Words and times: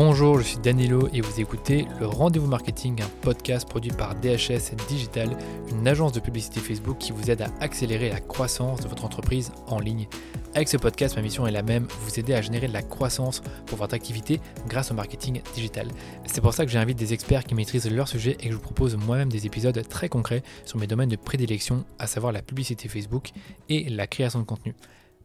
Bonjour, 0.00 0.38
je 0.38 0.44
suis 0.44 0.58
Danilo 0.58 1.08
et 1.12 1.20
vous 1.20 1.40
écoutez 1.40 1.88
le 1.98 2.06
Rendez-vous 2.06 2.46
Marketing, 2.46 3.02
un 3.02 3.08
podcast 3.20 3.68
produit 3.68 3.90
par 3.90 4.14
DHS 4.14 4.76
Digital, 4.86 5.36
une 5.72 5.88
agence 5.88 6.12
de 6.12 6.20
publicité 6.20 6.60
Facebook 6.60 6.98
qui 6.98 7.10
vous 7.10 7.32
aide 7.32 7.42
à 7.42 7.48
accélérer 7.58 8.08
la 8.08 8.20
croissance 8.20 8.80
de 8.80 8.86
votre 8.86 9.04
entreprise 9.04 9.50
en 9.66 9.80
ligne. 9.80 10.06
Avec 10.54 10.68
ce 10.68 10.76
podcast, 10.76 11.16
ma 11.16 11.22
mission 11.22 11.48
est 11.48 11.50
la 11.50 11.64
même, 11.64 11.88
vous 12.02 12.20
aider 12.20 12.32
à 12.32 12.40
générer 12.40 12.68
de 12.68 12.72
la 12.72 12.82
croissance 12.82 13.42
pour 13.66 13.78
votre 13.78 13.94
activité 13.94 14.40
grâce 14.68 14.92
au 14.92 14.94
marketing 14.94 15.42
digital. 15.56 15.88
C'est 16.26 16.42
pour 16.42 16.54
ça 16.54 16.64
que 16.64 16.70
j'invite 16.70 16.96
des 16.96 17.12
experts 17.12 17.42
qui 17.42 17.56
maîtrisent 17.56 17.90
leur 17.90 18.06
sujet 18.06 18.36
et 18.38 18.44
que 18.44 18.50
je 18.50 18.54
vous 18.54 18.62
propose 18.62 18.94
moi-même 18.94 19.28
des 19.28 19.46
épisodes 19.46 19.82
très 19.88 20.08
concrets 20.08 20.44
sur 20.64 20.78
mes 20.78 20.86
domaines 20.86 21.08
de 21.08 21.16
prédilection, 21.16 21.84
à 21.98 22.06
savoir 22.06 22.32
la 22.32 22.42
publicité 22.42 22.88
Facebook 22.88 23.32
et 23.68 23.88
la 23.88 24.06
création 24.06 24.38
de 24.38 24.44
contenu. 24.44 24.76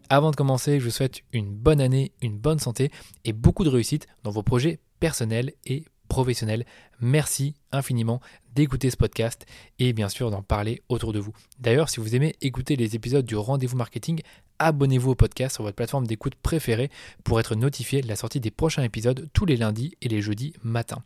Avant 0.09 0.31
de 0.31 0.35
commencer, 0.35 0.79
je 0.79 0.85
vous 0.85 0.91
souhaite 0.91 1.21
une 1.31 1.54
bonne 1.54 1.81
année, 1.81 2.11
une 2.21 2.38
bonne 2.38 2.59
santé 2.59 2.91
et 3.25 3.34
beaucoup 3.34 3.63
de 3.63 3.70
réussite 3.70 4.07
dans 4.23 4.31
vos 4.31 4.44
projets 4.44 4.80
personnels 4.99 5.53
et 5.66 5.85
professionnels. 6.07 6.66
Merci 6.99 7.55
infiniment 7.71 8.21
d'écouter 8.53 8.89
ce 8.89 8.97
podcast 8.97 9.45
et 9.80 9.94
bien 9.94 10.09
sûr 10.09 10.30
d'en 10.30 10.44
parler 10.44 10.81
autour 10.89 11.13
de 11.13 11.20
vous. 11.20 11.34
D'ailleurs, 11.59 11.89
si 11.89 11.99
vous 11.99 12.16
aimez 12.16 12.35
écouter 12.41 12.75
les 12.75 12.95
épisodes 12.95 13.25
du 13.25 13.35
rendez-vous 13.35 13.77
marketing, 13.77 14.21
abonnez-vous 14.59 15.11
au 15.11 15.16
podcast 15.16 15.55
sur 15.55 15.63
votre 15.63 15.75
plateforme 15.75 16.05
d'écoute 16.05 16.35
préférée 16.35 16.91
pour 17.23 17.39
être 17.39 17.55
notifié 17.55 18.02
de 18.02 18.08
la 18.08 18.16
sortie 18.16 18.39
des 18.39 18.52
prochains 18.52 18.83
épisodes 18.83 19.30
tous 19.33 19.45
les 19.45 19.58
lundis 19.58 19.97
et 20.02 20.08
les 20.08 20.22
jeudis 20.22 20.53
matin. 20.63 21.02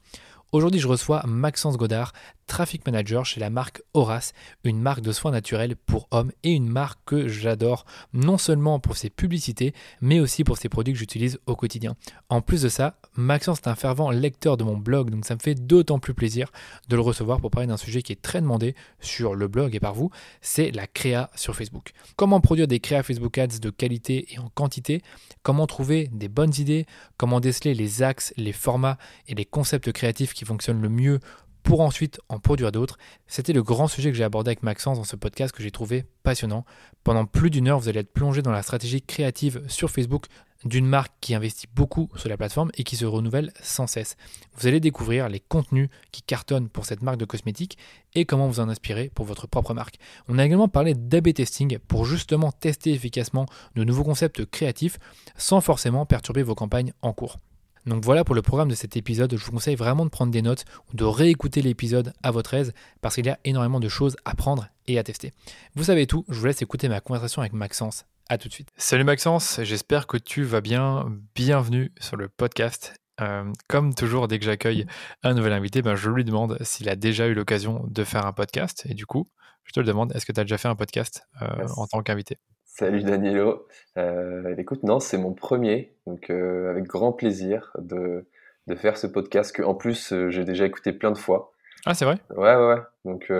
Aujourd'hui, 0.53 0.79
je 0.79 0.87
reçois 0.87 1.23
Maxence 1.27 1.75
Godard, 1.75 2.13
traffic 2.47 2.85
manager 2.85 3.25
chez 3.25 3.41
la 3.41 3.49
marque 3.49 3.81
Horace, 3.93 4.31
une 4.63 4.79
marque 4.79 5.01
de 5.01 5.11
soins 5.11 5.31
naturels 5.31 5.75
pour 5.75 6.07
hommes 6.11 6.31
et 6.43 6.53
une 6.53 6.69
marque 6.69 6.99
que 7.05 7.27
j'adore 7.27 7.85
non 8.13 8.37
seulement 8.37 8.79
pour 8.79 8.95
ses 8.95 9.09
publicités, 9.09 9.73
mais 9.99 10.21
aussi 10.21 10.45
pour 10.45 10.57
ses 10.57 10.69
produits 10.69 10.93
que 10.93 10.99
j'utilise 10.99 11.37
au 11.47 11.57
quotidien. 11.57 11.97
En 12.29 12.39
plus 12.39 12.61
de 12.61 12.69
ça, 12.69 12.97
Maxence 13.15 13.59
est 13.59 13.67
un 13.67 13.75
fervent 13.75 14.09
lecteur 14.09 14.55
de 14.55 14.63
mon 14.63 14.77
blog, 14.77 15.09
donc 15.09 15.25
ça 15.25 15.35
me 15.35 15.41
fait 15.41 15.53
d'autant 15.53 15.99
plus 15.99 16.13
plaisir 16.13 16.49
de 16.87 16.95
le 16.95 17.01
recevoir 17.01 17.41
pour 17.41 17.51
parler 17.51 17.67
d'un 17.67 17.75
sujet 17.75 18.01
qui 18.01 18.13
est 18.13 18.21
très 18.21 18.39
demandé 18.39 18.73
sur 19.01 19.35
le 19.35 19.49
blog 19.49 19.75
et 19.75 19.81
par 19.81 19.93
vous, 19.93 20.11
c'est 20.39 20.71
la 20.71 20.87
créa 20.87 21.29
sur 21.35 21.57
Facebook. 21.57 21.91
Comment 22.15 22.39
produire 22.39 22.67
des 22.67 22.79
créas 22.79 23.03
Facebook 23.03 23.37
Ads 23.37 23.59
de 23.59 23.69
qualité 23.69 24.33
et 24.33 24.39
en 24.39 24.47
quantité, 24.47 25.01
comment 25.43 25.67
trouver 25.67 26.09
des 26.13 26.29
bonnes 26.29 26.53
idées, 26.57 26.85
comment 27.17 27.41
déceler 27.41 27.73
les 27.73 28.01
axes, 28.01 28.33
les 28.37 28.53
formats 28.53 28.97
et 29.27 29.35
les 29.35 29.45
concepts 29.45 29.91
créatifs 29.91 30.36
qui 30.37 30.45
fonctionnent 30.45 30.81
le 30.81 30.89
mieux 30.89 31.19
pour 31.63 31.81
ensuite 31.81 32.21
en 32.29 32.39
produire 32.39 32.71
d'autres. 32.71 32.97
C'était 33.27 33.51
le 33.51 33.61
grand 33.61 33.87
sujet 33.87 34.09
que 34.09 34.17
j'ai 34.17 34.23
abordé 34.23 34.49
avec 34.49 34.63
Maxence 34.63 34.97
dans 34.97 35.03
ce 35.03 35.17
podcast 35.17 35.53
que 35.53 35.61
j'ai 35.61 35.71
trouvé 35.71 36.05
passionnant. 36.23 36.63
Pendant 37.03 37.25
plus 37.25 37.49
d'une 37.49 37.67
heure, 37.67 37.79
vous 37.79 37.89
allez 37.89 37.99
être 37.99 38.13
plongé 38.13 38.41
dans 38.41 38.51
la 38.51 38.61
stratégie 38.61 39.01
créative 39.01 39.61
sur 39.67 39.89
Facebook 39.89 40.27
d'une 40.63 40.85
marque 40.85 41.11
qui 41.19 41.35
investit 41.35 41.67
beaucoup 41.75 42.09
sur 42.15 42.29
la 42.29 42.37
plateforme 42.37 42.71
et 42.75 42.83
qui 42.83 42.95
se 42.95 43.05
renouvelle 43.05 43.51
sans 43.61 43.85
cesse. 43.85 44.15
Vous 44.55 44.67
allez 44.67 44.79
découvrir 44.79 45.27
les 45.27 45.39
contenus 45.39 45.89
qui 46.11 46.21
cartonnent 46.21 46.69
pour 46.69 46.85
cette 46.85 47.01
marque 47.01 47.17
de 47.17 47.25
cosmétiques 47.25 47.77
et 48.15 48.25
comment 48.25 48.47
vous 48.47 48.59
en 48.59 48.69
inspirer 48.69 49.11
pour 49.13 49.25
votre 49.25 49.47
propre 49.47 49.73
marque. 49.73 49.97
On 50.29 50.39
a 50.39 50.45
également 50.45 50.69
parlé 50.69 50.93
d'AB 50.93 51.33
testing 51.33 51.79
pour 51.79 52.05
justement 52.05 52.51
tester 52.51 52.93
efficacement 52.93 53.45
de 53.75 53.83
nouveaux 53.83 54.05
concepts 54.05 54.45
créatifs 54.45 54.99
sans 55.35 55.59
forcément 55.59 56.05
perturber 56.05 56.43
vos 56.43 56.55
campagnes 56.55 56.93
en 57.01 57.11
cours. 57.11 57.39
Donc 57.87 58.03
voilà 58.03 58.25
pour 58.25 58.35
le 58.35 58.41
programme 58.41 58.67
de 58.67 58.75
cet 58.75 58.97
épisode. 58.97 59.33
Je 59.37 59.43
vous 59.45 59.51
conseille 59.51 59.75
vraiment 59.75 60.03
de 60.03 60.09
prendre 60.09 60.31
des 60.31 60.41
notes 60.41 60.65
ou 60.91 60.95
de 60.97 61.05
réécouter 61.05 61.61
l'épisode 61.61 62.13
à 62.21 62.31
votre 62.31 62.53
aise 62.53 62.73
parce 63.01 63.15
qu'il 63.15 63.25
y 63.25 63.29
a 63.29 63.39
énormément 63.45 63.79
de 63.79 63.87
choses 63.87 64.17
à 64.25 64.35
prendre 64.35 64.67
et 64.87 64.99
à 64.99 65.03
tester. 65.03 65.31
Vous 65.73 65.85
savez 65.85 66.05
tout, 66.05 66.25
je 66.27 66.37
vous 66.37 66.45
laisse 66.45 66.61
écouter 66.61 66.89
ma 66.89 66.99
conversation 66.99 67.41
avec 67.41 67.53
Maxence. 67.53 68.05
À 68.27 68.37
tout 68.37 68.49
de 68.49 68.53
suite. 68.53 68.67
Salut 68.75 69.05
Maxence, 69.05 69.61
j'espère 69.63 70.05
que 70.05 70.17
tu 70.17 70.43
vas 70.43 70.59
bien. 70.59 71.05
Bienvenue 71.33 71.93
sur 71.97 72.17
le 72.17 72.27
podcast. 72.27 72.93
Euh, 73.21 73.49
comme 73.69 73.95
toujours, 73.95 74.27
dès 74.27 74.37
que 74.37 74.43
j'accueille 74.43 74.85
un 75.23 75.33
nouvel 75.33 75.53
invité, 75.53 75.81
ben, 75.81 75.95
je 75.95 76.09
lui 76.09 76.25
demande 76.25 76.57
s'il 76.61 76.89
a 76.89 76.97
déjà 76.97 77.27
eu 77.27 77.33
l'occasion 77.33 77.85
de 77.87 78.03
faire 78.03 78.25
un 78.25 78.33
podcast. 78.33 78.85
Et 78.89 78.95
du 78.95 79.05
coup, 79.05 79.29
je 79.63 79.71
te 79.71 79.79
le 79.79 79.85
demande, 79.85 80.13
est-ce 80.13 80.25
que 80.25 80.33
tu 80.33 80.41
as 80.41 80.43
déjà 80.43 80.57
fait 80.57 80.67
un 80.67 80.75
podcast 80.75 81.23
euh, 81.41 81.67
en 81.77 81.87
tant 81.87 82.03
qu'invité? 82.03 82.37
Salut 82.79 83.01
Danilo. 83.01 83.65
Euh, 83.97 84.55
écoute, 84.55 84.83
non, 84.83 84.99
c'est 84.99 85.17
mon 85.17 85.33
premier, 85.33 85.95
donc 86.05 86.29
euh, 86.29 86.69
avec 86.69 86.83
grand 86.83 87.11
plaisir 87.11 87.71
de, 87.79 88.27
de, 88.67 88.75
faire 88.75 88.97
ce 88.97 89.07
podcast 89.07 89.51
que 89.51 89.63
en 89.63 89.73
plus 89.73 90.13
euh, 90.13 90.29
j'ai 90.29 90.45
déjà 90.45 90.67
écouté 90.67 90.93
plein 90.93 91.09
de 91.09 91.17
fois. 91.17 91.53
Ah, 91.87 91.95
c'est 91.95 92.05
vrai? 92.05 92.19
Ouais, 92.29 92.55
ouais, 92.55 92.67
ouais. 92.67 92.81
Donc, 93.03 93.31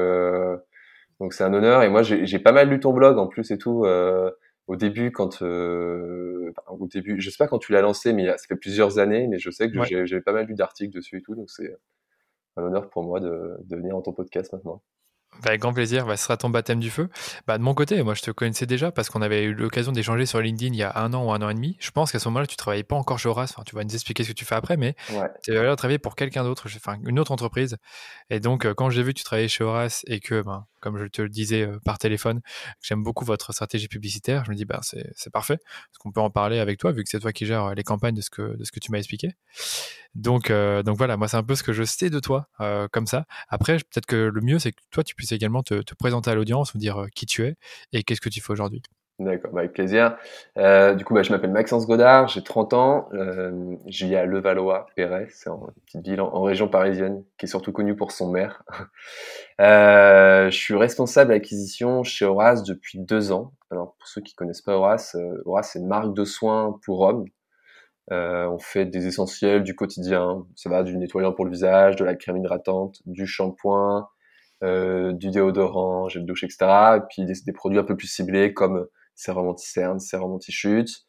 donc 1.19 1.33
c'est 1.33 1.43
un 1.43 1.53
honneur. 1.53 1.83
Et 1.83 1.89
moi, 1.89 2.01
j'ai 2.01 2.39
pas 2.39 2.51
mal 2.51 2.67
lu 2.67 2.79
ton 2.79 2.93
blog 2.93 3.19
en 3.19 3.27
plus 3.27 3.51
et 3.51 3.59
tout. 3.59 3.85
au 4.65 4.75
début, 4.75 5.11
quand 5.11 5.43
au 5.43 6.87
début, 6.87 7.21
je 7.21 7.29
sais 7.29 7.37
pas 7.37 7.47
quand 7.47 7.59
tu 7.59 7.73
l'as 7.73 7.81
lancé, 7.81 8.13
mais 8.13 8.25
ça 8.25 8.47
fait 8.47 8.55
plusieurs 8.55 8.97
années, 8.97 9.27
mais 9.27 9.37
je 9.37 9.51
sais 9.51 9.69
que 9.69 10.05
j'ai 10.05 10.21
pas 10.21 10.33
mal 10.33 10.47
lu 10.47 10.55
d'articles 10.55 10.95
dessus 10.95 11.17
et 11.17 11.21
tout. 11.21 11.35
Donc 11.35 11.51
c'est 11.51 11.77
un 12.55 12.63
honneur 12.63 12.89
pour 12.89 13.03
moi 13.03 13.19
de, 13.19 13.55
de 13.63 13.75
venir 13.75 13.95
en 13.95 14.01
ton 14.01 14.13
podcast 14.13 14.51
maintenant. 14.51 14.81
Bah, 15.43 15.49
avec 15.49 15.61
grand 15.61 15.73
plaisir, 15.73 16.05
bah, 16.05 16.17
ce 16.17 16.23
sera 16.23 16.37
ton 16.37 16.49
baptême 16.49 16.79
du 16.79 16.89
feu. 16.89 17.09
Bah, 17.45 17.57
de 17.57 17.63
mon 17.63 17.73
côté, 17.73 18.01
moi 18.01 18.13
je 18.15 18.21
te 18.21 18.31
connaissais 18.31 18.65
déjà 18.65 18.91
parce 18.91 19.09
qu'on 19.09 19.21
avait 19.21 19.43
eu 19.43 19.53
l'occasion 19.53 19.91
d'échanger 19.91 20.25
sur 20.25 20.41
LinkedIn 20.41 20.73
il 20.73 20.77
y 20.77 20.83
a 20.83 20.97
un 20.97 21.13
an 21.13 21.25
ou 21.25 21.31
un 21.31 21.41
an 21.41 21.49
et 21.49 21.53
demi. 21.53 21.77
Je 21.79 21.91
pense 21.91 22.11
qu'à 22.11 22.19
ce 22.19 22.27
moment-là, 22.29 22.47
tu 22.47 22.55
travaillais 22.55 22.83
pas 22.83 22.95
encore 22.95 23.19
chez 23.19 23.29
Horace. 23.29 23.51
Enfin, 23.51 23.63
tu 23.65 23.75
vas 23.75 23.83
nous 23.83 23.93
expliquer 23.93 24.23
ce 24.23 24.29
que 24.29 24.33
tu 24.33 24.45
fais 24.45 24.55
après, 24.55 24.77
mais 24.77 24.95
tu 25.43 25.55
avais 25.55 25.75
travaillé 25.75 25.99
pour 25.99 26.15
quelqu'un 26.15 26.43
d'autre, 26.43 26.67
enfin 26.75 26.97
une 27.05 27.19
autre 27.19 27.31
entreprise. 27.31 27.77
Et 28.29 28.39
donc, 28.39 28.65
euh, 28.65 28.73
quand 28.73 28.89
j'ai 28.89 29.03
vu 29.03 29.13
que 29.13 29.19
tu 29.19 29.23
travaillais 29.23 29.47
chez 29.47 29.63
Horace 29.63 30.03
et 30.07 30.19
que, 30.19 30.41
ben, 30.41 30.65
comme 30.79 30.97
je 30.97 31.05
te 31.05 31.21
le 31.21 31.29
disais 31.29 31.63
euh, 31.63 31.79
par 31.85 31.97
téléphone, 31.97 32.41
j'aime 32.81 33.03
beaucoup 33.03 33.25
votre 33.25 33.53
stratégie 33.53 33.87
publicitaire, 33.87 34.45
je 34.45 34.51
me 34.51 34.55
dis, 34.55 34.65
ben, 34.65 34.79
c'est 34.81 35.31
parfait, 35.31 35.57
parce 35.57 35.97
qu'on 35.99 36.11
peut 36.11 36.21
en 36.21 36.29
parler 36.29 36.59
avec 36.59 36.79
toi, 36.79 36.91
vu 36.91 37.03
que 37.03 37.09
c'est 37.09 37.19
toi 37.19 37.31
qui 37.31 37.45
gères 37.45 37.65
euh, 37.65 37.73
les 37.73 37.83
campagnes 37.83 38.15
de 38.15 38.21
ce 38.21 38.29
que, 38.29 38.57
de 38.57 38.63
ce 38.63 38.71
que 38.71 38.79
tu 38.79 38.91
m'as 38.91 38.97
expliqué? 38.99 39.35
Donc, 40.17 40.51
donc 40.51 40.97
voilà, 40.97 41.15
moi 41.15 41.27
c'est 41.27 41.37
un 41.37 41.43
peu 41.43 41.55
ce 41.55 41.63
que 41.63 41.73
je 41.73 41.83
sais 41.83 42.09
de 42.09 42.19
toi, 42.19 42.47
comme 42.91 43.07
ça. 43.07 43.25
Après, 43.49 43.77
peut-être 43.77 44.05
que 44.05 44.15
le 44.15 44.41
mieux, 44.41 44.59
c'est 44.59 44.71
que 44.71 44.81
toi, 44.91 45.03
tu 45.03 45.15
puisses 45.15 45.31
également 45.31 45.63
te, 45.63 45.81
te 45.81 45.95
présenter 45.95 46.31
à 46.31 46.35
l'audience, 46.35 46.75
nous 46.75 46.81
dire 46.81 47.05
qui 47.15 47.25
tu 47.25 47.45
es 47.45 47.55
et 47.93 48.03
qu'est-ce 48.03 48.21
que 48.21 48.29
tu 48.29 48.41
fais 48.41 48.51
aujourd'hui. 48.51 48.81
D'accord, 49.19 49.51
bah, 49.51 49.61
avec 49.61 49.73
plaisir. 49.73 50.15
Euh, 50.59 50.93
du 50.93 51.03
coup, 51.03 51.15
bah, 51.15 51.23
je 51.23 51.31
m'appelle 51.31 51.51
Maxence 51.51 51.87
Godard, 51.87 52.27
j'ai 52.27 52.43
30 52.43 52.73
ans, 52.73 53.09
euh, 53.13 53.75
je 53.87 54.05
vis 54.05 54.15
à 54.15 54.25
Levallois-Perret, 54.25 55.27
c'est 55.31 55.49
une 55.49 55.57
petite 55.87 56.07
ville 56.07 56.21
en, 56.21 56.43
région 56.43 56.67
parisienne 56.67 57.23
qui 57.39 57.47
est 57.47 57.49
surtout 57.49 57.71
connue 57.71 57.95
pour 57.95 58.11
son 58.11 58.29
maire. 58.29 58.61
euh, 59.59 60.51
je 60.51 60.55
suis 60.55 60.75
responsable 60.75 61.33
acquisition 61.33 62.03
chez 62.03 62.25
Horace 62.25 62.61
depuis 62.61 62.99
deux 62.99 63.31
ans. 63.31 63.53
Alors, 63.71 63.95
pour 63.97 64.07
ceux 64.07 64.21
qui 64.21 64.35
connaissent 64.35 64.61
pas 64.61 64.73
Horace, 64.73 65.15
euh, 65.15 65.41
Horace 65.45 65.71
c'est 65.73 65.79
une 65.79 65.87
marque 65.87 66.13
de 66.13 66.23
soins 66.23 66.79
pour 66.85 67.01
hommes. 67.01 67.25
Euh, 68.11 68.47
on 68.47 68.59
fait 68.59 68.85
des 68.85 69.05
essentiels 69.07 69.63
du 69.63 69.75
quotidien, 69.75 70.45
ça 70.55 70.69
va 70.69 70.83
du 70.83 70.95
nettoyant 70.97 71.33
pour 71.33 71.43
le 71.43 71.51
visage, 71.51 71.97
de 71.97 72.05
la 72.05 72.15
crème 72.15 72.37
hydratante, 72.37 73.01
du 73.05 73.27
shampoing, 73.27 74.07
euh, 74.63 75.11
du 75.11 75.29
déodorant, 75.29 76.07
gel 76.07 76.25
douche, 76.25 76.43
etc. 76.43 76.97
Et 76.97 77.01
puis 77.09 77.25
des, 77.25 77.53
produits 77.53 77.79
un 77.79 77.83
peu 77.83 77.97
plus 77.97 78.07
ciblés 78.07 78.53
comme 78.53 78.87
sérum 79.15 79.47
anti-cerne, 79.49 79.99
sérum 79.99 80.31
anti-chute. 80.31 81.05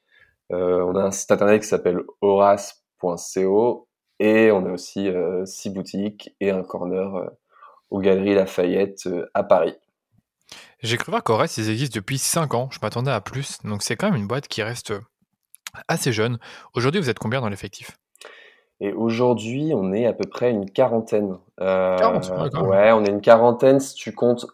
Euh, 0.51 0.83
on 0.83 0.97
a 0.97 1.05
un 1.05 1.11
site 1.13 1.31
internet 1.31 1.63
qui 1.63 1.69
s'appelle 1.69 2.01
horace.co 2.21 3.89
et 4.19 4.51
on 4.51 4.67
a 4.67 4.73
aussi 4.73 5.09
six 5.45 5.71
boutiques 5.71 6.35
et 6.41 6.51
un 6.51 6.65
corner 6.65 7.31
aux 7.91 8.01
Galeries 8.01 8.35
Lafayette 8.35 9.09
à 9.35 9.45
Paris. 9.45 9.77
J'ai 10.83 10.97
cru 10.97 11.13
voir 11.13 11.23
qu'Horace, 11.23 11.57
ils 11.59 11.71
existent 11.71 11.97
depuis 11.97 12.19
5 12.19 12.55
ans. 12.55 12.69
Je 12.73 12.79
m'attendais 12.83 13.13
à 13.13 13.21
plus. 13.21 13.59
Donc 13.63 13.85
c'est 13.85 13.95
quand 13.95 14.11
même 14.11 14.21
une 14.21 14.27
boîte 14.27 14.49
qui 14.49 14.63
reste 14.65 14.93
assez 15.89 16.13
jeune. 16.13 16.39
Aujourd'hui, 16.75 17.01
vous 17.01 17.11
êtes 17.11 17.19
combien 17.19 17.41
dans 17.41 17.49
l'effectif? 17.49 17.99
Et 18.81 18.93
aujourd'hui, 18.93 19.73
on 19.75 19.93
est 19.93 20.07
à 20.07 20.13
peu 20.13 20.29
près 20.29 20.51
une 20.51 20.71
quarantaine. 20.71 21.37
Euh, 21.61 21.99
ouais, 22.63 22.93
on 22.93 23.05
est 23.05 23.11
une 23.11 23.21
quarantaine 23.21 23.81
si 23.81 23.95
tu 23.95 24.13
comptes 24.15 24.47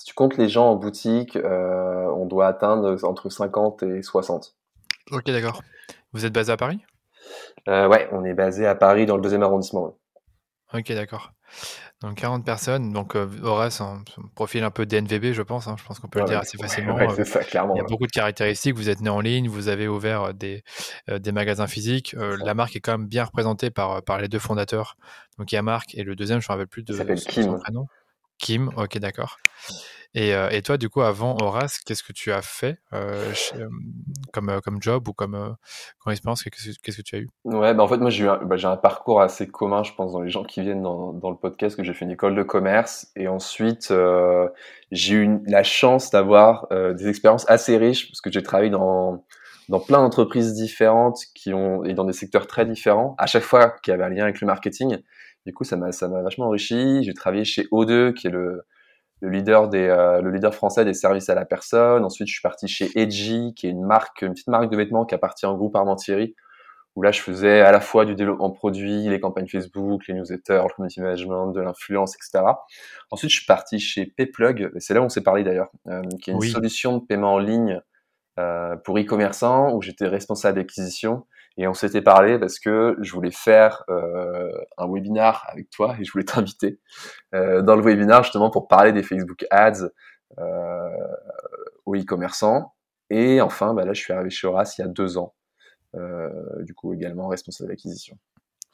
si 0.00 0.06
tu 0.06 0.14
comptes 0.14 0.38
les 0.38 0.48
gens 0.48 0.70
en 0.70 0.76
boutique, 0.76 1.36
euh, 1.36 2.06
on 2.16 2.24
doit 2.24 2.46
atteindre 2.46 2.96
entre 3.04 3.28
50 3.28 3.82
et 3.82 4.00
60. 4.00 4.56
Ok, 5.10 5.26
d'accord. 5.26 5.60
Vous 6.14 6.24
êtes 6.24 6.32
basé 6.32 6.50
à 6.50 6.56
Paris? 6.56 6.80
Euh, 7.68 7.86
Ouais, 7.86 8.08
on 8.10 8.24
est 8.24 8.32
basé 8.32 8.66
à 8.66 8.74
Paris 8.74 9.04
dans 9.04 9.16
le 9.16 9.20
deuxième 9.20 9.42
arrondissement. 9.42 9.98
Ok, 10.72 10.90
d'accord. 10.92 11.32
Donc 12.02 12.14
40 12.14 12.46
personnes, 12.46 12.92
donc 12.94 13.14
euh, 13.14 13.28
Horace, 13.42 13.82
un, 13.82 14.02
profil 14.34 14.64
un 14.64 14.70
peu 14.70 14.86
DNVB, 14.86 15.32
je 15.32 15.42
pense. 15.42 15.68
Hein. 15.68 15.76
je 15.78 15.84
pense 15.84 15.98
qu'on 15.98 16.08
peut 16.08 16.20
le 16.20 16.24
dire 16.24 16.38
assez 16.38 16.56
facilement. 16.56 16.96
c'est 17.14 17.26
ça, 17.26 17.44
clairement. 17.44 17.74
Il 17.74 17.78
y 17.78 17.82
a 17.82 17.84
beaucoup 17.84 18.06
de 18.06 18.12
caractéristiques. 18.12 18.74
Vous 18.74 18.88
êtes 18.88 19.02
né 19.02 19.10
en 19.10 19.20
ligne, 19.20 19.48
vous 19.48 19.68
avez 19.68 19.86
ouvert 19.86 20.32
des, 20.32 20.64
des 21.08 21.32
magasins 21.32 21.66
physiques. 21.66 22.16
la 22.18 22.54
marque 22.54 22.74
est 22.74 22.80
quand 22.80 22.92
même 22.92 23.06
bien 23.06 23.24
représentée 23.24 23.70
par, 23.70 24.02
par 24.02 24.18
les 24.18 24.28
deux 24.28 24.38
fondateurs. 24.38 24.96
Donc 25.38 25.52
il 25.52 25.56
y 25.56 25.58
a 25.58 25.62
Marc 25.62 25.94
et 25.94 26.02
le 26.02 26.16
deuxième, 26.16 26.40
je 26.40 26.46
ne 26.46 26.54
me 26.54 26.58
rappelle 26.58 26.68
plus 26.68 26.82
de 26.82 26.94
son, 26.94 27.04
Kim. 27.04 27.58
prénom. 27.58 27.86
Kim, 28.38 28.70
ok, 28.76 28.98
d'accord. 28.98 29.36
Et, 30.14 30.32
et, 30.50 30.62
toi, 30.62 30.76
du 30.76 30.88
coup, 30.88 31.02
avant 31.02 31.36
Horace, 31.40 31.78
qu'est-ce 31.78 32.02
que 32.02 32.12
tu 32.12 32.32
as 32.32 32.42
fait 32.42 32.78
comme, 34.32 34.60
comme 34.64 34.82
job 34.82 35.08
ou 35.08 35.12
comme, 35.12 35.56
comme 35.98 36.12
expérience? 36.12 36.42
Qu'est-ce 36.42 36.96
que 36.96 37.02
tu 37.02 37.16
as 37.16 37.18
eu? 37.20 37.28
Ouais, 37.44 37.74
bah 37.74 37.82
en 37.84 37.88
fait, 37.88 37.98
moi, 37.98 38.10
j'ai 38.10 38.24
bah, 38.24 38.56
un 38.64 38.76
parcours 38.76 39.20
assez 39.20 39.46
commun, 39.46 39.82
je 39.82 39.92
pense, 39.94 40.12
dans 40.12 40.20
les 40.20 40.30
gens 40.30 40.42
qui 40.42 40.62
viennent 40.62 40.82
dans, 40.82 41.12
dans 41.12 41.30
le 41.30 41.36
podcast, 41.36 41.76
que 41.76 41.84
j'ai 41.84 41.94
fait 41.94 42.04
une 42.04 42.10
école 42.10 42.34
de 42.34 42.42
commerce. 42.42 43.08
Et 43.14 43.28
ensuite, 43.28 43.92
j'ai 44.90 45.14
eu 45.14 45.38
la 45.46 45.62
chance 45.62 46.10
d'avoir 46.10 46.66
des 46.70 47.08
expériences 47.08 47.48
assez 47.48 47.76
riches, 47.76 48.08
parce 48.08 48.20
que 48.20 48.32
j'ai 48.32 48.42
travaillé 48.42 48.70
dans 48.70 49.24
dans 49.70 49.78
plein 49.78 49.98
d'entreprises 49.98 50.52
différentes 50.52 51.20
qui 51.34 51.54
ont 51.54 51.84
et 51.84 51.94
dans 51.94 52.04
des 52.04 52.12
secteurs 52.12 52.48
très 52.48 52.66
différents, 52.66 53.14
à 53.18 53.26
chaque 53.26 53.44
fois 53.44 53.70
qui 53.82 53.92
avait 53.92 54.02
un 54.02 54.08
lien 54.08 54.24
avec 54.24 54.40
le 54.40 54.46
marketing. 54.46 54.98
Du 55.46 55.54
coup, 55.54 55.64
ça 55.64 55.76
m'a 55.76 55.92
ça 55.92 56.08
m'a 56.08 56.22
vachement 56.22 56.46
enrichi. 56.46 57.02
J'ai 57.04 57.14
travaillé 57.14 57.44
chez 57.44 57.62
O2, 57.72 58.12
qui 58.12 58.26
est 58.26 58.30
le 58.30 58.62
le 59.20 59.28
leader 59.28 59.68
des 59.68 59.86
euh, 59.88 60.20
le 60.20 60.30
leader 60.30 60.54
français 60.54 60.84
des 60.84 60.94
services 60.94 61.28
à 61.28 61.34
la 61.34 61.44
personne. 61.44 62.04
Ensuite, 62.04 62.28
je 62.28 62.32
suis 62.32 62.42
parti 62.42 62.68
chez 62.68 62.90
Edgy, 62.96 63.52
qui 63.54 63.66
est 63.66 63.70
une 63.70 63.84
marque, 63.84 64.22
une 64.22 64.32
petite 64.32 64.48
marque 64.48 64.70
de 64.70 64.76
vêtements 64.76 65.04
qui 65.04 65.14
appartient 65.14 65.46
au 65.46 65.56
groupe 65.56 65.76
Armand 65.76 65.96
Thierry, 65.96 66.34
où 66.96 67.02
là, 67.02 67.12
je 67.12 67.20
faisais 67.20 67.60
à 67.60 67.70
la 67.72 67.80
fois 67.80 68.04
du 68.04 68.14
développement 68.14 68.50
produit, 68.50 69.08
les 69.08 69.20
campagnes 69.20 69.46
Facebook, 69.46 70.06
les 70.08 70.14
newsletters, 70.14 70.62
le 70.68 70.74
community 70.74 71.00
management, 71.00 71.52
de 71.52 71.60
l'influence, 71.60 72.14
etc. 72.16 72.44
Ensuite, 73.10 73.30
je 73.30 73.36
suis 73.36 73.46
parti 73.46 73.78
chez 73.78 74.06
Payplug, 74.06 74.72
c'est 74.78 74.94
là 74.94 75.00
où 75.00 75.04
on 75.04 75.08
s'est 75.08 75.22
parlé 75.22 75.44
d'ailleurs, 75.44 75.70
euh, 75.88 76.02
qui 76.22 76.30
est 76.30 76.34
une 76.34 76.40
solution 76.40 76.98
de 76.98 77.04
paiement 77.04 77.34
en 77.34 77.38
ligne 77.38 77.80
euh, 78.38 78.76
pour 78.76 78.98
e-commerçants, 78.98 79.74
où 79.74 79.82
j'étais 79.82 80.06
responsable 80.06 80.56
d'acquisition. 80.56 81.26
Et 81.56 81.66
on 81.66 81.74
s'était 81.74 82.02
parlé 82.02 82.38
parce 82.38 82.58
que 82.58 82.96
je 83.00 83.12
voulais 83.12 83.30
faire 83.30 83.84
euh, 83.88 84.50
un 84.78 84.86
webinar 84.88 85.46
avec 85.48 85.68
toi 85.70 85.96
et 85.98 86.04
je 86.04 86.12
voulais 86.12 86.24
t'inviter 86.24 86.80
euh, 87.34 87.62
dans 87.62 87.76
le 87.76 87.82
webinar 87.82 88.22
justement 88.22 88.50
pour 88.50 88.68
parler 88.68 88.92
des 88.92 89.02
Facebook 89.02 89.44
Ads 89.50 89.90
euh, 90.38 90.88
aux 91.86 91.96
e-commerçants. 91.96 92.72
Et 93.10 93.40
enfin, 93.40 93.74
bah 93.74 93.84
là, 93.84 93.92
je 93.92 94.00
suis 94.00 94.12
arrivé 94.12 94.30
chez 94.30 94.46
Horace 94.46 94.78
il 94.78 94.82
y 94.82 94.84
a 94.84 94.88
deux 94.88 95.18
ans. 95.18 95.34
Du 96.60 96.72
coup, 96.74 96.94
également 96.94 97.26
responsable 97.26 97.70
d'acquisition. 97.70 98.16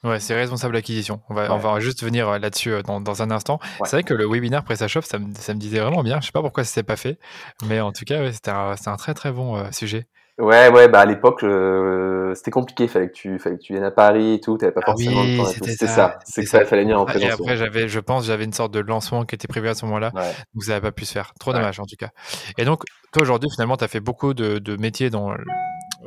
Ouais, 0.04 0.20
c'est 0.20 0.34
responsable 0.34 0.74
d'acquisition. 0.74 1.22
On 1.30 1.34
va, 1.34 1.54
on 1.54 1.56
va 1.56 1.80
juste 1.80 2.04
venir 2.04 2.38
là-dessus 2.38 2.82
dans, 2.84 3.00
dans, 3.00 3.22
un 3.22 3.30
instant. 3.30 3.58
C'est 3.84 3.92
vrai 3.92 4.02
que 4.02 4.12
le 4.12 4.28
webinaire 4.28 4.62
PrestaShop, 4.62 5.00
ça 5.00 5.18
me, 5.18 5.32
ça 5.32 5.54
me 5.54 5.58
disait 5.58 5.80
vraiment 5.80 6.02
bien. 6.02 6.20
Je 6.20 6.26
sais 6.26 6.32
pas 6.32 6.42
pourquoi 6.42 6.64
ça 6.64 6.74
s'est 6.74 6.82
pas 6.82 6.96
fait, 6.96 7.18
mais 7.64 7.80
en 7.80 7.92
tout 7.92 8.04
cas, 8.04 8.20
ouais, 8.20 8.32
c'était 8.34 8.50
un, 8.50 8.74
un, 8.84 8.96
très 8.96 9.14
très 9.14 9.32
bon 9.32 9.72
sujet. 9.72 10.06
Ouais, 10.38 10.68
ouais, 10.68 10.88
bah 10.88 11.00
à 11.00 11.06
l'époque, 11.06 11.42
euh, 11.44 12.34
c'était 12.34 12.50
compliqué. 12.50 12.88
Fallait 12.88 13.08
que 13.08 13.14
tu, 13.14 13.38
fallait 13.38 13.56
que 13.56 13.62
tu 13.62 13.72
viennes 13.72 13.84
à 13.84 13.90
Paris 13.90 14.34
et 14.34 14.40
tout. 14.40 14.58
T'avais 14.58 14.72
pas 14.72 14.82
ah 14.84 14.90
forcément 14.90 15.22
oui, 15.22 15.38
le 15.38 15.42
temps. 15.42 15.46
C'était 15.46 15.86
ça. 15.86 16.18
C'est 16.26 16.42
que 16.42 16.48
ça, 16.48 16.60
il 16.60 16.66
fallait 16.66 16.82
venir 16.82 17.00
en 17.00 17.06
présence. 17.06 17.28
Et 17.28 17.32
après, 17.32 17.56
j'avais, 17.56 17.88
je 17.88 18.00
pense, 18.00 18.26
j'avais 18.26 18.44
une 18.44 18.52
sorte 18.52 18.72
de 18.72 18.80
lancement 18.80 19.24
qui 19.24 19.34
était 19.34 19.48
prévu 19.48 19.68
à 19.68 19.74
ce 19.74 19.86
moment-là, 19.86 20.12
ouais. 20.14 20.32
donc 20.54 20.64
ça 20.64 20.72
n'avait 20.72 20.88
pas 20.88 20.92
pu 20.92 21.06
se 21.06 21.12
faire. 21.12 21.32
Trop 21.40 21.52
dommage 21.52 21.80
en 21.80 21.86
tout 21.86 21.96
cas. 21.96 22.10
Et 22.58 22.66
donc, 22.66 22.82
toi 23.12 23.22
aujourd'hui, 23.22 23.48
finalement, 23.50 23.78
tu 23.78 23.84
as 23.84 23.88
fait 23.88 24.00
beaucoup 24.00 24.34
de, 24.34 24.58
de 24.58 24.76
métiers 24.76 25.08
dans 25.08 25.34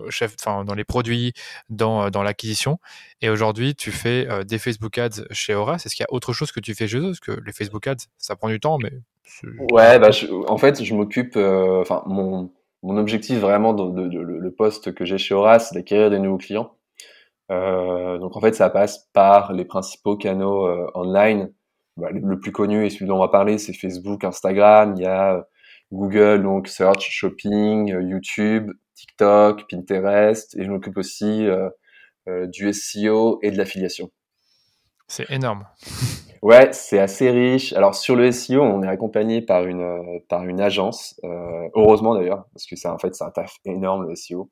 chef, 0.09 0.35
enfin 0.39 0.63
dans 0.63 0.75
les 0.75 0.83
produits, 0.83 1.33
dans, 1.69 2.09
dans 2.09 2.21
l'acquisition. 2.21 2.79
Et 3.21 3.29
aujourd'hui, 3.29 3.73
tu 3.73 3.91
fais 3.91 4.27
euh, 4.29 4.43
des 4.43 4.59
Facebook 4.59 4.97
Ads 4.97 5.25
chez 5.31 5.55
Aura. 5.55 5.79
C'est 5.79 5.89
ce 5.89 5.95
qu'il 5.95 6.03
y 6.03 6.07
a 6.09 6.13
autre 6.13 6.33
chose 6.33 6.51
que 6.51 6.59
tu 6.59 6.75
fais 6.75 6.87
chez 6.87 6.97
eux? 6.97 7.07
Parce 7.07 7.19
que 7.19 7.31
les 7.45 7.51
Facebook 7.51 7.87
Ads, 7.87 8.05
ça 8.17 8.35
prend 8.35 8.49
du 8.49 8.59
temps, 8.59 8.77
mais. 8.77 8.91
Ouais, 9.71 9.99
bah, 9.99 10.11
je, 10.11 10.27
en 10.47 10.57
fait, 10.57 10.83
je 10.83 10.93
m'occupe. 10.93 11.35
euh, 11.35 11.81
Enfin, 11.81 12.03
mon 12.05 12.51
mon 12.83 12.97
objectif 12.97 13.39
vraiment 13.39 13.73
de, 13.73 13.89
de, 14.03 14.07
de, 14.07 14.19
le 14.19 14.51
poste 14.51 14.93
que 14.93 15.05
j'ai 15.05 15.17
chez 15.17 15.33
Aura, 15.33 15.59
c'est 15.59 15.75
d'acquérir 15.75 16.09
des 16.09 16.19
nouveaux 16.19 16.37
clients. 16.37 16.75
Euh, 17.51 18.17
donc 18.19 18.37
en 18.37 18.41
fait, 18.41 18.53
ça 18.53 18.69
passe 18.69 19.09
par 19.13 19.53
les 19.53 19.65
principaux 19.65 20.17
canaux 20.17 20.67
euh, 20.67 20.89
online. 20.95 21.51
Bah, 21.97 22.09
le, 22.11 22.39
plus 22.39 22.51
connu 22.51 22.85
et 22.85 22.89
celui 22.89 23.07
dont 23.07 23.17
on 23.17 23.19
va 23.19 23.27
parler, 23.27 23.57
c'est 23.57 23.73
Facebook, 23.73 24.23
Instagram. 24.23 24.93
Il 24.95 25.03
y 25.03 25.05
a 25.05 25.45
Google, 25.91 26.43
donc 26.43 26.67
Search, 26.67 27.09
Shopping, 27.09 27.93
euh, 27.93 28.01
YouTube, 28.01 28.71
TikTok, 28.95 29.65
Pinterest, 29.69 30.55
et 30.55 30.63
je 30.63 30.69
m'occupe 30.69 30.97
aussi 30.97 31.45
euh, 31.45 31.69
euh, 32.27 32.47
du 32.47 32.71
SEO 32.73 33.39
et 33.41 33.51
de 33.51 33.57
l'affiliation. 33.57 34.11
C'est 35.07 35.29
énorme. 35.31 35.65
Ouais, 36.41 36.71
c'est 36.71 36.99
assez 36.99 37.29
riche. 37.29 37.73
Alors 37.73 37.95
sur 37.95 38.15
le 38.15 38.31
SEO, 38.31 38.61
on 38.61 38.81
est 38.83 38.87
accompagné 38.87 39.41
par 39.41 39.65
une 39.65 39.81
euh, 39.81 40.19
par 40.29 40.45
une 40.45 40.61
agence. 40.61 41.19
Euh, 41.23 41.67
heureusement 41.75 42.15
d'ailleurs, 42.15 42.45
parce 42.53 42.65
que 42.65 42.75
c'est 42.75 42.87
en 42.87 42.97
fait 42.97 43.13
c'est 43.13 43.23
un 43.23 43.31
taf 43.31 43.55
énorme 43.65 44.07
le 44.07 44.15
SEO. 44.15 44.49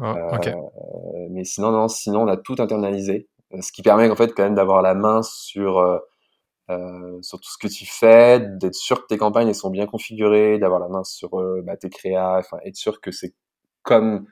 Oh, 0.00 0.12
okay. 0.32 0.50
euh, 0.50 1.26
mais 1.30 1.44
sinon 1.44 1.72
non, 1.72 1.88
sinon 1.88 2.22
on 2.22 2.28
a 2.28 2.36
tout 2.36 2.56
internalisé, 2.58 3.28
ce 3.60 3.72
qui 3.72 3.82
permet 3.82 4.08
en 4.08 4.16
fait 4.16 4.32
quand 4.34 4.44
même 4.44 4.54
d'avoir 4.54 4.80
la 4.82 4.94
main 4.94 5.22
sur 5.22 5.78
euh, 5.78 7.18
sur 7.20 7.40
tout 7.40 7.50
ce 7.50 7.58
que 7.58 7.68
tu 7.68 7.84
fais, 7.84 8.40
d'être 8.40 8.74
sûr 8.74 9.02
que 9.02 9.06
tes 9.08 9.18
campagnes 9.18 9.48
elles 9.48 9.54
sont 9.54 9.70
bien 9.70 9.86
configurées, 9.86 10.58
d'avoir 10.58 10.80
la 10.80 10.88
main 10.88 11.02
sur 11.04 11.30
bah, 11.64 11.76
tes 11.76 11.90
créas, 11.90 12.38
enfin 12.38 12.58
être 12.64 12.76
sûr 12.76 13.00
que 13.00 13.10
c'est 13.10 13.34
comme 13.82 14.26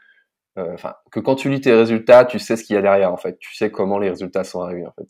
enfin 0.56 0.94
que 1.10 1.18
quand 1.18 1.34
tu 1.34 1.50
lis 1.50 1.60
tes 1.60 1.72
résultats, 1.72 2.24
tu 2.24 2.38
sais 2.38 2.56
ce 2.56 2.62
qu'il 2.62 2.74
y 2.76 2.78
a 2.78 2.82
derrière 2.82 3.12
en 3.12 3.16
fait, 3.16 3.38
tu 3.38 3.54
sais 3.56 3.72
comment 3.72 3.98
les 3.98 4.10
résultats 4.10 4.44
sont 4.44 4.60
arrivés 4.60 4.86
en 4.86 4.92
fait. 4.92 5.08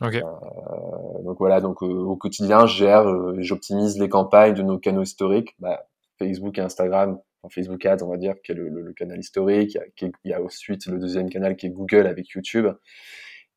Okay. 0.00 0.22
Euh, 0.22 1.22
donc 1.22 1.38
voilà, 1.38 1.60
donc 1.60 1.82
euh, 1.82 1.86
au 1.86 2.16
quotidien, 2.16 2.66
euh, 2.66 3.36
j'optimise 3.38 3.98
les 3.98 4.08
campagnes 4.08 4.54
de 4.54 4.62
nos 4.62 4.78
canaux 4.78 5.02
historiques, 5.02 5.54
bah, 5.58 5.86
Facebook 6.18 6.58
et 6.58 6.60
Instagram, 6.60 7.18
Facebook 7.50 7.84
Ads, 7.86 8.02
on 8.02 8.08
va 8.08 8.16
dire, 8.16 8.34
qui 8.44 8.52
est 8.52 8.54
le, 8.54 8.92
canal 8.92 9.18
historique. 9.18 9.78
Il 10.02 10.12
y, 10.24 10.32
a, 10.32 10.42
ensuite 10.42 10.86
le 10.86 10.98
deuxième 10.98 11.30
canal 11.30 11.56
qui 11.56 11.66
est 11.66 11.70
Google 11.70 12.06
avec 12.06 12.28
YouTube. 12.30 12.66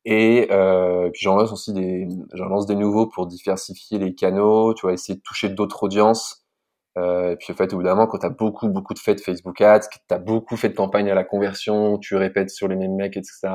Et 0.06 0.46
puis 1.12 1.22
j'en 1.22 1.36
lance 1.36 1.52
aussi 1.52 1.72
des, 1.72 2.06
des 2.06 2.74
nouveaux 2.74 3.06
pour 3.06 3.26
diversifier 3.26 3.98
les 3.98 4.14
canaux, 4.14 4.72
tu 4.74 4.82
vois, 4.82 4.92
essayer 4.92 5.16
de 5.16 5.22
toucher 5.22 5.48
d'autres 5.48 5.82
audiences. 5.82 6.46
Et 6.96 7.36
puis 7.38 7.52
en 7.52 7.56
fait, 7.56 7.72
évidemment, 7.72 8.06
quand 8.06 8.18
tu 8.18 8.26
as 8.26 8.30
beaucoup, 8.30 8.68
beaucoup 8.68 8.94
de 8.94 9.00
faits 9.00 9.18
de 9.18 9.22
Facebook 9.22 9.60
Ads, 9.60 9.88
que 9.88 9.98
tu 10.08 10.14
as 10.14 10.18
beaucoup 10.18 10.56
fait 10.56 10.68
de 10.68 10.74
campagnes 10.74 11.10
à 11.10 11.14
la 11.14 11.24
conversion, 11.24 11.98
tu 11.98 12.14
répètes 12.14 12.50
sur 12.50 12.68
les 12.68 12.76
mêmes 12.76 12.94
mecs, 12.94 13.16
etc 13.16 13.48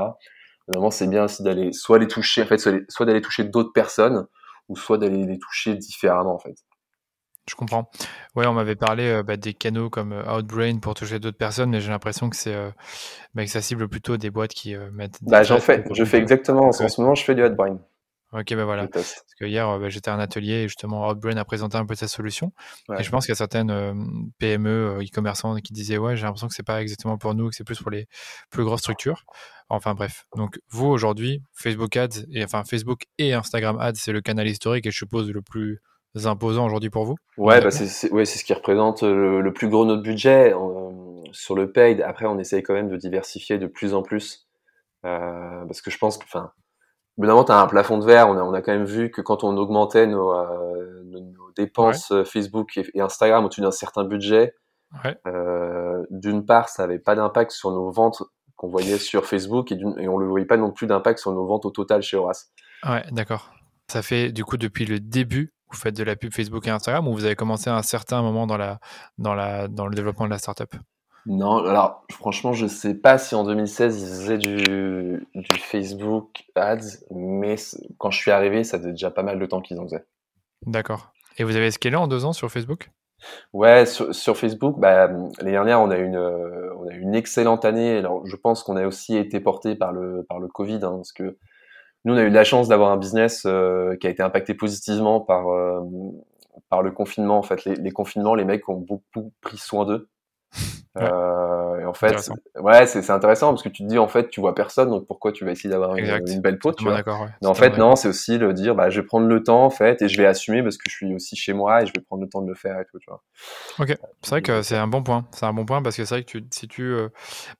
C'est 0.91 1.07
bien 1.07 1.25
aussi 1.25 1.43
d'aller 1.43 1.73
soit 1.73 1.99
les 1.99 2.07
toucher, 2.07 2.43
en 2.43 2.47
fait, 2.47 2.57
soit 2.57 3.05
d'aller 3.05 3.21
toucher 3.21 3.43
d'autres 3.43 3.73
personnes, 3.73 4.27
ou 4.67 4.75
soit 4.75 4.97
d'aller 4.97 5.25
les 5.25 5.39
toucher 5.39 5.75
différemment, 5.75 6.33
en 6.33 6.39
fait. 6.39 6.55
Je 7.47 7.53
comprends. 7.53 7.89
Ouais, 8.35 8.47
on 8.47 8.53
m'avait 8.53 8.75
parlé 8.75 9.07
euh, 9.07 9.23
bah, 9.23 9.37
des 9.37 9.53
canaux 9.53 9.89
comme 9.89 10.13
euh, 10.13 10.37
Outbrain 10.37 10.79
pour 10.79 10.95
toucher 10.95 11.19
d'autres 11.19 11.37
personnes, 11.37 11.69
mais 11.69 11.79
j'ai 11.79 11.91
l'impression 11.91 12.29
que 12.29 12.35
c'est 12.35 12.55
euh, 12.55 12.71
bah, 13.35 13.45
que 13.45 13.51
ça 13.51 13.61
cible 13.61 13.87
plutôt 13.87 14.17
des 14.17 14.31
boîtes 14.31 14.53
qui 14.53 14.75
mettent. 14.93 15.19
Bah, 15.21 15.43
j'en 15.43 15.59
fais. 15.59 15.83
Je 15.91 16.03
fais 16.05 16.17
exactement. 16.17 16.67
En 16.67 16.71
ce 16.71 17.01
moment, 17.01 17.13
je 17.13 17.23
fais 17.23 17.35
du 17.35 17.43
Outbrain. 17.43 17.79
Ok, 18.33 18.47
ben 18.49 18.65
voilà. 18.65 18.87
Parce 18.87 19.15
que 19.39 19.45
hier, 19.45 19.79
bah, 19.79 19.89
j'étais 19.89 20.09
à 20.09 20.15
un 20.15 20.19
atelier 20.19 20.63
et 20.63 20.67
justement, 20.67 21.07
Outbrain 21.07 21.37
a 21.37 21.45
présenté 21.45 21.77
un 21.77 21.85
peu 21.85 21.95
sa 21.95 22.07
solution. 22.07 22.51
Ouais. 22.89 22.99
Et 22.99 23.03
je 23.03 23.09
pense 23.09 23.25
qu'il 23.25 23.31
y 23.31 23.33
a 23.33 23.37
certaines 23.37 23.71
euh, 23.71 23.93
PME, 24.39 24.99
e-commerçants 25.01 25.55
qui 25.57 25.73
disaient 25.73 25.97
Ouais, 25.97 26.15
j'ai 26.15 26.23
l'impression 26.23 26.47
que 26.47 26.53
c'est 26.53 26.65
pas 26.65 26.81
exactement 26.81 27.17
pour 27.17 27.33
nous, 27.35 27.49
que 27.49 27.55
c'est 27.55 27.63
plus 27.63 27.79
pour 27.79 27.91
les 27.91 28.07
plus 28.49 28.63
grosses 28.63 28.81
structures. 28.81 29.23
Enfin 29.69 29.93
bref. 29.93 30.25
Donc, 30.35 30.59
vous 30.69 30.87
aujourd'hui, 30.87 31.41
Facebook 31.53 31.95
Ads, 31.95 32.25
et 32.31 32.43
enfin 32.43 32.63
Facebook 32.63 33.03
et 33.17 33.33
Instagram 33.33 33.77
Ads, 33.79 33.95
c'est 33.95 34.11
le 34.11 34.21
canal 34.21 34.47
historique 34.47 34.85
et 34.85 34.91
je 34.91 34.97
suppose 34.97 35.31
le 35.31 35.41
plus 35.41 35.79
imposant 36.23 36.65
aujourd'hui 36.65 36.89
pour 36.89 37.05
vous 37.05 37.15
Ouais, 37.37 37.61
bah 37.61 37.71
c'est 37.71 38.11
ouais, 38.11 38.25
ce 38.25 38.43
qui 38.43 38.53
représente 38.53 39.03
le, 39.03 39.41
le, 39.41 39.53
plus 39.53 39.67
gros 39.67 39.83
de 39.83 39.89
notre 39.89 40.03
budget. 40.03 40.53
Euh, 40.53 40.91
sur 41.31 41.55
le 41.55 41.71
paid, 41.71 42.01
après, 42.01 42.25
on 42.25 42.39
essaye 42.39 42.63
quand 42.63 42.73
même 42.73 42.89
de 42.89 42.95
diversifier 42.95 43.57
de 43.57 43.67
plus 43.67 43.93
en 43.93 44.01
plus. 44.01 44.47
Euh, 45.05 45.65
parce 45.65 45.81
que 45.81 45.91
je 45.91 45.97
pense 45.97 46.17
que, 46.17 46.23
enfin, 46.23 46.51
évidemment, 47.17 47.43
tu 47.43 47.51
as 47.51 47.59
un 47.59 47.67
plafond 47.67 47.97
de 47.97 48.05
verre. 48.05 48.29
On 48.29 48.37
a, 48.37 48.43
on 48.43 48.53
a 48.53 48.61
quand 48.61 48.73
même 48.73 48.85
vu 48.85 49.11
que 49.11 49.21
quand 49.21 49.43
on 49.43 49.55
augmentait 49.57 50.07
nos, 50.07 50.33
euh, 50.33 51.03
nos, 51.05 51.51
dépenses 51.55 52.09
ouais. 52.09 52.25
Facebook 52.25 52.77
et, 52.77 52.85
et, 52.93 53.01
Instagram 53.01 53.45
au-dessus 53.45 53.61
d'un 53.61 53.71
certain 53.71 54.03
budget, 54.03 54.55
ouais. 55.05 55.17
euh, 55.25 56.03
d'une 56.09 56.45
part, 56.45 56.67
ça 56.67 56.83
avait 56.83 56.99
pas 56.99 57.15
d'impact 57.15 57.51
sur 57.51 57.71
nos 57.71 57.89
ventes 57.91 58.23
qu'on 58.57 58.67
voyait 58.67 58.97
sur 58.97 59.25
Facebook 59.25 59.71
et, 59.71 59.75
et 59.75 60.07
on 60.09 60.19
ne 60.19 60.25
voyait 60.25 60.45
pas 60.45 60.57
non 60.57 60.71
plus 60.71 60.85
d'impact 60.87 61.19
sur 61.19 61.31
nos 61.31 61.45
ventes 61.45 61.65
au 61.65 61.71
total 61.71 62.01
chez 62.01 62.17
Horace. 62.17 62.51
Ouais, 62.85 63.05
d'accord. 63.11 63.51
Ça 63.87 64.01
fait 64.01 64.31
du 64.31 64.43
coup 64.43 64.57
depuis 64.57 64.85
le 64.85 64.99
début, 64.99 65.53
vous 65.71 65.77
faites 65.77 65.95
de 65.95 66.03
la 66.03 66.15
pub 66.15 66.33
Facebook 66.33 66.67
et 66.67 66.71
Instagram 66.71 67.07
ou 67.07 67.13
vous 67.13 67.25
avez 67.25 67.35
commencé 67.35 67.69
à 67.69 67.75
un 67.75 67.83
certain 67.83 68.21
moment 68.21 68.47
dans, 68.47 68.57
la, 68.57 68.79
dans, 69.17 69.33
la, 69.33 69.67
dans 69.67 69.87
le 69.87 69.95
développement 69.95 70.25
de 70.25 70.31
la 70.31 70.37
startup? 70.37 70.75
Non, 71.27 71.65
alors 71.65 72.05
franchement, 72.11 72.53
je 72.53 72.67
sais 72.67 72.93
pas 72.93 73.17
si 73.17 73.33
en 73.33 73.43
2016 73.43 74.01
ils 74.01 74.07
faisaient 74.07 74.37
du, 74.37 75.27
du 75.33 75.59
Facebook 75.59 76.43
Ads, 76.55 76.99
mais 77.09 77.55
quand 77.97 78.11
je 78.11 78.19
suis 78.19 78.31
arrivé, 78.31 78.63
ça 78.63 78.77
faisait 78.77 78.91
déjà 78.91 79.09
pas 79.09 79.23
mal 79.23 79.39
de 79.39 79.45
temps 79.45 79.61
qu'ils 79.61 79.79
en 79.79 79.85
faisaient. 79.85 80.05
D'accord. 80.67 81.11
Et 81.37 81.43
vous 81.43 81.55
avez 81.55 81.71
scalé 81.71 81.95
en 81.95 82.07
deux 82.07 82.25
ans 82.25 82.33
sur 82.33 82.51
Facebook? 82.51 82.91
Ouais, 83.53 83.87
sur, 83.87 84.13
sur 84.13 84.37
Facebook, 84.37 84.79
bah, 84.79 85.07
l'année 85.07 85.51
dernière, 85.51 85.81
on 85.81 85.89
a 85.89 85.97
une, 85.97 86.17
on 86.17 86.87
a 86.87 86.93
une 86.93 87.15
excellente 87.15 87.65
année. 87.65 87.97
Alors, 87.97 88.25
je 88.25 88.35
pense 88.35 88.61
qu'on 88.61 88.75
a 88.75 88.85
aussi 88.85 89.17
été 89.17 89.39
porté 89.39 89.75
par 89.75 89.93
le, 89.93 90.23
par 90.29 90.39
le 90.39 90.47
Covid, 90.47 90.75
hein, 90.83 90.93
parce 90.97 91.11
que 91.11 91.37
nous, 92.03 92.13
on 92.13 92.17
a 92.17 92.23
eu 92.23 92.29
de 92.29 92.35
la 92.35 92.43
chance 92.43 92.67
d'avoir 92.67 92.91
un 92.91 92.97
business 92.97 93.43
euh, 93.47 93.95
qui 93.95 94.05
a 94.05 94.11
été 94.11 94.21
impacté 94.21 94.53
positivement 94.53 95.21
par, 95.21 95.49
euh, 95.49 95.81
par 96.69 96.83
le 96.83 96.91
confinement. 96.91 97.39
En 97.39 97.43
fait, 97.43 97.65
les, 97.65 97.75
les 97.75 97.91
confinements, 97.91 98.35
les 98.35 98.45
mecs 98.45 98.69
ont 98.69 98.77
beaucoup 98.79 99.33
pris 99.41 99.57
soin 99.57 99.85
d'eux. 99.85 100.07
Ouais. 100.95 101.03
Euh, 101.03 101.79
et 101.79 101.85
en 101.85 101.93
fait, 101.93 102.15
ouais, 102.59 102.85
c'est 102.85 103.09
intéressant 103.09 103.49
parce 103.49 103.63
que 103.63 103.69
tu 103.69 103.83
te 103.83 103.87
dis 103.87 103.97
en 103.97 104.07
fait, 104.07 104.29
tu 104.29 104.39
vois 104.39 104.55
personne, 104.55 104.89
donc 104.89 105.05
pourquoi 105.07 105.31
tu 105.31 105.43
vas 105.43 105.51
essayer 105.51 105.69
d'avoir 105.69 105.95
une, 105.97 106.05
une, 106.27 106.41
belle 106.41 106.57
peau, 106.57 106.71
tu 106.71 106.85
vois. 106.85 106.95
Ouais. 106.95 107.27
Mais 107.41 107.47
en 107.47 107.53
fait, 107.53 107.77
non, 107.77 107.95
c'est 107.95 108.07
aussi 108.07 108.37
le 108.37 108.53
dire, 108.53 108.75
bah, 108.75 108.89
je 108.89 109.01
vais 109.01 109.05
prendre 109.05 109.27
le 109.27 109.43
temps 109.43 109.65
en 109.65 109.69
fait 109.69 110.01
et 110.01 110.07
je 110.07 110.17
vais 110.17 110.25
assumer 110.25 110.63
parce 110.63 110.77
que 110.77 110.89
je 110.89 110.95
suis 110.95 111.13
aussi 111.13 111.35
chez 111.35 111.53
moi 111.53 111.83
et 111.83 111.85
je 111.85 111.91
vais 111.93 112.01
prendre 112.01 112.23
le 112.23 112.29
temps 112.29 112.41
de 112.41 112.47
le 112.47 112.55
faire 112.55 112.79
et 112.79 112.85
tout, 112.89 112.99
tu 112.99 113.09
vois. 113.09 113.21
Ok, 113.79 113.95
c'est 114.21 114.29
vrai 114.29 114.41
que 114.41 114.61
c'est 114.61 114.77
un 114.77 114.87
bon 114.87 115.03
point. 115.03 115.25
C'est 115.31 115.45
un 115.45 115.53
bon 115.53 115.65
point 115.65 115.81
parce 115.81 115.97
que 115.97 116.05
c'est 116.05 116.15
vrai 116.15 116.23
que 116.23 116.29
tu, 116.29 116.45
si 116.51 116.67
tu, 116.67 116.83
euh, 116.83 117.09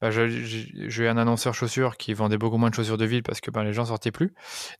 bah, 0.01 0.11
j'ai 0.11 1.03
eu 1.03 1.07
un 1.07 1.17
annonceur 1.17 1.53
chaussures 1.53 1.97
qui 1.97 2.13
vendait 2.13 2.37
beaucoup 2.37 2.57
moins 2.57 2.69
de 2.69 2.75
chaussures 2.75 2.97
de 2.97 3.05
ville 3.05 3.23
parce 3.23 3.41
que 3.41 3.51
ben 3.51 3.63
les 3.63 3.73
gens 3.73 3.85
sortaient 3.85 4.11
plus. 4.11 4.33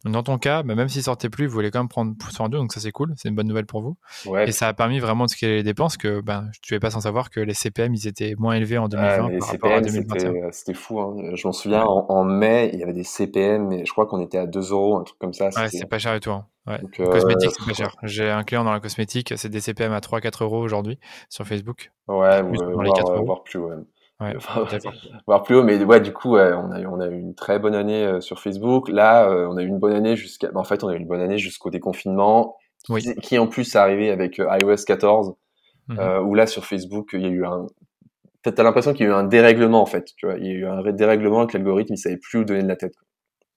Donc 0.03 0.13
dans 0.13 0.23
ton 0.23 0.37
cas, 0.37 0.63
bah, 0.63 0.75
même 0.75 0.87
s'ils 0.87 1.03
sortaient 1.03 1.29
plus, 1.29 1.47
vous 1.47 1.53
voulez 1.53 1.71
quand 1.71 1.79
même 1.79 1.89
prendre 1.89 2.15
soin 2.31 2.49
d'eux, 2.49 2.57
donc 2.57 2.73
ça 2.73 2.79
c'est 2.79 2.91
cool, 2.91 3.13
c'est 3.17 3.29
une 3.29 3.35
bonne 3.35 3.47
nouvelle 3.47 3.65
pour 3.65 3.81
vous. 3.81 3.97
Ouais. 4.25 4.47
Et 4.47 4.51
ça 4.51 4.67
a 4.67 4.73
permis 4.73 4.99
vraiment 4.99 5.25
de 5.25 5.29
scaler 5.29 5.57
les 5.57 5.63
dépenses 5.63 5.97
que 5.97 6.21
ben 6.21 6.49
tu 6.61 6.73
es 6.73 6.79
pas 6.79 6.91
sans 6.91 7.01
savoir 7.01 7.29
que 7.29 7.39
les 7.39 7.53
CPM 7.53 7.93
ils 7.93 8.07
étaient 8.07 8.35
élevé 8.51 8.77
en 8.77 8.87
2020 8.87 9.09
ah, 9.09 9.39
par 9.39 9.47
rapport 9.49 9.71
à 9.71 9.81
2021. 9.81 10.51
c'était 10.51 10.73
fou. 10.73 10.99
Hein. 10.99 11.15
Je 11.33 11.47
m'en 11.47 11.53
souviens, 11.53 11.83
en, 11.83 12.23
mai, 12.23 12.69
il 12.73 12.79
y 12.79 12.83
avait 12.83 12.93
des 12.93 13.03
CPM, 13.03 13.67
mais 13.67 13.85
je 13.85 13.91
crois 13.91 14.05
qu'on 14.05 14.21
était 14.21 14.37
à 14.37 14.45
2 14.45 14.71
euros, 14.71 14.97
un 14.97 15.03
truc 15.03 15.19
comme 15.19 15.33
ça. 15.33 15.45
Ouais, 15.45 15.69
c'est 15.69 15.89
pas 15.89 15.99
cher 15.99 16.13
du 16.13 16.19
tout. 16.19 16.31
Hein. 16.31 16.45
Ouais. 16.67 16.79
cosmétique, 16.97 17.51
c'est 17.57 17.65
pas 17.65 17.73
cher. 17.73 17.95
J'ai 18.03 18.29
un 18.29 18.43
client 18.43 18.63
dans 18.63 18.73
la 18.73 18.79
cosmétique, 18.79 19.33
c'est 19.35 19.49
des 19.49 19.59
CPM 19.59 19.93
à 19.93 19.99
3-4 19.99 20.43
euros 20.43 20.59
aujourd'hui 20.59 20.99
sur 21.29 21.45
Facebook. 21.45 21.91
Ouais, 22.07 22.43
plus, 22.43 22.59
ou, 22.59 22.81
les 22.81 22.91
4 22.91 23.11
euros. 23.11 23.25
voire 23.25 23.43
plus, 23.43 23.59
ouais. 23.59 23.75
Ouais, 24.21 24.33
voir 25.27 25.43
plus 25.43 25.55
haut, 25.55 25.63
mais 25.63 25.83
ouais, 25.83 25.99
du 25.99 26.13
coup, 26.13 26.35
ouais, 26.35 26.53
on 26.53 26.71
a 26.71 26.79
eu, 26.79 26.87
on 26.87 27.01
a 27.01 27.07
eu 27.07 27.19
une 27.19 27.35
très 27.35 27.59
bonne 27.59 27.75
année 27.75 28.05
euh, 28.05 28.21
sur 28.21 28.39
Facebook. 28.39 28.87
Là, 28.87 29.29
euh, 29.29 29.47
on 29.49 29.57
a 29.57 29.61
eu 29.61 29.67
une 29.67 29.79
bonne 29.79 29.91
année 29.91 30.15
jusqu'à, 30.15 30.49
en 30.55 30.63
fait, 30.63 30.85
on 30.85 30.87
a 30.87 30.93
eu 30.93 30.97
une 30.97 31.07
bonne 31.07 31.19
année 31.19 31.37
jusqu'au 31.37 31.69
déconfinement, 31.69 32.55
oui. 32.87 33.03
qui, 33.21 33.37
en 33.37 33.47
plus 33.47 33.75
est 33.75 33.77
arrivé 33.77 34.11
avec 34.11 34.39
euh, 34.39 34.47
iOS 34.57 34.85
14, 34.87 35.33
mmh 35.87 35.99
où 36.23 36.33
là 36.33 36.47
sur 36.47 36.65
Facebook, 36.65 37.09
il 37.13 37.21
y 37.21 37.25
a 37.25 37.29
eu 37.29 37.45
un, 37.45 37.67
t'as 38.51 38.63
l'impression 38.63 38.93
qu'il 38.93 39.05
y 39.05 39.09
a 39.09 39.11
eu 39.11 39.15
un 39.15 39.23
dérèglement 39.23 39.81
en 39.81 39.85
fait, 39.85 40.13
tu 40.17 40.25
vois, 40.25 40.37
il 40.37 40.45
y 40.45 40.49
a 40.49 40.53
eu 40.53 40.65
un 40.65 40.81
dérèglement 40.91 41.39
avec 41.39 41.53
l'algorithme, 41.53 41.93
il 41.93 41.97
savait 41.97 42.17
plus 42.17 42.39
où 42.39 42.43
donner 42.43 42.63
de 42.63 42.67
la 42.67 42.75
tête. 42.75 42.93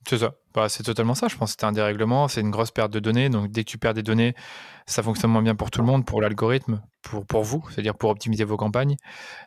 C'est 0.09 0.18
ça. 0.18 0.37
Bah, 0.54 0.71
c'est 0.71 0.85
totalement 0.85 1.14
ça. 1.14 1.28
Je 1.28 1.37
pense 1.37 1.50
que 1.50 1.52
c'était 1.52 1.66
un 1.66 1.73
dérèglement, 1.73 2.28
c'est 2.28 2.40
une 2.40 2.50
grosse 2.50 2.71
perte 2.71 2.90
de 2.90 2.99
données. 2.99 3.28
Donc, 3.28 3.50
dès 3.50 3.62
que 3.62 3.68
tu 3.68 3.76
perds 3.76 3.92
des 3.92 4.02
données, 4.02 4.35
ça 4.87 5.02
fonctionne 5.02 5.30
moins 5.30 5.42
bien 5.42 5.54
pour 5.54 5.71
tout 5.71 5.80
le 5.80 5.87
monde, 5.87 6.07
pour 6.07 6.23
l'algorithme, 6.23 6.80
pour, 7.02 7.26
pour 7.26 7.42
vous, 7.42 7.62
c'est-à-dire 7.68 7.95
pour 7.95 8.09
optimiser 8.09 8.45
vos 8.45 8.57
campagnes. 8.57 8.97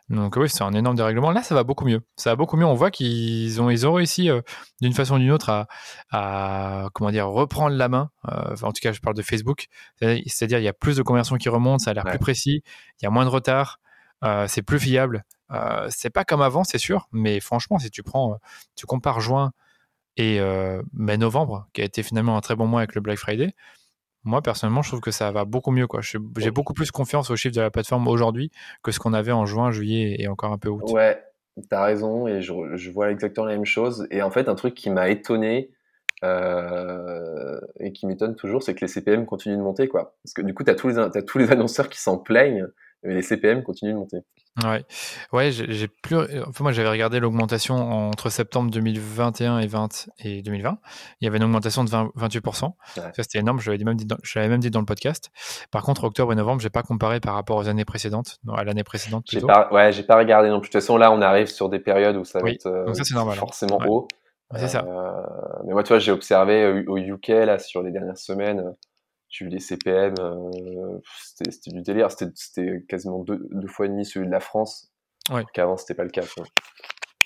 Donc, 0.08 0.36
oui, 0.36 0.48
c'est 0.48 0.62
un 0.62 0.72
énorme 0.72 0.94
dérèglement. 0.94 1.32
Là, 1.32 1.42
ça 1.42 1.56
va 1.56 1.64
beaucoup 1.64 1.84
mieux. 1.84 2.02
Ça 2.16 2.30
va 2.30 2.36
beaucoup 2.36 2.56
mieux. 2.56 2.66
On 2.66 2.74
voit 2.74 2.92
qu'ils 2.92 3.60
ont, 3.60 3.70
ils 3.70 3.88
ont 3.88 3.94
réussi 3.94 4.30
euh, 4.30 4.40
d'une 4.80 4.92
façon 4.92 5.16
ou 5.16 5.18
d'une 5.18 5.32
autre 5.32 5.50
à, 5.50 5.66
à, 6.12 6.88
comment 6.94 7.10
dire, 7.10 7.26
reprendre 7.26 7.74
la 7.74 7.88
main. 7.88 8.10
Euh, 8.30 8.54
en 8.62 8.70
tout 8.70 8.80
cas, 8.80 8.92
je 8.92 9.00
parle 9.00 9.16
de 9.16 9.22
Facebook. 9.22 9.66
C'est-à-dire, 10.00 10.60
il 10.60 10.64
y 10.64 10.68
a 10.68 10.72
plus 10.72 10.96
de 10.96 11.02
conversions 11.02 11.38
qui 11.38 11.48
remontent, 11.48 11.78
ça 11.78 11.90
a 11.90 11.94
l'air 11.94 12.04
plus 12.04 12.20
précis, 12.20 12.62
il 13.00 13.04
y 13.04 13.06
a 13.06 13.10
moins 13.10 13.24
de 13.24 13.30
retard, 13.30 13.80
euh, 14.24 14.46
c'est 14.48 14.62
plus 14.62 14.78
fiable. 14.78 15.24
c'est 15.90 16.10
pas 16.10 16.24
comme 16.24 16.42
avant, 16.42 16.64
c'est 16.64 16.78
sûr, 16.78 17.08
mais 17.12 17.40
franchement, 17.40 17.78
si 17.78 17.90
tu 17.90 18.02
prends, 18.02 18.38
tu 18.74 18.86
compares 18.86 19.20
juin 19.20 19.52
et 20.16 20.40
euh, 20.40 20.82
mai-novembre, 20.92 21.68
qui 21.72 21.80
a 21.80 21.84
été 21.84 22.02
finalement 22.02 22.36
un 22.36 22.40
très 22.40 22.56
bon 22.56 22.66
mois 22.66 22.80
avec 22.80 22.94
le 22.94 23.00
Black 23.00 23.18
Friday, 23.18 23.54
moi 24.24 24.42
personnellement, 24.42 24.82
je 24.82 24.88
trouve 24.88 25.00
que 25.00 25.10
ça 25.10 25.30
va 25.32 25.44
beaucoup 25.44 25.72
mieux. 25.72 25.86
J'ai 26.38 26.50
beaucoup 26.50 26.74
plus 26.74 26.90
confiance 26.90 27.30
aux 27.30 27.36
chiffres 27.36 27.54
de 27.54 27.60
la 27.60 27.70
plateforme 27.70 28.06
aujourd'hui 28.08 28.50
que 28.82 28.92
ce 28.92 28.98
qu'on 28.98 29.14
avait 29.14 29.32
en 29.32 29.46
juin, 29.46 29.72
juillet 29.72 30.16
et 30.18 30.28
encore 30.28 30.52
un 30.52 30.58
peu 30.58 30.68
août. 30.68 30.84
Ouais, 30.92 31.22
t'as 31.68 31.84
raison, 31.84 32.28
et 32.28 32.40
je, 32.40 32.52
je, 32.74 32.90
vois 32.90 33.10
exactement 33.10 33.46
la 33.46 33.54
même 33.54 33.64
chose. 33.64 34.06
Et 34.10 34.22
en 34.22 34.30
fait, 34.30 34.48
un 34.48 34.54
truc 34.54 34.74
qui 34.74 34.90
m'a 34.90 35.08
étonné 35.08 35.70
euh, 36.24 37.58
et 37.80 37.92
qui 37.92 38.06
m'étonne 38.06 38.36
toujours, 38.36 38.62
c'est 38.62 38.74
que 38.74 38.82
les 38.82 38.88
CPM 38.88 39.26
continuent 39.26 39.56
de 39.56 39.62
monter. 39.62 39.88
quoi. 39.88 40.14
Parce 40.22 40.34
que 40.34 40.42
du 40.42 40.54
coup, 40.54 40.62
t'as 40.62 40.74
tous, 40.74 40.88
les, 40.88 40.98
as 40.98 41.22
tous 41.22 41.38
les 41.38 41.50
annonceurs 41.50 41.88
qui 41.88 42.00
s'en 42.00 42.18
plaignent, 42.18 42.68
mais 43.02 43.14
les 43.14 43.22
CPM 43.22 43.62
continuent 43.62 43.92
de 43.92 43.98
monter. 43.98 44.18
Ouais, 44.62 44.84
ouais, 45.32 45.50
j'ai 45.50 45.88
plus. 45.88 46.16
Enfin, 46.46 46.62
moi, 46.62 46.72
j'avais 46.72 46.90
regardé 46.90 47.20
l'augmentation 47.20 47.74
entre 47.74 48.28
septembre 48.28 48.70
2021 48.70 49.60
et 49.60 49.66
20 49.66 50.10
et 50.18 50.42
2020. 50.42 50.78
Il 51.20 51.24
y 51.24 51.28
avait 51.28 51.38
une 51.38 51.44
augmentation 51.44 51.84
de 51.84 51.88
28%. 51.88 52.72
Ça, 52.94 53.12
c'était 53.16 53.38
énorme. 53.38 53.60
Je 53.60 53.70
l'avais 53.70 53.82
même 53.82 53.96
dit, 53.96 54.04
dans, 54.04 54.18
je 54.22 54.38
même 54.38 54.60
dit 54.60 54.70
dans 54.70 54.80
le 54.80 54.86
podcast. 54.86 55.30
Par 55.70 55.82
contre, 55.82 56.04
octobre 56.04 56.34
et 56.34 56.36
novembre, 56.36 56.60
j'ai 56.60 56.68
pas 56.68 56.82
comparé 56.82 57.18
par 57.18 57.34
rapport 57.34 57.56
aux 57.56 57.68
années 57.68 57.86
précédentes, 57.86 58.40
non, 58.44 58.52
à 58.52 58.64
l'année 58.64 58.84
précédente 58.84 59.26
plutôt. 59.26 59.46
Pas, 59.46 59.72
ouais, 59.72 59.90
j'ai 59.90 60.02
pas 60.02 60.18
regardé 60.18 60.50
non 60.50 60.60
plus. 60.60 60.68
De 60.68 60.72
toute 60.72 60.82
façon, 60.82 60.98
là, 60.98 61.10
on 61.12 61.22
arrive 61.22 61.46
sur 61.46 61.70
des 61.70 61.78
périodes 61.78 62.16
où 62.16 62.24
ça 62.24 62.40
va 62.40 62.50
être 62.50 62.66
euh, 62.66 62.92
ça, 62.92 63.14
normal, 63.14 63.36
hein. 63.38 63.40
forcément 63.40 63.80
haut. 63.88 64.06
c'est 64.56 64.68
ça. 64.68 64.84
Euh, 64.86 65.62
mais 65.66 65.72
moi, 65.72 65.82
tu 65.82 65.88
vois, 65.88 65.98
j'ai 65.98 66.12
observé 66.12 66.62
euh, 66.62 66.84
au 66.88 66.98
UK 66.98 67.28
là 67.28 67.58
sur 67.58 67.82
les 67.82 67.90
dernières 67.90 68.18
semaines 68.18 68.74
j'ai 69.32 69.46
vu 69.46 69.50
les 69.50 69.60
CPM, 69.60 70.14
euh, 70.20 70.98
c'était 71.34 71.70
du 71.70 71.82
délire, 71.82 72.10
c'était 72.10 72.84
quasiment 72.88 73.20
deux, 73.20 73.48
deux, 73.50 73.66
fois 73.66 73.86
et 73.86 73.88
demi 73.88 74.04
celui 74.04 74.26
de 74.26 74.30
la 74.30 74.40
France, 74.40 74.92
ouais. 75.30 75.44
qu'avant 75.54 75.76
c'était 75.76 75.94
pas 75.94 76.04
le 76.04 76.10
cas. 76.10 76.22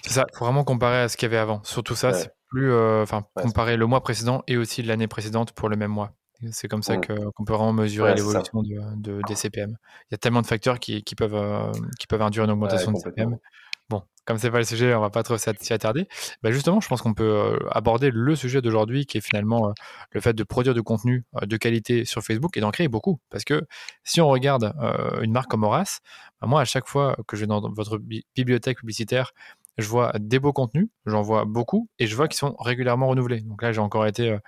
C'est 0.03 0.13
ça, 0.13 0.25
faut 0.33 0.45
vraiment 0.45 0.63
comparer 0.63 1.01
à 1.01 1.09
ce 1.09 1.17
qu'il 1.17 1.27
y 1.27 1.31
avait 1.31 1.37
avant. 1.37 1.63
Surtout 1.65 1.97
ça, 1.97 2.13
c'est 2.13 2.31
plus, 2.49 2.71
euh, 2.71 3.03
enfin, 3.03 3.27
comparer 3.35 3.77
le 3.77 3.87
mois 3.87 4.03
précédent 4.03 4.45
et 4.47 4.57
aussi 4.57 4.83
l'année 4.83 5.09
précédente 5.09 5.53
pour 5.53 5.69
le 5.69 5.77
même 5.77 5.91
mois. 5.91 6.13
C'est 6.53 6.69
comme 6.69 6.83
ça 6.83 6.97
mmh. 6.97 7.07
qu'on 7.07 7.45
peut 7.45 7.55
vraiment 7.55 7.73
mesurer 7.73 8.15
l'évolution 8.15 8.63
de, 8.63 8.97
de, 8.97 9.21
des 9.27 9.35
CPM. 9.35 9.71
Il 9.71 10.13
y 10.13 10.15
a 10.15 10.19
tellement 10.19 10.43
de 10.43 10.47
facteurs 10.47 10.79
qui, 10.79 11.03
qui 11.03 11.15
peuvent, 11.15 11.35
euh, 11.35 11.73
qui 11.99 12.07
peuvent 12.07 12.23
induire 12.23 12.45
une 12.45 12.51
augmentation 12.51 12.93
de 12.93 12.99
CPM. 12.99 13.37
Comme 14.27 14.39
c'est 14.39 14.51
pas 14.51 14.59
le 14.59 14.65
sujet, 14.65 14.93
on 14.93 15.01
va 15.01 15.11
pas 15.11 15.23
trop 15.23 15.39
s'y 15.39 15.73
attarder. 15.73 16.09
Bah 16.43 16.51
justement, 16.51 16.81
je 16.81 16.89
pense 16.89 17.01
qu'on 17.01 17.15
peut 17.15 17.25
euh, 17.25 17.59
aborder 17.71 18.11
le 18.13 18.35
sujet 18.35 18.61
d'aujourd'hui, 18.61 19.07
qui 19.07 19.19
est 19.19 19.21
finalement 19.21 19.69
euh, 19.69 19.73
le 20.11 20.21
fait 20.21 20.35
de 20.35 20.43
produire 20.43 20.75
du 20.75 20.83
contenu 20.83 21.25
euh, 21.41 21.47
de 21.47 21.57
qualité 21.57 22.05
sur 22.05 22.23
Facebook 22.23 22.57
et 22.57 22.61
d'en 22.61 22.73
créer 22.73 22.89
beaucoup. 22.89 23.21
Parce 23.31 23.45
que 23.45 23.63
si 24.03 24.21
on 24.21 24.29
regarde 24.29 24.75
une 25.23 25.31
marque 25.31 25.49
comme 25.51 25.63
Horace, 25.63 26.01
bah, 26.41 26.49
moi, 26.49 26.61
à 26.61 26.65
chaque 26.65 26.89
fois 26.89 27.17
que 27.29 27.37
je 27.37 27.43
vais 27.43 27.47
dans 27.47 27.61
votre 27.73 27.99
bibliothèque 28.35 28.79
publicitaire 28.79 29.33
je 29.79 29.89
vois 29.89 30.13
des 30.19 30.39
beaux 30.39 30.55
contenus, 30.55 30.89
j'en 31.05 31.21
vois 31.21 31.45
beaucoup, 31.45 31.91
et 31.99 32.07
je 32.07 32.17
vois 32.17 32.29
qu'ils 32.29 32.39
sont 32.39 32.57
régulièrement 32.59 33.09
renouvelés. 33.09 33.43
Donc 33.43 33.61
là, 33.61 33.73
j'ai 33.73 33.81
encore 33.81 34.07
été, 34.07 34.39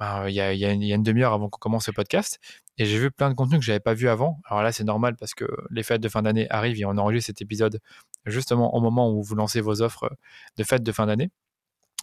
ben, 0.00 0.26
il 0.28 0.34
y, 0.34 0.40
a, 0.40 0.52
y, 0.54 0.64
a, 0.64 0.72
une 0.72 1.04
demi-heure 1.04 1.32
avant 1.32 1.48
qu'on 1.48 1.58
commence 1.58 1.84
ce 1.84 1.92
podcast, 1.92 2.40
et 2.78 2.84
j'ai 2.84 2.98
vu 2.98 3.10
plein 3.10 3.30
de 3.30 3.34
contenus 3.34 3.60
que 3.60 3.64
j'avais 3.64 3.80
pas 3.80 3.94
vu 3.94 4.08
avant. 4.08 4.40
Alors 4.46 4.62
là, 4.62 4.72
c'est 4.72 4.84
normal 4.84 5.16
parce 5.16 5.34
que 5.34 5.46
les 5.70 5.82
fêtes 5.82 6.00
de 6.00 6.08
fin 6.08 6.22
d'année 6.22 6.46
arrivent 6.50 6.78
et 6.80 6.84
on 6.84 6.96
enregistre 6.98 7.28
cet 7.28 7.42
épisode 7.42 7.80
justement 8.26 8.74
au 8.74 8.80
moment 8.80 9.10
où 9.10 9.22
vous 9.22 9.34
lancez 9.34 9.60
vos 9.60 9.82
offres 9.82 10.10
de 10.56 10.64
fêtes 10.64 10.82
de 10.82 10.92
fin 10.92 11.06
d'année. 11.06 11.30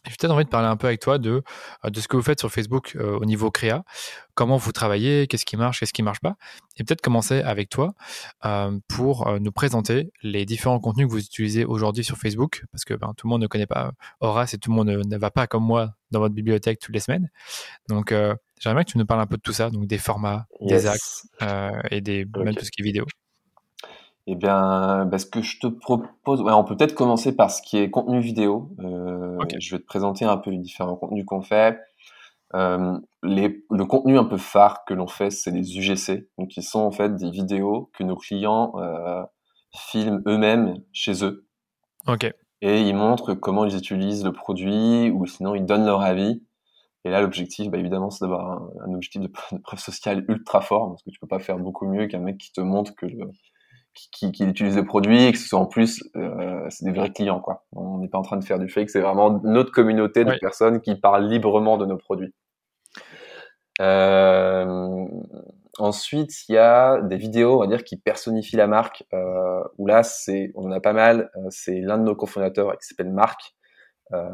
J'ai 0.05 0.15
peut-être 0.19 0.31
envie 0.31 0.43
de 0.43 0.49
parler 0.49 0.67
un 0.67 0.75
peu 0.75 0.87
avec 0.87 0.99
toi 0.99 1.17
de, 1.17 1.43
euh, 1.85 1.89
de 1.89 1.99
ce 2.01 2.09
que 2.09 2.17
vous 2.17 2.23
faites 2.23 2.39
sur 2.39 2.51
Facebook 2.51 2.97
euh, 2.97 3.17
au 3.17 3.23
niveau 3.23 3.51
créa, 3.51 3.85
comment 4.33 4.57
vous 4.57 4.73
travaillez, 4.73 5.27
qu'est-ce 5.27 5.45
qui 5.45 5.55
marche, 5.55 5.79
qu'est-ce 5.79 5.93
qui 5.93 6.03
marche 6.03 6.19
pas, 6.19 6.35
et 6.75 6.83
peut-être 6.83 6.99
commencer 6.99 7.41
avec 7.41 7.69
toi 7.69 7.93
euh, 8.43 8.77
pour 8.89 9.31
nous 9.39 9.51
présenter 9.53 10.11
les 10.21 10.45
différents 10.45 10.79
contenus 10.79 11.07
que 11.07 11.11
vous 11.11 11.19
utilisez 11.19 11.63
aujourd'hui 11.63 12.03
sur 12.03 12.17
Facebook, 12.17 12.65
parce 12.71 12.83
que 12.83 12.93
ben, 12.95 13.13
tout 13.15 13.27
le 13.27 13.29
monde 13.29 13.43
ne 13.43 13.47
connaît 13.47 13.65
pas 13.65 13.93
Horace 14.19 14.53
et 14.53 14.57
tout 14.57 14.71
le 14.71 14.75
monde 14.75 14.89
ne, 14.89 15.17
va 15.17 15.31
pas 15.31 15.47
comme 15.47 15.63
moi 15.63 15.93
dans 16.13 16.19
votre 16.19 16.33
bibliothèque 16.33 16.79
toutes 16.79 16.93
les 16.93 17.01
semaines. 17.01 17.29
Donc 17.89 18.13
j'aimerais 18.59 18.85
que 18.85 18.91
tu 18.91 18.97
nous 18.97 19.05
parles 19.05 19.21
un 19.21 19.27
peu 19.27 19.37
de 19.37 19.41
tout 19.41 19.53
ça, 19.53 19.69
donc 19.69 19.87
des 19.87 19.97
formats, 19.97 20.45
des 20.61 20.87
axes 20.87 21.27
et 21.91 22.01
des, 22.01 22.25
même 22.37 22.55
tout 22.55 22.65
ce 22.65 22.71
qui 22.71 22.81
est 22.81 22.85
vidéo. 22.85 23.05
Eh 24.25 24.35
bien, 24.35 25.05
bah, 25.05 25.17
ce 25.19 25.25
que 25.25 25.41
je 25.41 25.59
te 25.59 25.67
propose, 25.67 26.41
ouais, 26.41 26.53
on 26.53 26.63
peut 26.63 26.77
peut-être 26.77 26.95
commencer 26.95 27.35
par 27.35 27.51
ce 27.51 27.61
qui 27.61 27.77
est 27.77 27.89
contenu 27.89 28.21
vidéo. 28.21 28.69
Euh, 28.79 29.37
Je 29.59 29.75
vais 29.75 29.81
te 29.81 29.85
présenter 29.85 30.23
un 30.23 30.37
peu 30.37 30.49
les 30.49 30.59
différents 30.59 30.95
contenus 30.95 31.25
qu'on 31.25 31.41
fait. 31.41 31.77
Euh, 32.55 32.97
les, 33.21 33.65
le 33.69 33.85
contenu 33.85 34.17
un 34.17 34.23
peu 34.23 34.37
phare 34.37 34.85
que 34.85 34.93
l'on 34.93 35.07
fait, 35.07 35.29
c'est 35.29 35.51
les 35.51 35.77
UGC, 35.77 36.29
donc 36.37 36.49
qui 36.49 36.61
sont 36.61 36.79
en 36.79 36.91
fait 36.91 37.15
des 37.15 37.31
vidéos 37.31 37.89
que 37.93 38.03
nos 38.03 38.15
clients 38.15 38.73
euh, 38.77 39.23
filment 39.75 40.21
eux-mêmes 40.27 40.75
chez 40.93 41.25
eux. 41.25 41.45
Ok. 42.07 42.31
Et 42.65 42.81
ils 42.81 42.95
montrent 42.95 43.33
comment 43.33 43.65
ils 43.65 43.75
utilisent 43.75 44.23
le 44.23 44.31
produit, 44.31 45.11
ou 45.11 45.25
sinon 45.27 45.53
ils 45.53 45.65
donnent 45.65 45.85
leur 45.85 46.01
avis. 46.01 46.41
Et 47.03 47.09
là, 47.09 47.19
l'objectif, 47.19 47.69
bah, 47.69 47.77
évidemment, 47.77 48.09
c'est 48.09 48.23
d'avoir 48.23 48.49
un, 48.49 48.69
un, 48.85 48.93
objectif 48.93 49.21
de, 49.21 49.27
de, 49.51 49.61
preuve 49.61 49.79
sociale 49.79 50.23
ultra 50.29 50.61
fort, 50.61 50.91
parce 50.91 51.03
que 51.03 51.09
tu 51.09 51.19
peux 51.19 51.27
pas 51.27 51.39
faire 51.39 51.59
beaucoup 51.59 51.85
mieux 51.85 52.07
qu'un 52.07 52.19
mec 52.19 52.37
qui 52.37 52.53
te 52.53 52.61
montre 52.61 52.95
que 52.95 53.05
le, 53.05 53.29
qui, 53.93 54.31
qui, 54.31 54.45
utilisent 54.45 54.77
le 54.77 54.85
produit, 54.85 55.31
que 55.33 55.37
ce 55.37 55.47
soit 55.47 55.59
en 55.59 55.65
plus, 55.65 56.03
euh, 56.15 56.65
c'est 56.69 56.85
des 56.85 56.91
vrais 56.91 57.11
clients, 57.11 57.41
quoi. 57.41 57.65
On 57.73 57.97
n'est 57.97 58.07
pas 58.07 58.17
en 58.17 58.21
train 58.23 58.37
de 58.37 58.45
faire 58.45 58.59
du 58.59 58.69
fake, 58.69 58.89
c'est 58.89 59.01
vraiment 59.01 59.41
notre 59.43 59.71
communauté 59.71 60.23
de 60.23 60.33
personnes 60.39 60.79
qui 60.79 60.95
parlent 60.95 61.27
librement 61.27 61.77
de 61.77 61.85
nos 61.85 61.97
produits. 61.97 62.33
Euh, 63.81 65.05
ensuite, 65.79 66.47
il 66.49 66.55
y 66.55 66.57
a 66.57 67.01
des 67.01 67.17
vidéos, 67.17 67.55
on 67.57 67.59
va 67.59 67.67
dire, 67.67 67.83
qui 67.83 67.97
personnifient 67.97 68.57
la 68.57 68.67
marque. 68.67 69.03
Euh, 69.13 69.63
où 69.77 69.87
là, 69.87 70.03
c'est, 70.03 70.51
on 70.55 70.65
en 70.67 70.71
a 70.71 70.79
pas 70.79 70.93
mal. 70.93 71.31
Euh, 71.35 71.47
c'est 71.49 71.79
l'un 71.81 71.97
de 71.97 72.03
nos 72.03 72.15
cofondateurs 72.15 72.77
qui 72.77 72.87
s'appelle 72.87 73.11
Marc, 73.11 73.55
euh, 74.13 74.29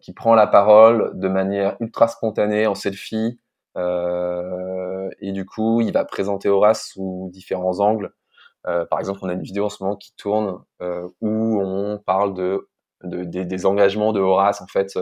qui 0.00 0.12
prend 0.12 0.34
la 0.34 0.46
parole 0.46 1.12
de 1.14 1.28
manière 1.28 1.76
ultra 1.80 2.08
spontanée 2.08 2.66
en 2.66 2.74
selfie. 2.74 3.40
Euh, 3.76 5.10
et 5.20 5.32
du 5.32 5.44
coup, 5.44 5.80
il 5.80 5.92
va 5.92 6.04
présenter 6.04 6.48
Horace 6.48 6.90
sous 6.92 7.30
différents 7.32 7.80
angles. 7.80 8.12
Euh, 8.66 8.86
par 8.86 9.00
exemple, 9.00 9.20
on 9.22 9.28
a 9.28 9.34
une 9.34 9.42
vidéo 9.42 9.66
en 9.66 9.68
ce 9.70 9.82
moment 9.82 9.96
qui 9.96 10.14
tourne 10.16 10.62
euh, 10.82 11.08
où 11.20 11.60
on 11.60 11.98
parle 11.98 12.34
de, 12.34 12.68
de 13.02 13.24
des, 13.24 13.44
des, 13.44 13.66
engagements 13.66 14.12
de 14.12 14.20
Horace 14.20 14.62
en 14.62 14.66
fait 14.66 14.98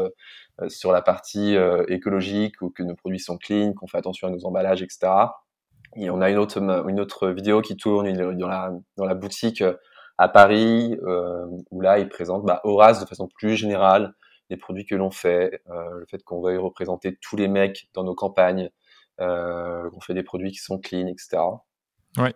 sur 0.69 0.93
la 0.93 1.03
partie 1.03 1.57
écologique 1.89 2.61
ou 2.63 2.71
que 2.71 2.83
nos 2.83 2.95
produits 2.95 3.21
sont 3.21 3.39
clean, 3.39 3.73
qu'on 3.75 3.87
fait 3.87 3.99
attention 3.99 4.29
à 4.29 4.31
nos 4.31 4.45
emballages, 4.47 4.83
etc. 4.83 5.13
Et 5.97 6.11
on 6.11 6.21
a 6.21 6.31
une 6.31 6.39
autre 6.39 6.59
une 6.59 7.01
autre 7.01 7.29
vidéo 7.29 7.61
qui 7.61 7.77
tourne 7.77 8.13
dans 8.37 8.49
la 8.49 8.73
dans 8.97 9.05
la 9.05 9.15
boutique 9.15 9.63
à 10.19 10.29
Paris 10.29 10.97
où 11.71 11.81
là 11.81 11.99
il 11.99 12.09
présente 12.09 12.45
bah, 12.45 12.61
Horace 12.65 13.01
de 13.01 13.07
façon 13.07 13.29
plus 13.29 13.57
générale 13.57 14.15
les 14.51 14.57
produits 14.57 14.87
que 14.87 14.95
l'on 14.95 15.11
fait, 15.11 15.63
le 15.67 16.05
fait 16.11 16.23
qu'on 16.23 16.41
veuille 16.41 16.59
représenter 16.59 17.19
tous 17.21 17.37
les 17.37 17.49
mecs 17.49 17.89
dans 17.95 18.05
nos 18.05 18.15
campagnes, 18.15 18.71
qu'on 19.19 20.01
fait 20.01 20.15
des 20.15 20.23
produits 20.23 20.53
qui 20.53 20.59
sont 20.59 20.79
clean, 20.79 21.07
etc. 21.07 21.39
Ouais. 22.19 22.35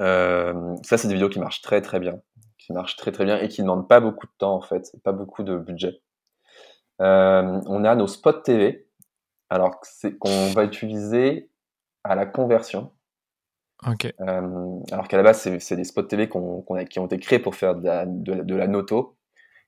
Euh, 0.00 0.76
ça, 0.82 0.96
c'est 0.96 1.08
des 1.08 1.14
vidéos 1.14 1.28
qui 1.28 1.40
marchent 1.40 1.62
très 1.62 1.80
très 1.82 1.98
bien, 1.98 2.20
qui 2.58 2.72
marchent 2.72 2.96
très 2.96 3.12
très 3.12 3.24
bien 3.24 3.38
et 3.38 3.48
qui 3.48 3.62
ne 3.62 3.66
demandent 3.66 3.88
pas 3.88 4.00
beaucoup 4.00 4.26
de 4.26 4.32
temps 4.38 4.54
en 4.54 4.60
fait, 4.60 4.92
pas 5.02 5.12
beaucoup 5.12 5.42
de 5.42 5.56
budget. 5.56 6.00
Euh, 7.00 7.60
on 7.66 7.84
a 7.84 7.94
nos 7.94 8.06
spots 8.06 8.42
TV, 8.42 8.88
alors 9.48 9.80
c'est 9.82 10.16
qu'on 10.18 10.52
va 10.52 10.64
utiliser 10.64 11.49
à 12.04 12.14
la 12.14 12.26
conversion. 12.26 12.92
Euh, 14.20 14.80
alors 14.92 15.08
qu'à 15.08 15.16
la 15.16 15.22
base, 15.22 15.58
c'est 15.58 15.76
des 15.76 15.84
spots 15.84 16.02
a, 16.02 16.84
qui 16.84 16.98
ont 16.98 17.06
été 17.06 17.18
créés 17.18 17.38
pour 17.38 17.54
faire 17.54 17.74
de 17.74 17.86
la, 17.86 18.04
de, 18.06 18.42
de 18.42 18.54
la 18.54 18.66
noto. 18.66 19.16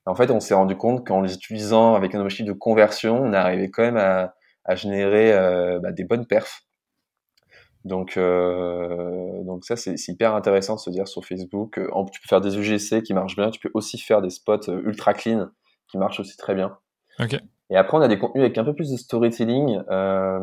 en 0.07 0.15
fait, 0.15 0.31
on 0.31 0.41
s'est 0.41 0.55
rendu 0.55 0.77
compte 0.77 1.07
qu'en 1.07 1.21
les 1.23 1.35
utilisant 1.35 1.95
avec 1.95 2.15
un 2.15 2.21
objectif 2.21 2.47
de 2.47 2.53
conversion, 2.53 3.23
on 3.23 3.33
arrivait 3.33 3.71
quand 3.71 3.83
même 3.83 3.97
à, 3.97 4.35
à 4.65 4.75
générer 4.75 5.33
euh, 5.33 5.79
bah, 5.81 5.93
des 5.93 6.05
bonnes 6.05 6.27
perfs. 6.27 6.67
Donc, 7.85 8.17
euh, 8.17 9.43
donc 9.45 9.65
ça, 9.65 9.77
c'est 9.77 9.97
hyper 10.09 10.35
intéressant 10.35 10.77
de 10.77 10.81
se 10.81 10.91
dire 10.91 11.09
sur 11.09 11.25
Facebook. 11.25 11.81
Tu 12.13 12.21
peux 12.21 12.29
faire 12.29 12.41
des 12.41 12.57
UGC 12.57 13.03
qui 13.03 13.13
marchent 13.13 13.35
bien. 13.35 13.51
Tu 13.51 13.59
peux 13.59 13.71
aussi 13.75 13.99
faire 13.99 14.23
des 14.23 14.31
spots 14.31 14.71
ultra 14.85 15.15
clean 15.15 15.49
qui 15.89 15.99
marchent 15.99 16.21
aussi 16.21 16.37
très 16.37 16.55
bien. 16.55 16.79
Et 17.71 17.77
après, 17.77 17.97
on 17.97 18.01
a 18.01 18.09
des 18.09 18.19
contenus 18.19 18.45
avec 18.45 18.59
un 18.59 18.65
peu 18.65 18.75
plus 18.75 18.91
de 18.91 18.97
storytelling. 18.97 19.81
Euh, 19.91 20.39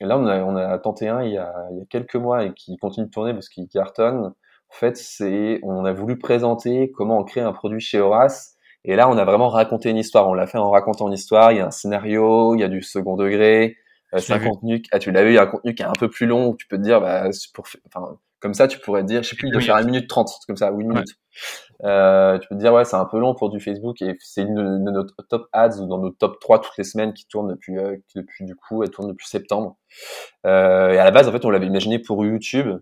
et 0.00 0.04
là, 0.04 0.18
on 0.18 0.26
a, 0.26 0.42
on 0.42 0.56
a 0.56 0.78
tenté 0.78 1.08
un 1.08 1.22
il 1.22 1.32
y 1.32 1.38
a, 1.38 1.52
il 1.70 1.78
y 1.78 1.80
a 1.80 1.84
quelques 1.88 2.16
mois 2.16 2.44
et 2.44 2.52
qui 2.52 2.76
continue 2.76 3.06
de 3.06 3.10
tourner 3.10 3.32
parce 3.32 3.48
qu'il 3.48 3.66
cartonne. 3.68 4.32
En 4.68 4.74
fait, 4.74 4.96
c'est, 4.96 5.60
on 5.62 5.84
a 5.84 5.92
voulu 5.92 6.18
présenter 6.18 6.90
comment 6.92 7.18
on 7.18 7.24
crée 7.24 7.40
un 7.40 7.52
produit 7.52 7.80
chez 7.80 8.00
Horace. 8.00 8.56
Et 8.84 8.94
là, 8.94 9.08
on 9.08 9.16
a 9.16 9.24
vraiment 9.24 9.48
raconté 9.48 9.90
une 9.90 9.96
histoire. 9.96 10.28
On 10.28 10.34
l'a 10.34 10.46
fait 10.46 10.58
en 10.58 10.70
racontant 10.70 11.08
une 11.08 11.14
histoire. 11.14 11.52
Il 11.52 11.58
y 11.58 11.60
a 11.60 11.66
un 11.66 11.70
scénario, 11.70 12.54
il 12.54 12.60
y 12.60 12.64
a 12.64 12.68
du 12.68 12.82
second 12.82 13.16
degré. 13.16 13.76
Euh, 14.14 14.18
c'est 14.18 14.34
un 14.34 14.38
contenu, 14.38 14.82
ah, 14.92 14.98
tu 14.98 15.10
l'as 15.10 15.24
vu, 15.24 15.30
il 15.30 15.34
y 15.34 15.38
a 15.38 15.42
un 15.42 15.46
contenu 15.46 15.74
qui 15.74 15.82
est 15.82 15.86
un 15.86 15.92
peu 15.98 16.08
plus 16.08 16.26
long 16.26 16.48
où 16.48 16.56
tu 16.56 16.66
peux 16.68 16.76
te 16.76 16.82
dire, 16.82 17.00
bah, 17.00 17.28
pour, 17.54 17.66
enfin, 17.86 18.16
comme 18.46 18.54
ça, 18.54 18.68
tu 18.68 18.78
pourrais 18.78 19.02
dire, 19.02 19.24
je 19.24 19.30
sais 19.30 19.34
plus, 19.36 19.50
de 19.50 19.58
faire 19.58 19.76
une 19.78 19.86
minute 19.86 20.08
trente, 20.08 20.30
comme 20.46 20.56
ça, 20.56 20.72
ou 20.72 20.80
une 20.80 20.90
minute. 20.90 21.08
Euh, 21.82 22.38
tu 22.38 22.46
peux 22.46 22.54
te 22.54 22.60
dire, 22.60 22.72
ouais, 22.72 22.84
c'est 22.84 22.94
un 22.94 23.04
peu 23.04 23.18
long 23.18 23.34
pour 23.34 23.50
du 23.50 23.58
Facebook 23.58 24.00
et 24.02 24.16
c'est 24.20 24.42
une 24.42 24.54
de 24.84 24.90
nos 24.92 25.02
top 25.02 25.48
ads 25.52 25.80
ou 25.80 25.88
dans 25.88 25.98
nos 25.98 26.10
top 26.10 26.38
3 26.38 26.60
toutes 26.60 26.78
les 26.78 26.84
semaines 26.84 27.12
qui 27.12 27.26
tournent 27.26 27.48
depuis, 27.48 27.76
euh, 27.76 27.96
depuis 28.14 28.44
du 28.44 28.54
coup, 28.54 28.84
elle 28.84 28.90
tourne 28.90 29.08
depuis 29.08 29.26
septembre. 29.26 29.76
Euh, 30.46 30.92
et 30.92 30.98
à 30.98 31.04
la 31.04 31.10
base, 31.10 31.26
en 31.26 31.32
fait, 31.32 31.44
on 31.44 31.50
l'avait 31.50 31.66
imaginé 31.66 31.98
pour 31.98 32.24
YouTube 32.24 32.78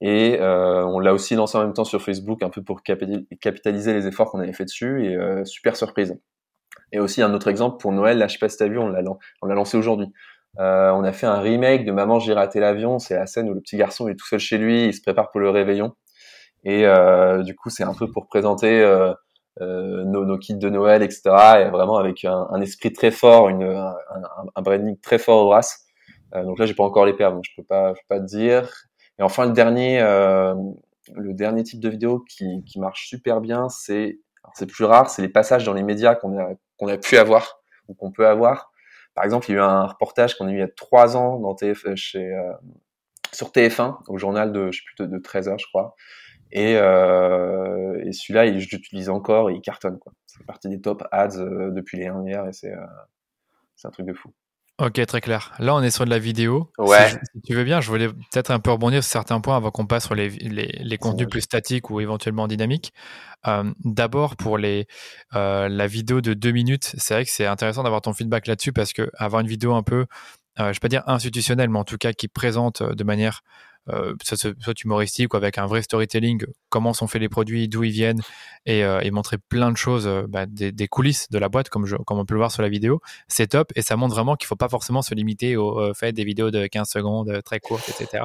et 0.00 0.40
euh, 0.40 0.84
on 0.84 0.98
l'a 0.98 1.14
aussi 1.14 1.36
lancé 1.36 1.56
en 1.56 1.62
même 1.62 1.74
temps 1.74 1.84
sur 1.84 2.02
Facebook 2.02 2.42
un 2.42 2.50
peu 2.50 2.60
pour 2.60 2.82
capitaliser 2.82 3.94
les 3.94 4.08
efforts 4.08 4.32
qu'on 4.32 4.40
avait 4.40 4.52
fait 4.52 4.64
dessus 4.64 5.06
et 5.06 5.44
super 5.44 5.76
surprise. 5.76 6.18
Et 6.90 6.98
aussi 6.98 7.22
un 7.22 7.32
autre 7.34 7.46
exemple 7.46 7.78
pour 7.80 7.92
Noël, 7.92 8.18
là 8.18 8.26
je 8.26 8.32
sais 8.32 8.38
pas 8.40 8.48
si 8.48 8.56
t'as 8.56 8.66
vu, 8.66 8.78
on 8.78 8.88
l'a 8.88 9.54
lancé 9.54 9.76
aujourd'hui. 9.76 10.08
Euh, 10.58 10.90
on 10.90 11.04
a 11.04 11.12
fait 11.12 11.26
un 11.26 11.38
remake 11.38 11.84
de 11.84 11.92
Maman 11.92 12.18
j'ai 12.18 12.32
raté 12.32 12.60
l'avion. 12.60 12.98
C'est 12.98 13.14
la 13.14 13.26
scène 13.26 13.48
où 13.48 13.54
le 13.54 13.60
petit 13.60 13.76
garçon 13.76 14.08
est 14.08 14.16
tout 14.16 14.26
seul 14.26 14.40
chez 14.40 14.58
lui, 14.58 14.86
il 14.86 14.94
se 14.94 15.00
prépare 15.00 15.30
pour 15.30 15.40
le 15.40 15.50
réveillon. 15.50 15.94
Et 16.64 16.86
euh, 16.86 17.42
du 17.42 17.54
coup, 17.54 17.70
c'est 17.70 17.84
un 17.84 17.94
peu 17.94 18.10
pour 18.10 18.26
présenter 18.26 18.82
euh, 18.82 19.12
euh 19.60 20.04
nos, 20.04 20.24
nos, 20.24 20.38
kits 20.38 20.56
de 20.56 20.68
Noël, 20.68 21.02
etc. 21.02 21.22
Et 21.60 21.70
vraiment 21.70 21.96
avec 21.96 22.24
un, 22.24 22.48
un 22.50 22.60
esprit 22.60 22.92
très 22.92 23.10
fort, 23.10 23.48
une, 23.48 23.62
un, 23.62 23.94
un, 24.54 24.62
branding 24.62 24.98
très 25.00 25.18
fort 25.18 25.44
au 25.44 25.48
brass. 25.48 25.86
Euh, 26.34 26.44
donc 26.44 26.58
là, 26.58 26.66
j'ai 26.66 26.74
pas 26.74 26.84
encore 26.84 27.06
les 27.06 27.14
perles, 27.14 27.34
donc 27.34 27.44
je 27.44 27.52
peux 27.56 27.64
pas, 27.64 27.94
je 27.94 28.00
peux 28.00 28.16
pas 28.16 28.20
te 28.20 28.26
dire. 28.26 28.68
Et 29.18 29.22
enfin, 29.22 29.46
le 29.46 29.52
dernier, 29.52 30.00
euh, 30.00 30.54
le 31.14 31.34
dernier 31.34 31.62
type 31.64 31.80
de 31.80 31.88
vidéo 31.88 32.24
qui, 32.28 32.62
qui 32.64 32.78
marche 32.78 33.08
super 33.08 33.40
bien, 33.40 33.68
c'est, 33.68 34.18
c'est 34.54 34.66
plus 34.66 34.84
rare, 34.84 35.10
c'est 35.10 35.22
les 35.22 35.28
passages 35.28 35.64
dans 35.64 35.72
les 35.74 35.82
médias 35.82 36.14
qu'on 36.14 36.38
a, 36.38 36.50
qu'on 36.78 36.88
a 36.88 36.96
pu 36.98 37.16
avoir 37.16 37.60
ou 37.88 37.94
qu'on 37.94 38.12
peut 38.12 38.26
avoir. 38.26 38.70
Par 39.18 39.24
exemple, 39.24 39.50
il 39.50 39.54
y 39.54 39.56
a 39.56 39.58
eu 39.58 39.62
un 39.62 39.84
reportage 39.84 40.38
qu'on 40.38 40.46
a 40.46 40.52
eu 40.52 40.54
il 40.54 40.60
y 40.60 40.62
a 40.62 40.68
trois 40.68 41.16
ans 41.16 41.40
dans 41.40 41.52
TF, 41.52 41.86
euh, 41.86 41.96
chez, 41.96 42.32
euh, 42.32 42.52
sur 43.32 43.50
TF1, 43.50 43.98
au 44.06 44.16
journal 44.16 44.52
de, 44.52 44.70
je 44.70 44.78
sais 44.78 44.84
plus, 44.86 45.06
de, 45.08 45.10
de 45.10 45.18
13 45.18 45.48
heures, 45.48 45.58
je 45.58 45.66
crois. 45.66 45.96
Et, 46.52 46.76
euh, 46.76 48.00
et 48.04 48.12
celui-là, 48.12 48.46
je 48.56 48.68
l'utilise 48.70 49.08
encore 49.08 49.50
et 49.50 49.54
il 49.54 49.60
cartonne. 49.60 49.98
C'est 50.26 50.46
partie 50.46 50.68
des 50.68 50.80
top 50.80 51.02
ads 51.10 51.36
euh, 51.36 51.72
depuis 51.72 51.96
les 51.98 52.04
dernières 52.04 52.44
et 52.44 52.66
euh, 52.66 52.76
c'est 53.74 53.88
un 53.88 53.90
truc 53.90 54.06
de 54.06 54.12
fou. 54.12 54.32
Ok, 54.80 55.04
très 55.06 55.20
clair. 55.20 55.52
Là, 55.58 55.74
on 55.74 55.82
est 55.82 55.90
sur 55.90 56.04
de 56.04 56.10
la 56.10 56.20
vidéo. 56.20 56.70
Ouais. 56.78 57.10
Si, 57.10 57.40
tu 57.44 57.54
veux 57.54 57.64
bien, 57.64 57.80
je 57.80 57.88
voulais 57.88 58.08
peut-être 58.08 58.52
un 58.52 58.60
peu 58.60 58.70
rebondir 58.70 59.02
sur 59.02 59.10
certains 59.10 59.40
points 59.40 59.56
avant 59.56 59.72
qu'on 59.72 59.86
passe 59.86 60.04
sur 60.06 60.14
les, 60.14 60.28
les, 60.28 60.66
les 60.80 60.98
contenus 60.98 61.28
plus 61.28 61.40
statiques 61.40 61.90
ou 61.90 62.00
éventuellement 62.00 62.46
dynamiques. 62.46 62.92
Euh, 63.48 63.72
D'abord, 63.84 64.36
pour 64.36 64.56
les, 64.56 64.86
euh, 65.34 65.68
la 65.68 65.86
vidéo 65.88 66.20
de 66.20 66.32
deux 66.32 66.52
minutes, 66.52 66.94
c'est 66.96 67.14
vrai 67.14 67.24
que 67.24 67.30
c'est 67.30 67.46
intéressant 67.46 67.82
d'avoir 67.82 68.02
ton 68.02 68.12
feedback 68.12 68.46
là-dessus 68.46 68.72
parce 68.72 68.92
que 68.92 69.10
avoir 69.16 69.40
une 69.40 69.48
vidéo 69.48 69.74
un 69.74 69.82
peu, 69.82 69.96
euh, 70.02 70.06
je 70.58 70.62
ne 70.62 70.72
vais 70.72 70.78
pas 70.80 70.88
dire 70.88 71.02
institutionnelle, 71.08 71.70
mais 71.70 71.78
en 71.80 71.84
tout 71.84 71.98
cas 71.98 72.12
qui 72.12 72.28
présente 72.28 72.80
de 72.80 73.04
manière 73.04 73.42
euh, 73.90 74.14
soit, 74.22 74.82
humoristique 74.84 75.34
ou 75.34 75.36
avec 75.36 75.58
un 75.58 75.66
vrai 75.66 75.82
storytelling, 75.82 76.44
comment 76.68 76.92
sont 76.92 77.06
faits 77.06 77.20
les 77.20 77.28
produits, 77.28 77.68
d'où 77.68 77.84
ils 77.84 77.92
viennent, 77.92 78.20
et, 78.66 78.84
euh, 78.84 79.00
et, 79.00 79.10
montrer 79.10 79.38
plein 79.38 79.72
de 79.72 79.76
choses, 79.76 80.06
euh, 80.06 80.26
bah, 80.28 80.46
des, 80.46 80.72
des, 80.72 80.88
coulisses 80.88 81.30
de 81.30 81.38
la 81.38 81.48
boîte, 81.48 81.68
comme, 81.68 81.86
je, 81.86 81.96
comme 81.96 82.18
on 82.18 82.24
peut 82.24 82.34
le 82.34 82.40
voir 82.40 82.52
sur 82.52 82.62
la 82.62 82.68
vidéo, 82.68 83.00
c'est 83.28 83.48
top, 83.48 83.72
et 83.76 83.82
ça 83.82 83.96
montre 83.96 84.14
vraiment 84.14 84.36
qu'il 84.36 84.46
faut 84.46 84.56
pas 84.56 84.68
forcément 84.68 85.02
se 85.02 85.14
limiter 85.14 85.56
au 85.56 85.80
euh, 85.80 85.94
fait 85.94 86.12
des 86.12 86.24
vidéos 86.24 86.50
de 86.50 86.66
15 86.66 86.88
secondes 86.88 87.42
très 87.44 87.60
courtes, 87.60 87.88
etc. 87.88 88.24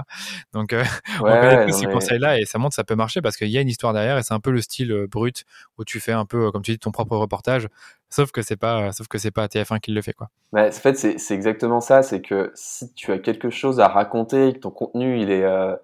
Donc, 0.54 0.72
ouais, 0.74 0.84
on 1.20 1.24
connaît 1.24 1.66
tous 1.68 1.80
ces 1.80 1.86
conseils-là, 1.86 2.40
et 2.40 2.46
ça 2.46 2.58
montre 2.58 2.72
que 2.72 2.76
ça 2.76 2.84
peut 2.84 2.96
marcher 2.96 3.22
parce 3.22 3.38
qu'il 3.38 3.50
y 3.50 3.58
a 3.58 3.62
une 3.62 3.70
histoire 3.70 3.94
derrière, 3.94 4.18
et 4.18 4.24
c'est 4.24 4.34
un 4.34 4.40
peu 4.40 4.52
le 4.52 4.62
style 4.62 5.06
brut 5.10 5.46
où 5.78 5.86
tu 5.86 6.00
fais 6.00 6.14
un 6.14 6.26
peu, 6.26 6.52
comme 6.52 6.62
tu 6.62 6.72
dis, 6.72 6.80
ton 6.80 6.92
propre 6.92 7.18
reportage, 7.18 7.68
sauf 8.14 8.32
que 8.32 8.42
c'est 8.44 8.58
pas 8.58 8.92
sauf 8.92 9.08
que 9.08 9.18
c'est 9.18 9.32
pas 9.32 9.48
TF1 9.48 9.80
qui 9.80 9.92
le 9.92 10.02
fait 10.02 10.14
quoi. 10.14 10.30
Bah, 10.52 10.68
en 10.68 10.72
fait 10.72 10.96
c'est 10.96 11.34
exactement 11.34 11.82
ça, 11.82 12.04
c'est 12.04 12.22
que 12.22 12.52
si 12.54 12.94
tu 12.94 13.12
as 13.12 13.18
quelque 13.18 13.50
chose 13.50 13.80
à 13.80 13.88
raconter, 13.88 14.54
que 14.54 14.60
ton 14.60 14.72
contenu 14.72 15.20
il 15.20 15.32
est 15.32 15.44
euh, 15.44 15.76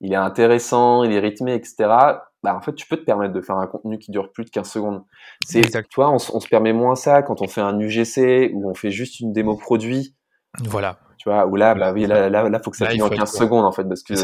il 0.00 0.12
est 0.12 0.16
intéressant, 0.16 1.04
il 1.04 1.12
est 1.12 1.20
rythmé, 1.20 1.54
etc. 1.54 1.74
Bah 2.42 2.56
en 2.56 2.60
fait 2.60 2.74
tu 2.74 2.86
peux 2.88 2.96
te 2.96 3.04
permettre 3.04 3.32
de 3.32 3.40
faire 3.40 3.56
un 3.56 3.66
contenu 3.68 3.98
qui 3.98 4.10
dure 4.10 4.32
plus 4.32 4.44
de 4.44 4.50
15 4.50 4.68
secondes. 4.68 5.04
C'est 5.44 5.62
toi 5.88 6.10
on, 6.10 6.16
on, 6.16 6.40
se 6.40 6.48
permet 6.48 6.72
moins 6.72 6.96
ça 6.96 7.22
quand 7.22 7.40
on 7.40 7.46
fait 7.46 7.60
un 7.60 7.78
UGC 7.78 8.50
ou 8.52 8.68
on 8.68 8.74
fait 8.74 8.90
juste 8.90 9.20
une 9.20 9.32
démo 9.32 9.56
produit. 9.56 10.14
Voilà. 10.64 10.98
Tu 11.18 11.28
vois 11.28 11.46
où 11.46 11.54
là 11.54 11.74
bah 11.74 11.92
oui 11.92 12.06
là 12.06 12.28
là, 12.28 12.48
là 12.48 12.60
faut 12.62 12.72
que 12.72 12.76
ça 12.76 12.86
finisse 12.86 13.04
en 13.04 13.10
15 13.10 13.32
secondes 13.32 13.64
en 13.64 13.72
fait 13.72 13.84
parce 13.84 14.02
que 14.02 14.14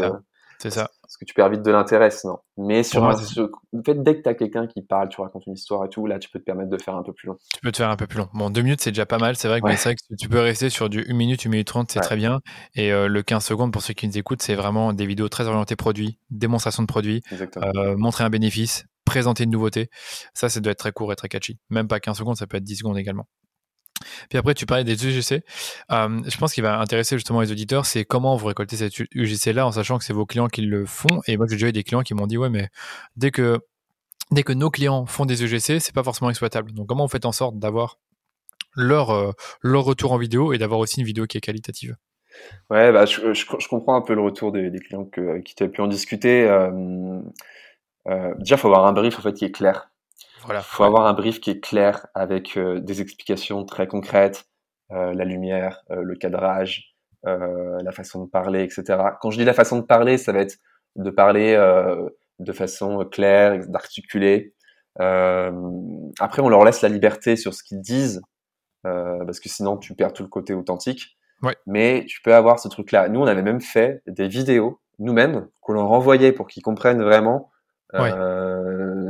c'est 0.59 0.69
ça. 0.69 0.91
Parce 1.13 1.19
que 1.19 1.25
tu 1.25 1.35
perds 1.35 1.49
vite 1.49 1.61
de 1.61 1.69
l'intérêt 1.69 2.09
sinon. 2.09 2.39
Mais 2.57 2.81
sur, 2.81 3.03
un, 3.05 3.15
fait, 3.15 4.01
dès 4.01 4.17
que 4.17 4.23
tu 4.23 4.29
as 4.29 4.33
quelqu'un 4.33 4.65
qui 4.65 4.81
parle, 4.81 5.09
tu 5.09 5.21
racontes 5.21 5.45
une 5.45 5.53
histoire 5.53 5.85
et 5.85 5.89
tout, 5.89 6.07
là, 6.07 6.17
tu 6.17 6.27
peux 6.27 6.39
te 6.39 6.43
permettre 6.43 6.71
de 6.71 6.77
faire 6.81 6.95
un 6.95 7.03
peu 7.03 7.13
plus 7.13 7.27
long. 7.27 7.37
Tu 7.53 7.59
peux 7.61 7.71
te 7.71 7.77
faire 7.77 7.91
un 7.91 7.95
peu 7.95 8.07
plus 8.07 8.17
long. 8.17 8.29
Bon, 8.33 8.49
deux 8.49 8.63
minutes, 8.63 8.81
c'est 8.81 8.89
déjà 8.89 9.05
pas 9.05 9.19
mal. 9.19 9.35
C'est 9.35 9.47
vrai 9.47 9.61
que, 9.61 9.67
ouais. 9.67 9.75
vrai 9.75 9.93
que 9.93 10.15
tu 10.19 10.27
peux 10.27 10.39
rester 10.39 10.71
sur 10.71 10.89
du 10.89 11.05
1 11.07 11.13
minute, 11.13 11.45
1 11.45 11.49
minute 11.49 11.67
30, 11.67 11.91
c'est 11.91 11.99
ouais. 11.99 12.03
très 12.03 12.15
bien. 12.15 12.41
Et 12.73 12.91
euh, 12.91 13.07
le 13.07 13.21
15 13.21 13.45
secondes, 13.45 13.71
pour 13.71 13.83
ceux 13.83 13.93
qui 13.93 14.07
nous 14.07 14.17
écoutent, 14.17 14.41
c'est 14.41 14.55
vraiment 14.55 14.91
des 14.91 15.05
vidéos 15.05 15.29
très 15.29 15.45
orientées 15.45 15.75
produits, 15.75 16.17
démonstration 16.31 16.81
de 16.81 16.87
produits, 16.87 17.21
euh, 17.57 17.95
montrer 17.95 18.23
un 18.23 18.31
bénéfice, 18.31 18.85
présenter 19.05 19.43
une 19.43 19.51
nouveauté. 19.51 19.91
Ça, 20.33 20.49
ça 20.49 20.61
doit 20.61 20.71
être 20.71 20.79
très 20.79 20.93
court 20.93 21.13
et 21.13 21.15
très 21.15 21.29
catchy. 21.29 21.59
Même 21.69 21.87
pas 21.87 21.99
15 21.99 22.17
secondes, 22.17 22.37
ça 22.37 22.47
peut 22.47 22.57
être 22.57 22.63
10 22.63 22.77
secondes 22.77 22.97
également. 22.97 23.27
Puis 24.29 24.37
après, 24.37 24.53
tu 24.53 24.65
parlais 24.65 24.83
des 24.83 25.05
UGC. 25.05 25.43
Je 25.89 26.37
pense 26.37 26.53
qu'il 26.53 26.63
va 26.63 26.79
intéresser 26.79 27.17
justement 27.17 27.41
les 27.41 27.51
auditeurs, 27.51 27.85
c'est 27.85 28.05
comment 28.05 28.35
vous 28.35 28.47
récoltez 28.47 28.75
cette 28.75 28.93
UGC-là 29.13 29.65
en 29.67 29.71
sachant 29.71 29.97
que 29.97 30.03
c'est 30.03 30.13
vos 30.13 30.25
clients 30.25 30.47
qui 30.47 30.61
le 30.61 30.85
font. 30.85 31.21
Et 31.27 31.37
moi, 31.37 31.45
j'ai 31.49 31.55
déjà 31.55 31.67
eu 31.69 31.73
des 31.73 31.83
clients 31.83 32.01
qui 32.01 32.13
m'ont 32.13 32.27
dit, 32.27 32.37
ouais, 32.37 32.49
mais 32.49 32.69
dès 33.15 33.31
que, 33.31 33.59
dès 34.31 34.43
que 34.43 34.53
nos 34.53 34.69
clients 34.69 35.05
font 35.05 35.25
des 35.25 35.43
UGC, 35.43 35.79
c'est 35.79 35.93
pas 35.93 36.03
forcément 36.03 36.29
exploitable. 36.29 36.71
Donc, 36.71 36.87
comment 36.87 37.05
on 37.05 37.09
fait 37.09 37.25
en 37.25 37.31
sorte 37.31 37.57
d'avoir 37.57 37.97
leur, 38.75 39.11
euh, 39.11 39.31
leur 39.61 39.83
retour 39.83 40.11
en 40.11 40.17
vidéo 40.17 40.53
et 40.53 40.57
d'avoir 40.57 40.79
aussi 40.79 40.99
une 40.99 41.05
vidéo 41.05 41.25
qui 41.25 41.37
est 41.37 41.41
qualitative? 41.41 41.95
Ouais, 42.69 42.91
bah, 42.91 43.05
je, 43.05 43.67
comprends 43.67 43.95
un 43.95 44.01
peu 44.01 44.15
le 44.15 44.21
retour 44.21 44.51
des, 44.51 44.71
clients 44.79 45.07
qui 45.45 45.55
tu 45.55 45.69
pu 45.69 45.81
en 45.81 45.87
discuter. 45.87 46.49
Euh, 48.09 48.33
déjà, 48.39 48.55
il 48.55 48.57
faut 48.57 48.67
avoir 48.67 48.85
un 48.85 48.93
brief 48.93 49.19
en 49.19 49.21
fait, 49.21 49.33
qui 49.33 49.45
est 49.45 49.51
clair. 49.51 49.89
Voilà. 50.45 50.59
Il 50.59 50.63
faut 50.63 50.83
avoir 50.83 51.05
un 51.07 51.13
brief 51.13 51.39
qui 51.39 51.49
est 51.49 51.59
clair 51.59 52.07
avec 52.13 52.57
euh, 52.57 52.79
des 52.79 53.01
explications 53.01 53.65
très 53.65 53.87
concrètes, 53.87 54.45
euh, 54.91 55.13
la 55.13 55.25
lumière, 55.25 55.83
euh, 55.91 56.01
le 56.01 56.15
cadrage, 56.15 56.89
la 57.25 57.91
façon 57.93 58.25
de 58.25 58.29
parler, 58.29 58.63
etc. 58.63 59.01
Quand 59.21 59.31
je 59.31 59.37
dis 59.37 59.45
la 59.45 59.53
façon 59.53 59.77
de 59.77 59.85
parler, 59.85 60.17
ça 60.17 60.33
va 60.33 60.39
être 60.39 60.57
de 60.97 61.09
parler 61.09 61.55
de 62.39 62.51
façon 62.51 63.05
claire, 63.05 63.65
d'articuler. 63.69 64.53
après, 64.97 66.41
on 66.41 66.49
leur 66.49 66.65
laisse 66.65 66.81
la 66.81 66.89
liberté 66.89 67.37
sur 67.37 67.53
ce 67.53 67.63
qu'ils 67.63 67.79
disent, 67.79 68.21
parce 68.83 69.39
que 69.39 69.47
sinon 69.47 69.77
tu 69.77 69.95
perds 69.95 70.11
tout 70.11 70.23
le 70.23 70.27
côté 70.27 70.53
authentique. 70.53 71.17
Ouais. 71.41 71.55
Mais 71.65 72.03
tu 72.09 72.21
peux 72.21 72.35
avoir 72.35 72.59
ce 72.59 72.67
truc-là. 72.67 73.07
Nous, 73.07 73.21
on 73.21 73.25
avait 73.25 73.41
même 73.41 73.61
fait 73.61 74.03
des 74.05 74.27
vidéos 74.27 74.81
nous-mêmes 74.99 75.47
qu'on 75.61 75.71
leur 75.71 75.89
envoyait 75.93 76.33
pour 76.33 76.47
qu'ils 76.47 76.61
comprennent 76.61 77.01
vraiment 77.01 77.53
Ouais. 77.93 78.11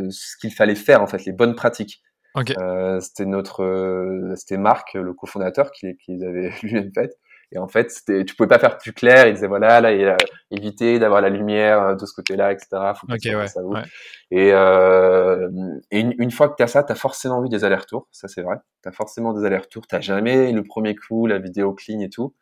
Euh, 0.04 0.08
ce 0.12 0.38
qu'il 0.38 0.54
fallait 0.54 0.76
faire 0.76 1.02
en 1.02 1.08
fait, 1.08 1.26
les 1.26 1.34
bonnes 1.34 1.56
pratiques. 1.56 2.02
Okay. 2.36 2.56
Euh, 2.60 3.00
c'était 3.00 3.26
notre, 3.26 3.64
euh, 3.64 4.34
c'était 4.36 4.58
Marc, 4.58 4.96
le 4.96 5.14
cofondateur, 5.14 5.72
qui, 5.72 5.96
qui 5.98 6.16
les 6.16 6.26
avait 6.26 6.52
lui-même 6.64 6.92
faites. 6.94 7.18
Et 7.54 7.60
en 7.60 7.68
fait, 7.68 7.94
tu 8.08 8.36
pouvais 8.36 8.48
pas 8.48 8.58
faire 8.58 8.80
plus 8.80 8.94
clair. 8.94 9.28
Il 9.28 9.36
disait 9.36 9.48
voilà, 9.48 9.80
là, 9.80 9.94
il 9.94 10.08
a 10.08 10.18
évité 10.50 10.98
d'avoir 10.98 11.22
la 11.22 11.30
lumière 11.30 11.96
de 11.96 12.06
ce 12.08 12.14
côté-là, 12.14 12.52
etc. 12.52 12.68
Faut 12.96 13.06
que 13.06 13.14
okay, 13.14 13.36
ouais, 13.36 13.48
ça 13.48 13.62
ouais. 13.62 13.84
Et, 14.32 14.52
euh, 14.52 15.50
et 15.92 16.00
une, 16.00 16.16
une, 16.18 16.32
fois 16.32 16.50
que 16.50 16.56
tu 16.56 16.64
as 16.64 16.68
ça, 16.68 16.84
tu 16.84 16.92
as 16.92 16.96
forcément 16.96 17.42
vu 17.44 17.50
des 17.50 17.64
allers-retours. 17.64 18.08
Ça, 18.12 18.28
c'est 18.28 18.42
vrai. 18.42 18.56
Tu 18.82 18.90
as 18.90 18.92
forcément 18.92 19.34
des 19.34 19.46
allers-retours. 19.46 19.86
Tu 19.86 20.02
jamais 20.02 20.52
le 20.52 20.64
premier 20.64 20.96
coup, 20.96 21.28
la 21.28 21.38
vidéo 21.38 21.74
clean 21.74 22.00
et 22.00 22.10
tout. 22.10 22.34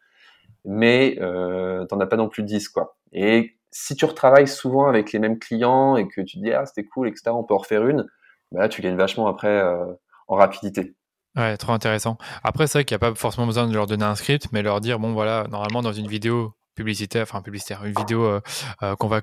Mais 0.64 1.18
euh, 1.20 1.86
t'en 1.88 2.00
as 2.00 2.08
pas 2.08 2.16
non 2.16 2.30
plus 2.30 2.44
10, 2.44 2.70
quoi. 2.70 2.96
Et 3.12 3.58
si 3.72 3.96
tu 3.96 4.06
retravailles 4.06 4.48
souvent 4.48 4.88
avec 4.88 5.12
les 5.12 5.20
mêmes 5.20 5.40
clients 5.40 5.96
et 5.96 6.08
que 6.08 6.22
tu 6.22 6.38
te 6.38 6.44
dis 6.44 6.52
ah 6.52 6.66
c'était 6.66 6.86
cool 6.88 7.08
etc 7.08 7.24
on 7.28 7.44
peut 7.44 7.54
en 7.54 7.60
refaire 7.60 7.88
une 7.88 8.06
bah 8.52 8.60
là 8.60 8.70
tu 8.70 8.82
gagnes 8.82 8.98
vachement 8.98 9.28
après 9.28 9.48
euh, 9.48 9.86
en 10.28 10.36
rapidité. 10.36 10.96
Ouais 11.38 11.56
trop 11.56 11.72
intéressant. 11.72 12.18
Après 12.44 12.68
c'est 12.68 12.80
vrai 12.80 12.86
qu'il 12.86 12.96
n'y 12.96 13.04
a 13.04 13.10
pas 13.12 13.16
forcément 13.16 13.48
besoin 13.48 13.68
de 13.68 13.74
leur 13.74 13.88
donner 13.88 14.04
un 14.04 14.16
script 14.16 14.48
mais 14.52 14.62
leur 14.62 14.82
dire 14.82 15.00
bon 15.00 15.14
voilà 15.14 15.46
normalement 15.50 15.82
dans 15.82 15.94
une 15.94 16.08
vidéo 16.08 16.54
publicitaire 16.76 17.24
enfin 17.24 17.42
publicitaire 17.42 17.84
une 17.86 17.94
vidéo 17.94 18.26
euh, 18.26 18.42
euh, 18.84 18.96
qu'on 18.96 19.08
va 19.08 19.22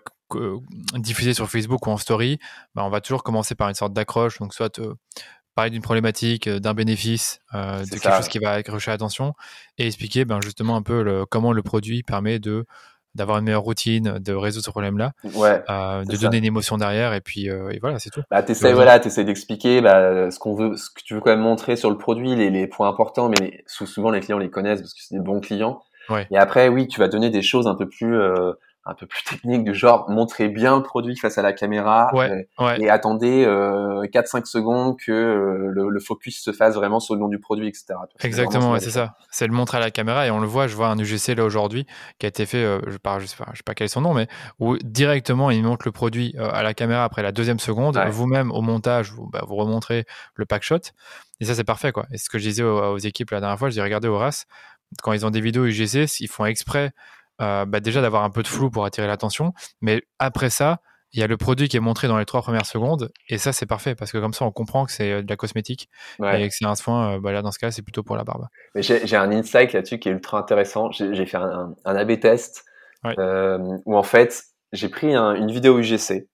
diffuser 0.95 1.35
sur 1.35 1.51
Facebook 1.51 1.87
ou 1.87 1.91
en 1.91 1.97
story 1.99 2.39
bah, 2.75 2.85
on 2.85 2.91
va 2.91 3.01
toujours 3.01 3.23
commencer 3.23 3.55
par 3.55 3.69
une 3.69 3.75
sorte 3.75 3.93
d'accroche. 3.93 4.39
Donc 4.39 4.55
soit 4.55 4.81
parler 5.55 5.71
d'une 5.71 5.83
problématique, 5.83 6.49
d'un 6.49 6.73
bénéfice, 6.73 7.41
de 7.53 7.99
quelque 7.99 8.17
chose 8.17 8.29
qui 8.29 8.39
va 8.39 8.53
accrocher 8.53 8.93
l'attention 8.93 9.35
et 9.77 9.89
expliquer 9.89 10.25
ben, 10.25 10.41
justement 10.41 10.77
un 10.77 10.83
peu 10.83 11.03
le, 11.03 11.27
comment 11.27 11.53
le 11.53 11.63
produit 11.63 12.05
permet 12.05 12.39
de 12.39 12.65
d'avoir 13.19 13.39
une 13.39 13.45
meilleure 13.45 13.63
routine, 13.63 14.19
de 14.19 14.33
résoudre 14.33 14.65
ce 14.65 14.71
problème-là, 14.71 15.13
ouais, 15.35 15.63
de 15.69 16.17
donner 16.17 16.39
une 16.39 16.45
émotion 16.45 16.79
derrière, 16.79 17.13
et 17.13 17.21
puis 17.21 17.47
et 17.47 17.79
voilà, 17.81 17.99
c'est 17.99 18.11
tout. 18.11 18.23
Bah, 18.31 18.43
t'essaies, 18.43 18.73
voilà, 18.73 18.99
t'essaies 18.99 19.25
d'expliquer 19.25 19.83
bah, 19.83 20.31
ce 20.31 20.39
qu'on 20.39 20.55
veut, 20.55 20.77
ce 20.77 20.89
que 20.91 21.03
tu 21.05 21.15
veux 21.15 21.21
quand 21.21 21.31
même 21.31 21.41
montrer 21.41 21.77
sur 21.77 21.91
le 21.91 21.99
produit, 21.99 22.35
les, 22.35 22.49
les 22.49 22.67
points 22.67 22.89
importants, 22.89 23.29
mais 23.29 23.65
souvent 23.67 24.11
les 24.11 24.21
clients 24.21 24.39
les 24.39 24.51
connaissent 24.51 24.81
parce 24.81 24.95
que 24.95 25.01
c'est 25.03 25.17
des 25.17 25.23
bons 25.23 25.41
clients. 25.41 25.83
Ouais. 26.09 26.27
Et 26.31 26.39
après, 26.39 26.69
oui, 26.69 26.89
tu 26.89 27.01
vas 27.01 27.09
donner 27.09 27.29
des 27.29 27.43
choses 27.43 27.67
un 27.67 27.75
peu 27.75 27.87
plus 27.87 28.19
un 28.89 28.95
peu 28.95 29.07
plus 29.07 29.23
technique 29.23 29.65
du 29.65 29.75
genre 29.75 30.09
montrer 30.09 30.49
bien 30.49 30.77
le 30.77 30.83
produit 30.83 31.17
face 31.17 31.39
à 31.39 31.43
la 31.43 31.53
caméra 31.53 32.11
et 32.79 32.89
attendez 32.89 33.45
euh, 33.45 34.03
4-5 34.05 34.47
secondes 34.47 34.97
que 34.99 35.13
euh, 35.13 35.71
le, 35.71 36.01
focus 36.01 36.43
se 36.43 36.53
fasse 36.53 36.75
vraiment 36.75 37.01
sur 37.01 37.15
le 37.15 37.21
nom 37.21 37.29
du 37.29 37.39
produit, 37.39 37.69
etc. 37.69 37.95
Exactement, 38.21 38.79
c'est 38.79 38.91
ça. 38.91 39.17
C'est 39.31 39.47
le 39.47 39.53
montrer 39.53 39.79
à 39.79 39.81
la 39.81 39.91
caméra 39.91 40.27
et 40.27 40.31
on 40.31 40.41
le 40.41 40.47
voit. 40.47 40.67
Je 40.67 40.77
vois 40.77 40.89
un 40.89 40.99
UGC 40.99 41.35
là 41.37 41.45
aujourd'hui 41.45 41.87
qui 42.19 42.27
a 42.27 42.29
été 42.29 42.47
fait, 42.47 42.65
euh, 42.65 42.81
je, 42.87 42.93
ne 42.93 43.27
sais, 43.27 43.37
sais, 43.37 43.63
pas 43.65 43.75
quel 43.75 43.87
est 43.87 43.89
son 43.89 44.01
nom, 44.01 44.15
mais 44.15 44.29
où 44.59 44.77
directement 44.79 45.51
il 45.51 45.63
montre 45.63 45.87
le 45.87 45.93
produit 45.93 46.35
euh, 46.39 46.49
à 46.51 46.63
la 46.63 46.75
caméra 46.75 47.05
après 47.05 47.23
la 47.23 47.33
deuxième 47.33 47.59
seconde. 47.59 47.99
Vous-même 48.11 48.51
au 48.53 48.63
montage, 48.63 49.13
vous, 49.13 49.29
bah, 49.29 49.43
vous 49.47 49.57
remontrez 49.57 50.05
le 50.35 50.47
pack 50.47 50.63
shot. 50.63 50.79
Et 51.41 51.45
ça, 51.45 51.55
c'est 51.55 51.65
parfait, 51.65 51.93
quoi. 51.93 52.07
Et 52.13 52.19
ce 52.19 52.29
que 52.29 52.39
je 52.39 52.49
disais 52.49 52.63
aux, 52.63 52.95
aux 52.95 52.99
équipes 52.99 53.31
la 53.31 53.41
dernière 53.41 53.59
fois, 53.59 53.69
je 53.69 53.75
dis 53.75 53.81
regardez 53.81 54.09
Horace, 54.09 54.47
quand 55.03 55.13
ils 55.13 55.27
ont 55.27 55.31
des 55.31 55.41
vidéos 55.41 55.67
UGC, 55.67 56.21
ils 56.21 56.29
font 56.29 56.45
exprès 56.47 56.93
euh, 57.41 57.65
bah 57.65 57.81
déjà 57.81 58.01
d'avoir 58.01 58.25
un 58.25 58.31
peu 58.31 58.43
de 58.43 58.49
flou 58.49 58.71
pour 58.71 58.85
attirer 58.85 59.07
l'attention. 59.07 59.53
Mais 59.81 60.03
après 60.19 60.51
ça, 60.51 60.81
il 61.13 61.21
y 61.21 61.23
a 61.23 61.27
le 61.27 61.37
produit 61.37 61.69
qui 61.69 61.77
est 61.77 61.81
montré 61.81 62.07
dans 62.09 62.19
les 62.19 62.27
trois 62.27 62.43
premières 62.43 62.67
secondes. 62.67 63.11
Et 63.29 63.39
ça, 63.39 63.53
c'est 63.53 63.67
parfait 63.67 63.95
parce 63.95 64.13
que 64.13 64.19
comme 64.19 64.35
ça, 64.35 64.45
on 64.45 64.51
comprend 64.51 64.85
que 64.85 64.93
c'est 64.93 65.13
euh, 65.13 65.23
de 65.23 65.29
la 65.29 65.37
cosmétique 65.37 65.89
et 66.23 66.49
que 66.49 66.55
c'est 66.55 66.67
un 66.67 66.75
soin. 66.75 67.15
Euh, 67.15 67.21
bah 67.21 67.33
là, 67.33 67.43
dans 67.43 67.53
ce 67.53 67.59
cas, 67.59 67.71
c'est 67.71 67.83
plutôt 67.83 68.03
pour 68.03 68.17
la 68.17 68.25
barbe. 68.25 68.47
Mais 68.75 68.83
j'ai 68.83 69.17
un 69.17 69.31
insight 69.31 69.73
là-dessus 69.73 69.99
qui 69.99 70.09
est 70.09 70.13
ultra 70.13 70.39
intéressant. 70.39 70.91
J'ai 70.91 71.27
fait 71.27 71.39
un, 71.39 71.75
un, 71.85 71.97
AB 71.97 72.21
test 72.21 72.65
où 73.05 73.97
en 73.97 74.03
fait, 74.03 74.43
j'ai 74.73 74.89
pris 74.89 75.15
une 75.15 75.51
vidéo 75.51 75.79
UGC 75.79 76.29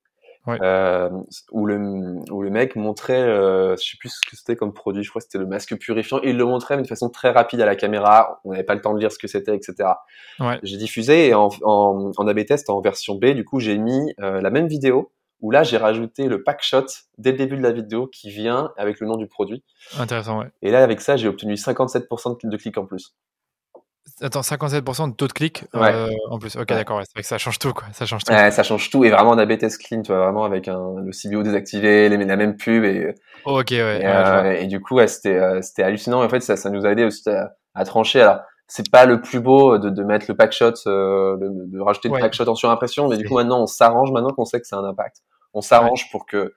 euh, 0.48 1.11
où 1.52 1.66
le 1.66 1.78
où 2.30 2.42
le 2.42 2.50
mec 2.50 2.76
montrait, 2.76 3.22
euh, 3.22 3.76
je 3.76 3.90
sais 3.90 3.96
plus 3.98 4.11
ce 4.11 4.20
que 4.28 4.37
c'était 4.37 4.57
comme 4.57 4.72
produit, 4.72 5.02
je 5.02 5.09
crois 5.09 5.20
que 5.20 5.24
c'était 5.24 5.38
le 5.38 5.46
masque 5.46 5.76
purifiant, 5.78 6.20
et 6.22 6.30
il 6.30 6.37
le 6.37 6.44
montrait 6.44 6.76
mais 6.76 6.83
de 6.83 6.88
façon 6.88 7.09
très 7.09 7.30
rapide 7.30 7.61
à 7.61 7.66
la 7.66 7.76
caméra, 7.76 8.40
on 8.44 8.50
n'avait 8.50 8.64
pas 8.64 8.74
le 8.74 8.80
temps 8.80 8.94
de 8.94 9.00
lire 9.00 9.11
ce 9.11 9.18
que 9.18 9.28
c'était, 9.28 9.54
etc. 9.54 9.90
Ouais. 10.40 10.59
J'ai 10.62 10.76
diffusé 10.76 11.28
et 11.28 11.35
en, 11.35 11.48
en, 11.62 12.11
en 12.16 12.28
AB 12.28 12.44
test 12.44 12.68
en 12.70 12.80
version 12.80 13.14
B, 13.14 13.26
du 13.26 13.44
coup 13.44 13.61
j'ai 13.61 13.78
mis 13.78 14.14
euh, 14.20 14.40
la 14.40 14.50
même 14.50 14.66
vidéo 14.66 15.12
où 15.40 15.50
là 15.50 15.62
j'ai 15.62 15.76
rajouté 15.76 16.26
le 16.26 16.42
pack 16.42 16.62
shot 16.62 16.87
dès 17.18 17.33
le 17.33 17.38
début 17.38 17.57
de 17.57 17.62
la 17.62 17.72
vidéo 17.72 18.07
qui 18.07 18.30
vient 18.30 18.72
avec 18.76 19.00
le 19.00 19.07
nom 19.07 19.16
du 19.16 19.26
produit. 19.26 19.62
Intéressant, 19.98 20.38
ouais. 20.40 20.50
Et 20.62 20.70
là 20.70 20.83
avec 20.83 21.00
ça 21.00 21.16
j'ai 21.16 21.28
obtenu 21.28 21.54
57% 21.54 22.48
de 22.48 22.57
clics 22.57 22.78
en 22.78 22.87
plus. 22.87 23.14
Attends, 24.20 24.42
57% 24.42 25.10
de 25.10 25.14
taux 25.14 25.26
de 25.26 25.32
clic 25.32 25.64
euh, 25.74 26.08
en 26.30 26.38
plus. 26.38 26.56
Ok, 26.56 26.68
d'accord, 26.68 27.00
c'est 27.02 27.12
vrai 27.14 27.22
que 27.22 27.26
ça 27.26 27.38
change 27.38 27.58
tout, 27.58 27.72
quoi. 27.72 27.84
Ça 27.92 28.06
change 28.06 28.22
tout. 28.24 28.32
Ouais, 28.32 28.50
ça 28.50 28.62
change 28.62 28.88
tout. 28.90 29.04
Et 29.04 29.10
vraiment, 29.10 29.30
en 29.30 29.38
AB 29.38 29.58
test 29.58 29.82
clean, 29.82 30.02
tu 30.02 30.12
vois, 30.12 30.24
vraiment 30.24 30.44
avec 30.44 30.68
un, 30.68 30.94
le 31.04 31.10
CBO 31.10 31.42
désactivé, 31.42 32.08
les, 32.08 32.24
la 32.24 32.36
même 32.36 32.56
pub. 32.56 32.84
Et, 32.84 33.14
ok, 33.44 33.70
ouais. 33.70 34.00
Et, 34.02 34.06
euh, 34.06 34.52
et 34.52 34.66
du 34.66 34.80
coup, 34.80 34.96
ouais, 34.96 35.08
c'était, 35.08 35.36
euh, 35.36 35.60
c'était 35.62 35.82
hallucinant. 35.82 36.22
Et 36.22 36.26
en 36.26 36.28
fait, 36.28 36.40
ça, 36.40 36.56
ça 36.56 36.70
nous 36.70 36.86
a 36.86 36.90
aidé 36.90 37.04
aussi 37.04 37.28
à, 37.28 37.54
à 37.74 37.84
trancher. 37.84 38.20
Alors, 38.20 38.40
c'est 38.68 38.88
pas 38.90 39.04
le 39.04 39.20
plus 39.20 39.40
beau 39.40 39.78
de, 39.78 39.90
de 39.90 40.02
mettre 40.04 40.26
le 40.28 40.36
pack 40.36 40.52
shot, 40.52 40.72
euh, 40.86 41.36
de, 41.36 41.48
de, 41.76 41.80
rajouter 41.80 42.08
le 42.08 42.18
pack 42.18 42.34
shot 42.34 42.48
en 42.48 42.54
surimpression, 42.54 43.08
mais 43.08 43.16
du 43.16 43.26
coup, 43.26 43.34
maintenant, 43.34 43.62
on 43.62 43.66
s'arrange, 43.66 44.12
maintenant 44.12 44.30
qu'on 44.30 44.44
sait 44.44 44.60
que 44.60 44.66
c'est 44.66 44.76
un 44.76 44.84
impact. 44.84 45.16
On 45.52 45.60
s'arrange 45.60 46.10
pour 46.10 46.26
que 46.26 46.52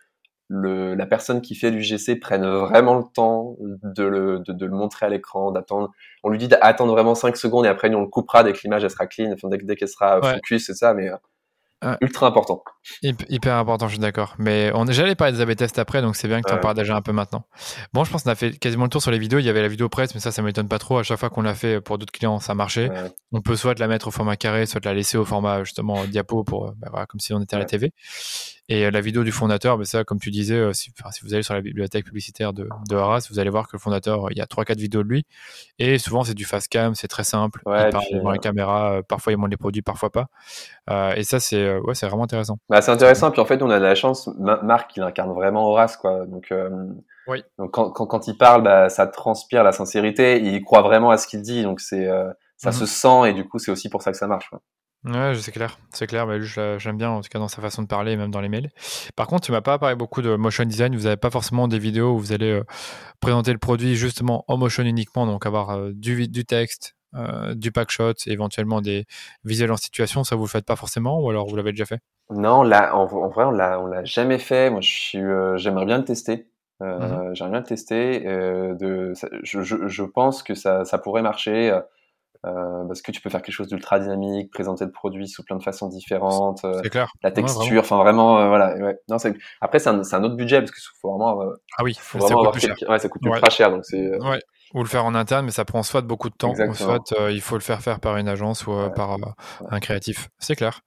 le, 0.50 0.96
la 0.96 1.06
personne 1.06 1.42
qui 1.42 1.56
fait 1.56 1.72
l'UGC 1.72 2.20
prenne 2.20 2.46
vraiment 2.46 2.96
le 2.96 3.04
temps 3.14 3.56
de 3.60 4.04
le, 4.04 4.40
de, 4.40 4.54
de 4.54 4.66
le 4.66 4.72
montrer 4.72 5.06
à 5.06 5.10
l'écran, 5.10 5.52
d'attendre. 5.52 5.92
On 6.24 6.30
lui 6.30 6.38
dit 6.38 6.48
d'attendre 6.48 6.94
vraiment 6.94 7.16
5 7.16 7.36
secondes 7.36 7.66
et 7.66 7.70
après, 7.70 7.94
on 7.94 8.02
le 8.02 8.08
coupera 8.08 8.44
dès 8.44 8.54
que 8.54 8.60
l'image, 8.64 8.84
elle 8.84 8.90
sera 8.90 9.08
clean, 9.08 9.32
enfin, 9.34 9.50
dès, 9.50 9.58
dès 9.58 9.76
qu'elle 9.76 9.90
sera 9.90 10.22
focus, 10.22 10.66
c'est 10.68 10.74
ça, 10.74 10.94
mais 10.94 11.10
ultra 12.02 12.28
important. 12.28 12.64
Hyper 13.04 13.56
important, 13.56 13.88
je 13.88 13.94
suis 13.94 14.02
d'accord. 14.02 14.36
Mais 14.40 14.72
on 14.74 14.86
j'allais 14.88 15.16
parler 15.16 15.34
des 15.34 15.42
AB 15.42 15.56
tests 15.56 15.78
après, 15.78 16.02
donc 16.02 16.16
c'est 16.16 16.28
bien 16.28 16.42
que 16.42 16.50
tu 16.50 16.56
en 16.56 16.60
parles 16.60 16.76
déjà 16.76 16.96
un 16.96 17.02
peu 17.02 17.12
maintenant. 17.12 17.44
Bon, 17.94 18.04
je 18.04 18.12
pense 18.12 18.24
qu'on 18.24 18.32
a 18.32 18.36
fait 18.36 18.58
quasiment 18.58 18.86
le 18.86 18.90
tour 18.90 19.02
sur 19.02 19.12
les 19.12 19.20
vidéos. 19.20 19.40
Il 19.40 19.46
y 19.46 19.50
avait 19.50 19.62
la 19.62 19.68
vidéo 19.68 19.90
presse, 19.90 20.16
mais 20.16 20.20
ça, 20.20 20.32
ça 20.32 20.42
m'étonne 20.42 20.68
pas 20.68 20.80
trop. 20.80 20.98
À 20.98 21.04
chaque 21.04 21.20
fois 21.20 21.30
qu'on 21.30 21.44
l'a 21.44 21.54
fait 21.54 21.80
pour 21.82 21.98
d'autres 21.98 22.12
clients, 22.12 22.40
ça 22.40 22.56
marchait. 22.56 22.90
On 23.32 23.42
peut 23.42 23.56
soit 23.56 23.78
la 23.78 23.88
mettre 23.88 24.08
au 24.08 24.12
format 24.12 24.38
carré, 24.38 24.66
soit 24.66 24.84
la 24.86 24.94
laisser 24.94 25.18
au 25.18 25.26
format 25.26 25.64
justement 25.64 26.06
diapo 26.06 26.44
pour, 26.44 26.74
bah, 26.78 26.88
voilà, 26.90 27.06
comme 27.06 27.20
si 27.20 27.34
on 27.34 27.42
était 27.42 27.56
à 27.56 27.60
la 27.60 27.66
TV. 27.66 27.92
Et 28.70 28.86
euh, 28.86 28.92
la 28.92 29.00
vidéo 29.00 29.24
du 29.24 29.32
fondateur, 29.32 29.78
bah, 29.78 29.86
ça, 29.86 30.04
comme 30.04 30.20
tu 30.20 30.30
disais, 30.30 30.56
euh, 30.56 30.74
si, 30.74 30.92
si, 31.12 31.22
vous 31.24 31.34
allez 31.34 31.44
sur 31.44 31.54
la 31.54 31.62
bibliothèque 31.62 32.06
publicitaire 32.06 32.52
de, 32.52 32.68
de 32.90 32.96
Arras, 32.98 33.28
vous 33.32 33.40
allez 33.40 33.50
voir 33.50 33.68
que 33.68 33.72
le 33.74 33.80
fondateur, 33.80 34.26
euh, 34.26 34.32
il 34.32 34.38
y 34.38 34.42
a 34.42 34.46
3-4 34.46 34.78
vidéos 34.78 35.04
de 35.04 35.08
lui. 35.08 35.26
Et 35.80 35.98
souvent, 35.98 36.24
c'est 36.24 36.34
du 36.34 36.44
fast 36.44 36.68
cam, 36.68 36.94
c'est 36.94 37.08
très 37.08 37.24
simple. 37.24 37.62
Ouais, 37.66 37.88
il 37.88 37.92
parle 37.92 38.06
devant 38.12 38.32
les 38.32 38.40
caméras, 38.40 39.02
parfois 39.08 39.32
il 39.32 39.38
montre 39.38 39.52
les 39.52 39.58
produits, 39.58 39.82
parfois 39.82 40.10
pas. 40.10 40.28
Euh, 40.90 41.14
et 41.16 41.24
ça, 41.24 41.40
c'est 41.40 41.78
ouais, 41.78 41.94
vraiment 42.02 42.24
intéressant. 42.24 42.60
Bah, 42.70 42.82
c'est 42.82 42.92
intéressant. 42.92 43.32
Puis 43.32 43.40
en 43.40 43.46
fait, 43.46 43.62
on 43.62 43.70
a 43.70 43.80
de 43.80 43.84
la 43.84 43.96
chance. 43.96 44.30
Marc, 44.38 44.98
il 44.98 45.04
incarne 45.04 45.34
vraiment 45.34 45.70
Horace, 45.70 45.96
quoi. 45.96 46.26
Donc, 46.26 46.52
euh, 46.52 46.70
oui. 47.28 47.44
donc 47.58 47.72
quand, 47.72 47.92
quand, 47.92 48.06
quand, 48.06 48.28
il 48.28 48.38
parle, 48.38 48.64
bah, 48.64 48.90
ça 48.90 49.08
transpire 49.08 49.64
la 49.64 49.72
sincérité. 49.72 50.42
Il 50.42 50.62
croit 50.62 50.82
vraiment 50.82 51.10
à 51.10 51.18
ce 51.18 51.28
qu'il 51.28 51.42
dit. 51.42 51.64
Donc, 51.64 51.80
c'est 51.80 52.06
ça 52.58 52.70
mm 52.70 52.74
-hmm. 52.74 52.80
se 52.80 52.86
sent. 52.86 53.30
Et 53.30 53.34
du 53.34 53.48
coup, 53.48 53.60
c'est 53.60 53.72
aussi 53.72 53.90
pour 53.90 54.02
ça 54.02 54.12
que 54.12 54.18
ça 54.18 54.28
marche. 54.28 54.50
Quoi. 54.50 54.60
Ouais, 55.08 55.34
c'est 55.36 55.54
clair, 55.54 55.80
c'est 55.92 56.06
clair. 56.06 56.28
Bah, 56.28 56.38
j'aime 56.78 56.98
bien 56.98 57.10
en 57.10 57.22
tout 57.22 57.30
cas 57.30 57.40
dans 57.40 57.48
sa 57.48 57.62
façon 57.62 57.82
de 57.82 57.88
parler, 57.88 58.18
même 58.18 58.30
dans 58.32 58.42
les 58.42 58.50
mails. 58.50 58.70
Par 59.16 59.28
contre, 59.28 59.46
tu 59.46 59.52
m'as 59.54 59.62
pas 59.62 59.80
parlé 59.80 59.96
beaucoup 59.96 60.22
de 60.22 60.36
motion 60.36 60.66
design. 60.66 60.96
Vous 60.96 61.04
n'avez 61.04 61.16
pas 61.18 61.30
forcément 61.30 61.68
des 61.70 61.80
vidéos 61.80 62.12
où 62.14 62.20
vous 62.20 62.34
allez 62.34 62.52
euh, 62.52 62.64
présenter 63.22 63.54
le 63.54 63.58
produit 63.58 63.96
justement 63.96 64.44
en 64.50 64.58
motion 64.58 64.84
uniquement, 64.84 65.26
donc 65.26 65.46
avoir 65.46 65.70
euh, 65.70 65.92
du, 65.94 66.28
du 66.28 66.44
texte, 66.44 66.96
euh, 67.16 67.56
du 67.56 67.72
pack 67.72 67.90
shot, 67.90 68.14
éventuellement 68.26 68.82
des 68.82 69.06
visuels 69.46 69.72
en 69.72 69.78
situation. 69.78 70.26
Ça 70.26 70.36
vous 70.36 70.44
le 70.44 70.50
faites 70.50 70.66
pas 70.66 70.76
forcément, 70.76 71.22
ou 71.22 71.30
alors 71.30 71.48
vous 71.48 71.56
l'avez 71.56 71.72
déjà 71.72 71.86
fait? 71.86 72.00
Non, 72.30 72.64
là, 72.64 72.94
en, 72.94 73.04
en 73.04 73.30
vrai, 73.30 73.46
on 73.46 73.52
l'a, 73.52 73.80
on 73.80 73.86
l'a 73.86 74.04
jamais 74.04 74.40
fait. 74.40 74.70
Moi, 74.70 74.82
je 74.82 74.92
suis, 74.92 75.20
euh, 75.24 75.56
j'aimerais 75.56 75.86
bien 75.86 76.00
le 76.00 76.06
tester. 76.06 76.50
-hmm. 76.82 77.34
J'aimerais 77.34 77.52
bien 77.52 77.60
le 77.62 77.66
tester. 77.66 78.20
de, 78.82 79.14
ça, 79.16 79.30
je, 79.44 79.62
je, 79.62 79.88
je, 79.88 80.04
pense 80.04 80.44
que 80.44 80.54
ça, 80.54 80.84
ça 80.84 80.98
pourrait 80.98 81.22
marcher. 81.22 81.80
Euh, 82.48 82.86
parce 82.88 83.02
que 83.02 83.12
tu 83.12 83.22
peux 83.22 83.30
faire 83.30 83.42
quelque 83.42 83.54
chose 83.54 83.68
d'ultra 83.68 84.00
dynamique, 84.00 84.52
présenter 84.52 84.86
le 84.86 84.92
produit 84.92 85.28
sous 85.28 85.44
plein 85.44 85.58
de 85.58 85.64
façons 85.64 85.88
différentes, 85.88 86.64
euh, 86.66 86.82
clair. 86.82 87.12
la 87.24 87.32
texture, 87.32 87.82
enfin 87.82 87.98
vraiment, 87.98 88.36
vraiment 88.36 88.40
euh, 88.40 88.48
voilà. 88.48 88.76
Ouais. 88.78 88.98
Non, 89.10 89.18
après 89.62 89.80
c'est 89.80 89.90
un, 89.90 90.02
un, 90.02 90.24
autre 90.24 90.36
budget 90.36 90.60
parce 90.60 90.72
que 90.72 90.78
faut 91.02 91.10
vraiment. 91.10 91.42
ah 91.78 91.84
oui, 91.84 91.96
faut 92.00 92.20
vraiment 92.20 92.44
ça 92.44 92.52
coûte 92.52 92.60
plus 92.60 92.68
cher. 92.68 92.90
Ouais, 92.90 93.00
ça 93.00 93.10
coûte 93.10 93.22
ultra 93.26 93.50
cher, 93.50 93.72
donc 93.72 93.86
c'est. 93.86 94.18
Ouais. 94.20 94.40
Ou 94.74 94.84
le 94.84 94.90
faire 94.90 95.06
en 95.06 95.16
interne, 95.16 95.46
mais 95.46 95.52
ça 95.52 95.64
prend 95.64 95.82
soit 95.82 96.02
beaucoup 96.02 96.30
de 96.30 96.36
temps, 96.36 96.54
soit 96.74 97.14
il 97.30 97.40
faut 97.40 97.56
le 97.56 97.62
faire 97.62 97.82
faire 97.82 98.02
par 98.02 98.18
une 98.18 98.28
agence 98.28 98.68
ou 98.68 98.74
par 98.96 99.18
un 99.70 99.80
créatif. 99.80 100.30
C'est 100.40 100.56
clair. 100.56 100.82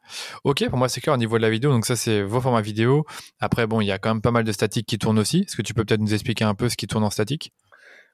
Ok, 0.45 0.69
pour 0.69 0.79
moi 0.79 0.89
c'est 0.89 1.01
clair 1.01 1.15
au 1.15 1.19
niveau 1.19 1.39
de 1.39 1.43
la 1.43 1.51
vidéo. 1.51 1.73
Donc 1.73 1.87
ça 1.87 1.97
c'est 1.97 2.23
vos 2.23 2.41
formats 2.41 2.61
vidéo. 2.61 3.05
Après 3.41 3.67
bon, 3.67 3.81
il 3.81 3.87
y 3.87 3.93
a 3.93 3.99
quand 3.99 4.11
même 4.11 4.23
pas 4.23 4.33
mal 4.33 4.45
de 4.45 4.53
statiques 4.53 4.87
qui 4.87 4.99
tournent 4.99 5.19
aussi. 5.19 5.45
Est-ce 5.47 5.57
que 5.57 5.63
tu 5.63 5.73
peux 5.73 5.85
peut-être 5.85 6.01
nous 6.01 6.13
expliquer 6.13 6.45
un 6.45 6.55
peu 6.55 6.69
ce 6.69 6.77
qui 6.77 6.87
tourne 6.87 7.05
en 7.05 7.11
statique? 7.11 7.53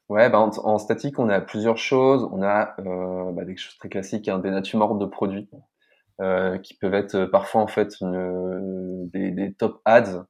Ouais, 0.09 0.31
bah 0.31 0.39
en, 0.39 0.51
en, 0.51 0.79
statique, 0.79 1.19
on 1.19 1.29
a 1.29 1.41
plusieurs 1.41 1.79
choses. 1.79 2.29
On 2.33 2.43
a 2.43 2.75
euh, 2.81 3.33
bah, 3.33 3.45
des 3.45 3.57
choses 3.57 3.77
très 3.79 3.89
classiques, 3.89 4.29
hein, 4.29 4.39
des 4.39 4.51
natures 4.51 4.79
mortes 4.79 4.99
de 5.01 5.07
produits, 5.07 5.49
euh, 6.21 6.59
qui 6.59 6.75
peuvent 6.75 6.95
être 6.95 7.15
euh, 7.17 7.27
parfois 7.27 7.63
en 7.63 7.67
fait 7.67 8.01
une, 8.01 9.09
des, 9.11 9.33
des, 9.33 9.53
top 9.53 9.81
ads 9.85 10.27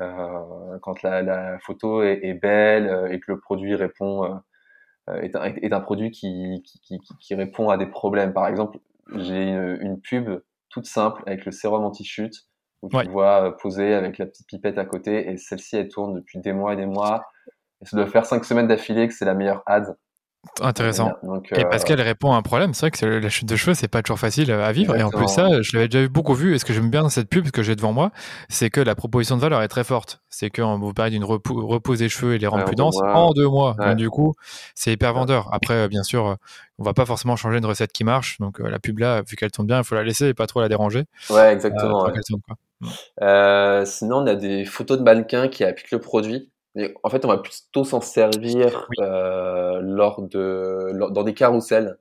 euh, 0.00 0.78
quand 0.82 1.02
la, 1.02 1.22
la 1.22 1.58
photo 1.60 2.02
est, 2.02 2.20
est, 2.22 2.34
belle 2.34 2.88
euh, 2.88 3.12
et 3.12 3.20
que 3.20 3.32
le 3.32 3.38
produit 3.38 3.74
répond 3.74 4.24
euh, 4.24 5.20
est 5.20 5.36
un, 5.36 5.44
est, 5.44 5.72
un, 5.72 5.80
produit 5.80 6.10
qui, 6.10 6.62
qui, 6.64 6.80
qui, 6.80 6.98
qui, 7.20 7.34
répond 7.34 7.68
à 7.68 7.76
des 7.76 7.86
problèmes. 7.86 8.32
Par 8.32 8.48
exemple, 8.48 8.78
j'ai 9.14 9.50
une, 9.50 9.78
une, 9.80 10.00
pub 10.00 10.42
toute 10.70 10.86
simple 10.86 11.22
avec 11.26 11.44
le 11.44 11.52
sérum 11.52 11.84
anti-chute 11.84 12.48
où 12.82 12.88
tu 12.88 12.96
ouais. 12.96 13.08
vois 13.08 13.56
poser 13.58 13.94
avec 13.94 14.18
la 14.18 14.26
petite 14.26 14.46
pipette 14.46 14.78
à 14.78 14.86
côté 14.86 15.30
et 15.30 15.36
celle-ci 15.36 15.76
elle 15.76 15.88
tourne 15.88 16.14
depuis 16.14 16.40
des 16.40 16.52
mois 16.52 16.72
et 16.72 16.76
des 16.76 16.86
mois 16.86 17.26
et 17.82 17.86
ça 17.86 17.96
doit 17.96 18.06
faire 18.06 18.26
cinq 18.26 18.44
semaines 18.44 18.68
d'affilée 18.68 19.08
que 19.08 19.14
c'est 19.14 19.24
la 19.24 19.34
meilleure 19.34 19.62
ad. 19.66 19.96
Intéressant. 20.62 21.12
Donc, 21.22 21.52
euh... 21.52 21.56
Et 21.56 21.64
parce 21.64 21.84
qu'elle 21.84 22.00
répond 22.00 22.32
à 22.32 22.36
un 22.36 22.42
problème, 22.42 22.72
c'est 22.72 22.86
vrai 22.86 22.90
que 22.90 23.04
la 23.04 23.28
chute 23.28 23.46
de 23.46 23.56
cheveux, 23.56 23.74
c'est 23.74 23.88
pas 23.88 24.02
toujours 24.02 24.18
facile 24.18 24.50
à 24.50 24.72
vivre. 24.72 24.94
Exactement. 24.94 24.98
Et 24.98 25.02
en 25.02 25.10
plus, 25.10 25.28
ça, 25.28 25.60
je 25.60 25.76
l'avais 25.76 25.88
déjà 25.88 26.08
beaucoup 26.08 26.32
vu. 26.32 26.54
Et 26.54 26.58
ce 26.58 26.64
que 26.64 26.72
j'aime 26.72 26.88
bien 26.88 27.02
dans 27.02 27.10
cette 27.10 27.28
pub 27.28 27.50
que 27.50 27.62
j'ai 27.62 27.76
devant 27.76 27.92
moi, 27.92 28.10
c'est 28.48 28.70
que 28.70 28.80
la 28.80 28.94
proposition 28.94 29.36
de 29.36 29.42
valeur 29.42 29.60
est 29.60 29.68
très 29.68 29.84
forte. 29.84 30.22
C'est 30.30 30.48
qu'on 30.48 30.78
vous 30.78 30.94
parle 30.94 31.10
d'une 31.10 31.24
repou 31.24 31.66
repose 31.66 31.98
des 31.98 32.08
cheveux 32.08 32.34
et 32.34 32.38
les 32.38 32.46
rendre 32.46 32.64
plus 32.64 32.74
denses 32.74 32.98
en 33.02 33.32
deux 33.32 33.48
mois. 33.48 33.76
Ouais. 33.78 33.88
Donc, 33.88 33.96
du 33.96 34.08
coup, 34.08 34.32
c'est 34.74 34.92
hyper 34.92 35.12
vendeur. 35.12 35.50
Après, 35.52 35.88
bien 35.88 36.02
sûr, 36.02 36.36
on 36.78 36.84
va 36.84 36.94
pas 36.94 37.04
forcément 37.04 37.36
changer 37.36 37.58
une 37.58 37.66
recette 37.66 37.92
qui 37.92 38.04
marche. 38.04 38.38
Donc, 38.40 38.60
la 38.60 38.78
pub 38.78 38.98
là, 38.98 39.20
vu 39.28 39.36
qu'elle 39.36 39.50
tourne 39.50 39.66
bien, 39.66 39.78
il 39.78 39.84
faut 39.84 39.94
la 39.94 40.04
laisser 40.04 40.28
et 40.28 40.34
pas 40.34 40.46
trop 40.46 40.62
la 40.62 40.70
déranger. 40.70 41.04
Ouais, 41.28 41.52
exactement. 41.52 42.06
Euh, 42.06 42.12
tourne, 42.26 42.40
euh, 43.20 43.84
sinon, 43.84 44.18
on 44.18 44.26
a 44.26 44.36
des 44.36 44.64
photos 44.64 44.96
de 44.96 45.02
mannequins 45.02 45.48
qui 45.48 45.64
appliquent 45.64 45.90
le 45.90 46.00
produit. 46.00 46.50
En 47.02 47.10
fait, 47.10 47.24
on 47.24 47.28
va 47.28 47.38
plutôt 47.38 47.84
s'en 47.84 48.00
servir 48.00 48.86
oui. 48.90 48.96
euh, 49.04 49.80
lors 49.82 50.22
de 50.22 50.90
lors, 50.92 51.10
dans 51.10 51.24
des 51.24 51.34
carousels. 51.34 51.98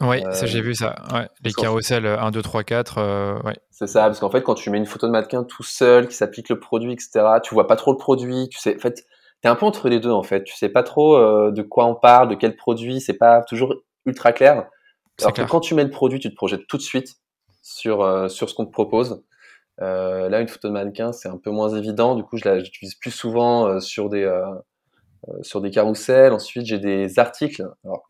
Oui, 0.00 0.24
euh, 0.24 0.32
ça 0.32 0.46
j'ai 0.46 0.60
vu 0.60 0.74
ça. 0.74 0.94
Ouais. 1.12 1.28
Les 1.44 1.52
carousels 1.52 2.06
1, 2.06 2.30
2, 2.30 2.42
3, 2.42 2.62
4. 2.62 2.98
Euh, 2.98 3.42
ouais. 3.42 3.56
C'est 3.70 3.88
ça, 3.88 4.02
parce 4.06 4.20
qu'en 4.20 4.30
fait, 4.30 4.42
quand 4.42 4.54
tu 4.54 4.70
mets 4.70 4.78
une 4.78 4.86
photo 4.86 5.06
de 5.06 5.12
mannequin 5.12 5.42
tout 5.42 5.64
seul, 5.64 6.08
qui 6.08 6.14
s'applique 6.14 6.48
le 6.48 6.60
produit, 6.60 6.92
etc., 6.92 7.24
tu 7.42 7.54
vois 7.54 7.66
pas 7.66 7.76
trop 7.76 7.92
le 7.92 7.98
produit. 7.98 8.48
Tu 8.48 8.58
sais, 8.58 8.76
en 8.76 8.78
fait, 8.78 9.04
t'es 9.40 9.48
un 9.48 9.56
peu 9.56 9.66
entre 9.66 9.88
les 9.88 10.00
deux 10.00 10.10
en 10.10 10.22
fait. 10.22 10.44
Tu 10.44 10.54
sais 10.56 10.68
pas 10.68 10.82
trop 10.82 11.16
euh, 11.16 11.50
de 11.50 11.62
quoi 11.62 11.86
on 11.86 11.94
parle, 11.94 12.28
de 12.28 12.34
quel 12.34 12.56
produit. 12.56 13.00
C'est 13.00 13.18
pas 13.18 13.42
toujours 13.42 13.74
ultra 14.06 14.32
clair. 14.32 14.66
Alors 15.20 15.32
que 15.32 15.42
quand 15.42 15.60
tu 15.60 15.74
mets 15.74 15.84
le 15.84 15.90
produit, 15.90 16.20
tu 16.20 16.30
te 16.30 16.34
projettes 16.36 16.66
tout 16.68 16.76
de 16.76 16.82
suite 16.82 17.16
sur 17.62 18.02
euh, 18.02 18.28
sur 18.28 18.48
ce 18.48 18.54
qu'on 18.54 18.66
te 18.66 18.70
propose. 18.70 19.22
Euh, 19.80 20.28
là, 20.28 20.40
une 20.40 20.48
photo 20.48 20.68
de 20.68 20.72
mannequin, 20.72 21.12
c'est 21.12 21.28
un 21.28 21.36
peu 21.36 21.50
moins 21.50 21.70
évident. 21.70 22.14
Du 22.14 22.24
coup, 22.24 22.36
je 22.36 22.48
l'utilise 22.48 22.94
plus 22.96 23.10
souvent 23.10 23.66
euh, 23.66 23.80
sur 23.80 24.08
des 24.08 24.24
euh, 24.24 24.44
sur 25.42 25.60
des 25.60 25.70
carousels. 25.70 26.32
Ensuite, 26.32 26.66
j'ai 26.66 26.78
des 26.78 27.18
articles 27.18 27.66
alors, 27.84 28.08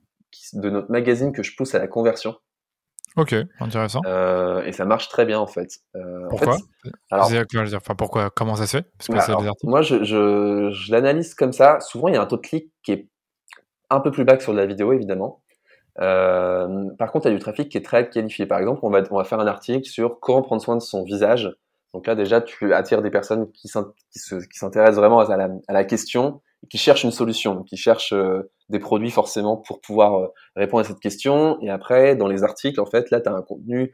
de 0.54 0.70
notre 0.70 0.90
magazine 0.90 1.32
que 1.32 1.42
je 1.42 1.54
pousse 1.56 1.74
à 1.74 1.78
la 1.78 1.88
conversion. 1.88 2.36
Ok, 3.16 3.34
intéressant. 3.58 4.00
Euh, 4.06 4.62
et 4.64 4.72
ça 4.72 4.84
marche 4.84 5.08
très 5.08 5.24
bien 5.24 5.40
en 5.40 5.46
fait. 5.46 5.80
Euh, 5.96 6.26
pourquoi 6.30 6.54
en 6.54 7.26
fait, 7.26 7.46
alors, 7.50 7.74
enfin, 7.74 7.94
pourquoi? 7.96 8.30
Comment 8.30 8.54
ça 8.54 8.66
se 8.66 8.76
fait? 8.76 8.86
Parce 8.96 9.08
que 9.08 9.32
alors, 9.32 9.56
Moi, 9.64 9.82
je, 9.82 10.04
je, 10.04 10.70
je 10.70 10.92
l'analyse 10.92 11.34
comme 11.34 11.52
ça. 11.52 11.80
Souvent, 11.80 12.08
il 12.08 12.14
y 12.14 12.16
a 12.16 12.22
un 12.22 12.26
taux 12.26 12.36
de 12.36 12.42
clic 12.42 12.70
qui 12.84 12.92
est 12.92 13.08
un 13.90 14.00
peu 14.00 14.10
plus 14.10 14.24
bas 14.24 14.36
que 14.36 14.42
sur 14.42 14.52
de 14.52 14.58
la 14.58 14.66
vidéo, 14.66 14.92
évidemment. 14.92 15.42
Euh, 16.00 16.84
par 16.98 17.10
contre, 17.10 17.26
il 17.26 17.30
y 17.30 17.32
a 17.32 17.36
du 17.36 17.42
trafic 17.42 17.68
qui 17.68 17.78
est 17.78 17.84
très 17.84 18.08
qualifié. 18.08 18.46
Par 18.46 18.58
exemple, 18.58 18.80
on 18.82 18.90
va, 18.90 19.02
on 19.10 19.16
va 19.16 19.24
faire 19.24 19.40
un 19.40 19.46
article 19.46 19.88
sur 19.88 20.20
comment 20.20 20.42
prendre 20.42 20.62
soin 20.62 20.76
de 20.76 20.82
son 20.82 21.04
visage. 21.04 21.50
Donc 21.94 22.06
là, 22.06 22.14
déjà, 22.14 22.40
tu 22.40 22.74
attires 22.74 23.02
des 23.02 23.10
personnes 23.10 23.50
qui 23.52 23.68
s'intéressent 23.68 24.96
vraiment 24.96 25.20
à 25.20 25.36
la, 25.36 25.48
à 25.68 25.72
la, 25.72 25.84
question, 25.84 26.42
qui 26.70 26.78
cherchent 26.78 27.04
une 27.04 27.10
solution, 27.10 27.62
qui 27.62 27.76
cherchent 27.76 28.12
euh, 28.12 28.50
des 28.68 28.78
produits 28.78 29.10
forcément 29.10 29.56
pour 29.56 29.80
pouvoir 29.80 30.18
euh, 30.18 30.26
répondre 30.54 30.84
à 30.84 30.84
cette 30.84 31.00
question. 31.00 31.58
Et 31.62 31.70
après, 31.70 32.14
dans 32.14 32.28
les 32.28 32.44
articles, 32.44 32.78
en 32.78 32.86
fait, 32.86 33.10
là, 33.10 33.20
tu 33.20 33.28
as 33.28 33.32
un 33.32 33.42
contenu 33.42 33.92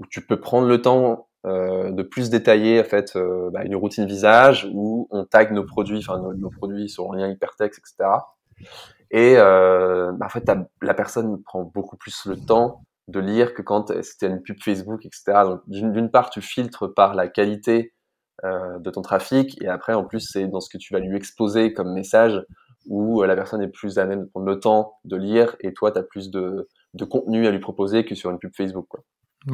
où 0.00 0.06
tu 0.06 0.26
peux 0.26 0.40
prendre 0.40 0.66
le 0.66 0.80
temps 0.80 1.28
euh, 1.46 1.90
de 1.92 2.02
plus 2.02 2.30
détailler 2.30 2.80
en 2.80 2.84
fait 2.84 3.16
bah, 3.52 3.64
une 3.64 3.76
routine 3.76 4.04
visage 4.04 4.68
où 4.74 5.06
on 5.10 5.24
tag 5.24 5.52
nos 5.52 5.64
produits, 5.64 5.98
enfin 5.98 6.18
nos, 6.18 6.34
nos, 6.34 6.50
produits 6.50 6.88
sur 6.88 7.12
un 7.12 7.16
lien 7.16 7.28
hypertexte, 7.28 7.78
etc. 7.78 8.10
Et 9.16 9.38
euh, 9.38 10.12
bah, 10.12 10.26
en 10.26 10.28
fait, 10.28 10.44
la 10.82 10.92
personne 10.92 11.42
prend 11.42 11.62
beaucoup 11.62 11.96
plus 11.96 12.26
le 12.26 12.36
temps 12.36 12.82
de 13.08 13.18
lire 13.18 13.54
que 13.54 13.62
quand 13.62 13.90
c'était 14.02 14.26
une 14.26 14.42
pub 14.42 14.62
Facebook, 14.62 15.06
etc. 15.06 15.44
Donc 15.46 15.62
d'une 15.66 16.10
part, 16.10 16.28
tu 16.28 16.42
filtres 16.42 16.92
par 16.92 17.14
la 17.14 17.26
qualité 17.26 17.94
euh, 18.44 18.78
de 18.78 18.90
ton 18.90 19.00
trafic, 19.00 19.56
et 19.62 19.68
après, 19.68 19.94
en 19.94 20.04
plus, 20.04 20.20
c'est 20.20 20.46
dans 20.48 20.60
ce 20.60 20.68
que 20.68 20.76
tu 20.76 20.92
vas 20.92 21.00
lui 21.00 21.16
exposer 21.16 21.72
comme 21.72 21.94
message 21.94 22.44
où 22.88 23.22
la 23.22 23.34
personne 23.34 23.62
est 23.62 23.68
plus 23.68 23.98
à 23.98 24.04
même 24.04 24.24
de 24.24 24.26
prendre 24.26 24.46
le 24.46 24.60
temps 24.60 24.98
de 25.06 25.16
lire, 25.16 25.56
et 25.60 25.72
toi, 25.72 25.92
tu 25.92 25.98
as 25.98 26.02
plus 26.02 26.30
de, 26.30 26.68
contenu 27.08 27.46
à 27.46 27.50
lui 27.50 27.58
proposer 27.58 28.04
que 28.04 28.14
sur 28.14 28.30
une 28.30 28.38
pub 28.38 28.54
Facebook. 28.54 28.86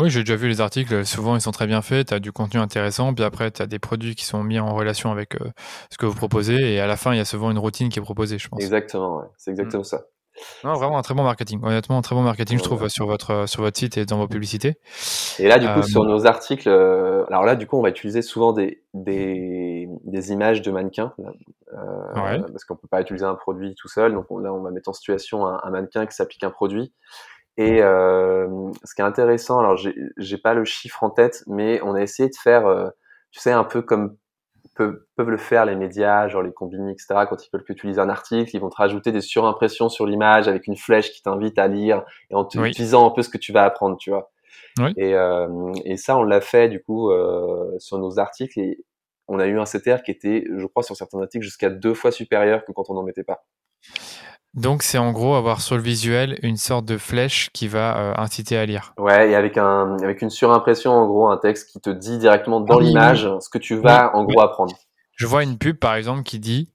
Oui, 0.00 0.10
j'ai 0.10 0.20
déjà 0.20 0.36
vu 0.36 0.48
les 0.48 0.60
articles, 0.60 1.04
souvent 1.04 1.34
ils 1.34 1.40
sont 1.40 1.50
très 1.50 1.66
bien 1.66 1.82
faits, 1.82 2.08
tu 2.08 2.14
as 2.14 2.18
du 2.18 2.32
contenu 2.32 2.60
intéressant, 2.60 3.12
puis 3.12 3.24
après 3.24 3.50
tu 3.50 3.60
as 3.60 3.66
des 3.66 3.78
produits 3.78 4.14
qui 4.14 4.24
sont 4.24 4.42
mis 4.42 4.58
en 4.58 4.74
relation 4.74 5.10
avec 5.10 5.34
euh, 5.40 5.50
ce 5.90 5.98
que 5.98 6.06
vous 6.06 6.14
proposez, 6.14 6.74
et 6.74 6.80
à 6.80 6.86
la 6.86 6.96
fin 6.96 7.12
il 7.12 7.18
y 7.18 7.20
a 7.20 7.24
souvent 7.24 7.50
une 7.50 7.58
routine 7.58 7.88
qui 7.90 7.98
est 7.98 8.02
proposée, 8.02 8.38
je 8.38 8.48
pense. 8.48 8.62
Exactement, 8.62 9.18
ouais. 9.18 9.26
c'est 9.36 9.50
exactement 9.50 9.82
mmh. 9.82 9.84
ça. 9.84 10.02
Non, 10.64 10.72
vraiment 10.72 10.96
un 10.96 11.02
très 11.02 11.12
bon 11.12 11.24
marketing. 11.24 11.60
Honnêtement, 11.62 11.98
un 11.98 12.00
très 12.00 12.14
bon 12.14 12.22
marketing, 12.22 12.56
je 12.56 12.62
trouve, 12.62 12.88
sur 12.88 13.06
votre 13.06 13.46
sur 13.46 13.60
votre 13.60 13.76
site 13.76 13.98
et 13.98 14.06
dans 14.06 14.16
vos 14.16 14.28
publicités. 14.28 14.78
Et 15.38 15.46
là, 15.46 15.58
du 15.58 15.66
coup, 15.66 15.80
euh... 15.80 15.82
sur 15.82 16.04
nos 16.04 16.26
articles, 16.26 16.70
euh, 16.70 17.26
alors 17.26 17.44
là, 17.44 17.54
du 17.54 17.66
coup, 17.66 17.76
on 17.76 17.82
va 17.82 17.90
utiliser 17.90 18.22
souvent 18.22 18.54
des 18.54 18.82
des, 18.94 19.90
des 20.04 20.32
images 20.32 20.62
de 20.62 20.70
mannequins, 20.70 21.12
euh, 21.18 22.14
ouais. 22.14 22.40
parce 22.50 22.64
qu'on 22.64 22.76
peut 22.76 22.88
pas 22.88 23.02
utiliser 23.02 23.26
un 23.26 23.34
produit 23.34 23.74
tout 23.74 23.88
seul. 23.88 24.14
Donc 24.14 24.24
on, 24.30 24.38
là, 24.38 24.54
on 24.54 24.62
va 24.62 24.70
mettre 24.70 24.88
en 24.88 24.94
situation 24.94 25.46
un, 25.46 25.60
un 25.62 25.70
mannequin 25.70 26.06
qui 26.06 26.16
s'applique 26.16 26.44
un 26.44 26.50
produit. 26.50 26.94
Et 27.56 27.82
euh, 27.82 28.48
ce 28.84 28.94
qui 28.94 29.02
est 29.02 29.04
intéressant, 29.04 29.58
alors 29.58 29.76
j'ai 29.76 30.38
pas 30.38 30.54
le 30.54 30.64
chiffre 30.64 31.02
en 31.02 31.10
tête, 31.10 31.44
mais 31.46 31.80
on 31.82 31.94
a 31.94 32.00
essayé 32.00 32.28
de 32.28 32.36
faire, 32.36 32.66
euh, 32.66 32.88
tu 33.30 33.40
sais, 33.40 33.52
un 33.52 33.64
peu 33.64 33.82
comme 33.82 34.16
peuvent, 34.74 35.04
peuvent 35.16 35.30
le 35.30 35.36
faire 35.36 35.66
les 35.66 35.76
médias, 35.76 36.28
genre 36.28 36.42
les 36.42 36.52
combini, 36.52 36.92
etc. 36.92 37.26
Quand 37.28 37.44
ils 37.44 37.50
veulent 37.52 37.64
que 37.64 37.72
tu 37.72 37.86
lises 37.86 37.98
un 37.98 38.08
article, 38.08 38.50
ils 38.54 38.60
vont 38.60 38.70
te 38.70 38.76
rajouter 38.76 39.12
des 39.12 39.20
surimpressions 39.20 39.88
sur 39.88 40.06
l'image 40.06 40.48
avec 40.48 40.66
une 40.66 40.76
flèche 40.76 41.12
qui 41.12 41.22
t'invite 41.22 41.58
à 41.58 41.68
lire 41.68 42.04
et 42.30 42.34
en 42.34 42.44
te 42.44 42.58
oui. 42.58 42.70
disant 42.70 43.06
un 43.06 43.10
peu 43.10 43.22
ce 43.22 43.28
que 43.28 43.38
tu 43.38 43.52
vas 43.52 43.64
apprendre, 43.64 43.96
tu 43.98 44.10
vois. 44.10 44.30
Oui. 44.78 44.92
Et, 44.96 45.14
euh, 45.14 45.72
et 45.84 45.96
ça, 45.96 46.16
on 46.16 46.22
l'a 46.22 46.40
fait 46.40 46.68
du 46.68 46.82
coup 46.82 47.10
euh, 47.10 47.78
sur 47.78 47.98
nos 47.98 48.18
articles 48.18 48.58
et 48.58 48.78
on 49.28 49.38
a 49.38 49.46
eu 49.46 49.58
un 49.58 49.64
CTR 49.64 50.02
qui 50.02 50.10
était, 50.10 50.44
je 50.56 50.66
crois, 50.66 50.82
sur 50.82 50.96
certains 50.96 51.20
articles 51.20 51.44
jusqu'à 51.44 51.70
deux 51.70 51.94
fois 51.94 52.10
supérieur 52.10 52.64
que 52.64 52.72
quand 52.72 52.88
on 52.88 52.94
n'en 52.94 53.02
mettait 53.02 53.24
pas. 53.24 53.44
Donc 54.54 54.82
c'est 54.82 54.98
en 54.98 55.12
gros 55.12 55.34
avoir 55.34 55.62
sur 55.62 55.76
le 55.76 55.82
visuel 55.82 56.38
une 56.42 56.58
sorte 56.58 56.84
de 56.84 56.98
flèche 56.98 57.50
qui 57.52 57.68
va 57.68 57.96
euh, 57.96 58.14
inciter 58.16 58.58
à 58.58 58.66
lire. 58.66 58.92
Ouais, 58.98 59.30
et 59.30 59.34
avec 59.34 59.56
un 59.56 59.96
avec 60.02 60.20
une 60.20 60.30
surimpression 60.30 60.92
en 60.92 61.06
gros 61.06 61.28
un 61.28 61.38
texte 61.38 61.70
qui 61.70 61.80
te 61.80 61.88
dit 61.88 62.18
directement 62.18 62.60
dans 62.60 62.78
oui, 62.78 62.86
l'image 62.86 63.24
oui. 63.24 63.38
ce 63.40 63.48
que 63.48 63.58
tu 63.58 63.76
vas 63.76 64.12
oui, 64.12 64.20
en 64.20 64.24
gros 64.24 64.40
apprendre. 64.40 64.74
Je 65.16 65.26
vois 65.26 65.42
une 65.42 65.56
pub 65.56 65.78
par 65.78 65.94
exemple 65.94 66.22
qui 66.22 66.38
dit 66.38 66.68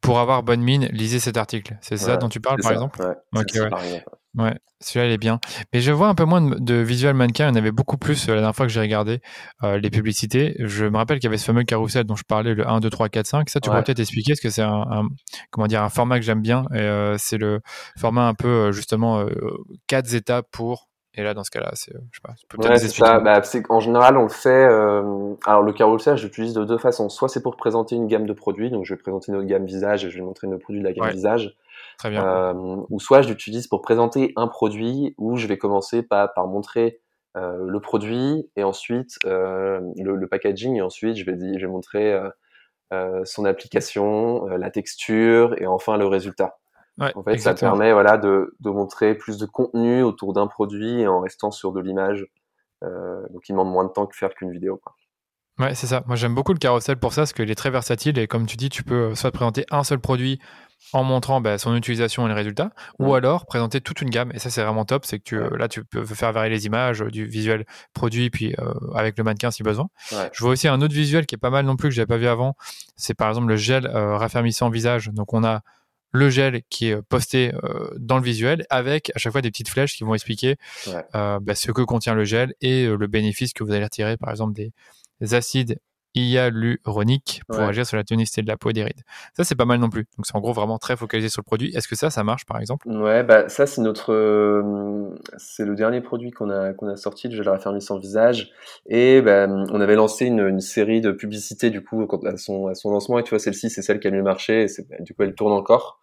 pour 0.00 0.20
avoir 0.20 0.44
bonne 0.44 0.60
mine, 0.60 0.88
lisez 0.92 1.18
cet 1.18 1.36
article. 1.36 1.76
C'est 1.80 1.96
ça 1.96 2.16
dont 2.16 2.28
tu 2.28 2.40
parles 2.40 2.60
par 2.60 2.70
ça. 2.70 2.74
exemple? 2.74 3.02
Ouais. 3.02 4.04
Ouais, 4.36 4.54
celui-là 4.80 5.06
il 5.06 5.12
est 5.12 5.18
bien. 5.18 5.40
Mais 5.72 5.80
je 5.80 5.92
vois 5.92 6.08
un 6.08 6.14
peu 6.14 6.24
moins 6.24 6.42
de, 6.42 6.56
de 6.58 6.74
visual 6.74 7.14
mannequin. 7.14 7.46
Il 7.46 7.48
y 7.48 7.52
en 7.52 7.54
avait 7.54 7.72
beaucoup 7.72 7.96
plus 7.96 8.28
euh, 8.28 8.32
la 8.32 8.40
dernière 8.40 8.54
fois 8.54 8.66
que 8.66 8.72
j'ai 8.72 8.80
regardé 8.80 9.20
euh, 9.64 9.78
les 9.78 9.88
publicités. 9.88 10.54
Je 10.58 10.84
me 10.84 10.96
rappelle 10.98 11.18
qu'il 11.18 11.24
y 11.24 11.28
avait 11.28 11.38
ce 11.38 11.46
fameux 11.46 11.64
carrousel 11.64 12.04
dont 12.04 12.16
je 12.16 12.24
parlais, 12.24 12.54
le 12.54 12.68
1, 12.68 12.80
2, 12.80 12.90
3, 12.90 13.08
4, 13.08 13.26
5. 13.26 13.48
Ça, 13.48 13.60
tu 13.60 13.68
ouais. 13.68 13.72
pourrais 13.72 13.84
peut-être 13.84 14.00
expliquer 14.00 14.32
parce 14.32 14.40
que 14.40 14.50
c'est 14.50 14.62
un, 14.62 14.84
un, 14.90 15.08
comment 15.50 15.66
dire, 15.66 15.82
un 15.82 15.88
format 15.88 16.18
que 16.18 16.24
j'aime 16.24 16.42
bien. 16.42 16.64
Et 16.74 16.80
euh, 16.80 17.16
c'est 17.18 17.38
le 17.38 17.60
format 17.98 18.28
un 18.28 18.34
peu 18.34 18.72
justement 18.72 19.24
quatre 19.86 20.14
étapes 20.14 20.46
pour. 20.50 20.88
Et 21.18 21.22
là, 21.22 21.32
dans 21.32 21.44
ce 21.44 21.50
cas-là, 21.50 21.70
c'est, 21.72 21.94
je 21.94 22.18
sais 22.18 22.20
pas, 22.22 22.34
tu 22.38 22.46
peux 22.46 22.58
ouais, 22.62 22.78
ça. 22.78 23.20
Bah, 23.20 23.40
en 23.70 23.80
général, 23.80 24.18
on 24.18 24.24
le 24.24 24.28
fait. 24.28 24.66
Alors, 25.46 25.62
le 25.62 25.72
carrousel, 25.72 26.18
je 26.18 26.24
l'utilise 26.24 26.52
de 26.52 26.62
deux 26.64 26.76
façons. 26.76 27.08
Soit 27.08 27.30
c'est 27.30 27.42
pour 27.42 27.56
présenter 27.56 27.96
une 27.96 28.06
gamme 28.06 28.26
de 28.26 28.34
produits, 28.34 28.70
donc 28.70 28.84
je 28.84 28.92
vais 28.92 29.00
présenter 29.00 29.32
notre 29.32 29.46
gamme 29.46 29.64
visage 29.64 30.04
et 30.04 30.10
je 30.10 30.18
vais 30.18 30.24
montrer 30.24 30.46
nos 30.46 30.58
produits 30.58 30.82
de 30.82 30.86
la 30.86 30.92
gamme 30.92 31.06
ouais. 31.06 31.12
visage. 31.12 31.56
Très 31.98 32.10
bien. 32.10 32.24
Euh, 32.24 32.82
ou 32.90 33.00
soit 33.00 33.22
je 33.22 33.28
l'utilise 33.28 33.66
pour 33.68 33.80
présenter 33.80 34.32
un 34.36 34.48
produit 34.48 35.14
où 35.18 35.36
je 35.36 35.46
vais 35.46 35.58
commencer 35.58 36.02
par, 36.02 36.32
par 36.34 36.46
montrer 36.46 37.00
euh, 37.36 37.66
le 37.66 37.80
produit 37.80 38.50
et 38.56 38.64
ensuite 38.64 39.18
euh, 39.24 39.80
le, 39.96 40.16
le, 40.16 40.26
packaging 40.26 40.76
et 40.76 40.82
ensuite 40.82 41.16
je 41.16 41.24
vais, 41.24 41.36
dire, 41.36 41.58
je 41.58 41.66
vais 41.66 41.72
montrer 41.72 42.18
son 43.24 43.44
application, 43.44 44.46
la 44.46 44.70
texture 44.70 45.60
et 45.60 45.66
enfin 45.66 45.96
le 45.96 46.06
résultat. 46.06 46.58
Ouais, 46.98 47.12
en 47.14 47.22
fait, 47.22 47.32
exactement. 47.32 47.72
ça 47.72 47.76
permet 47.76 47.92
voilà 47.92 48.16
de, 48.16 48.54
de, 48.60 48.70
montrer 48.70 49.14
plus 49.14 49.36
de 49.36 49.44
contenu 49.44 50.02
autour 50.02 50.32
d'un 50.32 50.46
produit 50.46 51.02
et 51.02 51.06
en 51.06 51.20
restant 51.20 51.50
sur 51.50 51.72
de 51.72 51.80
l'image. 51.80 52.26
donc, 52.82 53.48
il 53.48 53.52
demande 53.52 53.70
moins 53.70 53.84
de 53.84 53.90
temps 53.90 54.06
que 54.06 54.16
faire 54.16 54.34
qu'une 54.34 54.50
vidéo. 54.50 54.80
Quoi. 54.82 54.94
Ouais, 55.58 55.74
c'est 55.74 55.86
ça. 55.86 56.02
Moi, 56.06 56.16
j'aime 56.16 56.34
beaucoup 56.34 56.52
le 56.52 56.58
carrousel 56.58 56.98
pour 56.98 57.14
ça, 57.14 57.22
parce 57.22 57.32
qu'il 57.32 57.50
est 57.50 57.54
très 57.54 57.70
versatile 57.70 58.18
et 58.18 58.26
comme 58.26 58.46
tu 58.46 58.56
dis, 58.56 58.68
tu 58.68 58.82
peux 58.82 59.14
soit 59.14 59.30
présenter 59.30 59.64
un 59.70 59.84
seul 59.84 59.98
produit 59.98 60.38
en 60.92 61.02
montrant 61.02 61.40
bah, 61.40 61.58
son 61.58 61.74
utilisation 61.74 62.26
et 62.26 62.28
les 62.28 62.34
résultats, 62.34 62.70
mmh. 62.98 63.04
ou 63.04 63.14
alors 63.14 63.46
présenter 63.46 63.80
toute 63.80 64.00
une 64.02 64.10
gamme. 64.10 64.30
Et 64.34 64.38
ça, 64.38 64.50
c'est 64.50 64.62
vraiment 64.62 64.84
top. 64.84 65.04
C'est 65.04 65.18
que 65.18 65.36
ouais. 65.36 65.58
là, 65.58 65.68
tu 65.68 65.84
peux 65.84 66.04
faire 66.04 66.32
varier 66.32 66.50
les 66.50 66.66
images, 66.66 67.00
du 67.00 67.26
visuel 67.26 67.64
produit, 67.92 68.30
puis 68.30 68.54
euh, 68.58 68.72
avec 68.94 69.18
le 69.18 69.24
mannequin 69.24 69.50
si 69.50 69.62
besoin. 69.62 69.88
Ouais. 70.12 70.30
Je 70.32 70.40
vois 70.40 70.50
aussi 70.52 70.68
un 70.68 70.80
autre 70.80 70.94
visuel 70.94 71.26
qui 71.26 71.34
est 71.34 71.38
pas 71.38 71.50
mal 71.50 71.66
non 71.66 71.76
plus 71.76 71.88
que 71.88 71.94
j'avais 71.94 72.06
pas 72.06 72.18
vu 72.18 72.28
avant. 72.28 72.56
C'est 72.96 73.14
par 73.14 73.28
exemple 73.28 73.48
le 73.48 73.56
gel 73.56 73.86
euh, 73.86 74.16
raffermissant 74.16 74.70
visage. 74.70 75.08
Donc, 75.08 75.32
on 75.32 75.44
a 75.44 75.62
le 76.12 76.30
gel 76.30 76.62
qui 76.70 76.88
est 76.88 77.02
posté 77.02 77.52
euh, 77.54 77.90
dans 77.98 78.16
le 78.16 78.22
visuel 78.22 78.66
avec 78.70 79.10
à 79.14 79.18
chaque 79.18 79.32
fois 79.32 79.42
des 79.42 79.50
petites 79.50 79.68
flèches 79.68 79.96
qui 79.96 80.04
vont 80.04 80.14
expliquer 80.14 80.56
ouais. 80.86 81.04
euh, 81.14 81.38
bah, 81.40 81.54
ce 81.54 81.70
que 81.72 81.82
contient 81.82 82.14
le 82.14 82.24
gel 82.24 82.54
et 82.60 82.84
euh, 82.84 82.96
le 82.96 83.06
bénéfice 83.06 83.52
que 83.52 83.62
vous 83.62 83.72
allez 83.72 83.84
retirer, 83.84 84.16
par 84.16 84.30
exemple 84.30 84.54
des, 84.54 84.72
des 85.20 85.34
acides 85.34 85.78
hyaluronique 86.20 87.42
pour 87.48 87.58
ouais. 87.58 87.66
agir 87.66 87.86
sur 87.86 87.96
la 87.96 88.04
tonicité 88.04 88.42
de 88.42 88.48
la 88.48 88.56
peau 88.56 88.70
et 88.70 88.72
des 88.72 88.84
rides. 88.84 89.02
Ça, 89.36 89.44
c'est 89.44 89.54
pas 89.54 89.64
mal 89.64 89.78
non 89.78 89.90
plus. 89.90 90.06
Donc, 90.16 90.26
c'est 90.26 90.34
en 90.34 90.40
gros 90.40 90.52
vraiment 90.52 90.78
très 90.78 90.96
focalisé 90.96 91.28
sur 91.28 91.40
le 91.40 91.46
produit. 91.46 91.74
Est-ce 91.74 91.88
que 91.88 91.96
ça, 91.96 92.10
ça 92.10 92.24
marche 92.24 92.44
par 92.46 92.60
exemple? 92.60 92.88
Ouais, 92.88 93.22
bah 93.22 93.48
ça, 93.48 93.66
c'est 93.66 93.80
notre, 93.82 94.12
euh, 94.12 95.10
c'est 95.36 95.64
le 95.64 95.74
dernier 95.74 96.00
produit 96.00 96.30
qu'on 96.30 96.50
a 96.50 96.72
qu'on 96.72 96.88
a 96.88 96.96
sorti, 96.96 97.28
le 97.28 97.36
gel 97.36 97.48
raffermissant 97.48 97.98
visage. 97.98 98.50
Et 98.86 99.20
bah, 99.22 99.46
on 99.48 99.80
avait 99.80 99.96
lancé 99.96 100.26
une, 100.26 100.40
une 100.40 100.60
série 100.60 101.00
de 101.00 101.12
publicités 101.12 101.70
du 101.70 101.82
coup 101.82 102.06
à 102.24 102.36
son 102.36 102.66
à 102.68 102.74
son 102.74 102.90
lancement. 102.90 103.18
Et 103.18 103.22
tu 103.22 103.30
vois, 103.30 103.38
celle-ci, 103.38 103.70
c'est 103.70 103.82
celle 103.82 104.00
qui 104.00 104.08
a 104.08 104.10
mieux 104.10 104.22
marché. 104.22 104.64
Et 104.64 104.66
bah, 104.88 104.96
du 105.00 105.14
coup, 105.14 105.22
elle 105.22 105.34
tourne 105.34 105.52
encore. 105.52 106.00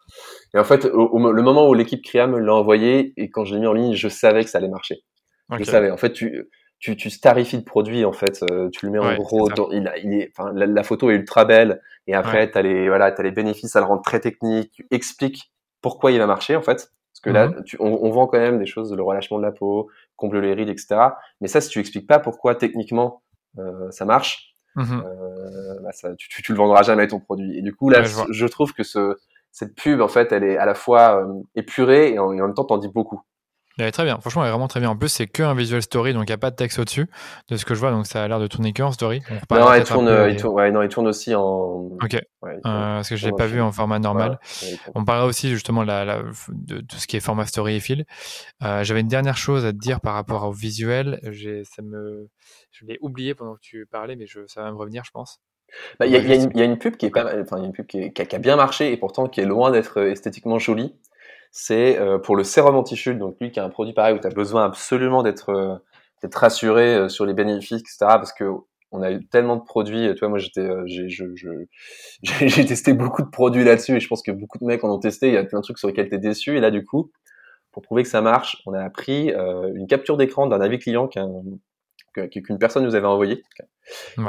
Et 0.54 0.60
en 0.60 0.64
fait, 0.64 0.86
au, 0.86 1.08
au, 1.08 1.32
le 1.32 1.42
moment 1.42 1.68
où 1.68 1.74
l'équipe 1.74 2.04
Cria 2.04 2.28
me 2.28 2.40
l'a 2.40 2.54
envoyé 2.54 3.14
et 3.18 3.30
quand 3.30 3.46
je 3.46 3.56
l'ai 3.56 3.62
mis 3.62 3.68
en 3.68 3.74
ligne, 3.74 3.94
je 3.94 4.08
savais 4.08 4.44
que 4.44 4.50
ça 4.50 4.60
allait 4.60 4.70
marcher. 4.70 5.04
Okay. 5.50 5.64
Je 5.64 5.70
savais. 5.70 5.92
En 5.92 5.98
fait, 5.98 6.14
tu 6.14 6.48
tu, 6.84 6.98
tu 6.98 7.10
starifies 7.10 7.56
le 7.56 7.64
produit 7.64 8.04
en 8.04 8.12
fait, 8.12 8.44
euh, 8.52 8.70
tu 8.70 8.86
le 8.86 8.92
mets 8.92 9.00
en 9.00 9.08
ouais, 9.08 9.16
gros, 9.16 9.48
dans, 9.48 9.72
il, 9.72 9.90
il 10.04 10.14
est, 10.16 10.32
enfin 10.36 10.52
la, 10.54 10.66
la, 10.66 10.84
photo 10.84 11.10
est 11.10 11.16
ultra 11.16 11.46
belle 11.46 11.82
et 12.08 12.14
après 12.14 12.40
ouais. 12.40 12.52
t'as 12.52 12.62
les 12.62 12.90
voilà 12.90 13.10
t'as 13.14 13.24
les 13.24 13.32
bénéfices, 13.32 13.72
ça 13.72 13.80
le 13.80 13.86
rend 13.86 14.00
très 14.00 14.20
technique, 14.20 14.70
tu 14.74 14.86
expliques 14.92 15.54
pourquoi 15.82 16.12
il 16.12 16.20
va 16.20 16.28
marcher 16.28 16.58
en 16.58 16.62
fait, 16.62 16.92
parce 17.14 17.22
que 17.24 17.30
mm 17.30 17.34
-hmm. 17.34 17.56
là 17.56 17.62
tu, 17.64 17.78
on, 17.80 18.00
on, 18.06 18.10
vend 18.12 18.28
quand 18.28 18.38
même 18.38 18.60
des 18.60 18.66
choses, 18.66 18.94
le 18.94 19.02
relâchement 19.02 19.38
de 19.38 19.44
la 19.44 19.54
peau, 19.54 19.90
comble 20.18 20.42
les 20.42 20.54
rides, 20.54 20.68
etc. 20.68 20.88
Mais 21.40 21.48
ça 21.48 21.62
si 21.62 21.70
tu 21.70 21.80
expliques 21.80 22.08
pas 22.14 22.20
pourquoi 22.20 22.56
techniquement 22.56 23.22
euh, 23.60 23.90
ça 23.98 24.04
marche, 24.04 24.34
mm 24.76 24.84
-hmm. 24.84 25.02
euh, 25.06 25.80
bah, 25.84 25.94
ça, 26.00 26.08
tu, 26.20 26.28
tu, 26.32 26.42
tu, 26.46 26.52
le 26.52 26.58
vendras 26.58 26.84
jamais 26.90 27.08
ton 27.08 27.22
produit. 27.28 27.52
Et 27.58 27.62
du 27.68 27.74
coup 27.78 27.88
là 27.94 28.00
ouais, 28.00 28.10
je, 28.12 28.34
je, 28.42 28.48
trouve 28.56 28.72
que 28.78 28.84
ce 28.94 29.02
cette 29.58 29.74
pub 29.82 30.00
en 30.08 30.12
fait 30.16 30.28
elle 30.36 30.46
est 30.52 30.58
à 30.66 30.66
la 30.72 30.76
fois 30.84 31.04
euh, 31.20 31.62
épurée 31.62 32.06
et 32.14 32.18
en, 32.24 32.28
et 32.36 32.40
en 32.42 32.46
même 32.48 32.58
temps 32.58 32.68
t'en 32.72 32.82
dis 32.86 32.94
beaucoup. 33.00 33.22
Très 33.78 34.04
bien, 34.04 34.20
franchement, 34.20 34.44
elle 34.44 34.50
est 34.50 34.52
vraiment 34.52 34.68
très 34.68 34.80
bien. 34.80 34.90
En 34.90 34.96
plus, 34.96 35.10
c'est 35.10 35.28
que 35.28 35.44
un 35.44 35.56
visual 35.56 35.82
story, 35.82 36.14
donc 36.14 36.24
il 36.24 36.32
n'y 36.32 36.34
a 36.34 36.38
pas 36.38 36.52
de 36.52 36.56
texte 36.56 36.80
au-dessus, 36.80 37.08
de 37.50 37.58
ce 37.58 37.66
que 37.66 37.74
je 37.74 37.80
vois, 37.80 37.92
donc 37.92 38.06
ça 38.06 38.24
a 38.24 38.28
l'air 38.28 38.40
de 38.40 38.48
tourner 38.48 38.74
que 38.74 38.84
en 38.84 38.92
story. 38.92 39.22
Non, 39.52 39.74
il 39.74 39.84
tourne, 39.84 40.28
il 40.30 40.36
tourne, 40.36 40.56
ouais, 40.56 40.72
non, 40.72 40.82
il 40.82 40.90
tourne 40.90 41.08
aussi 41.08 41.34
en. 41.36 41.90
Ok. 42.02 42.16
Euh, 42.16 42.60
parce 42.64 43.10
que 43.10 43.16
je 43.16 43.26
l'ai 43.26 43.34
pas 43.34 43.48
vu 43.48 43.62
en 43.62 43.72
format 43.72 44.00
normal. 44.00 44.40
On 44.96 45.06
parlera 45.06 45.28
aussi 45.28 45.50
justement 45.50 45.84
la, 45.84 46.06
la, 46.06 46.22
de, 46.50 46.82
tout 46.82 46.98
ce 46.98 47.08
qui 47.08 47.18
est 47.18 47.20
format 47.20 47.46
story 47.46 47.76
et 47.76 47.80
fil. 47.80 48.06
Euh, 48.64 48.84
J'avais 48.84 49.02
une 49.02 49.08
dernière 49.08 49.38
chose 49.38 49.66
à 49.66 49.72
te 49.72 49.78
dire 49.78 50.02
par 50.02 50.14
rapport 50.14 50.44
au 50.44 50.52
visuel. 50.52 51.20
Ça 51.64 51.82
me, 51.82 52.30
je 52.72 52.86
l'ai 52.86 52.98
oublié 53.02 53.34
pendant 53.36 53.56
que 53.56 53.62
tu 53.62 53.86
parlais, 53.86 54.16
mais 54.16 54.28
je, 54.28 54.42
ça 54.48 54.62
va 54.62 54.72
me 54.72 54.78
revenir, 54.78 55.04
je 55.06 55.12
pense. 55.12 55.42
Bah, 56.00 56.06
il 56.06 56.14
y, 56.14 56.18
y, 56.18 56.58
y, 56.58 56.62
a 56.62 56.66
une 56.66 56.78
pub 56.78 56.98
qui 56.98 57.08
est 57.08 57.10
pas, 57.10 57.34
enfin, 57.42 57.58
y 57.60 57.64
a 57.64 57.66
une 57.66 57.72
pub 57.72 57.88
qui, 57.88 58.12
qui, 58.14 58.36
a, 58.36 58.40
bien 58.40 58.56
marché 58.56 58.92
et 58.92 58.98
pourtant 58.98 59.28
qui 59.28 59.42
est 59.42 59.46
loin 59.46 59.72
d'être 59.72 60.02
esthétiquement 60.02 60.60
jolie 60.60 60.94
c'est 61.56 62.00
euh, 62.00 62.18
pour 62.18 62.36
le 62.36 62.44
sérum 62.44 62.76
anti-chute, 62.76 63.20
donc 63.20 63.38
lui 63.40 63.52
qui 63.52 63.60
a 63.60 63.64
un 63.64 63.70
produit 63.70 63.94
pareil 63.94 64.16
où 64.16 64.20
tu 64.20 64.26
as 64.26 64.32
besoin 64.32 64.66
absolument 64.66 65.22
d'être 65.22 65.50
euh, 65.50 65.76
d'être 66.24 66.36
rassuré 66.36 66.96
euh, 66.96 67.10
sur 67.10 67.28
les 67.28 67.36
bénéfices, 67.36 67.82
etc. 67.82 67.98
Parce 68.00 68.34
que 68.34 68.50
on 68.92 69.04
a 69.04 69.12
eu 69.12 69.24
tellement 69.28 69.56
de 69.58 69.64
produits. 69.64 70.14
Toi, 70.16 70.30
moi, 70.30 70.40
j'étais, 70.40 70.68
j'ai, 70.86 71.10
je, 71.10 71.26
j'ai 72.24 72.66
testé 72.66 72.94
beaucoup 72.94 73.22
de 73.22 73.30
produits 73.30 73.64
là-dessus 73.64 73.96
et 73.96 74.00
je 74.00 74.08
pense 74.08 74.24
que 74.24 74.32
beaucoup 74.32 74.58
de 74.58 74.66
mecs 74.66 74.84
en 74.84 74.90
ont 74.90 75.00
testé. 75.00 75.28
Il 75.28 75.34
y 75.34 75.38
a 75.38 75.44
plein 75.44 75.60
de 75.60 75.64
trucs 75.64 75.80
sur 75.80 75.88
lesquels 75.88 76.10
tu 76.10 76.16
es 76.16 76.20
déçu. 76.20 76.58
Et 76.58 76.60
là, 76.60 76.72
du 76.72 76.84
coup, 76.84 77.12
pour 77.72 77.84
prouver 77.84 78.04
que 78.04 78.10
ça 78.10 78.22
marche, 78.22 78.62
on 78.68 78.74
a 78.74 78.88
pris 78.92 79.32
une 79.32 79.88
capture 79.88 80.16
d'écran 80.16 80.46
d'un 80.46 80.62
avis 80.62 80.78
client 80.78 81.08
qu'une 81.08 81.60
personne 82.60 82.84
nous 82.84 82.94
avait 82.94 83.08
envoyé 83.08 83.42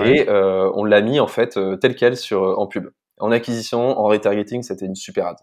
et 0.02 0.26
on 0.30 0.84
l'a 0.84 1.02
mis 1.02 1.20
en 1.20 1.26
fait 1.26 1.58
tel 1.80 1.94
quel 1.94 2.16
sur 2.16 2.58
en 2.58 2.66
pub 2.66 2.88
en 3.18 3.30
acquisition, 3.30 3.98
en 3.98 4.04
retargeting, 4.04 4.62
c'était 4.62 4.86
une 4.86 4.96
super 4.96 5.26
ad. 5.26 5.36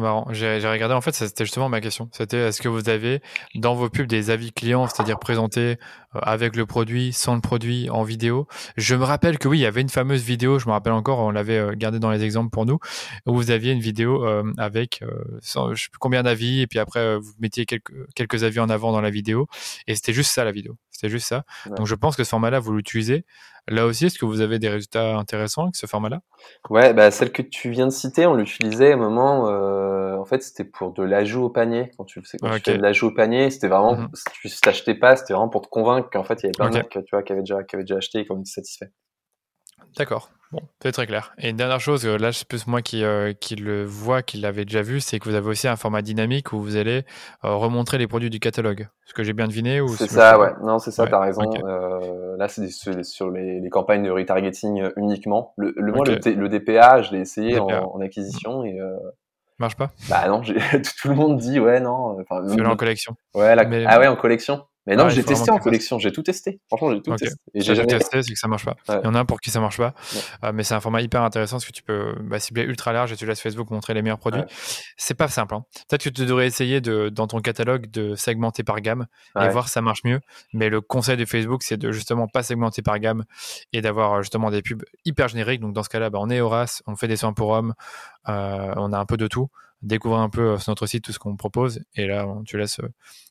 Marrant. 0.00 0.26
J'ai 0.30 0.58
regardé, 0.68 0.94
en 0.94 1.00
fait, 1.00 1.14
c'était 1.14 1.44
justement 1.44 1.68
ma 1.68 1.80
question. 1.80 2.08
C'était 2.12 2.38
est-ce 2.38 2.60
que 2.60 2.68
vous 2.68 2.88
avez 2.88 3.20
dans 3.54 3.74
vos 3.74 3.88
pubs 3.88 4.06
des 4.06 4.30
avis 4.30 4.52
clients, 4.52 4.86
c'est-à-dire 4.86 5.18
présentés 5.18 5.78
euh, 6.14 6.20
avec 6.22 6.56
le 6.56 6.66
produit, 6.66 7.12
sans 7.12 7.34
le 7.34 7.40
produit, 7.40 7.88
en 7.90 8.02
vidéo? 8.02 8.48
Je 8.76 8.94
me 8.94 9.04
rappelle 9.04 9.38
que 9.38 9.48
oui, 9.48 9.58
il 9.58 9.62
y 9.62 9.66
avait 9.66 9.80
une 9.80 9.88
fameuse 9.88 10.22
vidéo, 10.22 10.58
je 10.58 10.66
me 10.66 10.72
rappelle 10.72 10.92
encore, 10.92 11.18
on 11.20 11.30
l'avait 11.30 11.58
euh, 11.58 11.74
gardé 11.76 11.98
dans 11.98 12.10
les 12.10 12.24
exemples 12.24 12.50
pour 12.50 12.66
nous, 12.66 12.78
où 13.26 13.34
vous 13.34 13.50
aviez 13.50 13.72
une 13.72 13.80
vidéo 13.80 14.24
euh, 14.24 14.42
avec 14.58 15.02
je 15.42 15.48
sais 15.74 15.88
plus 15.90 15.98
combien 15.98 16.22
d'avis, 16.22 16.60
et 16.60 16.66
puis 16.66 16.78
après, 16.78 17.18
vous 17.18 17.32
mettiez 17.38 17.66
quelques, 17.66 17.92
quelques 18.14 18.44
avis 18.44 18.60
en 18.60 18.68
avant 18.68 18.92
dans 18.92 19.00
la 19.00 19.10
vidéo, 19.10 19.48
et 19.86 19.94
c'était 19.94 20.12
juste 20.12 20.32
ça 20.32 20.44
la 20.44 20.52
vidéo. 20.52 20.76
C'était 20.94 21.10
juste 21.10 21.26
ça. 21.26 21.44
Donc 21.66 21.86
je 21.86 21.94
pense 21.94 22.16
que 22.16 22.22
ce 22.22 22.30
format-là, 22.30 22.60
vous 22.60 22.72
l'utilisez. 22.72 23.24
Là 23.66 23.86
aussi, 23.86 24.06
est-ce 24.06 24.18
que 24.18 24.26
vous 24.26 24.42
avez 24.42 24.58
des 24.58 24.68
résultats 24.68 25.16
intéressants 25.16 25.64
avec 25.64 25.76
ce 25.76 25.86
format-là? 25.86 26.20
Ouais, 26.70 26.92
bah, 26.92 27.10
celle 27.10 27.32
que 27.32 27.42
tu 27.42 27.70
viens 27.70 27.86
de 27.86 27.92
citer, 27.92 28.26
on 28.26 28.34
l'utilisait 28.34 28.92
à 28.92 28.94
un 28.94 28.98
moment. 28.98 29.48
Euh, 29.48 30.16
en 30.16 30.24
fait, 30.24 30.42
c'était 30.42 30.64
pour 30.64 30.92
de 30.92 31.02
l'ajout 31.02 31.44
au 31.44 31.50
panier. 31.50 31.90
Quand 31.96 32.04
tu, 32.04 32.22
quand 32.40 32.50
tu 32.56 32.60
fais 32.60 32.76
de 32.76 32.82
l'ajout 32.82 33.08
au 33.08 33.14
panier, 33.14 33.50
c'était 33.50 33.68
vraiment, 33.68 33.96
mmh 33.96 34.08
si 34.14 34.24
tu 34.48 34.60
t'achetais 34.60 34.94
pas, 34.94 35.16
c'était 35.16 35.32
vraiment 35.32 35.48
pour 35.48 35.62
te 35.62 35.68
convaincre 35.68 36.10
qu'en 36.10 36.24
fait, 36.24 36.42
il 36.42 36.42
y 36.42 36.46
avait 36.46 36.52
plein 36.52 36.70
de 36.70 36.76
mecs 36.76 36.90
tu 36.90 37.00
vois, 37.10 37.22
qui 37.22 37.32
avaient 37.32 37.42
déjà, 37.42 37.64
qui 37.64 37.74
avaient 37.74 37.84
déjà 37.84 37.96
acheté 37.96 38.20
et 38.20 38.26
qui 38.26 38.32
en 38.32 38.40
étaient 38.40 38.50
satisfaits. 38.50 38.90
D'accord. 39.96 40.30
Bon, 40.54 40.62
c'est 40.80 40.92
très 40.92 41.08
clair. 41.08 41.34
Et 41.36 41.50
une 41.50 41.56
dernière 41.56 41.80
chose, 41.80 42.06
euh, 42.06 42.16
là, 42.16 42.30
c'est 42.30 42.46
plus 42.46 42.68
moi 42.68 42.80
qui, 42.80 43.02
euh, 43.02 43.32
qui 43.32 43.56
le 43.56 43.84
vois, 43.84 44.22
qui 44.22 44.36
l'avait 44.36 44.64
déjà 44.64 44.82
vu, 44.82 45.00
c'est 45.00 45.18
que 45.18 45.28
vous 45.28 45.34
avez 45.34 45.48
aussi 45.48 45.66
un 45.66 45.74
format 45.74 46.00
dynamique 46.00 46.52
où 46.52 46.60
vous 46.60 46.76
allez 46.76 47.04
euh, 47.44 47.56
remontrer 47.56 47.98
les 47.98 48.06
produits 48.06 48.30
du 48.30 48.38
catalogue. 48.38 48.86
Ce 49.04 49.14
que 49.14 49.24
j'ai 49.24 49.32
bien 49.32 49.48
deviné 49.48 49.80
ou 49.80 49.88
C'est 49.88 50.08
ça, 50.08 50.38
ouais. 50.38 50.52
Non, 50.62 50.78
c'est 50.78 50.92
ça, 50.92 51.08
t'as 51.08 51.18
raison. 51.18 51.42
là, 52.38 52.46
c'est 52.46 52.68
sur, 52.68 53.30
les, 53.32 53.68
campagnes 53.68 54.04
de 54.04 54.10
retargeting 54.10 54.90
uniquement. 54.96 55.54
Le, 55.56 55.74
le, 55.76 55.92
le, 55.92 56.48
DPA, 56.48 57.02
je 57.02 57.10
l'ai 57.12 57.20
essayé 57.20 57.58
en, 57.58 58.00
acquisition 58.00 58.64
et. 58.64 58.78
Marche 59.58 59.76
pas? 59.76 59.90
Bah 60.08 60.26
non, 60.28 60.42
tout 61.00 61.08
le 61.08 61.14
monde 61.14 61.38
dit 61.38 61.60
ouais, 61.60 61.78
non. 61.80 62.16
Enfin, 62.20 62.44
en 62.64 62.76
collection. 62.76 63.16
Ouais, 63.34 63.54
Ah 63.86 63.98
ouais, 63.98 64.08
en 64.08 64.16
collection. 64.16 64.64
Mais 64.86 64.96
non, 64.96 65.08
j'ai 65.08 65.24
testé 65.24 65.50
en 65.50 65.58
collection, 65.58 65.98
j'ai 65.98 66.12
tout 66.12 66.22
testé. 66.22 66.60
Franchement, 66.68 66.92
j'ai 66.92 67.00
tout 67.00 67.14
testé. 67.16 67.36
Et 67.54 67.60
j'ai 67.62 67.74
jamais 67.74 67.86
testé, 67.86 68.22
c'est 68.22 68.32
que 68.32 68.38
ça 68.38 68.48
marche 68.48 68.64
pas. 68.64 68.76
Il 68.88 69.04
y 69.04 69.06
en 69.06 69.14
a 69.14 69.20
un 69.20 69.24
pour 69.24 69.40
qui 69.40 69.50
ça 69.50 69.60
marche 69.60 69.78
pas. 69.78 69.94
Euh, 70.44 70.52
mais 70.52 70.62
c'est 70.62 70.74
un 70.74 70.80
format 70.80 71.00
hyper 71.00 71.22
intéressant 71.22 71.56
parce 71.56 71.64
que 71.64 71.72
tu 71.72 71.82
peux 71.82 72.14
bah, 72.20 72.38
cibler 72.38 72.62
ultra 72.62 72.92
large 72.92 73.12
et 73.12 73.16
tu 73.16 73.26
laisses 73.26 73.40
Facebook 73.40 73.70
montrer 73.70 73.94
les 73.94 74.02
meilleurs 74.02 74.18
produits. 74.18 74.42
C'est 74.96 75.14
pas 75.14 75.28
simple. 75.28 75.54
Hein. 75.54 75.64
Peut-être 75.88 76.04
que 76.04 76.10
tu 76.10 76.26
devrais 76.26 76.46
essayer 76.46 76.80
de, 76.80 77.08
dans 77.08 77.26
ton 77.26 77.40
catalogue 77.40 77.90
de 77.90 78.14
segmenter 78.14 78.62
par 78.62 78.80
gamme 78.80 79.06
et 79.40 79.48
voir 79.48 79.68
si 79.68 79.72
ça 79.72 79.80
marche 79.80 80.04
mieux. 80.04 80.20
Mais 80.52 80.68
le 80.68 80.80
conseil 80.80 81.16
de 81.16 81.24
Facebook, 81.24 81.62
c'est 81.62 81.76
de 81.76 81.90
justement 81.90 82.28
pas 82.28 82.42
segmenter 82.42 82.82
par 82.82 82.98
gamme 82.98 83.24
et 83.72 83.80
d'avoir 83.80 84.12
euh, 84.12 84.22
justement 84.22 84.50
des 84.50 84.62
pubs 84.62 84.84
hyper 85.04 85.28
génériques. 85.28 85.60
Donc 85.60 85.72
dans 85.72 85.82
ce 85.82 85.88
cas-là, 85.88 86.10
bah, 86.10 86.18
on 86.20 86.30
est 86.30 86.40
Horace, 86.40 86.82
on 86.86 86.96
fait 86.96 87.08
des 87.08 87.16
soins 87.16 87.32
pour 87.32 87.50
hommes, 87.50 87.74
euh, 88.28 88.72
on 88.76 88.92
a 88.92 88.98
un 88.98 89.06
peu 89.06 89.16
de 89.16 89.26
tout 89.26 89.48
découvrir 89.82 90.20
un 90.20 90.30
peu 90.30 90.58
sur 90.58 90.70
notre 90.70 90.86
site 90.86 91.04
tout 91.04 91.12
ce 91.12 91.18
qu'on 91.18 91.36
propose. 91.36 91.80
Et 91.94 92.06
là, 92.06 92.26
tu 92.46 92.56
laisses 92.56 92.80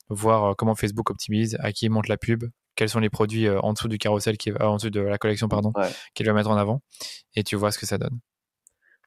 voir 0.09 0.43
euh, 0.43 0.53
comment 0.55 0.75
Facebook 0.75 1.09
optimise, 1.09 1.57
à 1.59 1.71
qui 1.71 1.85
il 1.85 1.89
monte 1.89 2.07
la 2.07 2.17
pub, 2.17 2.45
quels 2.75 2.89
sont 2.89 2.99
les 2.99 3.09
produits 3.09 3.47
euh, 3.47 3.59
en 3.61 3.73
dessous 3.73 3.87
du 3.87 3.97
carrousel, 3.97 4.37
qui 4.37 4.51
va, 4.51 4.69
en 4.69 4.75
dessous 4.75 4.89
de 4.89 4.99
la 4.99 5.17
collection, 5.17 5.47
pardon, 5.47 5.73
qu'il 6.13 6.25
va 6.25 6.33
mettre 6.33 6.49
en 6.49 6.57
avant, 6.57 6.81
et 7.35 7.43
tu 7.43 7.55
vois 7.55 7.71
ce 7.71 7.79
que 7.79 7.85
ça 7.85 7.97
donne. 7.97 8.19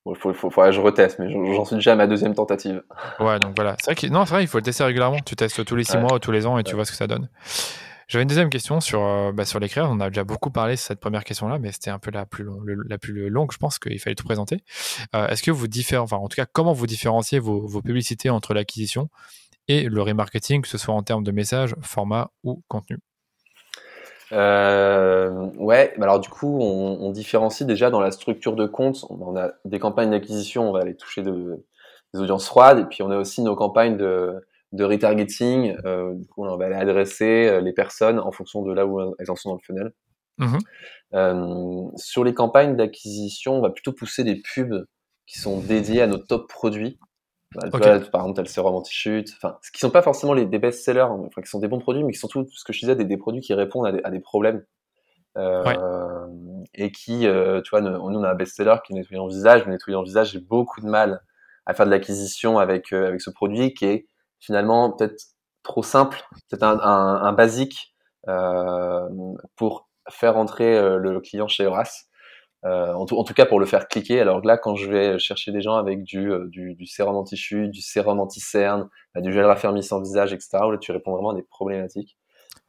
Il 0.09 0.15
faut, 0.17 0.33
faut, 0.33 0.51
je 0.71 0.81
reteste, 0.81 1.19
mais 1.19 1.29
j'en 1.33 1.65
suis 1.65 1.77
déjà 1.77 1.95
à 1.95 1.97
ma 1.97 2.07
deuxième 2.07 2.33
tentative. 2.33 2.81
Ouais, 3.19 3.41
donc 3.41 3.57
voilà. 3.57 3.75
C'est 3.81 3.87
vrai 3.87 3.95
que, 3.97 4.07
non, 4.07 4.25
c'est 4.25 4.35
vrai, 4.35 4.45
il 4.45 4.47
faut 4.47 4.59
le 4.59 4.63
tester 4.63 4.85
régulièrement. 4.85 5.19
Tu 5.27 5.35
testes 5.35 5.65
tous 5.65 5.75
les 5.75 5.83
six 5.83 5.99
mois 5.99 6.15
ou 6.15 6.19
tous 6.21 6.31
les 6.31 6.47
ans 6.47 6.59
et 6.59 6.63
tu 6.63 6.77
vois 6.77 6.85
ce 6.85 6.93
que 6.93 6.97
ça 6.97 7.09
donne. 7.09 7.29
J'avais 8.09 8.23
une 8.23 8.29
deuxième 8.29 8.51
question 8.51 8.81
sur, 8.81 9.03
euh, 9.03 9.33
bah, 9.33 9.45
l'écrire. 9.61 9.89
On 9.91 10.01
a 10.01 10.09
déjà 10.09 10.25
beaucoup 10.25 10.51
parlé 10.51 10.77
sur 10.77 10.87
cette 10.87 11.01
première 11.01 11.25
question-là, 11.25 11.59
mais 11.59 11.73
c'était 11.73 11.91
un 11.91 11.99
peu 11.99 12.11
la 12.11 12.25
plus, 12.27 12.45
longue, 13.31 13.53
je 13.53 13.59
pense 13.59 13.79
qu'il 13.79 13.99
fallait 13.99 14.15
tout 14.15 14.25
présenter. 14.25 14.63
Est-ce 15.13 15.43
que 15.43 15.51
vous 15.51 15.67
enfin, 15.97 16.17
en 16.17 16.29
tout 16.29 16.37
cas, 16.37 16.47
comment 16.47 16.73
vous 16.73 16.87
différenciez 16.87 17.39
vos, 17.39 17.67
vos 17.67 17.83
publicités 17.83 18.31
entre 18.31 18.55
l'acquisition 18.55 19.09
et 19.69 19.85
le 19.85 20.03
remarketing, 20.03 20.63
que 20.63 20.69
ce 20.69 20.79
soit 20.79 20.95
en 20.95 21.03
termes 21.03 21.25
de 21.25 21.33
message, 21.33 21.75
format 21.83 22.31
ou 22.45 22.63
contenu? 22.69 22.99
Euh, 24.33 25.31
ouais, 25.57 25.95
alors 26.01 26.21
du 26.21 26.29
coup, 26.29 26.59
on, 26.61 27.11
différencie 27.11 27.67
déjà 27.67 27.91
dans 27.91 28.01
la 28.01 28.11
structure 28.11 28.57
de 28.57 28.67
compte. 28.67 29.05
On 29.11 29.37
a 29.37 29.53
des 29.65 29.79
campagnes 29.79 30.11
d'acquisition, 30.11 30.69
on 30.69 30.73
va 30.73 30.81
aller 30.81 30.97
toucher 30.97 31.23
de, 31.23 31.65
des 32.13 32.21
audiences 32.21 32.47
froides, 32.47 32.79
et 32.79 32.85
puis 32.85 33.03
on 33.03 33.11
a 33.11 33.17
aussi 33.17 33.43
nos 33.43 33.55
campagnes 33.55 33.97
de, 33.97 34.45
de 34.73 34.85
retargeting. 34.85 35.77
Euh, 35.85 36.15
du 36.15 36.27
coup, 36.27 36.45
on 36.45 36.57
va 36.57 36.67
aller 36.67 36.75
adresser 36.75 37.47
euh, 37.47 37.61
les 37.61 37.73
personnes 37.73 38.19
en 38.19 38.33
fonction 38.33 38.63
de 38.63 38.73
là 38.73 38.87
où 38.87 39.15
elles 39.19 39.31
en 39.31 39.37
sont 39.37 39.51
dans 39.51 39.57
le 39.57 39.63
funnel. 39.65 39.93
Mmh 40.39 40.59
euh, 41.15 41.85
sur 41.95 42.25
les 42.25 42.35
campagnes 42.35 42.77
d'acquisition, 42.77 43.55
on 43.55 43.63
va 43.63 43.71
plutôt 43.71 43.93
pousser 43.93 44.25
des 44.25 44.43
pubs 44.43 44.85
qui 45.27 45.39
sont 45.39 45.61
dédiées 45.61 46.03
à 46.03 46.09
nos 46.09 46.19
top 46.19 46.49
produits. 46.49 46.99
Bah, 47.55 47.69
par 47.71 47.81
exemple, 47.81 48.35
t'as 48.35 48.43
le 48.43 48.49
sérum 48.49 48.75
anti-chute, 48.75 49.33
enfin, 49.37 49.57
qui 49.73 49.79
sont 49.79 49.91
pas 49.91 50.03
forcément 50.03 50.35
les, 50.35 50.45
des 50.45 50.59
best-sellers, 50.59 51.01
hein, 51.01 51.23
enfin, 51.27 51.43
qui 51.43 51.49
sont 51.49 51.61
des 51.61 51.69
bons 51.69 51.79
produits, 51.79 52.03
mais 52.03 52.13
qui 52.13 52.19
sont 52.19 52.27
tout 52.27 52.45
ce 52.51 52.65
que 52.65 52.73
je 52.73 52.81
disais, 52.81 52.97
des, 52.97 53.05
des 53.05 53.17
produits 53.17 53.41
qui 53.41 53.55
répondent 53.55 53.87
à 53.87 53.93
des, 53.93 54.01
à 54.03 54.11
des 54.11 54.21
problèmes. 54.21 54.65
Euh, 55.37 56.27
Et 56.75 56.91
qui, 56.91 57.27
euh, 57.27 57.63
tu 57.63 57.71
vois, 57.71 57.81
nous, 57.81 57.91
on 57.91 58.23
a 58.25 58.31
un 58.31 58.35
best-seller 58.35 58.77
qui 58.85 58.93
est 58.93 58.97
nettoyant 58.97 59.29
visage, 59.29 59.65
mais 59.65 59.73
nettoyant 59.73 60.03
visage, 60.03 60.33
j'ai 60.33 60.41
beaucoup 60.41 60.81
de 60.81 60.87
mal 60.87 61.23
à 61.67 61.75
faire 61.75 61.87
de 61.87 61.91
l'acquisition 61.91 62.59
avec, 62.59 62.93
avec 62.93 63.21
ce 63.21 63.31
produit 63.31 63.75
qui 63.75 63.85
est 63.85 64.07
finalement 64.41 64.91
peut-être 64.93 65.23
trop 65.63 65.83
simple, 65.83 66.23
peut-être 66.49 66.63
un, 66.63 66.79
un, 66.81 67.23
un, 67.23 67.33
basique 67.33 67.95
euh, 68.29 69.09
pour 69.57 69.89
faire 70.09 70.37
entrer 70.37 70.77
euh, 70.77 70.99
le 70.99 71.21
client 71.21 71.49
chez 71.49 71.67
Horace. 71.67 72.05
Euh, 72.65 72.95
en, 72.95 73.05
tout, 73.07 73.17
en, 73.17 73.23
tout, 73.23 73.35
cas 73.35 73.47
pour 73.47 73.61
le 73.61 73.67
faire 73.67 73.87
cliquer. 73.87 74.21
Alors 74.21 74.41
là, 74.45 74.57
quand 74.57 74.75
je 74.75 74.91
vais 74.91 75.19
chercher 75.19 75.53
des 75.53 75.61
gens 75.61 75.77
avec 75.77 76.03
du, 76.03 76.31
du, 76.47 76.75
du 76.75 76.87
sérum 76.87 77.15
anti-chute, 77.15 77.71
du 77.71 77.81
sérum 77.81 78.19
anti-cerne, 78.19 78.89
bah, 79.15 79.21
du 79.21 79.33
gel 79.33 79.45
raffermissant 79.45 80.01
visage, 80.01 80.33
etc., 80.33 80.59
là 80.71 80.79
tu 80.79 80.91
réponds 80.91 81.13
vraiment 81.13 81.31
à 81.31 81.35
des 81.35 81.45
problématiques. 81.45 82.17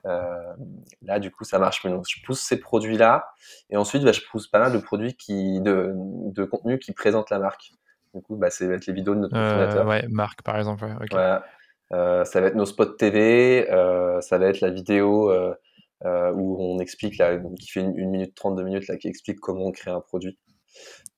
Euh, 0.06 0.54
là, 1.02 1.20
du 1.20 1.32
coup, 1.32 1.44
ça 1.44 1.60
marche 1.60 1.84
mieux. 1.84 1.92
Donc, 1.92 2.06
je 2.08 2.22
pousse 2.24 2.40
ces 2.40 2.60
produits-là, 2.60 3.30
et 3.70 3.78
ensuite, 3.78 4.04
bah, 4.04 4.12
je 4.12 4.22
pousse 4.30 4.48
pas 4.48 4.60
mal 4.60 4.72
de 4.72 4.78
produits 4.78 5.16
qui, 5.16 5.60
de, 5.62 5.94
de 5.96 6.44
contenu 6.46 6.80
qui 6.80 6.94
présentent 6.94 7.30
la 7.30 7.40
marque. 7.40 7.72
Du 8.14 8.22
coup, 8.22 8.36
bah, 8.36 8.50
ça 8.50 8.68
va 8.68 8.76
être 8.76 8.86
les 8.86 8.94
vidéos 8.94 9.16
de 9.16 9.22
notre 9.22 9.36
fondateur. 9.36 9.86
Ouais, 9.86 10.08
marque 10.10 10.42
par 10.42 10.58
exemple. 10.58 10.86
Ouais, 10.86 10.94
voilà. 11.12 11.44
Ça 11.92 12.42
va 12.42 12.48
être 12.48 12.56
nos 12.56 12.66
spots 12.66 12.96
TV, 12.98 13.66
ça 14.22 14.38
va 14.38 14.48
être 14.48 14.62
la 14.62 14.70
vidéo 14.70 15.32
euh, 16.06 16.32
où 16.32 16.58
on 16.60 16.80
explique, 16.80 17.18
là, 17.18 17.38
qui 17.60 17.70
fait 17.70 17.80
une, 17.80 18.10
minute 18.12 18.36
32 18.36 18.64
minutes, 18.64 18.88
là, 18.88 18.98
qui 18.98 19.08
explique 19.08 19.40
comment 19.40 19.66
on 19.66 19.72
crée 19.72 19.90
un 19.92 20.02
produit. 20.02 20.38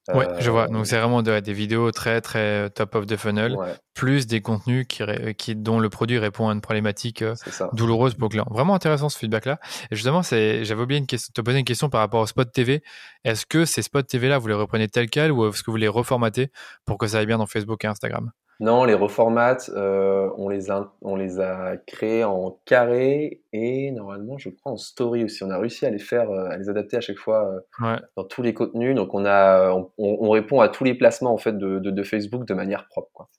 Ouais, 0.07 0.25
je 0.39 0.49
vois. 0.49 0.67
Donc 0.67 0.87
c'est 0.87 0.97
vraiment 0.97 1.21
des 1.21 1.53
vidéos 1.53 1.91
très 1.91 2.19
très 2.19 2.65
euh, 2.65 2.69
top 2.69 2.95
of 2.95 3.05
the 3.05 3.15
funnel, 3.15 3.55
plus 3.93 4.25
des 4.25 4.41
contenus 4.41 4.87
qui, 4.87 5.03
qui, 5.37 5.55
dont 5.55 5.79
le 5.79 5.89
produit 5.89 6.17
répond 6.17 6.49
à 6.49 6.53
une 6.53 6.61
problématique 6.61 7.21
euh, 7.21 7.35
douloureuse 7.73 8.15
pour 8.15 8.23
le 8.23 8.29
client. 8.29 8.47
Vraiment 8.49 8.73
intéressant 8.73 9.09
ce 9.09 9.19
feedback-là. 9.19 9.59
Et 9.91 9.95
justement, 9.95 10.23
j'avais 10.23 10.81
oublié 10.81 10.99
une 10.99 11.05
question, 11.05 11.31
te 11.35 11.41
poser 11.41 11.59
une 11.59 11.65
question 11.65 11.89
par 11.89 11.99
rapport 12.01 12.21
au 12.21 12.25
spot 12.25 12.51
TV. 12.51 12.81
Est-ce 13.23 13.45
que 13.45 13.65
ces 13.65 13.83
spots 13.83 14.01
TV-là, 14.01 14.39
vous 14.39 14.47
les 14.47 14.55
reprenez 14.55 14.87
tel 14.87 15.11
quel 15.11 15.31
ou 15.31 15.47
est-ce 15.47 15.61
que 15.61 15.69
vous 15.69 15.77
les 15.77 15.89
reformatez 15.89 16.49
pour 16.85 16.97
que 16.97 17.05
ça 17.05 17.19
aille 17.19 17.27
bien 17.27 17.37
dans 17.37 17.45
Facebook 17.45 17.83
et 17.83 17.87
Instagram? 17.87 18.31
Non, 18.61 18.83
les 18.83 18.93
reformats, 18.93 19.69
euh, 19.69 20.29
on, 20.37 20.49
les 20.49 20.69
a, 20.69 20.93
on 21.01 21.15
les 21.15 21.39
a 21.39 21.77
créés 21.77 22.25
en 22.25 22.59
carré 22.65 23.41
et 23.53 23.91
normalement, 23.91 24.37
je 24.37 24.49
crois 24.49 24.73
en 24.73 24.77
story 24.77 25.23
aussi. 25.23 25.43
On 25.45 25.49
a 25.49 25.57
réussi 25.57 25.85
à 25.85 25.89
les 25.89 25.99
faire, 25.99 26.29
euh, 26.29 26.49
à 26.49 26.57
les 26.57 26.67
adapter 26.67 26.97
à 26.97 27.01
chaque 27.01 27.19
fois 27.19 27.63
euh, 27.81 27.97
dans 28.17 28.25
tous 28.25 28.41
les 28.41 28.53
contenus. 28.53 28.95
Donc, 28.95 29.13
on 29.13 29.25
a, 29.25 29.71
on, 29.71 29.89
on, 29.97 30.29
répond 30.29 30.59
à 30.59 30.67
tous 30.67 30.83
les 30.83 30.93
placements 30.93 31.33
en 31.33 31.37
fait 31.37 31.57
de, 31.57 31.79
de, 31.79 31.89
de 31.89 32.03
Facebook 32.03 32.45
de 32.45 32.53
manière 32.53 32.87
propre. 32.89 33.09
Quoi. 33.13 33.29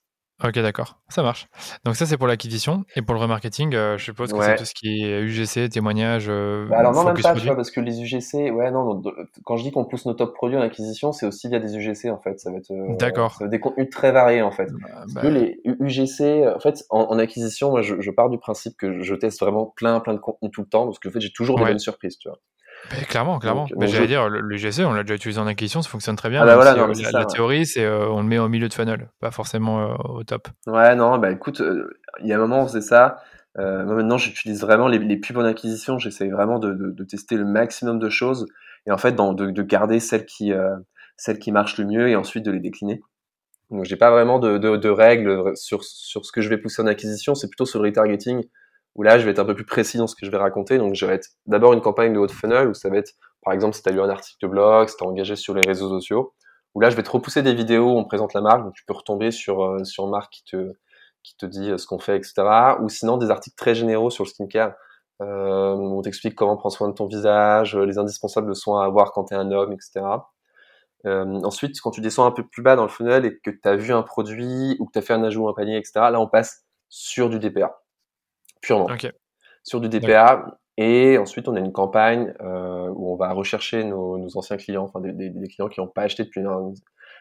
Ok, 0.43 0.55
d'accord, 0.55 0.97
ça 1.09 1.21
marche. 1.21 1.47
Donc 1.85 1.95
ça, 1.95 2.05
c'est 2.05 2.17
pour 2.17 2.27
l'acquisition. 2.27 2.83
Et 2.95 3.01
pour 3.01 3.13
le 3.13 3.19
remarketing, 3.19 3.75
euh, 3.75 3.97
je 3.97 4.05
suppose 4.05 4.33
que 4.33 4.41
c'est 4.41 4.55
tout 4.55 4.65
ce 4.65 4.73
qui 4.73 5.03
est 5.03 5.21
UGC, 5.21 5.69
témoignages. 5.69 6.27
Euh, 6.29 6.67
bah 6.67 6.79
alors 6.79 6.93
non, 6.93 7.03
même 7.03 7.21
pas, 7.21 7.35
tu 7.35 7.45
vois, 7.45 7.55
parce 7.55 7.69
que 7.69 7.79
les 7.79 8.01
UGC, 8.01 8.51
ouais, 8.51 8.71
non, 8.71 9.01
quand 9.45 9.57
je 9.57 9.63
dis 9.63 9.71
qu'on 9.71 9.85
pousse 9.85 10.05
nos 10.05 10.13
top 10.13 10.33
produits 10.33 10.57
en 10.57 10.61
acquisition, 10.61 11.11
c'est 11.11 11.27
aussi 11.27 11.47
via 11.47 11.59
des 11.59 11.77
UGC 11.77 12.09
en 12.09 12.17
fait. 12.17 12.39
Ça 12.39 12.49
va 12.49 12.57
être, 12.57 12.71
euh, 12.71 12.95
d'accord. 12.97 13.37
des 13.41 13.59
contenus 13.59 13.89
très 13.89 14.11
variés 14.11 14.41
en 14.41 14.51
fait. 14.51 14.71
Bah, 14.71 15.21
que 15.21 15.27
bah. 15.27 15.29
les 15.29 15.61
UGC, 15.63 16.47
en 16.55 16.59
fait, 16.59 16.83
en, 16.89 17.19
acquisition, 17.19 17.69
moi, 17.69 17.81
je, 17.83 18.01
je, 18.01 18.11
pars 18.11 18.29
du 18.29 18.39
principe 18.39 18.75
que 18.77 19.03
je 19.03 19.15
teste 19.15 19.39
vraiment 19.39 19.67
plein, 19.67 19.99
plein 19.99 20.13
de 20.13 20.19
contenus 20.19 20.51
tout 20.51 20.61
le 20.61 20.67
temps, 20.67 20.85
parce 20.85 20.97
que 20.97 21.07
en 21.09 21.11
fait, 21.11 21.21
j'ai 21.21 21.31
toujours 21.31 21.59
des 21.59 21.65
bonnes 21.65 21.79
surprises, 21.79 22.17
tu 22.17 22.29
vois 22.29 22.39
clairement, 23.07 23.39
clairement. 23.39 23.67
mais 23.77 23.87
j'allais 23.87 24.07
dire, 24.07 24.29
le, 24.29 24.57
GC, 24.57 24.83
on 24.85 24.93
l'a 24.93 25.03
déjà 25.03 25.15
utilisé 25.15 25.39
en 25.39 25.47
acquisition, 25.47 25.81
ça 25.81 25.89
fonctionne 25.89 26.15
très 26.15 26.29
bien. 26.29 26.41
Ah 26.41 26.45
bah 26.45 26.55
voilà, 26.55 26.73
euh, 26.73 26.93
la, 27.11 27.25
théorie, 27.25 27.65
c'est 27.65 27.83
euh, 27.83 28.07
on 28.09 28.21
le 28.21 28.27
met 28.27 28.39
au 28.39 28.49
milieu 28.49 28.67
de 28.67 28.73
funnel, 28.73 29.09
pas 29.19 29.31
forcément 29.31 29.81
euh, 29.81 29.93
au 30.03 30.23
top. 30.23 30.47
Ouais, 30.67 30.95
non, 30.95 31.17
bah 31.17 31.31
écoute, 31.31 31.61
il 32.19 32.27
y 32.27 32.33
a 32.33 32.37
un 32.37 32.39
moment, 32.39 32.63
on 32.63 32.67
faisait 32.67 32.81
ça. 32.81 33.17
moi, 33.57 33.83
maintenant, 33.83 34.17
j'utilise 34.17 34.61
vraiment 34.61 34.87
les, 34.87 34.99
les, 34.99 35.17
pubs 35.17 35.37
en 35.37 35.45
acquisition. 35.45 35.99
J'essaie 35.99 36.29
vraiment 36.29 36.59
de, 36.59 36.73
de, 36.73 37.03
tester 37.03 37.35
le 37.35 37.45
maximum 37.45 37.99
de 37.99 38.09
choses 38.09 38.47
et 38.87 38.91
en 38.91 38.97
fait, 38.97 39.13
dans, 39.13 39.33
de, 39.33 39.51
de, 39.51 39.61
garder 39.63 39.99
celles 39.99 40.25
qui, 40.25 40.53
celles 41.17 41.39
qui 41.39 41.51
marchent 41.51 41.77
le 41.77 41.85
mieux 41.85 42.09
et 42.09 42.15
ensuite 42.15 42.45
de 42.45 42.51
les 42.51 42.59
décliner. 42.59 43.01
Donc, 43.69 43.85
j'ai 43.85 43.95
pas 43.95 44.11
vraiment 44.11 44.39
de, 44.39 44.57
de, 44.57 44.89
règles 44.89 45.55
sur, 45.55 45.83
sur 45.83 46.25
ce 46.25 46.31
que 46.31 46.41
je 46.41 46.49
vais 46.49 46.57
pousser 46.57 46.81
en 46.81 46.87
acquisition. 46.87 47.35
C'est 47.35 47.47
plutôt 47.47 47.65
sur 47.65 47.81
le 47.81 47.87
retargeting 47.87 48.43
où 48.95 49.03
là, 49.03 49.19
je 49.19 49.25
vais 49.25 49.31
être 49.31 49.39
un 49.39 49.45
peu 49.45 49.55
plus 49.55 49.65
précis 49.65 49.97
dans 49.97 50.07
ce 50.07 50.15
que 50.15 50.25
je 50.25 50.31
vais 50.31 50.37
raconter. 50.37 50.77
Donc, 50.77 50.95
je 50.95 51.05
vais 51.05 51.15
être 51.15 51.29
d'abord 51.45 51.73
une 51.73 51.81
campagne 51.81 52.13
de 52.13 52.19
haut 52.19 52.27
funnel 52.27 52.67
où 52.67 52.73
ça 52.73 52.89
va 52.89 52.97
être, 52.97 53.13
par 53.41 53.53
exemple, 53.53 53.75
si 53.75 53.83
tu 53.83 53.89
as 53.89 53.91
lu 53.91 54.01
un 54.01 54.09
article 54.09 54.37
de 54.45 54.47
blog, 54.47 54.89
si 54.89 54.97
tu 54.97 55.03
engagé 55.03 55.35
sur 55.35 55.53
les 55.53 55.61
réseaux 55.65 55.89
sociaux, 55.89 56.33
où 56.75 56.81
là, 56.81 56.89
je 56.89 56.95
vais 56.95 57.03
te 57.03 57.11
repousser 57.11 57.41
des 57.41 57.53
vidéos 57.53 57.91
où 57.91 57.97
on 57.97 58.05
présente 58.05 58.33
la 58.33 58.41
marque. 58.41 58.63
Donc, 58.63 58.73
tu 58.73 58.83
peux 58.85 58.93
retomber 58.93 59.31
sur, 59.31 59.63
euh, 59.63 59.83
sur 59.83 60.05
une 60.05 60.11
marque 60.11 60.31
qui 60.31 60.43
te, 60.43 60.73
qui 61.23 61.35
te 61.37 61.45
dit 61.45 61.71
euh, 61.71 61.77
ce 61.77 61.85
qu'on 61.87 61.99
fait, 61.99 62.17
etc. 62.17 62.43
Ou 62.81 62.89
sinon, 62.89 63.17
des 63.17 63.29
articles 63.29 63.55
très 63.55 63.75
généraux 63.75 64.09
sur 64.09 64.23
le 64.23 64.29
skincare. 64.29 64.73
Euh, 65.21 65.75
où 65.75 65.99
on 65.99 66.01
t'explique 66.01 66.33
comment 66.35 66.57
prendre 66.57 66.73
soin 66.73 66.89
de 66.89 66.95
ton 66.95 67.05
visage, 67.05 67.75
les 67.75 67.99
indispensables 67.99 68.55
soins 68.55 68.81
à 68.81 68.85
avoir 68.85 69.11
quand 69.11 69.25
tu 69.25 69.35
es 69.35 69.37
un 69.37 69.51
homme, 69.51 69.71
etc. 69.71 70.01
Euh, 71.05 71.25
ensuite, 71.43 71.79
quand 71.81 71.91
tu 71.91 72.01
descends 72.01 72.25
un 72.25 72.31
peu 72.31 72.43
plus 72.47 72.61
bas 72.61 72.75
dans 72.75 72.83
le 72.83 72.89
funnel 72.89 73.25
et 73.25 73.39
que 73.39 73.51
tu 73.51 73.59
as 73.65 73.75
vu 73.75 73.93
un 73.93 74.03
produit 74.03 74.75
ou 74.79 74.85
que 74.85 74.91
tu 74.93 74.99
as 74.99 75.01
fait 75.01 75.13
un 75.13 75.23
ajout, 75.23 75.47
un 75.47 75.53
panier, 75.53 75.77
etc., 75.77 75.93
là, 75.95 76.19
on 76.19 76.27
passe 76.27 76.65
sur 76.89 77.29
du 77.29 77.39
DPA 77.39 77.80
purement. 78.61 78.87
Sur 79.63 79.81
du 79.81 79.89
DPA. 79.89 80.57
Et 80.77 81.17
ensuite, 81.17 81.47
on 81.47 81.55
a 81.55 81.59
une 81.59 81.73
campagne 81.73 82.33
euh, 82.41 82.87
où 82.95 83.13
on 83.13 83.15
va 83.15 83.33
rechercher 83.33 83.83
nos, 83.83 84.17
nos 84.17 84.37
anciens 84.37 84.57
clients, 84.57 84.83
enfin 84.83 85.01
des, 85.01 85.11
des, 85.11 85.29
des 85.29 85.47
clients 85.47 85.67
qui 85.67 85.79
n'ont 85.79 85.87
pas 85.87 86.03
acheté 86.03 86.23
depuis 86.23 86.41
un, 86.41 86.73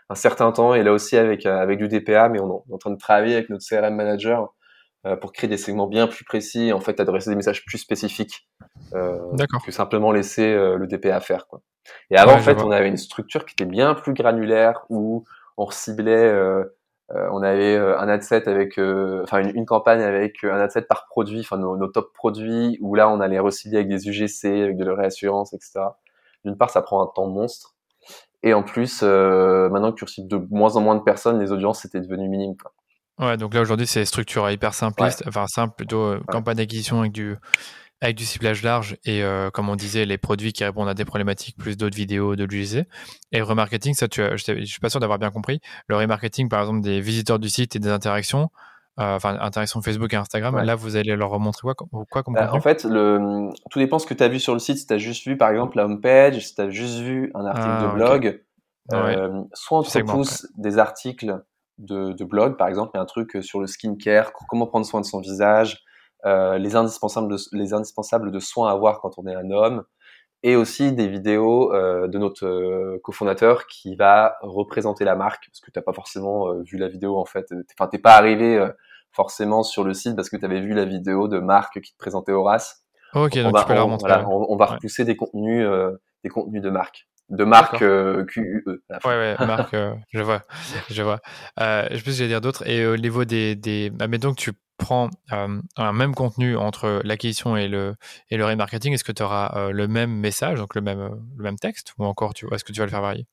un, 0.08 0.14
certain 0.14 0.52
temps. 0.52 0.72
Et 0.74 0.82
là 0.82 0.92
aussi 0.92 1.16
avec 1.16 1.44
euh, 1.46 1.58
avec 1.58 1.78
du 1.78 1.88
DPA, 1.88 2.28
mais 2.28 2.40
on, 2.40 2.62
est 2.70 2.72
en 2.72 2.78
train 2.78 2.90
de 2.90 2.96
travailler 2.96 3.34
avec 3.34 3.50
notre 3.50 3.64
CRM 3.68 3.94
manager 3.94 4.54
euh, 5.04 5.16
pour 5.16 5.32
créer 5.32 5.48
des 5.48 5.56
segments 5.56 5.88
bien 5.88 6.06
plus 6.06 6.24
précis 6.24 6.68
et 6.68 6.72
en 6.72 6.80
fait 6.80 7.00
adresser 7.00 7.30
des 7.30 7.36
messages 7.36 7.64
plus 7.64 7.78
spécifiques 7.78 8.46
euh, 8.94 9.18
que 9.64 9.72
simplement 9.72 10.12
laisser 10.12 10.52
euh, 10.52 10.76
le 10.76 10.86
DPA 10.86 11.20
faire. 11.20 11.46
Quoi. 11.46 11.62
Et 12.10 12.16
avant, 12.16 12.34
en 12.34 12.40
fait, 12.40 12.60
on 12.62 12.70
avait 12.70 12.88
une 12.88 12.96
structure 12.96 13.44
qui 13.44 13.54
était 13.54 13.64
bien 13.64 13.94
plus 13.94 14.12
granulaire 14.12 14.84
où 14.88 15.24
on 15.56 15.70
ciblait 15.70 16.12
euh, 16.12 16.64
on 17.32 17.42
avait 17.42 17.76
euh, 17.76 17.98
un 17.98 18.08
ad 18.08 18.22
set 18.22 18.48
avec, 18.48 18.78
euh, 18.78 19.20
enfin 19.22 19.42
une, 19.42 19.66
campagne 19.66 20.02
avec 20.02 20.44
un 20.44 20.60
ad 20.60 20.70
set 20.70 20.86
par 20.88 21.06
produit, 21.08 21.40
enfin 21.40 21.58
nos, 21.58 21.88
top 21.88 22.12
produits, 22.12 22.78
où 22.80 22.94
là 22.94 23.08
on 23.08 23.20
allait 23.20 23.38
recibler 23.38 23.78
avec 23.78 23.88
des 23.88 24.08
UGC, 24.08 24.62
avec 24.62 24.76
de 24.76 24.84
la 24.84 24.94
réassurance, 24.94 25.52
etc. 25.52 25.80
D'une 26.44 26.56
part, 26.56 26.70
ça 26.70 26.82
prend 26.82 27.02
un 27.02 27.10
temps 27.14 27.26
monstre, 27.26 27.74
et 28.42 28.54
en 28.54 28.62
plus, 28.62 29.02
maintenant 29.02 29.92
que 29.92 29.96
tu 29.96 30.04
reçois 30.04 30.24
de 30.26 30.46
moins 30.50 30.76
en 30.76 30.80
moins 30.80 30.96
de 30.96 31.02
personnes, 31.02 31.40
les 31.40 31.52
audiences 31.52 31.82
c'était 31.82 32.00
devenu 32.00 32.28
minime. 32.28 32.56
Quoi. 32.56 32.72
Ouais, 33.18 33.36
donc 33.36 33.52
là 33.52 33.60
aujourd'hui 33.60 33.86
c'est 33.86 34.04
structure 34.06 34.48
hyper 34.50 34.72
simpliste, 34.72 35.22
enfin 35.26 35.46
simple 35.46 35.74
plutôt 35.76 36.14
campagne 36.28 36.56
d'acquisition 36.56 37.00
avec 37.00 37.12
du 37.12 37.36
avec 38.00 38.16
du 38.16 38.24
ciblage 38.24 38.62
large 38.62 38.96
et 39.04 39.22
euh, 39.22 39.50
comme 39.50 39.68
on 39.68 39.76
disait 39.76 40.06
les 40.06 40.16
produits 40.16 40.52
qui 40.52 40.64
répondent 40.64 40.88
à 40.88 40.94
des 40.94 41.04
problématiques 41.04 41.56
plus 41.56 41.76
d'autres 41.76 41.96
vidéos 41.96 42.34
de 42.34 42.44
l'UGC 42.44 42.86
et 43.32 43.38
le 43.38 43.44
remarketing 43.44 43.94
ça 43.94 44.08
tu 44.08 44.22
je, 44.22 44.36
je 44.36 44.64
suis 44.64 44.80
pas 44.80 44.88
sûr 44.88 45.00
d'avoir 45.00 45.18
bien 45.18 45.30
compris. 45.30 45.60
Le 45.86 45.96
remarketing 45.96 46.48
par 46.48 46.60
exemple 46.60 46.80
des 46.80 47.00
visiteurs 47.00 47.38
du 47.38 47.50
site 47.50 47.76
et 47.76 47.78
des 47.78 47.90
interactions 47.90 48.50
euh, 48.98 49.16
enfin 49.16 49.36
interactions 49.40 49.82
Facebook 49.82 50.12
et 50.14 50.16
Instagram 50.16 50.56
là 50.62 50.74
vous 50.74 50.96
allez 50.96 51.14
leur 51.14 51.30
remontrer 51.30 51.62
quoi, 51.62 51.74
quoi 52.10 52.22
comme 52.22 52.34
bah, 52.34 52.50
en 52.52 52.60
fait 52.60 52.84
le 52.84 53.50
tout 53.70 53.78
dépend 53.78 53.98
ce 53.98 54.06
que 54.06 54.14
tu 54.14 54.22
as 54.22 54.28
vu 54.28 54.40
sur 54.40 54.54
le 54.54 54.60
site. 54.60 54.78
Si 54.78 54.86
tu 54.86 54.94
as 54.94 54.98
juste 54.98 55.26
vu 55.26 55.36
par 55.36 55.50
exemple 55.50 55.76
la 55.76 55.84
homepage 55.84 56.38
si 56.38 56.54
tu 56.54 56.60
as 56.62 56.70
juste 56.70 57.00
vu 57.00 57.30
un 57.34 57.44
article 57.44 57.68
de 57.68 57.86
ah, 57.86 57.94
blog 57.94 58.42
euh, 58.92 59.42
soit 59.52 59.78
on 59.78 59.82
te 59.82 59.98
repousse 59.98 60.46
des 60.56 60.78
articles 60.78 61.38
de, 61.76 62.12
de 62.12 62.24
blog 62.24 62.56
par 62.56 62.68
exemple 62.68 62.92
il 62.94 62.96
y 62.96 63.00
a 63.00 63.02
un 63.02 63.06
truc 63.06 63.38
sur 63.42 63.60
le 63.60 63.66
skincare 63.66 64.32
comment 64.48 64.66
prendre 64.66 64.86
soin 64.86 65.02
de 65.02 65.06
son 65.06 65.20
visage 65.20 65.84
euh, 66.24 66.58
les, 66.58 66.76
indispensables 66.76 67.28
de, 67.28 67.36
les 67.52 67.72
indispensables 67.74 68.30
de 68.30 68.38
soins 68.38 68.68
à 68.68 68.72
avoir 68.72 69.00
quand 69.00 69.18
on 69.18 69.26
est 69.26 69.34
un 69.34 69.50
homme, 69.50 69.84
et 70.42 70.56
aussi 70.56 70.92
des 70.92 71.08
vidéos 71.08 71.72
euh, 71.74 72.08
de 72.08 72.18
notre 72.18 72.46
euh, 72.46 72.98
cofondateur 73.02 73.66
qui 73.66 73.94
va 73.96 74.36
représenter 74.40 75.04
la 75.04 75.16
marque, 75.16 75.46
parce 75.48 75.60
que 75.60 75.70
tu 75.70 75.78
n'as 75.78 75.82
pas 75.82 75.92
forcément 75.92 76.54
vu 76.62 76.78
la 76.78 76.88
vidéo 76.88 77.18
en 77.18 77.24
fait, 77.26 77.46
enfin 77.78 77.88
t'es 77.88 77.98
pas 77.98 78.14
arrivé 78.14 78.64
forcément 79.12 79.62
sur 79.62 79.84
le 79.84 79.92
site 79.92 80.16
parce 80.16 80.30
que 80.30 80.36
tu 80.36 80.44
avais 80.44 80.60
vu 80.60 80.74
la 80.74 80.84
vidéo 80.84 81.28
de 81.28 81.38
Marc 81.38 81.80
qui 81.80 81.92
te 81.92 81.98
présentait 81.98 82.32
Horace. 82.32 82.84
Ok, 83.14 83.36
donc, 83.38 83.56
tu 83.56 83.64
peux 83.66 83.74
la 83.74 83.82
remontrer. 83.82 84.12
on, 84.26 84.56
va 84.56 84.66
repousser 84.66 85.04
des 85.04 85.16
contenus, 85.16 85.66
des 86.22 86.30
contenus 86.30 86.62
de 86.62 86.70
marque 86.70 87.08
de 87.30 87.44
marque 87.44 87.82
euh, 87.82 88.24
QUE. 88.24 88.64
Ouais, 88.66 88.88
ouais, 89.04 89.46
marque, 89.46 89.76
je 90.12 90.22
vois, 90.22 90.42
je 90.90 91.02
vois. 91.02 91.20
Euh, 91.60 91.86
je 91.90 91.96
pense 91.96 92.04
que 92.04 92.10
j'allais 92.10 92.28
dire 92.28 92.40
d'autres. 92.40 92.68
Et 92.68 92.86
au 92.86 92.96
niveau 92.96 93.24
des, 93.24 93.54
des... 93.54 93.90
Bah, 93.90 94.06
donc 94.08 94.36
tu 94.36 94.52
prends 94.80 95.10
euh, 95.32 95.60
un 95.76 95.92
même 95.92 96.14
contenu 96.14 96.56
entre 96.56 97.00
l'acquisition 97.04 97.56
et 97.56 97.68
le, 97.68 97.94
et 98.30 98.36
le 98.36 98.44
remarketing, 98.44 98.92
est-ce 98.94 99.04
que 99.04 99.12
tu 99.12 99.22
auras 99.22 99.52
euh, 99.56 99.70
le 99.70 99.86
même 99.86 100.10
message, 100.10 100.58
donc 100.58 100.74
le 100.74 100.80
même, 100.80 101.00
euh, 101.00 101.10
le 101.36 101.44
même 101.44 101.58
texte, 101.58 101.94
ou 101.98 102.04
encore 102.04 102.34
tu, 102.34 102.52
est-ce 102.52 102.64
que 102.64 102.72
tu 102.72 102.80
vas 102.80 102.86
le 102.86 102.90
faire 102.90 103.02
varier? 103.02 103.26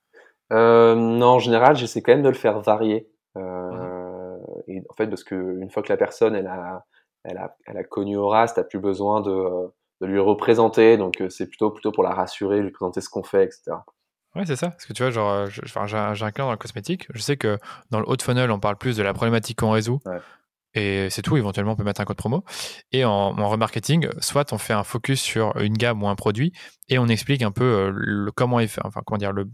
Non, 0.52 1.26
en 1.26 1.40
général, 1.40 1.76
j'essaie 1.76 2.02
quand 2.02 2.14
même 2.14 2.22
de 2.22 2.30
le 2.30 2.36
faire 2.36 2.60
varier. 2.60 3.10
Et 3.36 4.82
en 4.90 4.94
fait, 4.96 5.08
parce 5.08 5.24
qu'une 5.24 5.70
fois 5.70 5.84
que 5.84 5.92
la 5.92 5.98
personne 5.98 6.36
elle 6.36 6.48
a, 6.48 6.86
elle 7.24 7.38
a, 7.38 7.56
elle 7.66 7.78
a 7.78 7.84
connu 7.84 8.18
Horace, 8.18 8.54
tu 8.54 8.60
n'as 8.60 8.66
plus 8.66 8.80
besoin 8.80 9.22
de, 9.22 9.70
de, 10.02 10.06
lui 10.06 10.20
représenter, 10.20 10.98
donc 10.98 11.22
c'est 11.30 11.48
plutôt, 11.48 11.72
plutôt 11.72 11.92
pour 11.92 12.04
la 12.04 12.12
rassurer, 12.12 12.62
lui 12.62 12.72
présenter 12.72 13.02
ce 13.02 13.10
qu'on 13.10 13.24
fait, 13.24 13.44
etc. 13.44 13.78
Ouais, 14.36 14.46
c'est 14.46 14.56
ça. 14.56 14.70
Parce 14.70 14.86
que 14.86 14.94
tu 14.94 15.04
vois, 15.04 15.12
genre, 15.12 15.48
j'ai 15.48 15.98
un, 15.98 16.32
client 16.32 16.46
dans 16.46 16.52
le 16.52 16.58
cosmétique. 16.58 17.08
Je 17.14 17.20
sais 17.20 17.38
que 17.38 17.58
dans 17.90 18.00
le 18.00 18.08
haut 18.08 18.16
de 18.16 18.22
funnel, 18.22 18.52
on 18.52 18.60
parle 18.60 18.78
plus 18.78 18.96
de 18.96 19.04
la 19.04 19.14
problématique 19.14 19.60
qu'on 19.60 19.72
résout 19.72 20.00
et 20.78 21.10
c'est 21.10 21.22
tout. 21.22 21.38
Éventuellement, 21.38 21.74
on 21.74 21.76
peut 21.76 21.84
mettre 21.84 22.02
un 22.02 22.06
code 22.06 22.18
promo. 22.18 22.44
Et 22.92 23.06
en, 23.06 23.34
remarketing, 23.34 24.08
soit 24.20 24.54
on 24.54 24.58
fait 24.58 24.74
un 24.74 24.84
focus 24.84 25.22
sur 25.22 25.56
une 25.58 25.74
gamme 25.74 26.04
ou 26.04 26.08
un 26.08 26.16
produit 26.16 26.54
et 26.90 27.00
on 27.00 27.08
explique 27.08 27.42
un 27.42 27.52
peu 27.52 27.64
euh, 27.64 27.92
le, 27.94 28.32
comment, 28.32 28.60
il 28.60 28.68
fait, 28.68 28.82
enfin, 28.84 29.02
comment 29.06 29.18
dire, 29.18 29.32
le, 29.32 29.50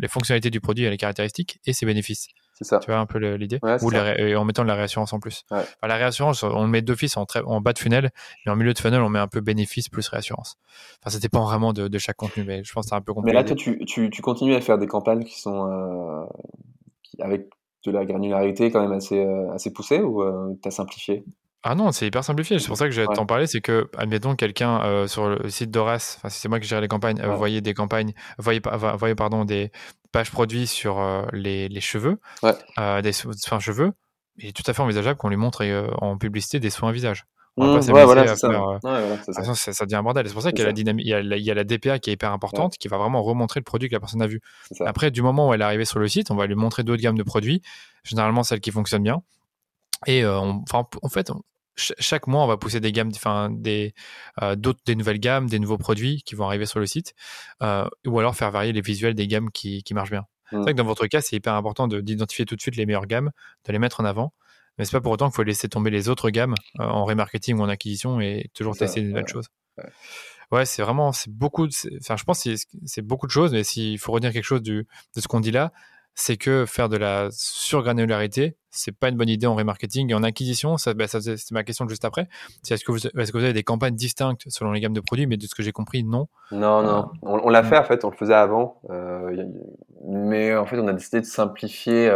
les 0.00 0.08
fonctionnalités 0.08 0.50
du 0.50 0.60
produit 0.60 0.84
et 0.84 0.90
les 0.90 0.96
caractéristiques 0.96 1.60
et 1.66 1.72
ses 1.72 1.86
bénéfices. 1.86 2.28
C'est 2.54 2.64
ça. 2.64 2.80
Tu 2.80 2.90
vois 2.90 2.98
un 2.98 3.06
peu 3.06 3.18
l'idée? 3.36 3.60
Ou 3.62 3.94
en 3.94 4.44
mettant 4.44 4.62
de 4.62 4.68
la 4.68 4.74
réassurance 4.74 5.12
en 5.12 5.20
plus. 5.20 5.44
la 5.50 5.96
réassurance, 5.96 6.42
on 6.42 6.62
le 6.62 6.68
met 6.68 6.82
d'office 6.82 7.16
en, 7.16 7.24
en 7.44 7.60
bas 7.60 7.72
de 7.72 7.78
funnel, 7.78 8.10
mais 8.44 8.52
en 8.52 8.56
milieu 8.56 8.72
de 8.72 8.78
funnel, 8.78 9.00
on 9.00 9.08
met 9.08 9.20
un 9.20 9.28
peu 9.28 9.40
bénéfice 9.40 9.88
plus 9.88 10.08
réassurance. 10.08 10.56
Enfin, 11.00 11.10
ça 11.10 11.20
dépend 11.20 11.44
vraiment 11.44 11.72
de, 11.72 11.98
chaque 11.98 12.16
contenu, 12.16 12.44
mais 12.44 12.64
je 12.64 12.72
pense 12.72 12.86
que 12.86 12.90
c'est 12.90 12.96
un 12.96 13.00
peu 13.00 13.14
compliqué. 13.14 13.36
Mais 13.36 13.42
là, 13.42 13.46
toi, 13.46 13.56
tu, 13.56 13.84
tu, 13.84 14.10
tu, 14.10 14.22
continues 14.22 14.54
à 14.54 14.60
faire 14.60 14.78
des 14.78 14.86
campagnes 14.86 15.24
qui 15.24 15.40
sont 15.40 15.66
euh, 15.66 16.24
qui, 17.02 17.20
avec 17.22 17.48
de 17.84 17.90
la 17.90 18.04
granularité 18.04 18.70
quand 18.70 18.80
même 18.80 18.92
assez, 18.92 19.18
euh, 19.18 19.52
assez 19.52 19.72
poussée 19.72 20.00
ou 20.00 20.22
euh, 20.22 20.54
tu 20.62 20.68
as 20.68 20.70
simplifié? 20.70 21.24
Ah 21.62 21.74
non, 21.74 21.90
c'est 21.90 22.06
hyper 22.06 22.22
simplifié. 22.22 22.58
C'est 22.58 22.68
pour 22.68 22.76
ça 22.76 22.86
que 22.86 22.92
j'ai 22.92 23.04
t'en 23.06 23.26
parler. 23.26 23.46
C'est 23.46 23.60
que, 23.60 23.90
admettons, 23.96 24.36
quelqu'un 24.36 24.80
euh, 24.84 25.06
sur 25.06 25.28
le 25.28 25.48
site 25.48 25.70
d'Horace, 25.70 26.16
enfin, 26.18 26.28
si 26.28 26.40
c'est 26.40 26.48
moi 26.48 26.60
qui 26.60 26.68
gère 26.68 26.80
les 26.80 26.88
campagnes, 26.88 27.20
voyez 27.20 27.60
des 27.60 27.74
campagnes, 27.74 28.12
voyez, 28.38 28.60
voyez 28.96 29.14
pardon, 29.16 29.44
des 29.44 29.72
pages 30.12 30.30
produits 30.30 30.66
sur 30.66 31.02
les, 31.32 31.68
les, 31.68 31.80
cheveux, 31.80 32.20
des 33.02 33.12
soins 33.12 33.58
cheveux. 33.58 33.92
Il 34.36 34.48
est 34.48 34.52
tout 34.52 34.62
à 34.68 34.72
fait 34.72 34.82
envisageable 34.82 35.18
qu'on 35.18 35.28
lui 35.28 35.36
montre 35.36 35.64
en 36.00 36.16
publicité 36.16 36.60
des 36.60 36.70
soins 36.70 36.92
visage. 36.92 37.26
Mmh, 37.58 37.92
ouais, 37.92 38.04
voilà, 38.04 38.36
ça. 38.36 38.36
ça. 39.54 39.84
devient 39.84 39.96
un 39.96 40.02
bordel. 40.02 40.28
C'est 40.28 40.32
pour 40.32 40.42
ça 40.42 40.52
qu'il 40.52 40.60
y, 40.60 40.62
a 40.62 40.66
la 40.66 40.72
dynamique, 40.72 41.04
il, 41.04 41.10
y 41.10 41.50
a 41.50 41.54
la, 41.54 41.64
DPA 41.64 41.98
qui 41.98 42.10
est 42.10 42.12
hyper 42.12 42.32
importante, 42.32 42.76
qui 42.78 42.86
va 42.86 42.98
vraiment 42.98 43.22
remontrer 43.22 43.58
le 43.58 43.64
produit 43.64 43.88
que 43.88 43.94
la 43.94 44.00
personne 44.00 44.22
a 44.22 44.28
vu. 44.28 44.40
Après, 44.86 45.10
du 45.10 45.22
moment 45.22 45.48
où 45.48 45.54
elle 45.54 45.60
est 45.60 45.64
arrivée 45.64 45.84
sur 45.84 45.98
le 45.98 46.06
site, 46.06 46.30
on 46.30 46.36
va 46.36 46.46
lui 46.46 46.54
montrer 46.54 46.84
d'autres 46.84 47.02
gammes 47.02 47.18
de 47.18 47.22
produits, 47.24 47.60
généralement 48.04 48.44
celles 48.44 48.60
qui 48.60 48.70
fonctionnent 48.70 49.02
bien. 49.02 49.22
Et 50.06 50.22
euh, 50.22 50.38
enfin, 50.38 50.86
en 51.02 51.08
fait, 51.08 51.32
chaque 51.76 52.28
mois, 52.28 52.44
on 52.44 52.46
va 52.46 52.56
pousser 52.56 52.78
des 52.78 52.92
gammes, 52.92 53.10
enfin 53.14 53.50
des 53.50 53.92
euh, 54.42 54.54
d'autres, 54.54 54.80
des 54.86 54.94
nouvelles 54.94 55.20
gammes, 55.20 55.48
des 55.48 55.58
nouveaux 55.58 55.78
produits 55.78 56.22
qui 56.24 56.36
vont 56.36 56.44
arriver 56.44 56.66
sur 56.66 56.78
le 56.78 56.86
site, 56.86 57.14
euh, 57.62 57.88
ou 58.06 58.18
alors 58.20 58.36
faire 58.36 58.52
varier 58.52 58.72
les 58.72 58.80
visuels 58.80 59.14
des 59.14 59.26
gammes 59.26 59.50
qui, 59.50 59.82
qui 59.82 59.94
marchent 59.94 60.10
bien. 60.10 60.26
C'est 60.50 60.56
vrai 60.56 60.72
mmh. 60.72 60.76
que 60.76 60.78
dans 60.78 60.84
votre 60.84 61.06
cas, 61.08 61.20
c'est 61.20 61.36
hyper 61.36 61.54
important 61.54 61.88
d'identifier 61.88 62.46
tout 62.46 62.56
de 62.56 62.60
suite 62.60 62.76
les 62.76 62.86
meilleures 62.86 63.06
gammes, 63.06 63.32
de 63.66 63.72
les 63.72 63.78
mettre 63.78 64.00
en 64.00 64.04
avant 64.04 64.32
mais 64.78 64.84
c'est 64.84 64.92
pas 64.92 65.00
pour 65.00 65.12
autant 65.12 65.26
qu'il 65.26 65.36
faut 65.36 65.42
laisser 65.42 65.68
tomber 65.68 65.90
les 65.90 66.08
autres 66.08 66.30
gammes 66.30 66.54
euh, 66.80 66.84
en 66.84 67.04
remarketing 67.04 67.58
ou 67.58 67.62
en 67.62 67.68
acquisition 67.68 68.20
et 68.20 68.50
toujours 68.54 68.76
tester 68.76 69.02
de 69.02 69.08
nouvelles 69.08 69.28
choses. 69.28 69.48
Ouais, 70.50 70.64
c'est 70.64 70.82
vraiment, 70.82 71.12
c'est 71.12 71.30
beaucoup. 71.30 71.66
Enfin, 72.00 72.16
je 72.16 72.24
pense 72.24 72.42
que 72.42 72.50
c'est 72.86 73.02
beaucoup 73.02 73.26
de 73.26 73.32
choses, 73.32 73.52
mais 73.52 73.64
s'il 73.64 73.98
faut 73.98 74.12
retenir 74.12 74.32
quelque 74.32 74.44
chose 74.44 74.62
du, 74.62 74.86
de 75.14 75.20
ce 75.20 75.28
qu'on 75.28 75.40
dit 75.40 75.50
là, 75.50 75.72
c'est 76.14 76.36
que 76.36 76.66
faire 76.66 76.88
de 76.88 76.96
la 76.96 77.28
surgranularité, 77.30 78.56
c'est 78.70 78.90
pas 78.90 79.08
une 79.08 79.16
bonne 79.16 79.28
idée 79.28 79.46
en 79.46 79.54
remarketing 79.54 80.10
et 80.10 80.14
en 80.14 80.24
acquisition. 80.24 80.76
Ça, 80.76 80.94
bah, 80.94 81.06
ça 81.06 81.20
c'est 81.20 81.52
ma 81.52 81.62
question 81.62 81.88
juste 81.88 82.04
après. 82.04 82.28
C'est 82.62 82.74
est-ce 82.74 82.84
que, 82.84 82.90
vous, 82.90 83.06
est-ce 83.06 83.30
que 83.30 83.38
vous 83.38 83.44
avez 83.44 83.52
des 83.52 83.62
campagnes 83.62 83.94
distinctes 83.94 84.42
selon 84.48 84.72
les 84.72 84.80
gammes 84.80 84.94
de 84.94 85.00
produits 85.00 85.26
Mais 85.26 85.36
de 85.36 85.46
ce 85.46 85.54
que 85.54 85.62
j'ai 85.62 85.70
compris, 85.70 86.02
non. 86.02 86.26
Non, 86.50 86.82
non. 86.82 86.98
Euh, 86.98 87.02
on, 87.22 87.40
on 87.44 87.48
l'a 87.50 87.62
fait 87.62 87.78
en 87.78 87.84
fait, 87.84 88.04
on 88.04 88.10
le 88.10 88.16
faisait 88.16 88.34
avant. 88.34 88.80
Euh, 88.90 89.46
mais 90.08 90.56
en 90.56 90.66
fait, 90.66 90.78
on 90.78 90.88
a 90.88 90.92
décidé 90.92 91.20
de 91.20 91.26
simplifier, 91.26 92.10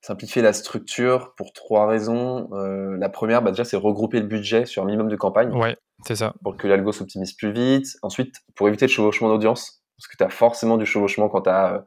simplifier 0.00 0.42
la 0.42 0.52
structure 0.52 1.34
pour 1.36 1.52
trois 1.52 1.86
raisons. 1.86 2.48
Euh, 2.52 2.96
la 2.98 3.08
première, 3.08 3.42
bah, 3.42 3.50
déjà, 3.50 3.64
c'est 3.64 3.76
regrouper 3.76 4.20
le 4.20 4.26
budget 4.26 4.66
sur 4.66 4.82
un 4.82 4.86
minimum 4.86 5.08
de 5.08 5.16
campagnes. 5.16 5.52
Ouais, 5.52 5.76
c'est 6.06 6.16
ça. 6.16 6.34
Pour 6.42 6.56
que 6.56 6.66
l'algo 6.68 6.92
s'optimise 6.92 7.32
plus 7.32 7.52
vite. 7.52 7.96
Ensuite, 8.02 8.36
pour 8.54 8.68
éviter 8.68 8.86
le 8.86 8.90
chevauchement 8.92 9.28
d'audience. 9.28 9.82
Parce 9.96 10.06
que 10.06 10.16
tu 10.16 10.24
as 10.24 10.30
forcément 10.30 10.76
du 10.76 10.86
chevauchement 10.86 11.28
quand 11.28 11.42
tu 11.42 11.50
as 11.50 11.84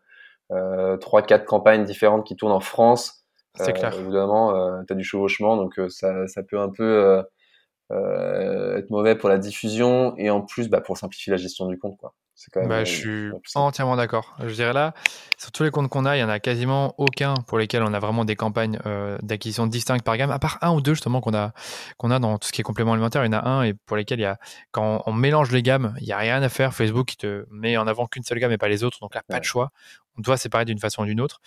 euh, 0.52 0.98
trois, 0.98 1.22
quatre 1.22 1.46
campagnes 1.46 1.86
différentes 1.86 2.26
qui 2.26 2.36
tournent 2.36 2.52
en 2.52 2.60
France. 2.60 3.26
C'est 3.56 3.70
euh, 3.70 3.72
clair. 3.72 3.94
Évidemment, 3.98 4.56
euh, 4.56 4.82
tu 4.86 4.94
as 4.94 4.96
du 4.96 5.04
chevauchement, 5.04 5.56
donc 5.56 5.80
ça, 5.90 6.28
ça 6.28 6.44
peut 6.44 6.60
un 6.60 6.70
peu 6.70 7.24
être 7.92 8.90
mauvais 8.90 9.16
pour 9.16 9.30
la 9.30 9.38
diffusion 9.38 10.16
et 10.18 10.30
en 10.30 10.42
plus 10.42 10.70
bah, 10.70 10.82
pour 10.82 10.98
simplifier 10.98 11.32
la 11.32 11.38
gestion 11.38 11.68
du 11.68 11.78
compte. 11.78 11.98
Quoi. 11.98 12.14
Quand 12.52 12.62
même, 12.62 12.70
bah, 12.70 12.84
je 12.84 12.92
suis 12.92 13.32
entièrement 13.56 13.96
d'accord. 13.96 14.36
Je 14.40 14.54
dirais 14.54 14.74
là, 14.74 14.94
sur 15.38 15.52
tous 15.52 15.64
les 15.64 15.72
comptes 15.72 15.90
qu'on 15.90 16.06
a, 16.06 16.18
il 16.18 16.22
y 16.22 16.24
en 16.24 16.30
a 16.30 16.40
quasiment 16.40 16.96
aucun 16.98 17.36
pour 17.48 17.60
lesquels 17.60 17.84
on 17.84 17.94
a 17.94 18.00
vraiment 18.00 18.26
des 18.26 18.36
campagnes 18.36 18.80
euh, 18.86 19.18
d'acquisition 19.22 19.68
distinctes 19.68 20.04
par 20.04 20.18
gamme, 20.18 20.32
à 20.32 20.40
part 20.40 20.58
un 20.62 20.74
ou 20.74 20.82
deux 20.82 20.94
justement 20.94 21.22
qu'on 21.22 21.34
a, 21.34 21.54
qu'on 21.98 22.10
a 22.10 22.20
dans 22.20 22.38
tout 22.38 22.48
ce 22.48 22.54
qui 22.54 22.62
est 22.62 22.64
complément 22.64 22.94
alimentaire. 22.94 23.24
Il 23.24 23.32
y 23.32 23.36
en 23.36 23.40
a 23.40 23.48
un 23.48 23.64
et 23.64 23.74
pour 23.74 23.98
lesquels 23.98 24.20
il 24.20 24.24
y 24.24 24.26
a, 24.26 24.38
quand 24.72 25.04
on 25.06 25.14
mélange 25.14 25.52
les 25.52 25.62
gammes, 25.62 25.94
il 26.00 26.06
n'y 26.06 26.14
a 26.14 26.18
rien 26.18 26.42
à 26.42 26.50
faire. 26.50 26.74
Facebook 26.74 27.08
qui 27.08 27.18
te 27.18 27.46
met 27.52 27.78
en 27.78 27.86
avant 27.88 28.08
qu'une 28.08 28.24
seule 28.24 28.40
gamme 28.40 28.52
et 28.52 28.58
pas 28.58 28.70
les 28.70 28.84
autres, 28.84 29.00
donc 29.02 29.14
là, 29.14 29.22
pas 29.28 29.40
de 29.40 29.46
choix. 29.46 29.72
On 30.18 30.22
doit 30.22 30.38
séparer 30.38 30.66
d'une 30.66 30.80
façon 30.80 31.04
ou 31.04 31.06
d'une 31.06 31.22
autre. 31.22 31.42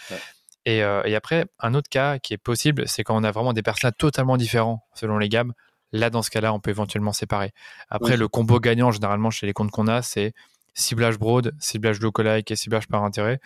Et, 0.65 0.83
euh, 0.83 1.03
et, 1.05 1.15
après, 1.15 1.45
un 1.61 1.75
autre 1.75 1.91
cas 1.91 2.19
qui 2.19 2.33
est 2.33 2.39
possible, 2.39 2.85
c'est 2.87 3.05
quand 3.05 3.17
on 3.17 3.25
a 3.25 3.31
vraiment 3.31 3.53
des 3.53 3.63
personnages 3.63 3.97
totalement 3.99 4.39
différents 4.39 4.87
selon 4.95 5.19
les 5.19 5.29
gammes. 5.29 5.53
Là, 5.95 6.11
dans 6.11 6.23
ce 6.23 6.31
cas-là, 6.31 6.53
on 6.53 6.59
peut 6.59 6.71
éventuellement 6.71 7.13
séparer. 7.13 7.53
Après, 7.89 8.17
le 8.17 8.27
combo 8.27 8.59
gagnant, 8.59 8.91
généralement, 8.91 9.31
chez 9.31 9.47
les 9.47 9.53
comptes 9.53 9.71
qu'on 9.71 9.87
a, 9.87 10.03
c'est 10.03 10.33
ciblage 10.75 11.21
broad, 11.21 11.55
ciblage 11.61 12.01
lookalike 12.01 12.51
et 12.51 12.57
ciblage 12.57 12.89
par 12.89 13.05
intérêt. 13.05 13.39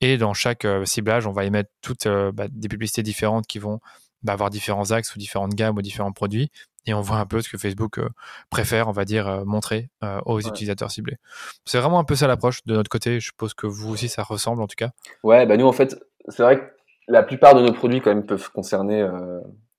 Et 0.00 0.18
dans 0.18 0.34
chaque 0.34 0.64
euh, 0.64 0.84
ciblage, 0.84 1.28
on 1.28 1.30
va 1.30 1.44
émettre 1.44 1.70
toutes 1.82 2.06
euh, 2.06 2.32
bah, 2.32 2.46
des 2.50 2.66
publicités 2.66 3.04
différentes 3.04 3.46
qui 3.46 3.60
vont 3.60 3.78
bah, 4.24 4.32
avoir 4.32 4.50
différents 4.50 4.90
axes 4.90 5.14
ou 5.14 5.20
différentes 5.20 5.54
gammes 5.54 5.78
ou 5.78 5.82
différents 5.82 6.10
produits. 6.10 6.50
Et 6.84 6.94
on 6.94 7.00
voit 7.00 7.18
un 7.18 7.26
peu 7.26 7.40
ce 7.40 7.48
que 7.48 7.58
Facebook 7.58 7.98
euh, 7.98 8.08
préfère, 8.50 8.88
on 8.88 8.92
va 8.92 9.04
dire, 9.04 9.44
montrer 9.46 9.88
aux 10.26 10.40
utilisateurs 10.40 10.90
ciblés. 10.90 11.18
C'est 11.64 11.78
vraiment 11.78 12.00
un 12.00 12.04
peu 12.04 12.16
ça 12.16 12.26
l'approche 12.26 12.64
de 12.66 12.74
notre 12.74 12.90
côté. 12.90 13.20
Je 13.20 13.26
suppose 13.26 13.54
que 13.54 13.68
vous 13.68 13.92
aussi, 13.92 14.08
ça 14.08 14.24
ressemble 14.24 14.60
en 14.62 14.66
tout 14.66 14.74
cas. 14.76 14.90
Ouais, 15.22 15.46
bah 15.46 15.56
nous 15.56 15.66
en 15.66 15.72
fait, 15.72 15.96
c'est 16.26 16.42
vrai 16.42 16.58
que 16.58 16.64
la 17.06 17.22
plupart 17.22 17.54
de 17.54 17.62
nos 17.62 17.72
produits 17.72 18.00
quand 18.00 18.10
même 18.10 18.26
peuvent 18.26 18.50
concerner, 18.50 19.08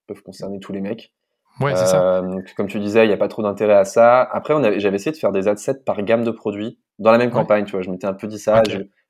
peuvent 0.08 0.24
concerner 0.24 0.60
tous 0.60 0.72
les 0.72 0.82
mecs. 0.82 1.12
Ouais, 1.60 1.76
c'est 1.76 1.86
ça. 1.86 2.22
Comme 2.58 2.68
tu 2.68 2.80
disais, 2.80 3.06
il 3.06 3.08
n'y 3.08 3.14
a 3.14 3.18
pas 3.18 3.28
trop 3.28 3.42
d'intérêt 3.42 3.76
à 3.76 3.86
ça. 3.86 4.22
Après, 4.22 4.54
j'avais 4.80 4.96
essayé 4.96 5.12
de 5.12 5.18
faire 5.18 5.32
des 5.32 5.48
ad 5.48 5.58
sets 5.58 5.82
par 5.86 6.02
gamme 6.04 6.24
de 6.24 6.32
produits 6.32 6.80
dans 7.00 7.12
la 7.12 7.18
même 7.18 7.32
campagne, 7.32 7.66
tu 7.66 7.72
vois. 7.72 7.82
Je 7.82 7.90
m'étais 7.90 8.08
un 8.08 8.14
peu 8.14 8.28
dit 8.28 8.40
ça. 8.40 8.62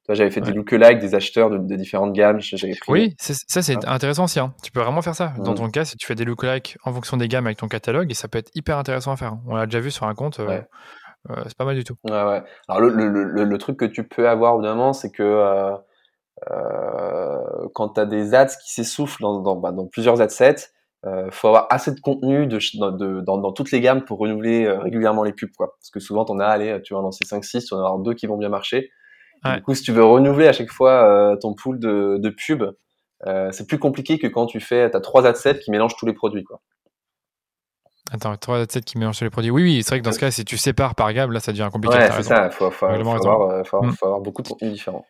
j'avais 0.09 0.29
fait 0.29 0.41
des 0.41 0.53
lookalikes, 0.53 0.99
des 0.99 1.15
acheteurs 1.15 1.49
de, 1.49 1.75
différentes 1.75 2.13
gammes. 2.13 2.39
Pris. 2.39 2.75
Oui, 2.87 3.15
ça 3.17 3.61
c'est 3.61 3.85
intéressant 3.87 4.25
aussi. 4.25 4.39
Hein. 4.39 4.53
Tu 4.63 4.71
peux 4.71 4.81
vraiment 4.81 5.01
faire 5.01 5.15
ça. 5.15 5.33
Dans 5.39 5.53
mmh. 5.53 5.55
ton 5.55 5.69
cas, 5.69 5.85
si 5.85 5.97
tu 5.97 6.05
fais 6.05 6.15
des 6.15 6.25
lookalikes 6.25 6.77
en 6.83 6.93
fonction 6.93 7.17
des 7.17 7.27
gammes 7.27 7.47
avec 7.47 7.57
ton 7.57 7.67
catalogue, 7.67 8.11
et 8.11 8.15
ça 8.15 8.27
peut 8.27 8.37
être 8.37 8.51
hyper 8.53 8.77
intéressant 8.77 9.11
à 9.11 9.17
faire. 9.17 9.37
On 9.47 9.55
l'a 9.55 9.65
déjà 9.65 9.79
vu 9.79 9.91
sur 9.91 10.05
un 10.05 10.13
compte. 10.13 10.39
Euh, 10.39 10.61
euh, 11.29 11.43
c'est 11.47 11.57
pas 11.57 11.65
mal 11.65 11.75
du 11.75 11.83
tout. 11.83 11.95
Ouais, 12.03 12.23
ouais. 12.23 12.43
Alors 12.67 12.81
le, 12.81 12.89
le, 12.89 13.23
le, 13.23 13.43
le, 13.43 13.57
truc 13.57 13.77
que 13.77 13.85
tu 13.85 14.07
peux 14.07 14.29
avoir 14.29 14.55
évidemment, 14.55 14.93
c'est 14.93 15.11
que 15.11 15.23
euh, 15.23 15.75
euh, 16.51 17.67
quand 17.73 17.89
tu 17.89 17.99
as 17.99 18.05
des 18.05 18.33
ads 18.35 18.57
qui 18.63 18.73
s'essoufflent 18.73 19.21
dans, 19.21 19.39
dans, 19.39 19.55
bah, 19.55 19.71
dans 19.71 19.87
plusieurs 19.87 20.21
ad 20.21 20.29
sets, 20.29 20.71
euh, 21.05 21.29
faut 21.31 21.49
avoir 21.49 21.67
assez 21.69 21.91
de 21.91 21.99
contenu 21.99 22.47
de, 22.47 22.57
de, 22.97 23.21
dans, 23.21 23.37
dans, 23.37 23.51
toutes 23.51 23.71
les 23.71 23.81
gammes 23.81 24.03
pour 24.03 24.17
renouveler 24.17 24.65
euh, 24.65 24.79
régulièrement 24.79 25.23
les 25.23 25.33
pubs, 25.33 25.51
quoi. 25.55 25.75
Parce 25.79 25.91
que 25.91 25.99
souvent, 25.99 26.25
t'en 26.25 26.39
as, 26.39 26.47
allez, 26.47 26.81
tu 26.83 26.93
vas 26.93 26.99
en 26.99 27.03
lancer 27.03 27.23
5-6, 27.23 27.67
tu 27.67 27.75
vas 27.75 27.81
en 27.81 27.85
avoir 27.85 27.99
deux 27.99 28.13
qui 28.13 28.25
vont 28.25 28.37
bien 28.37 28.49
marcher. 28.49 28.89
Du 29.53 29.61
coup, 29.61 29.75
si 29.75 29.83
tu 29.83 29.91
veux 29.91 30.03
renouveler 30.03 30.47
à 30.47 30.53
chaque 30.53 30.71
fois 30.71 31.07
euh, 31.07 31.35
ton 31.35 31.53
pool 31.53 31.79
de, 31.79 32.17
de 32.17 32.29
pubs, 32.29 32.75
euh, 33.27 33.51
c'est 33.51 33.67
plus 33.67 33.77
compliqué 33.77 34.17
que 34.17 34.27
quand 34.27 34.47
tu 34.47 34.59
fais, 34.59 34.89
t'as 34.89 34.99
trois 35.01 35.25
ad-sets 35.25 35.59
qui 35.59 35.71
mélangent 35.71 35.95
tous 35.97 36.05
les 36.05 36.13
produits, 36.13 36.43
quoi. 36.43 36.61
Attends, 38.11 38.35
trois 38.37 38.59
ad-sets 38.59 38.81
qui 38.81 38.97
mélangent 38.97 39.17
tous 39.17 39.23
les 39.23 39.29
produits. 39.29 39.51
Oui, 39.51 39.63
oui, 39.63 39.83
c'est 39.83 39.89
vrai 39.89 39.99
que 39.99 40.05
dans 40.05 40.11
ce 40.11 40.19
cas, 40.19 40.31
si 40.31 40.45
tu 40.45 40.57
sépares 40.57 40.95
par 40.95 41.11
gamme, 41.13 41.31
là, 41.31 41.39
ça 41.39 41.51
devient 41.51 41.69
compliqué. 41.71 41.97
Ouais, 41.97 42.11
c'est 42.11 42.23
ça. 42.23 42.49
Faut, 42.49 42.71
faut, 42.71 42.87
faut, 42.87 42.87
avoir, 42.87 43.65
faut, 43.65 43.81
mm. 43.81 43.91
faut 43.93 44.05
avoir 44.05 44.21
beaucoup 44.21 44.41
de 44.41 44.47
contenu 44.47 44.71
différent. 44.71 45.05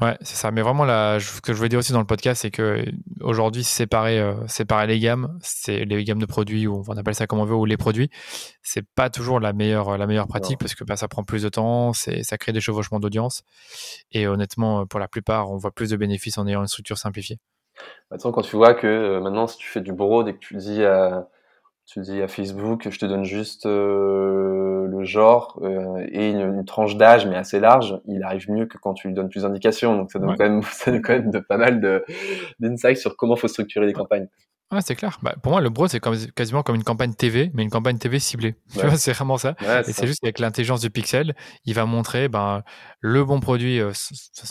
Ouais, 0.00 0.16
c'est 0.22 0.36
ça. 0.36 0.50
Mais 0.50 0.62
vraiment, 0.62 0.84
là, 0.84 1.20
ce 1.20 1.42
que 1.42 1.52
je 1.52 1.58
voulais 1.58 1.68
dire 1.68 1.78
aussi 1.78 1.92
dans 1.92 2.00
le 2.00 2.06
podcast, 2.06 2.40
c'est 2.42 2.50
que 2.50 2.84
aujourd'hui, 3.20 3.62
séparer, 3.62 4.18
euh, 4.18 4.34
séparer 4.46 4.86
les 4.86 4.98
gammes, 4.98 5.38
c'est 5.42 5.84
les 5.84 6.04
gammes 6.04 6.18
de 6.18 6.26
produits, 6.26 6.66
ou 6.66 6.82
on 6.88 6.96
appelle 6.96 7.14
ça 7.14 7.26
comme 7.26 7.38
on 7.38 7.44
veut, 7.44 7.54
ou 7.54 7.66
les 7.66 7.76
produits, 7.76 8.08
c'est 8.62 8.86
pas 8.94 9.10
toujours 9.10 9.40
la 9.40 9.52
meilleure, 9.52 9.98
la 9.98 10.06
meilleure 10.06 10.26
pratique 10.26 10.58
parce 10.58 10.74
que 10.74 10.84
bah, 10.84 10.96
ça 10.96 11.06
prend 11.06 11.22
plus 11.22 11.42
de 11.42 11.50
temps, 11.50 11.92
c'est, 11.92 12.22
ça 12.22 12.38
crée 12.38 12.52
des 12.52 12.62
chevauchements 12.62 12.98
d'audience. 12.98 13.42
Et 14.12 14.26
honnêtement, 14.26 14.86
pour 14.86 15.00
la 15.00 15.08
plupart, 15.08 15.50
on 15.50 15.58
voit 15.58 15.72
plus 15.72 15.90
de 15.90 15.96
bénéfices 15.96 16.38
en 16.38 16.46
ayant 16.46 16.62
une 16.62 16.66
structure 16.66 16.96
simplifiée. 16.96 17.38
Maintenant, 18.10 18.32
quand 18.32 18.42
tu 18.42 18.56
vois 18.56 18.74
que 18.74 18.86
euh, 18.86 19.20
maintenant, 19.20 19.46
si 19.46 19.58
tu 19.58 19.68
fais 19.68 19.80
du 19.80 19.92
broad 19.92 20.28
et 20.28 20.32
que 20.32 20.38
tu 20.38 20.56
dis 20.56 20.82
à 20.82 21.28
tu 21.92 22.00
dis 22.02 22.22
à 22.22 22.28
Facebook, 22.28 22.86
je 22.88 22.98
te 23.00 23.04
donne 23.04 23.24
juste 23.24 23.66
euh, 23.66 24.86
le 24.86 25.02
genre 25.02 25.58
euh, 25.62 26.06
et 26.12 26.30
une, 26.30 26.64
tranche 26.64 26.96
d'âge, 26.96 27.26
mais 27.26 27.34
assez 27.34 27.58
large. 27.58 28.00
Il 28.06 28.22
arrive 28.22 28.48
mieux 28.48 28.66
que 28.66 28.78
quand 28.78 28.94
tu 28.94 29.08
lui 29.08 29.14
donnes 29.14 29.28
plus 29.28 29.42
d'indications. 29.42 29.96
Donc 29.96 30.12
ça 30.12 30.20
donne 30.20 30.36
quand 30.36 30.44
même, 30.44 30.62
ça 30.70 30.92
donne 30.92 31.02
quand 31.02 31.14
même 31.14 31.32
de, 31.32 31.40
pas 31.40 31.56
mal 31.56 32.04
d'insights 32.60 32.98
sur 32.98 33.16
comment 33.16 33.34
faut 33.34 33.48
structurer 33.48 33.86
les 33.86 33.92
campagnes. 33.92 34.28
Ouais, 34.72 34.80
c'est 34.82 34.94
clair. 34.94 35.18
Bah, 35.22 35.34
pour 35.42 35.50
moi, 35.50 35.60
le 35.60 35.68
broad, 35.68 35.90
c'est 35.90 36.00
quasiment 36.34 36.62
comme 36.62 36.76
une 36.76 36.84
campagne 36.84 37.12
TV, 37.12 37.50
mais 37.54 37.64
une 37.64 37.70
campagne 37.70 37.98
TV 37.98 38.20
ciblée. 38.20 38.54
Tu 38.72 38.78
vois, 38.78 38.96
c'est 38.96 39.12
vraiment 39.12 39.36
ça. 39.36 39.56
et 39.60 39.92
c'est 39.92 40.06
juste 40.06 40.22
avec 40.22 40.38
l'intelligence 40.38 40.80
du 40.80 40.90
pixel, 40.90 41.34
il 41.64 41.74
va 41.74 41.86
montrer 41.86 42.28
ben, 42.28 42.62
le 43.00 43.24
bon 43.24 43.40
produit. 43.40 43.80
Euh, 43.80 43.90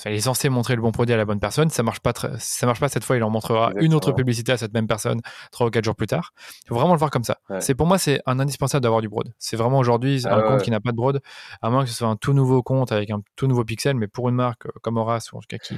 il 0.05 0.11
est 0.11 0.19
censé 0.19 0.49
montrer 0.49 0.75
le 0.75 0.81
bon 0.81 0.91
produit 0.91 1.13
à 1.13 1.17
la 1.17 1.23
bonne 1.23 1.39
personne. 1.39 1.69
Ça 1.69 1.83
marche 1.83 2.01
pas, 2.01 2.11
ça 2.37 2.65
marche 2.65 2.81
pas 2.81 2.89
cette 2.89 3.05
fois. 3.05 3.15
Il 3.15 3.23
en 3.23 3.29
montrera 3.29 3.71
une 3.77 3.93
autre 3.93 4.11
publicité 4.11 4.51
à 4.51 4.57
cette 4.57 4.73
même 4.73 4.87
personne 4.87 5.21
trois 5.51 5.67
ou 5.67 5.69
quatre 5.69 5.85
jours 5.85 5.95
plus 5.95 6.07
tard. 6.07 6.33
Il 6.65 6.69
faut 6.69 6.75
vraiment 6.75 6.93
le 6.93 6.99
voir 6.99 7.11
comme 7.11 7.23
ça. 7.23 7.37
C'est 7.59 7.75
pour 7.75 7.87
moi, 7.87 7.97
c'est 7.97 8.21
un 8.25 8.39
indispensable 8.39 8.83
d'avoir 8.83 9.01
du 9.01 9.07
broad. 9.07 9.31
C'est 9.39 9.55
vraiment 9.55 9.79
aujourd'hui 9.79 10.23
ah 10.25 10.35
un 10.35 10.41
compte 10.41 10.63
qui 10.63 10.71
n'a 10.71 10.81
pas 10.81 10.91
de 10.91 10.97
broad, 10.97 11.21
à 11.61 11.69
moins 11.69 11.83
que 11.83 11.89
ce 11.89 11.95
soit 11.95 12.07
un 12.07 12.17
tout 12.17 12.33
nouveau 12.33 12.61
compte 12.61 12.91
avec 12.91 13.09
un 13.09 13.21
tout 13.37 13.47
nouveau 13.47 13.63
pixel, 13.63 13.95
mais 13.95 14.07
pour 14.07 14.27
une 14.27 14.35
marque 14.35 14.65
euh, 14.65 14.71
comme 14.81 14.97
Horace 14.97 15.31
ou 15.31 15.37
en 15.37 15.39
tout 15.39 15.47
cas 15.47 15.57
qui, 15.57 15.77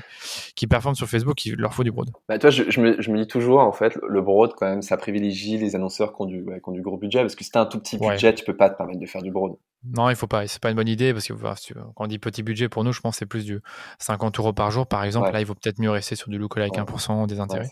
qui 0.56 0.66
performe 0.66 0.96
sur 0.96 1.08
Facebook, 1.08 1.46
il 1.46 1.56
leur 1.56 1.74
faut 1.74 1.84
du 1.84 1.92
broad. 1.92 2.10
Bah, 2.28 2.40
toi, 2.40 2.50
je, 2.50 2.64
je, 2.70 2.82
me, 2.82 3.00
je 3.00 3.12
me 3.12 3.18
dis 3.18 3.28
toujours 3.28 3.60
en 3.60 3.72
fait, 3.72 3.98
le 4.08 4.22
broad 4.22 4.31
quand 4.58 4.68
même, 4.68 4.82
ça 4.82 4.98
privilégie 4.98 5.58
les 5.58 5.76
annonceurs 5.76 6.16
qui 6.16 6.22
ont 6.22 6.26
du, 6.26 6.44
qui 6.44 6.70
ont 6.70 6.72
du 6.72 6.82
gros 6.82 6.98
budget 6.98 7.20
parce 7.20 7.36
que 7.36 7.44
si 7.44 7.52
t'as 7.52 7.62
un 7.62 7.66
tout 7.66 7.80
petit 7.80 7.98
budget, 7.98 8.34
tu 8.34 8.44
peux 8.44 8.56
pas 8.56 8.70
te 8.70 8.78
permettre 8.78 9.00
de 9.00 9.06
faire 9.06 9.22
du 9.22 9.32
broad. 9.32 9.56
Non, 9.84 10.10
il 10.10 10.16
faut 10.16 10.28
pas. 10.28 10.48
C'est 10.48 10.62
pas 10.62 10.70
une 10.70 10.76
bonne 10.76 10.88
idée 10.88 11.14
parce 11.14 11.28
que 11.28 11.34
quand 11.34 11.94
on 11.96 12.08
dit 12.08 12.20
petit 12.20 12.44
budget 12.44 12.70
pour 12.70 12.84
nous, 12.84 12.94
je 12.94 13.02
pense 13.02 13.16
que 13.16 13.20
c'est 13.20 13.26
plus 13.26 13.46
du 13.46 13.62
50 14.00 14.38
euros 14.40 14.54
par 14.54 14.70
jour, 14.72 14.86
par 14.86 15.04
exemple. 15.04 15.32
Là, 15.32 15.40
il 15.40 15.46
vaut 15.46 15.56
peut-être 15.56 15.80
mieux 15.80 15.90
rester 15.90 16.16
sur 16.16 16.30
du 16.30 16.38
lookalike 16.38 16.76
ouais. 16.76 16.84
1% 16.84 17.28
des 17.28 17.40
intérêts. 17.40 17.70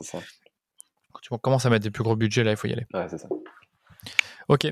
Quand 1.11 1.19
tu 1.21 1.29
commences 1.39 1.65
à 1.65 1.69
mettre 1.69 1.83
des 1.83 1.91
plus 1.91 2.03
gros 2.03 2.15
budgets, 2.15 2.43
là, 2.43 2.51
il 2.51 2.57
faut 2.57 2.67
y 2.67 2.73
aller. 2.73 2.87
Ouais, 2.93 3.07
c'est 3.09 3.17
ça. 3.17 3.27
Ok. 4.47 4.71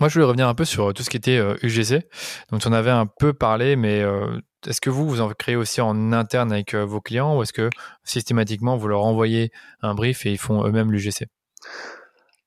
Moi, 0.00 0.08
je 0.08 0.14
voulais 0.14 0.26
revenir 0.26 0.48
un 0.48 0.54
peu 0.54 0.64
sur 0.64 0.94
tout 0.94 1.02
ce 1.02 1.10
qui 1.10 1.16
était 1.16 1.40
UGC. 1.62 1.92
Euh, 1.92 2.00
Donc, 2.52 2.60
tu 2.60 2.68
en 2.68 2.72
avais 2.72 2.90
un 2.90 3.06
peu 3.06 3.32
parlé, 3.32 3.74
mais 3.74 4.00
euh, 4.00 4.38
est-ce 4.66 4.80
que 4.80 4.90
vous, 4.90 5.08
vous 5.08 5.20
en 5.20 5.28
créez 5.30 5.56
aussi 5.56 5.80
en 5.80 6.12
interne 6.12 6.52
avec 6.52 6.74
euh, 6.74 6.84
vos 6.84 7.00
clients 7.00 7.36
ou 7.36 7.42
est-ce 7.42 7.52
que 7.52 7.70
systématiquement, 8.04 8.76
vous 8.76 8.88
leur 8.88 9.04
envoyez 9.04 9.50
un 9.82 9.94
brief 9.94 10.26
et 10.26 10.32
ils 10.32 10.38
font 10.38 10.64
eux-mêmes 10.64 10.92
l'UGC 10.92 11.26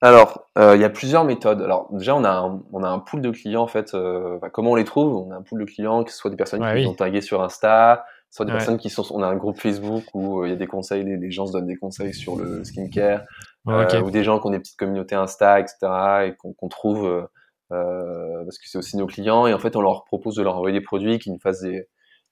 alors, 0.03 0.47
euh, 0.57 0.75
il 0.75 0.81
y 0.81 0.83
a 0.83 0.89
plusieurs 0.89 1.23
méthodes. 1.23 1.61
Alors 1.61 1.87
déjà, 1.91 2.15
on 2.15 2.23
a 2.23 2.31
un, 2.31 2.63
on 2.73 2.83
a 2.83 2.89
un 2.89 2.97
pool 2.97 3.21
de 3.21 3.29
clients 3.29 3.61
en 3.61 3.67
fait. 3.67 3.93
Euh, 3.93 4.39
comment 4.51 4.71
on 4.71 4.75
les 4.75 4.83
trouve? 4.83 5.15
On 5.15 5.31
a 5.31 5.35
un 5.35 5.43
pool 5.43 5.59
de 5.59 5.65
clients 5.65 6.03
qui 6.03 6.11
soit 6.11 6.31
des 6.31 6.37
personnes 6.37 6.65
qui 6.75 6.83
sont 6.83 6.95
taguées 6.95 7.21
sur 7.21 7.43
Insta, 7.43 8.03
soit 8.31 8.45
des 8.45 8.51
personnes 8.51 8.79
qui 8.79 8.89
sont. 8.89 9.05
On 9.11 9.21
a 9.21 9.27
un 9.27 9.35
groupe 9.35 9.59
Facebook 9.59 10.03
où 10.15 10.41
euh, 10.41 10.47
il 10.47 10.49
y 10.49 10.53
a 10.53 10.55
des 10.55 10.65
conseils, 10.65 11.03
les, 11.03 11.31
gens 11.31 11.45
se 11.45 11.51
donnent 11.51 11.67
des 11.67 11.75
conseils 11.75 12.15
sur 12.15 12.35
le 12.35 12.63
skincare, 12.63 13.21
ou 13.65 14.11
des 14.11 14.23
gens 14.23 14.39
qui 14.39 14.47
ont 14.47 14.51
des 14.51 14.59
petites 14.59 14.77
communautés 14.77 15.15
Insta, 15.15 15.59
etc. 15.59 15.77
et 16.25 16.35
qu'on 16.35 16.67
trouve 16.69 17.27
parce 17.69 18.57
que 18.57 18.67
c'est 18.67 18.77
aussi 18.77 18.97
nos 18.97 19.07
clients. 19.07 19.47
Et 19.47 19.53
en 19.53 19.59
fait, 19.59 19.75
on 19.75 19.81
leur 19.81 20.05
propose 20.05 20.35
de 20.35 20.43
leur 20.43 20.55
envoyer 20.55 20.77
des 20.77 20.83
produits 20.83 21.19
qui 21.19 21.31
nous 21.31 21.39
fassent 21.39 21.61
des, 21.61 21.87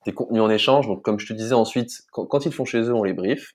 des 0.06 0.14
contenus 0.14 0.42
en 0.42 0.50
échange. 0.50 0.88
Donc, 0.88 1.04
comme 1.04 1.20
je 1.20 1.28
te 1.28 1.34
disais 1.34 1.54
ensuite, 1.54 1.92
quand, 2.12 2.26
quand 2.26 2.46
ils 2.46 2.54
font 2.54 2.66
chez 2.66 2.82
eux, 2.82 2.94
on 2.94 3.04
les 3.04 3.14
brief. 3.14 3.54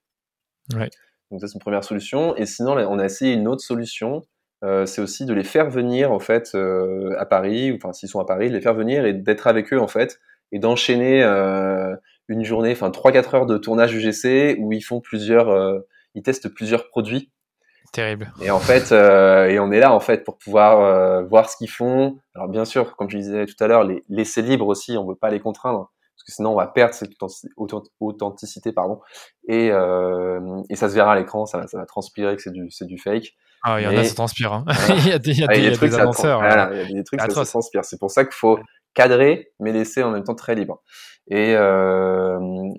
Ouais. 0.74 0.88
Donc 1.30 1.40
ça 1.40 1.48
c'est 1.48 1.54
une 1.54 1.60
première 1.60 1.84
solution. 1.84 2.36
Et 2.36 2.46
sinon, 2.46 2.72
on 2.72 2.98
a 2.98 3.04
essayé 3.04 3.34
une 3.34 3.48
autre 3.48 3.62
solution. 3.62 4.22
Euh, 4.62 4.86
c'est 4.86 5.02
aussi 5.02 5.26
de 5.26 5.34
les 5.34 5.44
faire 5.44 5.68
venir 5.68 6.12
en 6.12 6.20
fait 6.20 6.52
euh, 6.54 7.14
à 7.18 7.26
Paris, 7.26 7.72
ou 7.72 7.76
enfin 7.76 7.92
s'ils 7.92 8.08
sont 8.08 8.20
à 8.20 8.24
Paris, 8.24 8.48
de 8.48 8.54
les 8.54 8.60
faire 8.60 8.74
venir 8.74 9.04
et 9.04 9.12
d'être 9.12 9.46
avec 9.46 9.72
eux 9.72 9.80
en 9.80 9.88
fait, 9.88 10.20
et 10.52 10.58
d'enchaîner 10.58 11.22
euh, 11.22 11.94
une 12.28 12.44
journée, 12.44 12.72
enfin 12.72 12.90
3-4 12.90 13.36
heures 13.36 13.46
de 13.46 13.58
tournage 13.58 13.94
UGC 13.94 14.56
où 14.58 14.72
ils 14.72 14.80
font 14.80 15.00
plusieurs, 15.00 15.50
euh, 15.50 15.80
ils 16.14 16.22
testent 16.22 16.48
plusieurs 16.48 16.88
produits. 16.88 17.30
Terrible. 17.94 18.32
Et 18.42 18.50
en 18.50 18.58
fait, 18.58 18.90
euh, 18.90 19.46
et 19.46 19.60
on 19.60 19.70
est 19.70 19.78
là 19.78 19.92
en 19.92 20.00
fait 20.00 20.24
pour 20.24 20.36
pouvoir 20.36 21.22
voir 21.28 21.48
ce 21.48 21.56
qu'ils 21.56 21.70
font. 21.70 22.18
Alors 22.34 22.48
bien 22.48 22.64
sûr, 22.64 22.96
comme 22.96 23.08
je 23.08 23.16
disais 23.16 23.46
tout 23.46 23.54
à 23.62 23.68
l'heure, 23.68 23.84
les 23.84 24.02
laisser 24.08 24.42
libres 24.42 24.66
aussi, 24.66 24.96
on 24.98 25.06
veut 25.06 25.14
pas 25.14 25.30
les 25.30 25.38
contraindre. 25.38 25.92
parce 26.16 26.24
que 26.26 26.32
sinon 26.32 26.50
on 26.50 26.56
va 26.56 26.66
perdre 26.66 26.92
cette 26.92 27.12
authenticité, 28.00 28.72
pardon, 28.72 29.00
et, 29.48 29.70
euh, 29.70 30.40
et 30.70 30.74
ça 30.74 30.88
se 30.88 30.94
verra 30.96 31.12
à 31.12 31.16
l'écran, 31.16 31.46
ça, 31.46 31.68
ça 31.68 31.78
va 31.78 31.86
transpirer 31.86 32.34
que 32.34 32.42
c'est 32.42 32.52
du, 32.52 32.68
c'est 32.70 32.86
du 32.86 32.98
fake. 32.98 33.32
Ah, 33.62 33.80
il 33.80 33.84
y 33.84 33.86
en 33.86 33.96
a, 33.96 34.02
ça 34.02 34.14
transpire. 34.14 34.52
Hein. 34.52 34.64
il 34.88 35.08
y 35.08 35.12
a 35.12 35.18
des, 35.20 35.30
il 35.30 35.40
y 35.40 35.44
a 35.44 35.46
des, 35.46 35.72
trucs, 35.72 35.90
des 35.90 35.96
annonceurs. 35.96 36.40
Voilà, 36.40 36.70
il 36.72 36.90
y 36.90 36.94
a 36.94 36.98
des 36.98 37.04
trucs, 37.04 37.20
ça, 37.20 37.30
ça 37.30 37.44
transpire. 37.44 37.84
C'est 37.84 37.98
pour 37.98 38.10
ça 38.10 38.24
qu'il 38.24 38.34
faut 38.34 38.58
cadrer, 38.92 39.52
mais 39.60 39.72
laisser 39.72 40.02
en 40.02 40.10
même 40.10 40.24
temps 40.24 40.34
très 40.34 40.54
libre. 40.54 40.82
Et 41.28 41.54
euh, 41.56 42.38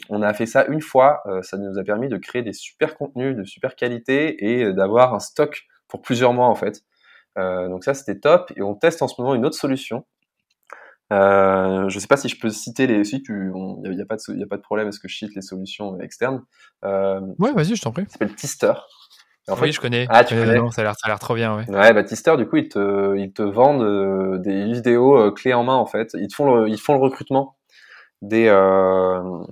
on 0.10 0.22
a 0.22 0.34
fait 0.34 0.46
ça 0.46 0.66
une 0.68 0.82
fois. 0.82 1.22
Euh, 1.26 1.42
ça 1.42 1.58
nous 1.58 1.80
a 1.80 1.84
permis 1.84 2.10
de 2.10 2.18
créer 2.18 2.44
des 2.44 2.54
super 2.54 2.96
contenus 2.96 3.36
de 3.36 3.44
super 3.44 3.76
qualité 3.76 4.46
et 4.46 4.72
d'avoir 4.74 5.14
un 5.14 5.20
stock 5.20 5.64
pour 5.88 6.02
plusieurs 6.02 6.34
mois 6.34 6.48
en 6.48 6.56
fait. 6.56 6.84
Euh, 7.38 7.68
donc 7.68 7.84
ça 7.84 7.94
c'était 7.94 8.20
top. 8.20 8.52
Et 8.56 8.62
on 8.62 8.76
teste 8.76 9.02
en 9.02 9.08
ce 9.08 9.20
moment 9.20 9.36
une 9.36 9.46
autre 9.46 9.58
solution. 9.58 10.06
Euh, 11.14 11.88
je 11.90 12.00
sais 12.00 12.08
pas 12.08 12.18
si 12.18 12.30
je 12.30 12.40
peux 12.40 12.50
citer 12.50 12.88
les. 12.88 13.04
Si 13.04 13.22
tu, 13.22 13.52
il 13.84 13.92
n'y 13.92 14.02
a, 14.02 14.06
pas 14.06 14.16
de, 14.16 14.36
y 14.36 14.44
a 14.44 14.48
pas 14.48 14.58
de 14.58 14.62
problème. 14.62 14.88
Est-ce 14.88 15.00
que 15.00 15.08
je 15.08 15.16
cite 15.16 15.36
les 15.36 15.42
solutions 15.42 16.00
externes 16.00 16.44
euh, 16.84 17.22
Ouais, 17.38 17.52
vas-y, 17.54 17.76
je 17.76 17.82
t'en 17.82 17.92
prie. 17.92 18.06
Ça 18.08 18.14
s'appelle 18.14 18.36
Tister. 18.36 18.74
En 19.48 19.60
oui, 19.62 19.72
je 19.72 19.80
connais. 19.80 20.08
Ah, 20.10 20.24
tu 20.24 20.34
connais 20.34 20.58
ça 20.72 20.82
a 20.82 20.84
l'air, 20.84 20.96
ça 20.96 21.06
a 21.06 21.08
l'air 21.10 21.20
trop 21.20 21.36
bien, 21.36 21.56
ouais. 21.56 21.70
Ouais, 21.70 21.94
bah 21.94 22.04
Tister, 22.04 22.36
du 22.36 22.48
coup, 22.48 22.56
ils 22.56 22.68
te, 22.68 23.16
ils 23.16 23.32
te 23.32 23.44
vendent 23.44 24.42
des 24.42 24.66
vidéos 24.66 25.32
clés 25.34 25.54
en 25.54 25.64
main, 25.64 25.76
en 25.76 25.86
fait. 25.86 26.16
Ils 26.16 26.30
te 26.30 26.34
font 26.34 26.56
le, 26.56 26.68
ils 26.68 26.80
font 26.80 26.94
le 26.94 27.00
recrutement 27.00 27.56
des, 28.28 28.48
euh, 28.48 29.44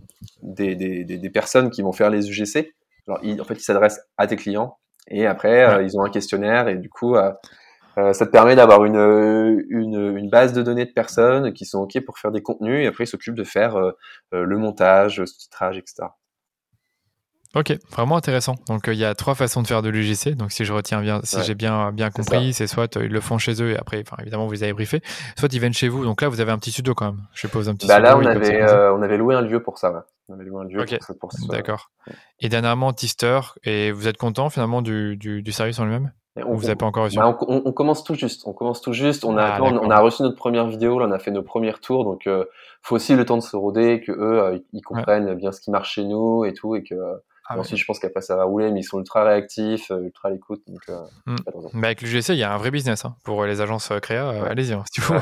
des, 0.42 0.76
des, 0.76 1.04
des, 1.04 1.30
personnes 1.30 1.70
qui 1.70 1.82
vont 1.82 1.92
faire 1.92 2.10
les 2.10 2.30
UGC. 2.30 2.74
Alors, 3.08 3.20
ils, 3.24 3.40
en 3.42 3.46
fait, 3.46 3.56
ils 3.56 3.64
s'adressent 3.64 4.02
à 4.18 4.28
tes 4.28 4.36
clients 4.36 4.78
et 5.08 5.26
après, 5.26 5.66
euh, 5.66 5.84
ils 5.84 5.98
ont 5.98 6.04
un 6.04 6.10
questionnaire 6.10 6.68
et 6.68 6.76
du 6.76 6.90
coup, 6.90 7.16
euh, 7.16 7.32
ça 7.96 8.26
te 8.26 8.32
permet 8.32 8.56
d'avoir 8.56 8.86
une, 8.86 9.66
une, 9.70 10.18
une, 10.18 10.30
base 10.30 10.54
de 10.54 10.62
données 10.62 10.86
de 10.86 10.92
personnes 10.92 11.54
qui 11.54 11.66
sont 11.66 11.80
OK 11.80 12.00
pour 12.06 12.18
faire 12.18 12.32
des 12.32 12.42
contenus 12.42 12.84
et 12.84 12.88
après, 12.88 13.04
ils 13.04 13.08
s'occupent 13.08 13.36
de 13.36 13.44
faire 13.44 13.78
le 14.32 14.58
montage, 14.58 15.20
le 15.20 15.26
titrage, 15.26 15.78
etc. 15.78 16.08
Ok, 17.56 17.78
vraiment 17.92 18.18
intéressant. 18.18 18.56
Donc 18.68 18.86
il 18.88 18.96
y 18.96 19.06
a 19.06 19.14
trois 19.14 19.36
façons 19.36 19.62
de 19.62 19.68
faire 19.68 19.84
de 19.84 19.90
l'UGC. 19.90 20.36
Donc 20.36 20.52
si 20.52 20.66
je 20.66 20.74
retiens 20.74 21.02
bien, 21.02 21.22
si 21.24 21.42
j'ai 21.44 21.54
bien 21.54 21.92
bien 21.92 22.10
compris, 22.10 22.52
c'est 22.54 22.66
soit 22.66 22.96
ils 22.96 23.12
le 23.12 23.22
font 23.22 23.38
chez 23.38 23.62
eux 23.62 23.72
et 23.72 23.78
après, 23.78 24.02
enfin 24.02 24.18
évidemment 24.22 24.48
vous 24.48 24.54
les 24.54 24.64
avez 24.64 24.74
briefé, 24.74 25.02
soit 25.38 25.54
ils 25.54 25.60
viennent 25.60 25.74
chez 25.74 25.88
vous. 25.88 26.04
Donc 26.04 26.22
là 26.22 26.30
vous 26.30 26.42
avez 26.42 26.52
un 26.52 26.58
petit 26.58 26.72
studio 26.72 26.96
quand 26.96 27.12
même. 27.12 27.22
Je 27.34 27.42
suppose 27.42 27.70
un 27.70 27.76
petit. 27.76 27.88
Bah 27.88 27.96
studio 27.96 28.10
là 28.10 28.18
on 28.18 28.26
avait 28.26 28.62
euh, 28.62 28.94
on 28.96 29.02
avait 29.04 29.18
loué 29.18 29.36
un 29.36 29.42
lieu 29.42 29.62
pour 29.62 29.78
ça. 29.78 29.92
Ouais. 29.92 30.00
On 30.30 30.34
avait 30.34 30.46
loué 30.46 30.62
un 30.62 30.68
lieu 30.68 30.82
okay. 30.82 30.98
pour, 31.20 31.30
pour 31.30 31.48
D'accord. 31.50 31.92
Et 32.40 32.50
dernièrement 32.50 32.92
Tister 32.94 33.40
et 33.64 33.92
vous 33.92 34.08
êtes 34.08 34.18
content 34.18 34.50
finalement 34.50 34.82
du, 34.82 35.18
du, 35.18 35.44
du 35.44 35.52
service 35.52 35.80
en 35.80 35.86
lui-même? 35.86 36.12
On, 36.36 36.56
vous 36.56 36.64
n'avez 36.64 36.76
pas 36.76 36.88
encore 36.88 37.04
reçu? 37.04 37.18
Bah, 37.18 37.38
on, 37.48 37.62
on, 37.66 37.72
commence 37.72 38.04
tout 38.04 38.16
juste. 38.16 38.48
On 38.48 38.54
commence 38.54 38.82
tout 38.82 38.94
juste. 38.94 39.24
On 39.24 39.38
a, 39.38 39.44
ah, 39.44 39.62
on, 39.62 39.90
a 39.92 40.00
reçu 40.00 40.24
notre 40.24 40.36
première 40.36 40.66
vidéo, 40.66 40.98
là, 40.98 41.06
on 41.08 41.12
a 41.12 41.20
fait 41.20 41.30
nos 41.30 41.44
premiers 41.44 41.74
tours, 41.74 42.06
donc 42.06 42.26
euh, 42.26 42.46
faut 42.82 42.96
aussi 42.96 43.16
le 43.16 43.24
temps 43.24 43.38
de 43.38 43.44
se 43.44 43.56
roder, 43.56 44.02
que 44.02 44.12
eux 44.12 44.42
euh, 44.42 44.58
ils 44.72 44.82
comprennent 44.82 45.28
ouais. 45.28 45.36
bien 45.36 45.52
ce 45.52 45.62
qui 45.62 45.70
marche 45.70 45.94
chez 45.94 46.04
nous 46.06 46.44
et 46.46 46.54
tout, 46.54 46.76
et 46.76 46.84
que 46.84 46.96
ah 47.46 47.60
ensuite, 47.60 47.78
je 47.78 47.86
pense 47.86 48.00
qu'après 48.00 48.22
ça 48.22 48.38
va 48.38 48.46
rouler, 48.46 48.72
mais 48.72 48.80
ils 48.80 48.84
sont 48.84 49.00
ultra 49.00 49.26
réactifs, 49.26 49.92
euh, 49.92 50.04
ultra 50.04 50.30
à 50.30 50.32
l'écoute. 50.32 50.62
Donc, 50.66 50.82
euh, 50.88 51.02
mm. 51.26 51.36
bah 51.74 51.88
avec 51.88 52.02
l'UGC, 52.02 52.30
il 52.30 52.38
y 52.38 52.44
a 52.44 52.54
un 52.54 52.58
vrai 52.58 52.72
business 52.72 53.04
hein, 53.04 53.18
pour 53.26 53.44
les 53.44 53.60
agences 53.60 53.92
euh, 53.92 54.00
créa. 54.00 54.30
Ouais. 54.30 54.50
Allez-y, 54.50 54.74
hein, 54.74 54.84
si 54.86 55.02
tu 55.02 55.02
veux. 55.02 55.20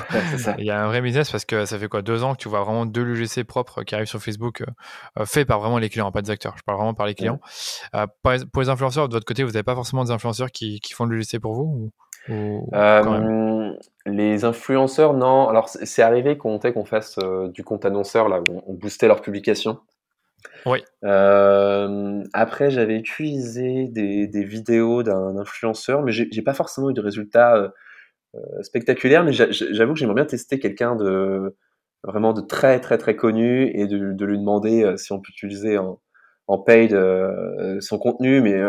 il 0.59 0.65
y 0.65 0.69
a 0.69 0.84
un 0.84 0.88
vrai 0.88 1.01
business 1.01 1.32
parce 1.32 1.45
que 1.45 1.65
ça 1.65 1.80
fait 1.80 1.88
quoi 1.88 2.03
deux 2.03 2.24
ans 2.24 2.36
que 2.36 2.39
tu 2.39 2.47
vois 2.47 2.61
vraiment 2.61 2.86
deux 2.86 3.03
l'UGC 3.03 3.43
propres 3.43 3.82
qui 3.82 3.95
arrivent 3.95 4.07
sur 4.07 4.22
Facebook, 4.22 4.63
euh, 5.17 5.26
faits 5.26 5.47
par 5.47 5.59
vraiment 5.59 5.80
les 5.80 5.89
clients, 5.89 6.11
pas 6.11 6.22
des 6.22 6.30
acteurs. 6.30 6.55
Je 6.57 6.63
parle 6.63 6.78
vraiment 6.78 6.93
par 6.93 7.07
les 7.07 7.15
clients. 7.15 7.39
Pour 8.22 8.61
les 8.61 8.69
influenceurs, 8.69 9.09
de 9.09 9.13
votre 9.13 9.26
côté, 9.26 9.43
vous 9.43 9.51
n'avez 9.51 9.63
pas 9.63 9.76
forcément 9.76 10.03
des 10.03 10.11
influenceurs 10.11 10.51
qui, 10.51 10.80
qui 10.80 10.93
font 10.93 11.05
l'UGC 11.05 11.39
pour 11.39 11.55
vous 11.55 11.91
ou, 12.30 12.34
ou 12.34 12.69
Les 14.05 14.45
influenceurs, 14.45 15.15
non. 15.15 15.49
Alors, 15.49 15.69
c'est 15.69 16.03
arrivé 16.03 16.38
qu'on 16.38 16.59
qu'on 16.59 16.86
fasse 16.86 17.17
du 17.53 17.63
compte 17.63 17.84
annonceur, 17.84 18.30
là, 18.30 18.41
où 18.41 18.61
on 18.67 18.74
boostait 18.74 19.07
leurs 19.07 19.22
publications. 19.22 19.80
Oui. 20.66 20.84
Euh, 21.04 22.24
après, 22.34 22.70
j'avais 22.70 22.96
utilisé 22.96 23.88
des, 23.88 24.28
des 24.28 24.44
vidéos 24.44 25.04
d'un 25.04 25.38
influenceur, 25.38 26.02
mais 26.02 26.12
j'ai 26.12 26.42
pas 26.42 26.54
forcément 26.54 26.89
eu 26.89 26.94
de 26.94 27.02
résultats 27.02 27.56
euh, 27.56 27.70
euh 28.36 28.64
spectaculaires. 28.64 29.24
Mais 29.24 29.34
j'avoue 29.34 29.94
que 29.94 30.00
j'aimerais 30.00 30.16
bien 30.16 30.26
tester 30.26 30.60
quelqu'un 30.60 30.96
de 30.96 31.56
vraiment 32.04 32.34
de 32.34 32.42
très 32.42 32.80
très 32.80 32.98
très 32.98 33.16
connu 33.16 33.72
et 33.76 33.86
de, 33.88 34.14
de 34.14 34.26
lui 34.26 34.39
demander 34.39 34.84
euh, 34.84 34.98
si 34.98 35.12
on 35.12 35.20
peut 35.20 35.30
utiliser 35.30 35.78
en, 35.78 36.00
en 36.48 36.58
paid 36.58 36.98
son 37.80 37.98
contenu, 38.00 38.42
mais 38.42 38.60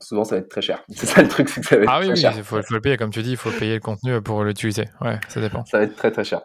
souvent 0.00 0.24
ça 0.24 0.36
va 0.36 0.40
être 0.40 0.48
très 0.48 0.62
cher. 0.62 0.84
C'est 0.90 1.06
ça 1.06 1.22
le 1.22 1.28
truc, 1.28 1.48
c'est 1.48 1.60
que 1.60 1.66
ça 1.66 1.76
va 1.76 1.82
être 1.82 1.90
ah 1.92 1.98
oui, 2.00 2.06
très 2.06 2.14
oui, 2.14 2.20
cher. 2.20 2.34
il 2.36 2.42
faut, 2.44 2.62
faut, 2.62 2.74
le 2.74 2.80
payer, 2.80 2.96
comme 2.96 3.10
tu 3.10 3.22
dis, 3.22 3.32
il 3.32 3.36
faut 3.36 3.50
payer 3.50 3.74
le 3.74 3.80
contenu 3.80 4.20
pour 4.22 4.44
l'utiliser. 4.44 4.84
Ouais, 5.00 5.18
ça 5.28 5.40
dépend. 5.40 5.64
Ça 5.64 5.78
va 5.78 5.84
être 5.84 5.96
très 5.96 6.10
très 6.10 6.24
cher. 6.24 6.42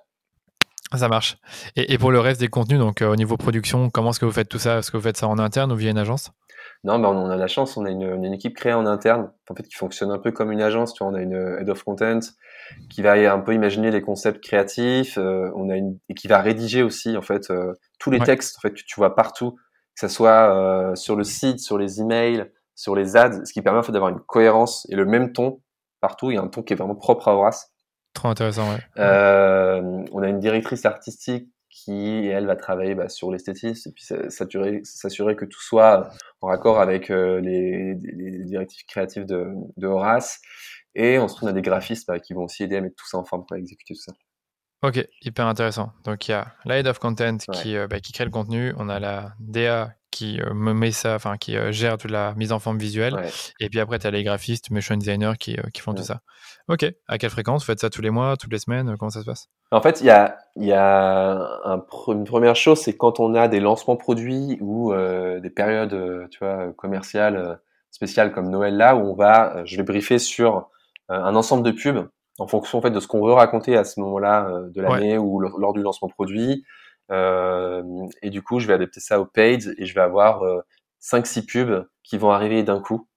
Ça 0.96 1.08
marche. 1.08 1.38
Et, 1.76 1.94
et, 1.94 1.98
pour 1.98 2.12
le 2.12 2.20
reste 2.20 2.40
des 2.40 2.48
contenus, 2.48 2.80
donc 2.80 3.02
euh, 3.02 3.12
au 3.12 3.16
niveau 3.16 3.38
production, 3.38 3.90
comment 3.90 4.10
est-ce 4.10 4.20
que 4.20 4.26
vous 4.26 4.32
faites 4.32 4.50
tout 4.50 4.58
ça? 4.58 4.80
Est-ce 4.80 4.92
que 4.92 4.98
vous 4.98 5.04
faites 5.04 5.18
ça 5.18 5.28
en 5.28 5.38
interne 5.38 5.72
ou 5.72 5.76
via 5.76 5.92
une 5.92 6.00
agence? 6.00 6.32
Non, 6.84 6.98
mais 6.98 7.08
on 7.08 7.30
a 7.30 7.36
la 7.36 7.48
chance, 7.48 7.78
on 7.78 7.86
a 7.86 7.90
une, 7.90 8.24
une, 8.24 8.34
équipe 8.34 8.56
créée 8.56 8.74
en 8.74 8.86
interne, 8.86 9.32
en 9.50 9.56
fait, 9.56 9.64
qui 9.64 9.76
fonctionne 9.76 10.12
un 10.12 10.18
peu 10.18 10.32
comme 10.32 10.52
une 10.52 10.62
agence. 10.62 10.94
Tu 10.94 11.04
vois, 11.04 11.12
on 11.12 11.16
a 11.16 11.22
une 11.22 11.58
head 11.60 11.70
of 11.70 11.84
content 11.84 12.22
qui 12.90 13.02
va 13.02 13.14
un 13.32 13.40
peu 13.40 13.54
imaginer 13.54 13.92
les 13.92 14.02
concepts 14.02 14.44
créatifs, 14.44 15.18
euh, 15.18 15.52
on 15.56 15.70
a 15.70 15.76
une 15.76 15.98
et 16.10 16.14
qui 16.14 16.28
va 16.28 16.40
rédiger 16.40 16.84
aussi 16.84 17.18
en 17.18 17.22
fait 17.22 17.50
euh, 17.50 17.74
tous 18.00 18.12
les 18.12 18.20
ouais. 18.20 18.26
textes 18.26 18.58
en 18.58 18.62
fait 18.62 18.72
que 18.72 18.82
tu 18.86 18.96
vois 18.98 19.16
partout, 19.16 19.52
que 19.52 20.00
ça 20.00 20.10
soit 20.10 20.56
euh, 20.56 20.96
sur 20.96 21.16
le 21.16 21.24
site, 21.24 21.60
sur 21.60 21.78
les 21.78 22.02
emails, 22.02 22.50
sur 22.76 22.96
les 22.96 23.18
ads, 23.18 23.46
ce 23.46 23.54
qui 23.54 23.62
permet 23.62 23.80
en 23.80 23.84
fait 23.84 23.92
d'avoir 23.92 24.12
une 24.12 24.20
cohérence 24.20 24.88
et 24.90 24.96
le 24.96 25.06
même 25.06 25.34
ton 25.34 25.62
partout. 26.02 26.32
Il 26.32 26.36
y 26.36 26.38
a 26.38 26.42
un 26.42 26.48
ton 26.48 26.64
qui 26.64 26.74
est 26.74 26.76
vraiment 26.76 26.96
propre 26.96 27.28
à 27.28 27.36
Horace. 27.36 27.69
Trop 28.14 28.30
intéressant, 28.30 28.72
ouais. 28.72 28.80
Euh, 28.98 30.04
on 30.12 30.22
a 30.22 30.28
une 30.28 30.40
directrice 30.40 30.86
artistique 30.86 31.50
qui, 31.70 32.28
elle, 32.28 32.48
va 32.48 32.56
travailler 32.56 32.96
bah, 32.96 33.10
sur 33.10 33.32
l'esthétisme 33.32 33.90
et 33.90 33.94
puis 33.94 34.04
s'assurer 34.84 35.36
que 35.36 35.46
tout 35.46 35.62
soit 35.62 36.10
en 36.42 36.48
raccord 36.48 36.80
avec 36.80 37.10
euh, 37.10 37.40
les, 37.40 37.94
les, 37.96 38.44
directives 38.44 38.86
créatives 38.88 39.26
de, 39.26 39.48
de, 39.78 39.88
Horace. 39.88 40.42
Et 40.96 41.18
ensuite, 41.20 41.44
on 41.44 41.48
a 41.48 41.54
des 41.54 41.62
graphistes 41.62 42.08
bah, 42.08 42.20
qui 42.20 42.34
vont 42.34 42.46
aussi 42.46 42.64
aider 42.64 42.78
à 42.78 42.82
mettre 42.82 42.96
tout 42.96 43.08
ça 43.08 43.18
en 43.18 43.24
forme 43.24 43.46
pour 43.46 43.56
exécuter 43.56 43.94
tout 43.94 44.02
ça. 44.02 44.14
Ok, 44.82 45.06
hyper 45.22 45.46
intéressant. 45.46 45.92
Donc 46.06 46.28
il 46.28 46.32
y 46.32 46.34
a 46.34 46.54
la 46.64 46.80
head 46.80 46.88
of 46.88 47.00
content 47.00 47.34
ouais. 47.34 47.54
qui, 47.54 47.76
euh, 47.76 47.88
bah, 47.88 48.00
qui 48.00 48.14
crée 48.14 48.24
le 48.24 48.32
contenu, 48.32 48.74
on 48.78 48.88
a 48.88 49.00
la 49.00 49.34
DA 49.40 49.94
qui 50.20 50.42
euh, 50.42 50.54
me 50.54 50.74
met 50.74 50.92
ça, 50.92 51.16
enfin 51.16 51.38
qui 51.38 51.56
euh, 51.56 51.72
gère 51.72 51.98
toute 51.98 52.12
la 52.12 52.34
mise 52.36 52.52
en 52.52 52.60
forme 52.60 52.78
visuelle, 52.78 53.14
ouais. 53.14 53.30
et 53.62 53.70
puis 53.70 53.80
après 53.80 54.00
tu 54.00 54.08
as 54.08 54.12
les 54.12 54.24
graphistes, 54.24 54.70
motion 54.70 54.98
designers 54.98 55.38
qui, 55.40 55.56
qui 55.74 55.82
font 55.82 55.92
ouais. 55.92 55.98
tout 55.98 56.04
ça. 56.04 56.20
Ok, 56.68 56.86
à 57.08 57.18
quelle 57.18 57.30
fréquence? 57.30 57.62
Vous 57.62 57.68
faites 57.68 57.80
ça 57.80 57.90
tous 57.90 58.02
les 58.02 58.10
mois, 58.10 58.36
toutes 58.36 58.52
les 58.52 58.60
semaines? 58.60 58.98
Comment 58.98 59.10
ça 59.10 59.22
se 59.22 59.26
passe? 59.26 59.48
En 59.72 59.82
fait, 59.82 60.02
il 60.02 60.08
y 60.08 60.10
a, 60.10 60.38
y 60.58 60.74
a 60.74 61.38
un, 61.64 61.82
une 62.08 62.26
première 62.26 62.58
chose, 62.58 62.80
c'est 62.80 62.98
quand 62.98 63.22
on 63.22 63.34
a 63.34 63.48
des 63.48 63.62
lancements 63.62 63.96
produits 63.96 64.58
ou 64.60 64.92
euh, 64.92 65.40
des 65.40 65.50
périodes, 65.50 66.28
tu 66.30 66.40
vois, 66.40 66.74
commerciales 66.74 67.60
spéciales 67.90 68.34
comme 68.34 68.50
Noël 68.50 68.76
là, 68.76 68.96
où 68.96 69.12
on 69.12 69.16
va, 69.16 69.64
je 69.64 69.78
vais 69.78 69.84
briefer 69.84 70.20
sur 70.20 70.68
un 71.08 71.36
ensemble 71.36 71.64
de 71.64 71.72
pubs 71.72 72.10
en 72.40 72.48
fonction 72.48 72.80
en 72.80 72.82
fait 72.82 72.92
de 72.92 73.00
ce 73.00 73.08
qu'on 73.08 73.26
veut 73.26 73.34
raconter 73.34 73.78
à 73.78 73.84
ce 73.84 74.00
moment-là 74.00 74.50
euh, 74.50 74.70
de 74.70 74.82
l'année 74.82 75.18
ouais. 75.18 75.26
ou 75.26 75.40
lors 75.40 75.74
du 75.74 75.82
lancement 75.82 76.10
produit. 76.10 76.64
Euh, 77.12 77.84
et 78.22 78.30
du 78.30 78.42
coup, 78.42 78.60
je 78.60 78.68
vais 78.68 78.74
adapter 78.74 79.00
ça 79.00 79.20
au 79.20 79.26
paid 79.26 79.76
et 79.78 79.86
je 79.86 79.94
vais 79.94 80.02
avoir 80.02 80.44
euh, 80.44 80.62
5-6 81.02 81.46
pubs 81.46 81.88
qui 82.04 82.18
vont 82.18 82.32
arriver 82.32 82.64
d'un 82.64 82.80
coup. 82.80 83.08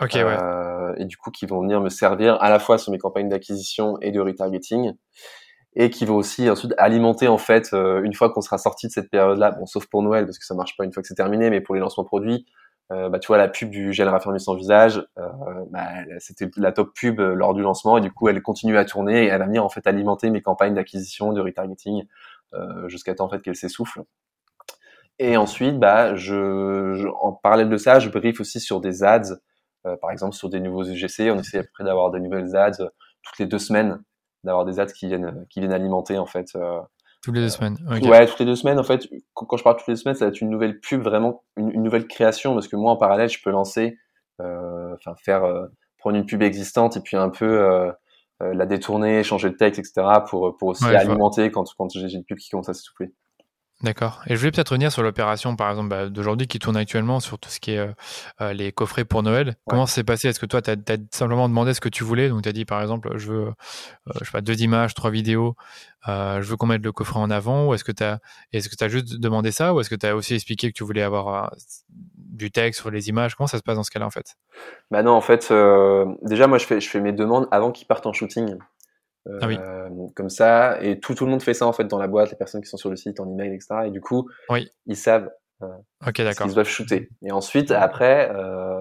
Ok, 0.00 0.14
ouais. 0.14 0.22
Euh, 0.24 0.94
et 0.96 1.04
du 1.04 1.16
coup, 1.16 1.30
qui 1.30 1.46
vont 1.46 1.60
venir 1.62 1.80
me 1.80 1.88
servir 1.88 2.40
à 2.42 2.50
la 2.50 2.58
fois 2.58 2.78
sur 2.78 2.92
mes 2.92 2.98
campagnes 2.98 3.28
d'acquisition 3.28 3.98
et 4.00 4.10
de 4.10 4.20
retargeting 4.20 4.94
et 5.74 5.90
qui 5.90 6.04
vont 6.04 6.16
aussi 6.16 6.50
ensuite 6.50 6.74
alimenter 6.76 7.28
en 7.28 7.38
fait 7.38 7.70
euh, 7.72 8.02
une 8.02 8.12
fois 8.12 8.30
qu'on 8.30 8.42
sera 8.42 8.58
sorti 8.58 8.88
de 8.88 8.92
cette 8.92 9.10
période-là, 9.10 9.52
bon 9.52 9.66
sauf 9.66 9.86
pour 9.86 10.02
Noël 10.02 10.26
parce 10.26 10.38
que 10.38 10.44
ça 10.44 10.54
marche 10.54 10.76
pas 10.76 10.84
une 10.84 10.92
fois 10.92 11.02
que 11.02 11.08
c'est 11.08 11.14
terminé, 11.14 11.50
mais 11.50 11.60
pour 11.60 11.74
les 11.74 11.80
lancements 11.80 12.04
produits, 12.04 12.46
euh, 12.90 13.08
bah, 13.08 13.18
tu 13.18 13.28
vois 13.28 13.38
la 13.38 13.48
pub 13.48 13.70
du 13.70 13.92
gel 13.92 14.08
raffermissant 14.08 14.54
visage, 14.54 15.02
euh, 15.18 15.28
bah, 15.70 15.86
c'était 16.18 16.50
la 16.56 16.72
top 16.72 16.92
pub 16.94 17.20
euh, 17.20 17.34
lors 17.34 17.54
du 17.54 17.62
lancement 17.62 17.96
et 17.96 18.00
du 18.02 18.12
coup 18.12 18.28
elle 18.28 18.42
continue 18.42 18.76
à 18.76 18.84
tourner 18.84 19.24
et 19.24 19.26
elle 19.28 19.38
va 19.38 19.46
venir 19.46 19.64
en 19.64 19.70
fait 19.70 19.86
alimenter 19.86 20.28
mes 20.30 20.42
campagnes 20.42 20.74
d'acquisition, 20.74 21.32
de 21.32 21.40
retargeting 21.40 22.02
euh, 22.02 22.04
jusqu'à 22.86 23.14
temps 23.14 23.26
en 23.26 23.28
fait 23.28 23.40
qu'elle 23.40 23.56
s'essouffle. 23.56 24.02
Et 25.18 25.36
ensuite, 25.36 25.78
bah, 25.78 26.14
je, 26.14 26.94
je, 26.94 27.08
en 27.20 27.32
parallèle 27.32 27.68
de 27.68 27.76
ça, 27.76 27.98
je 27.98 28.08
brief 28.08 28.40
aussi 28.40 28.60
sur 28.60 28.80
des 28.80 29.04
ads, 29.04 29.36
euh, 29.86 29.96
par 29.96 30.10
exemple 30.10 30.34
sur 30.34 30.48
des 30.48 30.60
nouveaux 30.60 30.84
UGC. 30.84 31.30
On 31.30 31.38
essaie 31.38 31.58
après 31.58 31.84
d'avoir 31.84 32.10
des 32.10 32.20
nouvelles 32.20 32.56
ads 32.56 32.90
toutes 33.22 33.38
les 33.38 33.46
deux 33.46 33.58
semaines, 33.58 34.02
d'avoir 34.42 34.64
des 34.64 34.80
ads 34.80 34.86
qui 34.86 35.06
viennent 35.06 35.46
qui 35.50 35.60
viennent 35.60 35.72
alimenter 35.72 36.18
en 36.18 36.26
fait 36.26 36.56
toutes 37.22 37.36
les 37.36 37.40
deux 37.40 37.48
semaines. 37.48 37.78
Okay. 37.88 38.08
Ouais, 38.08 38.26
toutes 38.26 38.40
les 38.40 38.46
deux 38.46 38.56
semaines. 38.56 38.78
En 38.80 38.84
fait, 38.84 39.08
quand 39.34 39.56
je 39.56 39.62
parle 39.62 39.76
toutes 39.76 39.86
les 39.86 39.94
deux 39.94 40.00
semaines, 40.00 40.16
ça 40.16 40.24
va 40.24 40.30
être 40.30 40.40
une 40.40 40.50
nouvelle 40.50 40.80
pub, 40.80 41.02
vraiment 41.02 41.44
une, 41.56 41.70
une 41.70 41.82
nouvelle 41.82 42.08
création, 42.08 42.52
parce 42.52 42.66
que 42.66 42.76
moi, 42.76 42.90
en 42.90 42.96
parallèle, 42.96 43.28
je 43.28 43.40
peux 43.42 43.50
lancer, 43.50 43.96
euh, 44.40 44.94
enfin 44.94 45.14
faire 45.22 45.44
euh, 45.44 45.66
prendre 45.98 46.16
une 46.16 46.26
pub 46.26 46.42
existante 46.42 46.96
et 46.96 47.00
puis 47.00 47.16
un 47.16 47.30
peu 47.30 47.60
euh, 47.60 47.86
euh 47.88 47.92
la 48.42 48.66
détourner, 48.66 49.22
changer 49.22 49.48
le 49.48 49.56
texte, 49.56 49.78
etc. 49.78 50.06
pour 50.28 50.56
pour 50.56 50.68
aussi 50.68 50.84
ouais, 50.84 50.96
alimenter 50.96 51.50
quand 51.50 51.72
quand 51.76 51.88
j'ai 51.90 52.12
une 52.12 52.24
pub 52.24 52.38
qui 52.38 52.50
commence 52.50 52.68
à 52.68 52.74
s'essouffler. 52.74 53.12
D'accord. 53.82 54.22
Et 54.28 54.36
je 54.36 54.38
voulais 54.38 54.52
peut-être 54.52 54.68
revenir 54.68 54.92
sur 54.92 55.02
l'opération, 55.02 55.56
par 55.56 55.68
exemple, 55.68 55.88
bah, 55.88 56.08
d'aujourd'hui 56.08 56.46
qui 56.46 56.60
tourne 56.60 56.76
actuellement 56.76 57.18
sur 57.18 57.40
tout 57.40 57.50
ce 57.50 57.58
qui 57.58 57.72
est 57.72 57.78
euh, 57.78 57.92
euh, 58.40 58.52
les 58.52 58.70
coffrets 58.70 59.04
pour 59.04 59.24
Noël. 59.24 59.56
Comment 59.68 59.86
ça 59.86 59.96
s'est 59.96 60.04
passé? 60.04 60.28
Est-ce 60.28 60.38
que 60.38 60.46
toi, 60.46 60.62
tu 60.62 60.70
as, 60.70 60.76
simplement 61.10 61.48
demandé 61.48 61.74
ce 61.74 61.80
que 61.80 61.88
tu 61.88 62.04
voulais? 62.04 62.28
Donc, 62.28 62.42
tu 62.42 62.48
as 62.48 62.52
dit, 62.52 62.64
par 62.64 62.80
exemple, 62.80 63.10
je 63.16 63.32
veux, 63.32 63.46
euh, 63.48 63.52
je 64.20 64.24
sais 64.24 64.30
pas, 64.30 64.40
deux 64.40 64.62
images, 64.62 64.94
trois 64.94 65.10
vidéos, 65.10 65.56
je 66.06 66.42
veux 66.42 66.56
qu'on 66.56 66.66
mette 66.66 66.84
le 66.84 66.92
coffret 66.92 67.18
en 67.18 67.30
avant. 67.30 67.66
Ou 67.66 67.74
est-ce 67.74 67.82
que 67.82 67.90
tu 67.90 68.04
as, 68.04 68.20
est-ce 68.52 68.68
que 68.68 68.84
as 68.84 68.88
juste 68.88 69.18
demandé 69.18 69.50
ça? 69.50 69.74
Ou 69.74 69.80
est-ce 69.80 69.90
que 69.90 69.96
tu 69.96 70.06
as 70.06 70.14
aussi 70.14 70.34
expliqué 70.34 70.68
que 70.68 70.76
tu 70.76 70.84
voulais 70.84 71.02
avoir 71.02 71.52
du 72.16 72.52
texte 72.52 72.82
sur 72.82 72.90
les 72.92 73.08
images? 73.08 73.34
Comment 73.34 73.48
ça 73.48 73.58
se 73.58 73.64
passe 73.64 73.76
dans 73.76 73.82
ce 73.82 73.90
cas-là, 73.90 74.06
en 74.06 74.10
fait? 74.10 74.36
Bah 74.92 75.02
non, 75.02 75.12
en 75.12 75.20
fait, 75.20 75.52
déjà, 76.22 76.46
moi, 76.46 76.58
je 76.58 76.66
fais, 76.66 76.80
je 76.80 76.88
fais 76.88 77.00
mes 77.00 77.12
demandes 77.12 77.48
avant 77.50 77.72
qu'ils 77.72 77.88
partent 77.88 78.06
en 78.06 78.12
shooting. 78.12 78.58
Ah 79.40 79.46
euh, 79.46 79.88
comme 80.16 80.30
ça, 80.30 80.82
et 80.82 80.98
tout, 80.98 81.14
tout 81.14 81.24
le 81.24 81.30
monde 81.30 81.42
fait 81.42 81.54
ça 81.54 81.66
en 81.66 81.72
fait 81.72 81.84
dans 81.84 81.98
la 81.98 82.08
boîte, 82.08 82.30
les 82.30 82.36
personnes 82.36 82.60
qui 82.60 82.68
sont 82.68 82.76
sur 82.76 82.90
le 82.90 82.96
site, 82.96 83.20
en 83.20 83.30
email, 83.30 83.54
etc. 83.54 83.86
Et 83.86 83.90
du 83.90 84.00
coup, 84.00 84.28
ils 84.86 84.96
savent 84.96 85.30
euh, 85.62 85.68
okay, 86.06 86.28
qu'ils 86.34 86.54
doivent 86.54 86.68
shooter. 86.68 87.08
Et 87.24 87.30
ensuite, 87.30 87.70
après, 87.70 88.32
euh, 88.34 88.80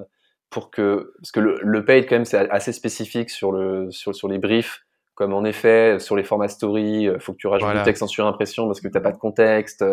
pour 0.49 0.71
que, 0.71 1.13
parce 1.19 1.31
que 1.31 1.39
le, 1.39 1.59
le 1.61 1.85
paid 1.85 2.07
quand 2.09 2.15
même 2.15 2.25
c'est 2.25 2.49
assez 2.49 2.73
spécifique 2.73 3.29
sur 3.29 3.51
le 3.51 3.91
sur, 3.91 4.15
sur 4.15 4.27
les 4.27 4.39
briefs, 4.39 4.83
comme 5.13 5.33
en 5.33 5.43
effet 5.43 5.99
sur 5.99 6.15
les 6.15 6.23
formats 6.23 6.47
story, 6.47 7.03
il 7.03 7.19
faut 7.19 7.33
que 7.33 7.37
tu 7.37 7.47
rajoutes 7.47 7.75
du 7.75 7.83
texte 7.83 8.01
en 8.01 8.07
surimpression 8.07 8.65
parce 8.65 8.81
que 8.81 8.87
t'as 8.87 9.01
pas 9.01 9.11
de 9.11 9.17
contexte. 9.17 9.85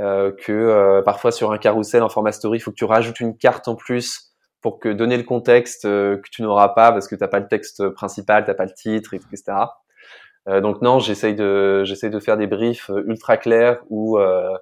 Euh, 0.00 0.30
que 0.30 1.00
parfois 1.04 1.32
sur 1.32 1.50
un 1.50 1.58
carrousel 1.58 2.02
en 2.02 2.08
format 2.08 2.30
story, 2.30 2.60
faut 2.60 2.70
que 2.70 2.76
tu 2.76 2.84
rajoutes 2.84 3.18
une 3.18 3.36
carte 3.36 3.66
en 3.66 3.74
plus 3.74 4.27
pour 4.60 4.80
que 4.80 4.88
donner 4.88 5.16
le 5.16 5.22
contexte 5.22 5.84
euh, 5.84 6.16
que 6.16 6.28
tu 6.30 6.42
n'auras 6.42 6.70
pas 6.70 6.92
parce 6.92 7.08
que 7.08 7.14
t'as 7.14 7.28
pas 7.28 7.40
le 7.40 7.48
texte 7.48 7.88
principal, 7.90 8.44
t'as 8.44 8.54
pas 8.54 8.64
le 8.64 8.74
titre, 8.74 9.14
etc. 9.14 9.42
Euh, 10.48 10.60
donc 10.60 10.82
non, 10.82 10.98
j'essaye 10.98 11.34
de 11.34 11.82
j'essaye 11.84 12.10
de 12.10 12.20
faire 12.20 12.36
des 12.36 12.46
briefs 12.46 12.90
euh, 12.90 13.04
ultra 13.06 13.36
clairs 13.36 13.82
où 13.90 14.18
euh, 14.18 14.56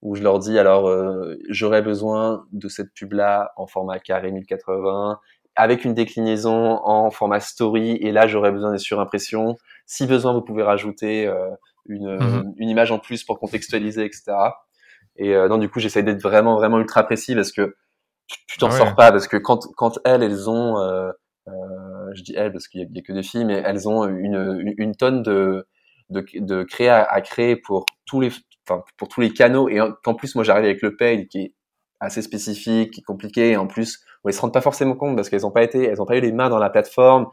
où 0.00 0.14
je 0.14 0.22
leur 0.22 0.38
dis 0.38 0.58
alors 0.58 0.88
euh, 0.88 1.36
j'aurais 1.48 1.82
besoin 1.82 2.44
de 2.52 2.68
cette 2.68 2.92
pub 2.94 3.12
là 3.12 3.52
en 3.56 3.66
format 3.66 3.98
carré 3.98 4.30
1080 4.30 5.18
avec 5.54 5.84
une 5.84 5.94
déclinaison 5.94 6.80
en 6.84 7.10
format 7.10 7.40
story 7.40 7.96
et 8.00 8.12
là 8.12 8.26
j'aurais 8.26 8.52
besoin 8.52 8.72
des 8.72 8.78
surimpressions. 8.78 9.56
Si 9.84 10.06
besoin, 10.06 10.32
vous 10.32 10.40
pouvez 10.40 10.62
rajouter 10.62 11.30
une, 11.86 12.16
mhm. 12.16 12.54
une 12.56 12.70
image 12.70 12.90
en 12.90 12.98
plus 12.98 13.22
pour 13.22 13.38
contextualiser, 13.38 14.06
etc. 14.06 14.32
Et 15.16 15.34
non, 15.34 15.58
du 15.58 15.68
coup, 15.68 15.78
j'essaye 15.78 16.04
d'être 16.04 16.22
vraiment 16.22 16.56
vraiment 16.56 16.78
ultra 16.78 17.02
précis 17.02 17.34
parce 17.34 17.52
que 17.52 17.76
tu 18.46 18.58
t'en 18.58 18.68
ah 18.68 18.70
sors 18.70 18.94
pas 18.94 19.12
parce 19.12 19.28
que 19.28 19.36
quand 19.36 19.66
quand 19.76 19.98
elles 20.04 20.22
elles 20.22 20.48
ont 20.48 20.78
euh, 20.78 21.10
euh, 21.48 21.52
je 22.14 22.22
dis 22.22 22.34
elles 22.36 22.52
parce 22.52 22.68
qu'il 22.68 22.80
y, 22.80 22.98
a 22.98 23.02
que 23.02 23.12
des 23.12 23.22
filles 23.22 23.44
mais 23.44 23.62
elles 23.64 23.88
ont 23.88 24.06
une 24.06 24.74
une, 24.76 24.94
tonne 24.94 25.22
de 25.22 25.66
de, 26.10 26.24
de 26.34 26.62
créer 26.62 26.88
à, 26.88 27.20
créer 27.20 27.56
pour 27.56 27.86
tous 28.06 28.20
les 28.20 28.30
enfin 28.68 28.84
pour 28.96 29.08
tous 29.08 29.20
les 29.20 29.32
canaux. 29.32 29.68
Et 29.68 29.80
qu'en 30.02 30.14
plus 30.14 30.34
moi 30.34 30.44
j'arrive 30.44 30.64
avec 30.64 30.82
le 30.82 30.96
paid 30.96 31.28
qui 31.28 31.38
est 31.38 31.54
assez 32.00 32.22
spécifique, 32.22 32.92
qui 32.92 33.00
est 33.00 33.04
compliqué. 33.04 33.52
Et 33.52 33.56
en 33.56 33.66
plus 33.66 34.04
où 34.22 34.28
elles 34.28 34.34
se 34.34 34.40
rendent 34.40 34.52
pas 34.52 34.60
forcément 34.60 34.94
compte 34.94 35.16
parce 35.16 35.28
qu'elles 35.30 35.46
ont 35.46 35.50
pas 35.50 35.62
été 35.62 35.84
elles 35.84 36.00
ont 36.00 36.06
pas 36.06 36.16
eu 36.16 36.20
les 36.20 36.32
mains 36.32 36.48
dans 36.48 36.58
la 36.58 36.70
plateforme. 36.70 37.26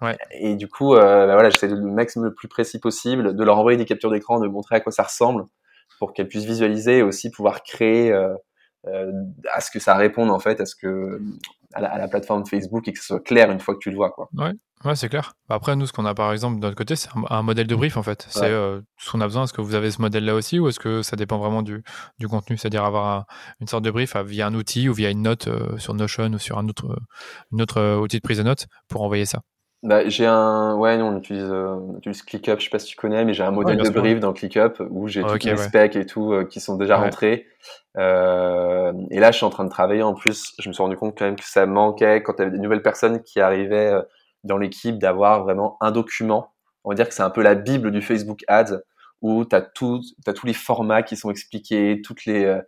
Ouais. 0.00 0.16
Et 0.32 0.54
du 0.54 0.68
coup, 0.68 0.94
euh, 0.94 1.26
bah 1.26 1.34
voilà, 1.34 1.50
j'essaie 1.50 1.68
de 1.68 1.74
le 1.74 1.82
maximum 1.82 2.28
le 2.28 2.34
plus 2.34 2.46
précis 2.46 2.78
possible, 2.78 3.34
de 3.34 3.44
leur 3.44 3.58
envoyer 3.58 3.76
des 3.76 3.84
captures 3.84 4.12
d'écran, 4.12 4.38
de 4.38 4.46
montrer 4.46 4.76
à 4.76 4.80
quoi 4.80 4.92
ça 4.92 5.02
ressemble, 5.02 5.46
pour 5.98 6.12
qu'elles 6.12 6.28
puissent 6.28 6.44
visualiser 6.44 6.98
et 6.98 7.02
aussi 7.02 7.30
pouvoir 7.32 7.64
créer 7.64 8.12
euh, 8.12 8.32
à 8.84 9.60
ce 9.60 9.70
que 9.70 9.78
ça 9.78 9.94
réponde 9.94 10.30
en 10.30 10.38
fait 10.38 10.60
à 10.60 10.66
ce 10.66 10.74
que 10.74 11.20
à 11.74 11.98
la, 11.98 12.08
plateforme 12.08 12.46
Facebook 12.46 12.88
et 12.88 12.92
que 12.92 12.98
ce 12.98 13.04
soit 13.04 13.20
clair 13.20 13.50
une 13.50 13.60
fois 13.60 13.74
que 13.74 13.80
tu 13.80 13.90
le 13.90 13.96
vois 13.96 14.10
quoi. 14.10 14.28
Ouais, 14.32 14.52
ouais 14.84 14.96
c'est 14.96 15.08
clair. 15.08 15.34
Bah, 15.48 15.56
après 15.56 15.76
nous 15.76 15.86
ce 15.86 15.92
qu'on 15.92 16.06
a 16.06 16.14
par 16.14 16.32
exemple 16.32 16.56
de 16.56 16.62
notre 16.62 16.76
côté 16.76 16.96
c'est 16.96 17.10
un, 17.28 17.42
modèle 17.42 17.66
de 17.66 17.74
brief 17.74 17.96
en 17.96 18.02
fait. 18.02 18.26
C'est 18.30 18.44
euh, 18.44 18.80
ce 18.98 19.10
qu'on 19.10 19.20
a 19.20 19.26
besoin. 19.26 19.44
Est-ce 19.44 19.52
que 19.52 19.60
vous 19.60 19.74
avez 19.74 19.90
ce 19.90 20.00
modèle 20.00 20.24
là 20.24 20.34
aussi 20.34 20.58
ou 20.58 20.68
est-ce 20.68 20.80
que 20.80 21.02
ça 21.02 21.16
dépend 21.16 21.38
vraiment 21.38 21.62
du, 21.62 21.82
du 22.18 22.28
contenu, 22.28 22.56
c'est-à-dire 22.56 22.84
avoir 22.84 23.26
une 23.60 23.66
sorte 23.66 23.84
de 23.84 23.90
brief 23.90 24.16
via 24.16 24.46
un 24.46 24.54
outil 24.54 24.88
ou 24.88 24.94
via 24.94 25.10
une 25.10 25.22
note 25.22 25.48
euh, 25.48 25.76
sur 25.78 25.92
Notion 25.94 26.32
ou 26.32 26.38
sur 26.38 26.58
un 26.58 26.68
autre 26.68 26.98
une 27.52 27.60
autre 27.60 27.98
outil 27.98 28.16
de 28.16 28.22
prise 28.22 28.38
de 28.38 28.44
notes 28.44 28.66
pour 28.88 29.02
envoyer 29.02 29.26
ça. 29.26 29.40
Bah, 29.84 30.08
j'ai 30.08 30.26
un, 30.26 30.74
ouais, 30.74 30.98
non, 30.98 31.10
on 31.10 31.18
utilise, 31.18 31.44
euh, 31.44 31.68
on 31.68 31.98
utilise 31.98 32.22
ClickUp, 32.22 32.58
je 32.58 32.64
sais 32.64 32.70
pas 32.70 32.80
si 32.80 32.88
tu 32.88 32.96
connais, 32.96 33.24
mais 33.24 33.32
j'ai 33.32 33.44
un 33.44 33.52
modèle 33.52 33.76
de 33.76 33.88
brief 33.88 34.18
dans 34.18 34.32
ClickUp 34.32 34.82
où 34.90 35.06
j'ai 35.06 35.22
tous 35.22 35.44
les 35.44 35.56
specs 35.56 35.94
et 35.94 36.04
tout 36.04 36.32
euh, 36.32 36.44
qui 36.44 36.58
sont 36.58 36.76
déjà 36.76 36.96
rentrés. 36.96 37.46
Euh, 37.96 38.92
et 39.10 39.20
là, 39.20 39.30
je 39.30 39.36
suis 39.36 39.46
en 39.46 39.50
train 39.50 39.64
de 39.64 39.70
travailler. 39.70 40.02
En 40.02 40.14
plus, 40.14 40.52
je 40.58 40.68
me 40.68 40.72
suis 40.72 40.82
rendu 40.82 40.96
compte 40.96 41.16
quand 41.16 41.26
même 41.26 41.36
que 41.36 41.44
ça 41.44 41.64
manquait 41.66 42.24
quand 42.24 42.34
il 42.38 42.40
y 42.40 42.42
avait 42.42 42.50
des 42.50 42.58
nouvelles 42.58 42.82
personnes 42.82 43.22
qui 43.22 43.40
arrivaient 43.40 43.92
euh, 43.92 44.02
dans 44.42 44.58
l'équipe 44.58 44.98
d'avoir 44.98 45.44
vraiment 45.44 45.76
un 45.80 45.92
document. 45.92 46.52
On 46.82 46.90
va 46.90 46.96
dire 46.96 47.08
que 47.08 47.14
c'est 47.14 47.22
un 47.22 47.30
peu 47.30 47.42
la 47.42 47.54
bible 47.54 47.92
du 47.92 48.02
Facebook 48.02 48.44
Ads 48.48 48.80
où 49.22 49.44
tu 49.44 49.54
as, 49.54 49.60
tout, 49.60 50.00
as 50.26 50.32
tous 50.32 50.46
les 50.46 50.52
formats 50.54 51.02
qui 51.02 51.16
sont 51.16 51.30
expliqués, 51.30 52.02
toutes 52.04 52.24
les, 52.24 52.60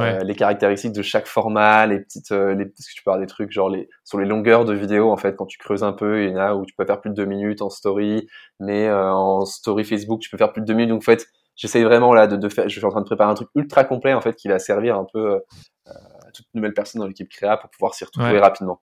euh, 0.00 0.02
euh, 0.02 0.24
les 0.24 0.34
caractéristiques 0.34 0.92
de 0.92 1.02
chaque 1.02 1.26
format, 1.26 1.86
les 1.86 2.00
petites, 2.00 2.32
euh, 2.32 2.54
les, 2.54 2.66
parce 2.66 2.88
que 2.88 2.94
tu 2.94 3.02
peux 3.04 3.10
avoir 3.10 3.20
des 3.20 3.28
trucs 3.28 3.52
genre 3.52 3.68
les, 3.68 3.88
sur 4.02 4.18
les 4.18 4.26
longueurs 4.26 4.64
de 4.64 4.74
vidéo 4.74 5.12
en 5.12 5.16
fait, 5.16 5.36
quand 5.36 5.46
tu 5.46 5.58
creuses 5.58 5.84
un 5.84 5.92
peu, 5.92 6.24
il 6.24 6.30
y 6.30 6.34
en 6.34 6.38
a 6.38 6.54
où 6.54 6.66
tu 6.66 6.74
peux 6.74 6.84
faire 6.84 7.00
plus 7.00 7.10
de 7.10 7.14
deux 7.14 7.26
minutes 7.26 7.62
en 7.62 7.70
story, 7.70 8.26
mais 8.58 8.88
euh, 8.88 9.12
en 9.12 9.44
story 9.44 9.84
Facebook 9.84 10.20
tu 10.20 10.30
peux 10.30 10.36
faire 10.36 10.52
plus 10.52 10.62
de 10.62 10.66
deux 10.66 10.74
minutes. 10.74 10.90
Donc 10.90 11.02
en 11.02 11.04
fait, 11.04 11.26
j'essaye 11.54 11.84
vraiment 11.84 12.12
là 12.12 12.26
de, 12.26 12.36
de, 12.36 12.48
faire, 12.48 12.68
je 12.68 12.76
suis 12.76 12.84
en 12.84 12.90
train 12.90 13.02
de 13.02 13.06
préparer 13.06 13.30
un 13.30 13.34
truc 13.34 13.48
ultra 13.54 13.84
complet 13.84 14.14
en 14.14 14.20
fait 14.20 14.34
qui 14.34 14.48
va 14.48 14.58
servir 14.58 14.98
un 14.98 15.06
peu 15.12 15.40
à 15.86 16.30
toute 16.32 16.46
nouvelle 16.54 16.74
personne 16.74 17.00
dans 17.00 17.06
l'équipe 17.06 17.28
créa 17.28 17.56
pour 17.56 17.70
pouvoir 17.70 17.94
s'y 17.94 18.04
retrouver 18.04 18.40
rapidement. 18.40 18.80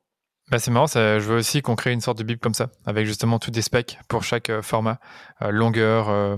Bah 0.50 0.58
c'est 0.58 0.70
marrant, 0.70 0.86
ça, 0.86 1.18
je 1.18 1.28
veux 1.28 1.38
aussi 1.38 1.62
qu'on 1.62 1.76
crée 1.76 1.92
une 1.92 2.00
sorte 2.00 2.18
de 2.18 2.24
bible 2.24 2.40
comme 2.40 2.52
ça, 2.52 2.68
avec 2.84 3.06
justement 3.06 3.38
tous 3.38 3.50
des 3.50 3.62
specs 3.62 3.98
pour 4.08 4.22
chaque 4.22 4.50
euh, 4.50 4.60
format, 4.60 4.98
euh, 5.40 5.50
longueur, 5.50 6.10
euh, 6.10 6.36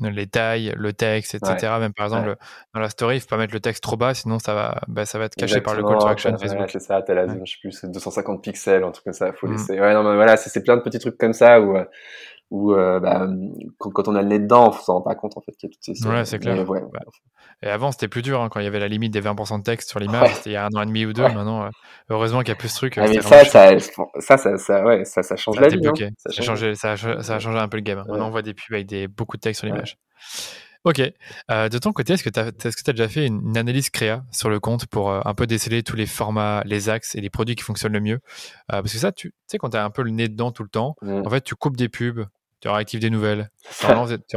les 0.00 0.26
tailles, 0.26 0.72
le 0.76 0.92
texte, 0.92 1.34
etc. 1.34 1.74
Même 1.78 1.92
par 1.92 2.06
exemple, 2.06 2.36
dans 2.74 2.80
la 2.80 2.88
story, 2.88 3.16
il 3.16 3.20
faut 3.20 3.28
pas 3.28 3.36
mettre 3.36 3.52
le 3.52 3.60
texte 3.60 3.82
trop 3.82 3.96
bas, 3.96 4.14
sinon 4.14 4.38
ça 4.38 4.54
va, 4.54 4.80
bah, 4.88 5.04
ça 5.04 5.18
va 5.18 5.26
être 5.26 5.36
caché 5.36 5.60
par 5.60 5.74
le 5.74 5.84
call 5.84 5.98
to 5.98 6.06
action 6.06 6.36
Facebook. 6.38 6.70
c'est 6.70 6.80
ça, 6.80 7.02
t'as 7.02 7.14
la, 7.14 7.26
je 7.28 7.52
sais 7.52 7.58
plus, 7.60 7.84
250 7.84 8.42
pixels, 8.42 8.82
un 8.82 8.90
truc 8.90 9.04
comme 9.04 9.12
ça, 9.12 9.32
faut 9.32 9.46
mmh. 9.46 9.52
laisser. 9.52 9.80
Ouais, 9.80 9.94
non, 9.94 10.02
mais 10.02 10.16
voilà, 10.16 10.36
c'est 10.36 10.62
plein 10.62 10.76
de 10.76 10.82
petits 10.82 10.98
trucs 10.98 11.18
comme 11.18 11.34
ça 11.34 11.60
où, 11.60 11.76
où 12.52 12.74
euh, 12.74 13.00
bah, 13.00 13.26
quand, 13.78 14.08
on 14.08 14.14
a 14.14 14.20
le 14.20 14.28
nez 14.28 14.38
dedans, 14.38 14.68
on 14.68 14.72
s'en 14.72 14.94
rend 14.96 15.00
pas 15.00 15.14
compte 15.14 15.38
en 15.38 15.40
fait 15.40 15.52
qu'il 15.52 15.70
y 15.70 15.72
a 15.72 15.74
toutes 15.74 15.82
ces. 15.82 16.06
Ouais, 16.06 16.26
c'est 16.26 16.38
clair. 16.38 16.68
Ouais, 16.68 16.82
Et 17.62 17.68
avant, 17.68 17.90
c'était 17.92 18.08
plus 18.08 18.20
dur 18.20 18.42
hein, 18.42 18.50
quand 18.50 18.60
il 18.60 18.64
y 18.64 18.66
avait 18.66 18.78
la 18.78 18.88
limite 18.88 19.10
des 19.10 19.22
20% 19.22 19.60
de 19.60 19.62
texte 19.62 19.88
sur 19.88 19.98
l'image. 19.98 20.34
C'était 20.34 20.50
il 20.50 20.52
y 20.52 20.56
a 20.56 20.66
un 20.66 20.76
an 20.76 20.82
et 20.82 20.86
demi 20.86 21.06
ou 21.06 21.14
deux. 21.14 21.22
Maintenant, 21.22 21.64
euh, 21.64 21.70
heureusement 22.10 22.40
qu'il 22.40 22.50
y 22.50 22.52
a 22.52 22.56
plus 22.56 22.68
de 22.68 22.76
trucs. 22.76 22.98
Ah, 22.98 23.06
mais 23.08 23.22
ça, 23.22 23.46
ça, 23.46 23.78
ça, 24.18 24.36
ça, 24.36 24.58
ça, 24.58 24.84
ouais, 24.84 25.06
ça, 25.06 25.22
ça 25.22 25.34
change 25.36 25.58
la 25.60 25.68
vie. 25.68 25.80
Hein. 25.82 26.10
Ça, 26.18 26.28
a 26.38 26.42
changé, 26.44 26.74
ça, 26.74 26.92
a, 26.92 26.96
ça, 26.98 27.34
a 27.36 27.38
changé 27.38 27.58
un 27.58 27.68
peu 27.68 27.78
le 27.78 27.82
game. 27.82 27.98
Hein. 27.98 28.04
Maintenant, 28.06 28.28
on 28.28 28.30
voit 28.30 28.42
des 28.42 28.52
pubs 28.52 28.74
avec 28.74 28.86
des, 28.86 29.08
beaucoup 29.08 29.38
de 29.38 29.40
texte 29.40 29.60
sur 29.60 29.66
l'image. 29.66 29.96
Ok. 30.84 31.00
Euh, 31.50 31.68
de 31.68 31.78
ton 31.78 31.92
côté, 31.92 32.14
est-ce 32.14 32.24
que 32.24 32.30
tu 32.30 32.40
as, 32.40 32.48
est 32.48 32.88
as, 32.88 32.92
déjà 32.92 33.08
fait 33.08 33.26
une, 33.26 33.56
analyse 33.56 33.88
créa 33.90 34.24
sur 34.32 34.50
le 34.50 34.58
compte 34.58 34.86
pour 34.86 35.10
euh, 35.10 35.20
un 35.24 35.34
peu 35.34 35.46
déceler 35.46 35.82
tous 35.82 35.94
les 35.94 36.06
formats, 36.06 36.62
les 36.64 36.88
axes 36.88 37.14
et 37.14 37.20
les 37.20 37.30
produits 37.30 37.54
qui 37.54 37.62
fonctionnent 37.62 37.92
le 37.92 38.00
mieux? 38.00 38.20
Euh, 38.72 38.82
Parce 38.82 38.92
que 38.92 38.98
ça, 38.98 39.12
tu 39.12 39.32
sais, 39.46 39.58
quand 39.58 39.70
tu 39.70 39.76
as 39.76 39.84
un 39.84 39.90
peu 39.90 40.02
le 40.02 40.10
nez 40.10 40.28
dedans 40.28 40.50
tout 40.50 40.64
le 40.64 40.68
temps, 40.68 40.96
mmh. 41.02 41.22
en 41.24 41.30
fait, 41.30 41.42
tu 41.42 41.54
coupes 41.54 41.76
des 41.76 41.88
pubs, 41.88 42.24
tu 42.62 42.68
réactives 42.68 43.00
des 43.00 43.10
nouvelles, 43.10 43.50
tu 43.80 43.86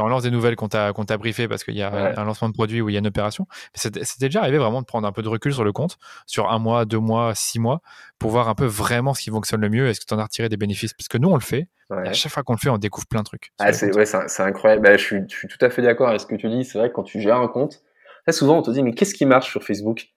relances, 0.00 0.22
des 0.24 0.30
nouvelles 0.32 0.56
qu'on 0.56 0.68
t'a 0.68 0.92
qu'on 0.92 1.04
t'a 1.04 1.16
briefé 1.16 1.46
parce 1.46 1.62
qu'il 1.62 1.76
y 1.76 1.82
a 1.82 2.18
un 2.18 2.24
lancement 2.24 2.48
de 2.48 2.54
produit 2.54 2.80
ou 2.80 2.88
il 2.88 2.92
y 2.92 2.96
a 2.96 2.98
une 2.98 3.06
opération. 3.06 3.46
C'était 3.72 4.00
déjà 4.18 4.40
arrivé 4.40 4.58
vraiment 4.58 4.80
de 4.80 4.86
prendre 4.86 5.06
un 5.06 5.12
peu 5.12 5.22
de 5.22 5.28
recul 5.28 5.54
sur 5.54 5.62
le 5.62 5.72
compte, 5.72 5.96
sur 6.26 6.50
un 6.50 6.58
mois, 6.58 6.84
deux 6.86 6.98
mois, 6.98 7.36
six 7.36 7.60
mois, 7.60 7.80
pour 8.18 8.32
voir 8.32 8.48
un 8.48 8.56
peu 8.56 8.66
vraiment 8.66 9.14
ce 9.14 9.22
qui 9.22 9.30
fonctionne 9.30 9.60
le 9.60 9.70
mieux. 9.70 9.86
Est-ce 9.86 10.00
que 10.00 10.06
tu 10.06 10.14
en 10.14 10.18
as 10.18 10.24
retiré 10.24 10.48
des 10.48 10.56
bénéfices? 10.56 10.92
Parce 10.92 11.06
que 11.06 11.18
nous, 11.18 11.28
on 11.28 11.36
le 11.36 11.40
fait. 11.40 11.68
Et 12.04 12.08
à 12.08 12.12
chaque 12.12 12.32
fois 12.32 12.42
qu'on 12.42 12.54
le 12.54 12.58
fait, 12.58 12.68
on 12.68 12.78
découvre 12.78 13.06
plein 13.06 13.20
de 13.20 13.26
trucs. 13.26 13.52
Ah, 13.60 13.72
c'est 13.72 13.94
ouais, 13.94 14.04
incroyable. 14.40 14.82
Bah, 14.82 14.96
je, 14.96 15.02
suis, 15.02 15.20
je 15.28 15.36
suis 15.36 15.48
tout 15.48 15.64
à 15.64 15.70
fait 15.70 15.82
d'accord 15.82 16.08
avec 16.08 16.20
ce 16.20 16.26
que 16.26 16.34
tu 16.34 16.48
dis. 16.48 16.64
C'est 16.64 16.78
vrai 16.78 16.88
que 16.88 16.94
quand 16.94 17.04
tu 17.04 17.20
gères 17.20 17.36
un 17.36 17.46
compte, 17.46 17.82
très 18.24 18.32
souvent 18.32 18.58
on 18.58 18.62
te 18.62 18.72
dit 18.72 18.82
mais 18.82 18.92
qu'est-ce 18.92 19.14
qui 19.14 19.24
marche 19.24 19.50
sur 19.50 19.62
Facebook? 19.62 20.08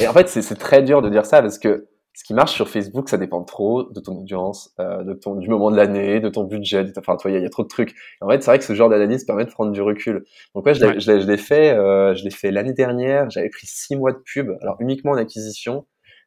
Et 0.00 0.08
en 0.08 0.12
fait, 0.12 0.28
c'est 0.28 0.56
très 0.56 0.82
dur 0.82 1.00
de 1.00 1.08
dire 1.08 1.26
ça 1.26 1.42
parce 1.42 1.58
que 1.58 1.86
ce 2.14 2.24
qui 2.24 2.34
marche 2.34 2.52
sur 2.52 2.68
Facebook, 2.68 3.08
ça 3.08 3.16
dépend 3.16 3.42
trop 3.42 3.84
de 3.84 4.00
ton 4.00 4.18
audience, 4.18 4.74
euh, 4.80 5.02
de 5.02 5.14
ton, 5.14 5.34
du 5.34 5.48
moment 5.48 5.70
de 5.70 5.76
l'année, 5.76 6.20
de 6.20 6.28
ton 6.28 6.44
budget. 6.44 6.92
enfin, 6.98 7.16
toi, 7.16 7.30
il 7.30 7.40
y, 7.40 7.44
a 7.44 7.48
trop 7.48 7.62
de 7.62 7.68
trucs. 7.68 7.94
En 8.20 8.28
fait, 8.28 8.42
c'est 8.42 8.50
vrai 8.50 8.58
que 8.58 8.64
ce 8.64 8.74
genre 8.74 8.90
d'analyse 8.90 9.24
permet 9.24 9.46
de 9.46 9.50
prendre 9.50 9.72
du 9.72 9.80
recul. 9.80 10.24
Donc, 10.54 10.66
ouais, 10.66 10.74
je 10.74 11.26
l'ai 11.26 11.36
fait, 11.38 11.70
euh, 11.70 12.14
je 12.14 12.24
l'ai 12.24 12.30
fait 12.30 12.50
l'année 12.50 12.74
dernière. 12.74 13.30
J'avais 13.30 13.48
pris 13.48 13.66
six 13.66 13.96
mois 13.96 14.12
de 14.12 14.18
pub, 14.18 14.50
alors 14.60 14.76
uniquement 14.80 15.12
en 15.12 15.16
acquisition. 15.16 15.86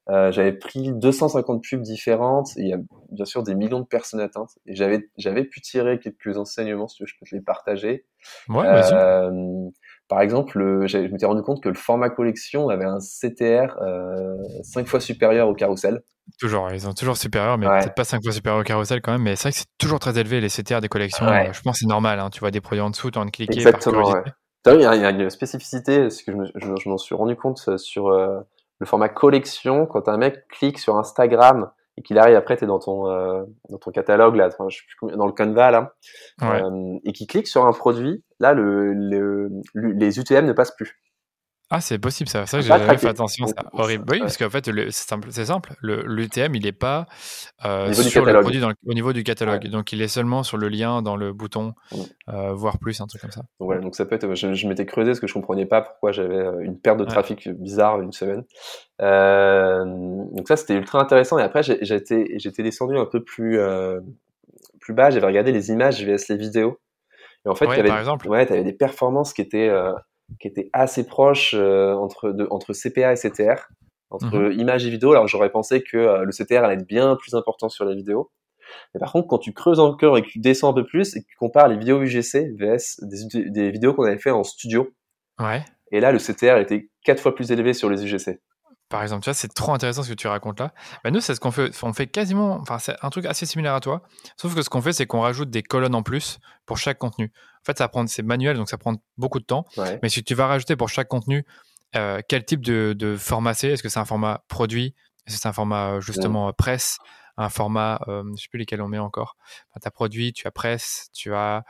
Euh, 0.10 0.32
j'avais 0.32 0.54
pris 0.54 0.92
250 0.94 1.64
pubs 1.64 1.82
différentes. 1.82 2.56
il 2.58 2.68
y 2.68 2.74
a 2.74 2.78
bien 3.12 3.26
sûr 3.26 3.42
des 3.42 3.56
millions 3.56 3.80
de 3.80 3.86
personnes 3.86 4.20
atteintes. 4.20 4.52
Et 4.66 4.76
j'avais, 4.76 5.10
j'avais 5.18 5.44
pu 5.44 5.62
tirer 5.62 6.00
quelques 6.00 6.38
enseignements, 6.38 6.88
si 6.88 6.98
tu 6.98 7.04
veux, 7.04 7.08
je 7.08 7.16
peux 7.20 7.26
te 7.26 7.36
les 7.36 7.42
partager. 7.42 8.06
Ouais, 8.50 8.66
euh, 8.68 9.70
par 10.08 10.22
exemple, 10.22 10.60
le, 10.60 10.88
je 10.88 10.98
m'étais 10.98 11.26
rendu 11.26 11.42
compte 11.42 11.64
que 11.64 11.70
le 11.70 11.76
format 11.76 12.10
collection 12.10 12.70
avait 12.70 12.86
un 12.86 13.00
CTR 13.00 13.76
euh, 13.82 14.36
5 14.64 14.88
fois 14.88 15.00
supérieur 15.00 15.48
au 15.48 15.54
carrousel. 15.54 16.02
Toujours, 16.40 16.70
ils 16.72 16.82
sont 16.82 16.94
toujours 16.94 17.18
supérieurs, 17.18 17.58
mais 17.58 17.68
peut-être 17.68 17.96
pas 17.96 18.04
5 18.04 18.22
fois 18.24 18.32
supérieur 18.32 18.62
au 18.62 18.64
carrousel 18.64 19.02
quand 19.02 19.12
même. 19.12 19.22
Mais 19.22 19.36
c'est 19.36 19.44
vrai 19.44 19.52
que 19.52 19.58
c'est 19.58 19.78
toujours 19.78 20.00
très 20.00 20.18
élevé 20.18 20.42
les 20.42 20.50
CTR 20.50 20.82
des 20.82 20.90
collections. 20.90 21.26
Euh, 21.26 21.52
je 21.52 21.62
pense 21.62 21.76
que 21.76 21.80
c'est 21.80 21.88
normal. 21.88 22.20
Hein. 22.20 22.30
Tu 22.30 22.40
vois 22.40 22.52
des 22.52 22.62
produits 22.62 22.82
en 22.82 22.90
dessous, 22.90 23.12
tu 23.12 23.20
as 23.20 23.26
de 23.26 23.30
cliquer. 23.32 23.54
Exactement. 23.54 24.12
Par 24.64 24.76
il 24.76 24.82
y, 24.82 24.86
a 24.86 25.10
une 25.12 25.30
spécificité, 25.30 26.10
c'est 26.10 26.24
que 26.24 26.32
je, 26.56 26.90
m'en 26.90 26.98
suis 26.98 27.14
rendu 27.14 27.36
compte 27.36 27.64
euh, 27.68 27.78
sur 27.78 28.08
euh, 28.08 28.40
le 28.80 28.86
format 28.88 29.10
collection. 29.10 29.86
Quand 29.86 30.08
un 30.08 30.18
mec 30.18 30.48
clique 30.48 30.80
sur 30.80 30.98
Instagram 30.98 31.70
et 31.98 32.02
qu'il 32.02 32.18
arrive 32.18 32.36
après, 32.36 32.58
tu 32.58 32.66
es 32.66 32.68
dans 32.68 32.80
ton, 32.80 33.10
euh, 33.10 33.44
dans 33.70 33.78
ton 33.78 33.92
catalogue, 33.92 34.36
là, 34.36 34.50
je 34.70 34.78
sais 34.78 34.84
plus, 34.98 35.16
dans 35.16 35.28
le 35.28 35.32
Canva, 35.32 35.72
là, 35.72 35.94
euh, 36.44 37.00
et 37.06 37.14
qui 37.14 37.26
clique 37.26 37.48
sur 37.48 37.66
un 37.66 37.72
produit, 37.72 38.24
là, 38.40 38.54
le, 38.54 38.94
le, 38.94 39.50
les 39.74 40.20
UTM 40.20 40.46
ne 40.46 40.54
passent 40.54 40.76
plus. 40.76 41.00
Ah, 41.72 41.82
c'est 41.82 41.98
possible 41.98 42.30
ça. 42.30 42.46
C'est 42.46 42.58
vrai 42.58 42.68
que 42.68 42.74
j'ai 42.74 42.86
jamais 42.86 42.98
fait 43.00 43.08
attention. 43.08 43.48
C'est 43.48 43.56
horrible. 43.74 44.06
Oui, 44.10 44.20
parce 44.20 44.38
qu'en 44.38 44.52
fait, 44.52 44.66
c'est 44.66 44.92
simple. 44.92 45.30
C'est 45.32 45.46
simple. 45.46 45.74
L'UTM, 45.82 46.54
il 46.54 46.64
n'est 46.64 46.72
pas 46.72 47.08
euh, 47.66 47.92
sur 47.92 48.24
le 48.24 48.40
produit 48.40 48.62
au 48.64 48.94
niveau 48.94 49.14
du 49.14 49.24
catalogue. 49.24 49.68
Donc, 49.70 49.92
il 49.92 50.02
est 50.02 50.08
seulement 50.08 50.44
sur 50.44 50.58
le 50.58 50.70
lien 50.70 51.02
dans 51.02 51.16
le 51.16 51.34
bouton, 51.34 51.74
mm. 51.92 51.98
euh, 52.30 52.54
voire 52.54 52.78
plus, 52.78 53.02
un 53.02 53.08
truc 53.08 53.22
comme 53.22 53.32
ça. 53.32 53.42
Ouais, 53.60 53.80
donc 53.80 53.96
ça 53.96 54.06
peut 54.06 54.14
être. 54.16 54.36
Je, 54.36 54.68
m'étais 54.68 54.86
creusé 54.86 55.12
parce 55.12 55.20
que 55.20 55.28
je 55.28 55.34
comprenais 55.34 55.66
pas 55.66 55.82
pourquoi 55.82 56.12
j'avais 56.12 56.38
euh, 56.38 56.60
une 56.60 56.80
perte 56.80 57.00
de 57.00 57.06
trafic 57.06 57.50
bizarre 57.50 58.00
une 58.00 58.12
semaine. 58.12 58.44
donc 59.00 60.48
ça, 60.48 60.58
c'était 60.58 60.76
ultra 60.76 61.02
intéressant. 61.02 61.40
Et 61.40 61.44
après, 61.44 61.64
j'étais 61.64 62.64
descendu 62.64 62.96
un 62.98 63.06
peu 63.06 63.24
plus 63.24 63.60
plus 64.80 64.94
bas. 64.94 65.10
J'avais 65.10 65.26
regardé 65.26 65.52
les 65.52 65.72
images 65.72 66.06
vs 66.06 66.28
les 66.30 66.38
vidéos. 66.38 66.80
Et 67.44 67.50
en 67.50 67.56
fait, 67.56 67.66
ouais, 67.66 67.84
par 67.84 67.98
exemple. 67.98 68.28
Ouais, 68.28 68.42
avais 68.42 68.64
des 68.64 68.74
performances 68.74 69.34
qui 69.34 69.42
étaient 69.42 69.72
qui 70.40 70.48
était 70.48 70.70
assez 70.74 71.06
proche 71.06 71.54
euh, 71.58 71.94
entre, 71.94 72.32
de, 72.32 72.48
entre 72.50 72.74
CPA 72.74 73.14
et 73.14 73.16
CTR, 73.16 73.70
entre 74.10 74.38
mhm. 74.38 74.60
images 74.60 74.86
et 74.86 74.90
vidéos. 74.90 75.12
Alors 75.12 75.28
j'aurais 75.28 75.52
pensé 75.52 75.82
que 75.84 75.98
euh, 75.98 76.24
le 76.24 76.32
CTR 76.32 76.64
allait 76.64 76.76
être 76.76 76.88
bien 76.88 77.16
plus 77.16 77.34
important 77.36 77.70
sur 77.70 77.86
les 77.86 77.96
vidéos. 77.96 78.32
Mais 78.94 79.00
par 79.00 79.12
contre, 79.12 79.28
quand 79.28 79.38
tu 79.38 79.54
creuses 79.54 79.80
encore 79.80 80.18
et 80.18 80.24
que 80.24 80.28
tu 80.28 80.40
descends 80.40 80.72
un 80.72 80.74
peu 80.74 80.86
plus 80.86 81.16
et 81.16 81.22
que 81.22 81.28
tu 81.28 81.36
compares 81.36 81.68
les 81.68 81.78
vidéos 81.78 82.02
UGC 82.02 82.56
vs 82.58 83.00
des, 83.02 83.50
des 83.50 83.72
vidéos 83.72 83.94
qu'on 83.94 84.06
avait 84.06 84.18
fait 84.18 84.32
en 84.32 84.44
studio, 84.44 84.92
ouais. 85.40 85.64
et 85.92 86.00
là 86.00 86.12
le 86.12 86.18
CTR 86.18 86.58
était 86.58 86.90
quatre 87.04 87.22
fois 87.22 87.36
plus 87.36 87.52
élevé 87.52 87.74
sur 87.74 87.90
les 87.90 88.04
UGC. 88.04 88.40
Par 88.96 89.04
exemple, 89.04 89.24
tu 89.26 89.30
vois, 89.30 89.34
c'est 89.34 89.54
trop 89.54 89.74
intéressant 89.74 90.04
ce 90.04 90.10
que 90.10 90.14
tu 90.14 90.28
racontes 90.28 90.58
là. 90.58 90.74
Bah, 91.04 91.12
nous, 91.12 91.20
c'est 91.20 91.36
ce 91.36 91.42
qu'on 91.42 91.52
fait. 91.52 91.70
On 91.84 91.92
fait 91.92 92.08
quasiment, 92.08 92.62
enfin, 92.62 92.80
c'est 92.80 92.96
un 93.02 93.10
truc 93.10 93.26
assez 93.26 93.46
similaire 93.46 93.74
à 93.74 93.82
toi. 93.82 94.04
Sauf 94.38 94.56
que 94.56 94.62
ce 94.62 94.70
qu'on 94.70 94.82
fait, 94.82 94.94
c'est 94.94 95.06
qu'on 95.06 95.20
rajoute 95.20 95.50
des 95.50 95.64
colonnes 95.64 95.96
en 95.96 96.02
plus 96.02 96.40
pour 96.66 96.78
chaque 96.78 96.98
contenu. 96.98 97.34
En 97.36 97.66
fait, 97.66 97.78
ça 97.78 97.90
prend, 97.90 98.08
c'est 98.08 98.24
manuel, 98.24 98.56
donc 98.56 98.70
ça 98.70 98.78
prend 98.78 98.96
beaucoup 99.18 99.42
de 99.42 99.44
temps. 99.44 99.66
Mais 100.02 100.08
si 100.08 100.24
tu 100.24 100.34
vas 100.34 100.48
rajouter 100.48 100.78
pour 100.78 100.88
chaque 100.88 101.10
contenu, 101.10 101.46
euh, 101.98 102.22
quel 102.30 102.46
type 102.46 102.62
de, 102.62 103.18
format 103.20 103.54
c'est? 103.54 103.68
Est-ce 103.72 103.84
que 103.84 103.90
c'est 103.90 104.00
un 104.00 104.06
format 104.06 104.46
produit? 104.48 104.96
Est-ce 105.28 105.36
que 105.36 105.42
c'est 105.42 105.50
un 105.50 105.54
format 105.54 105.96
euh, 105.96 106.00
justement 106.00 106.54
presse? 106.54 107.00
Un 107.36 107.50
format, 107.50 108.00
euh, 108.08 108.24
je 108.24 108.30
ne 108.30 108.36
sais 108.38 108.48
plus 108.50 108.60
lesquels 108.60 108.82
on 108.82 108.88
met 108.88 108.98
encore. 108.98 109.36
tu 109.74 109.86
as 109.86 109.92
produit, 109.92 110.32
tu 110.32 110.48
as 110.48 110.52
presse, 110.52 111.10
tu 111.12 111.34
as 111.34 111.66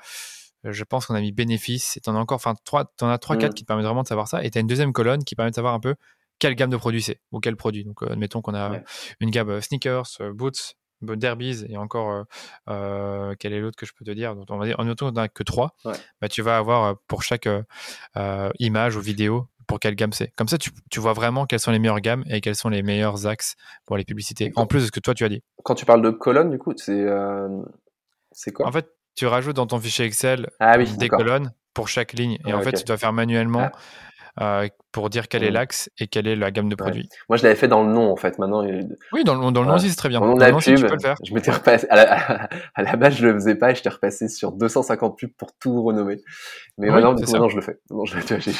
je 0.71 0.83
pense 0.83 1.05
qu'on 1.05 1.15
a 1.15 1.21
mis 1.21 1.31
bénéfice, 1.31 1.97
et 1.97 2.01
tu 2.01 2.09
en 2.09 2.15
as 2.15 2.19
encore, 2.19 2.35
enfin, 2.35 2.53
tu 2.63 2.75
en 2.75 3.09
as 3.09 3.17
3-4 3.17 3.53
qui 3.53 3.63
te 3.63 3.67
permettent 3.67 3.85
vraiment 3.85 4.03
de 4.03 4.07
savoir 4.07 4.27
ça, 4.27 4.43
et 4.43 4.49
tu 4.49 4.57
as 4.57 4.61
une 4.61 4.67
deuxième 4.67 4.93
colonne 4.93 5.23
qui 5.23 5.35
permet 5.35 5.51
de 5.51 5.55
savoir 5.55 5.73
un 5.73 5.79
peu 5.79 5.95
quelle 6.39 6.55
gamme 6.55 6.69
de 6.69 6.77
produits 6.77 7.01
c'est, 7.01 7.19
ou 7.31 7.39
quel 7.39 7.55
produit. 7.55 7.83
Donc, 7.83 8.03
admettons 8.03 8.41
qu'on 8.41 8.55
a 8.55 8.79
une 9.19 9.29
gamme 9.29 9.61
sneakers, 9.61 10.07
boots, 10.33 10.75
derbies 11.01 11.65
et 11.69 11.77
encore 11.77 12.25
euh, 12.69 13.35
quel 13.37 13.53
est 13.53 13.59
l'autre 13.59 13.75
que 13.77 13.85
je 13.85 13.93
peux 13.93 14.05
te 14.05 14.11
dire? 14.11 14.35
Donc 14.35 14.47
on 14.49 14.57
va 14.57 14.65
dire 14.65 14.79
en 14.79 14.87
autant 14.87 15.11
que 15.27 15.43
trois 15.43 15.75
bah, 15.83 16.29
tu 16.29 16.41
vas 16.41 16.57
avoir 16.57 16.97
pour 17.07 17.21
chaque 17.21 17.47
euh, 17.47 18.49
image 18.59 18.95
ou 18.95 19.01
vidéo 19.01 19.47
pour 19.67 19.79
quelle 19.79 19.95
gamme 19.95 20.13
c'est. 20.13 20.31
Comme 20.35 20.47
ça 20.47 20.57
tu, 20.57 20.71
tu, 20.89 20.99
vois 20.99 21.13
vraiment 21.13 21.45
quelles 21.45 21.59
sont 21.59 21.71
les 21.71 21.79
meilleures 21.79 22.01
gammes 22.01 22.23
et 22.29 22.41
quels 22.41 22.55
sont 22.55 22.69
les 22.69 22.81
meilleurs 22.81 23.27
axes 23.27 23.55
pour 23.85 23.97
les 23.97 24.05
publicités 24.05 24.51
en 24.55 24.65
plus 24.65 24.81
de 24.81 24.85
ce 24.87 24.91
que 24.91 24.99
toi 24.99 25.13
tu 25.13 25.23
as 25.23 25.29
dit. 25.29 25.43
Quand 25.63 25.75
tu 25.75 25.85
parles 25.85 26.01
de 26.01 26.09
colonnes 26.09 26.49
du 26.49 26.57
coup 26.57 26.73
c'est 26.75 27.05
c'est 28.31 28.51
quoi? 28.51 28.67
En 28.67 28.71
fait 28.71 28.89
tu 29.15 29.27
rajoutes 29.27 29.55
dans 29.55 29.67
ton 29.67 29.79
fichier 29.79 30.05
Excel 30.05 30.49
ah 30.59 30.77
des 30.77 31.09
colonnes 31.09 31.53
pour 31.73 31.87
chaque 31.87 32.13
ligne 32.13 32.39
et 32.45 32.53
en 32.53 32.61
fait 32.61 32.73
tu 32.73 32.83
dois 32.83 32.97
faire 32.97 33.13
manuellement 33.13 33.69
ah. 33.71 33.77
Euh, 34.41 34.67
pour 34.91 35.09
dire 35.09 35.29
quel 35.29 35.43
est 35.43 35.49
mmh. 35.49 35.53
l'axe 35.53 35.89
et 35.97 36.07
quelle 36.07 36.27
est 36.27 36.35
la 36.35 36.51
gamme 36.51 36.67
de 36.67 36.75
produits. 36.75 37.07
Moi, 37.29 37.37
je 37.37 37.43
l'avais 37.43 37.55
fait 37.55 37.69
dans 37.69 37.83
le 37.83 37.93
nom, 37.93 38.11
en 38.11 38.17
fait. 38.17 38.37
Maintenant, 38.37 38.65
oui, 39.13 39.23
dans 39.23 39.35
le, 39.35 39.51
dans 39.51 39.61
le 39.61 39.67
nom 39.67 39.75
aussi, 39.75 39.89
c'est 39.89 39.95
très 39.95 40.09
bien. 40.09 40.19
Dans 40.19 40.27
le 40.27 40.51
nom 40.51 40.59
pub, 40.59 40.75
tu 40.75 40.85
peux 40.85 40.93
le 40.93 40.99
faire. 40.99 41.15
Je 41.23 41.33
m'étais 41.33 41.51
repassé. 41.51 41.87
À 41.89 41.95
la, 41.95 42.49
à 42.75 42.83
la, 42.83 42.95
base, 42.97 43.15
je 43.15 43.25
le 43.25 43.33
faisais 43.33 43.55
pas 43.55 43.71
et 43.71 43.75
j'étais 43.75 43.89
repassé 43.89 44.27
sur 44.27 44.51
250 44.51 45.17
pubs 45.17 45.31
pour 45.37 45.53
tout 45.57 45.83
renommer. 45.83 46.21
Mais 46.77 46.89
maintenant, 46.89 47.13
du 47.13 47.23
coup, 47.23 47.31
maintenant, 47.31 47.47
je 47.47 47.55
le 47.55 47.61
fais. 47.61 47.79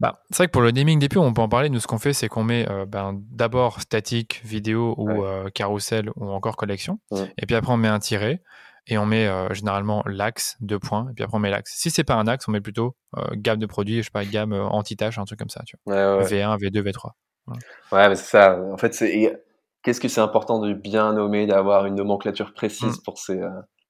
bah, 0.00 0.22
c'est 0.30 0.38
vrai 0.38 0.46
que 0.46 0.52
pour 0.52 0.62
le 0.62 0.72
naming 0.72 0.98
des 0.98 1.08
pubs, 1.08 1.22
on 1.22 1.32
peut 1.32 1.42
en 1.42 1.48
parler. 1.48 1.68
Nous, 1.68 1.80
ce 1.80 1.86
qu'on 1.86 1.98
fait, 1.98 2.12
c'est 2.12 2.28
qu'on 2.28 2.44
met 2.44 2.68
euh, 2.68 2.84
ben, 2.84 3.20
d'abord 3.30 3.80
statique, 3.80 4.40
vidéo 4.44 4.94
ou 4.98 5.24
euh, 5.24 5.50
carousel 5.50 6.10
ou 6.16 6.30
encore 6.30 6.56
collection. 6.56 6.98
Et 7.38 7.46
puis 7.46 7.54
après, 7.54 7.72
on 7.72 7.76
met 7.76 7.88
un 7.88 8.00
tiret 8.00 8.42
et 8.86 8.98
on 8.98 9.06
met 9.06 9.26
euh, 9.26 9.52
généralement 9.52 10.02
l'axe, 10.06 10.56
deux 10.60 10.78
points, 10.78 11.08
et 11.10 11.14
puis 11.14 11.24
après 11.24 11.36
on 11.36 11.40
met 11.40 11.50
l'axe. 11.50 11.72
Si 11.76 11.90
c'est 11.90 12.04
pas 12.04 12.14
un 12.14 12.26
axe, 12.26 12.48
on 12.48 12.52
met 12.52 12.60
plutôt 12.60 12.96
euh, 13.16 13.22
gamme 13.34 13.58
de 13.58 13.66
produits, 13.66 13.98
je 13.98 14.02
sais 14.02 14.10
pas, 14.10 14.24
gamme 14.24 14.52
euh, 14.52 14.64
anti-tâche, 14.64 15.18
un 15.18 15.24
truc 15.24 15.38
comme 15.38 15.50
ça, 15.50 15.62
tu 15.66 15.76
vois. 15.86 16.22
V1, 16.22 16.58
V2, 16.58 16.82
V3. 16.82 17.10
Ouais, 17.46 18.08
mais 18.08 18.14
c'est 18.14 18.30
ça. 18.30 18.58
En 18.72 18.76
fait, 18.76 18.94
c'est 18.94 19.40
qu'est-ce 19.82 20.00
que 20.00 20.08
c'est 20.08 20.20
important 20.20 20.60
de 20.60 20.72
bien 20.72 21.12
nommer, 21.12 21.46
d'avoir 21.46 21.86
une 21.86 21.96
nomenclature 21.96 22.52
précise 22.54 22.98
mm. 22.98 23.02
pour 23.04 23.18
ces 23.18 23.40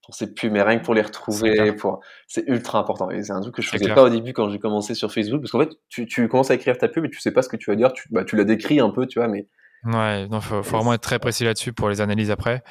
pour 0.05 0.16
ces 0.16 0.34
pubs, 0.34 0.51
mais 0.51 0.62
rien 0.62 0.80
que 0.80 0.84
pour 0.84 0.95
les 0.95 1.03
retrouver, 1.03 1.72
pour 1.72 2.01
c'est 2.26 2.45
ultra 2.49 2.80
important. 2.80 3.11
Et 3.11 3.22
c'est 3.22 3.32
un 3.32 3.40
truc 3.40 3.55
que 3.55 3.62
je 3.62 3.68
faisais 3.68 3.95
pas 3.95 4.03
au 4.03 4.09
début 4.09 4.32
quand 4.32 4.51
j'ai 4.51 4.59
commencé 4.59 4.95
sur 4.95 5.12
Facebook, 5.12 5.40
parce 5.40 5.53
qu'en 5.53 5.61
fait, 5.61 5.70
tu, 5.88 6.07
tu, 6.07 6.26
commences 6.28 6.51
à 6.51 6.55
écrire 6.55 6.76
ta 6.76 6.88
pub 6.88 7.05
et 7.05 7.11
tu 7.11 7.20
sais 7.20 7.30
pas 7.30 7.43
ce 7.43 7.49
que 7.49 7.57
tu 7.57 7.70
vas 7.70 7.76
dire, 7.76 7.93
tu, 7.93 8.09
bah, 8.11 8.24
tu 8.24 8.34
la 8.34 8.43
décris 8.43 8.80
un 8.80 8.90
peu, 8.90 9.07
tu 9.07 9.20
vois, 9.20 9.28
mais 9.28 9.47
Ouais, 9.85 10.28
il 10.30 10.41
faut, 10.41 10.61
vraiment 10.61 10.95
être 10.95 11.03
très 11.03 11.18
précis 11.18 11.45
là-dessus 11.45 11.72
pour 11.72 11.89
les 11.89 12.01
analyses 12.01 12.30
après. 12.30 12.62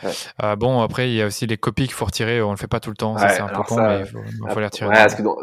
Euh, 0.44 0.56
bon, 0.56 0.82
après, 0.82 1.10
il 1.10 1.16
y 1.16 1.22
a 1.22 1.26
aussi 1.26 1.46
les 1.46 1.58
copies 1.58 1.84
qu'il 1.84 1.94
faut 1.94 2.06
retirer. 2.06 2.42
On 2.42 2.52
le 2.52 2.58
fait 2.58 2.68
pas 2.68 2.80
tout 2.80 2.90
le 2.90 2.96
temps. 2.96 3.18
ça, 3.18 3.30
c'est 3.30 3.42
un 3.42 3.48
peu 3.48 3.64
con, 3.64 3.78
mais 3.78 4.02
il 4.02 4.06
faut, 4.06 4.60
les 4.60 4.66
retirer. 4.66 4.90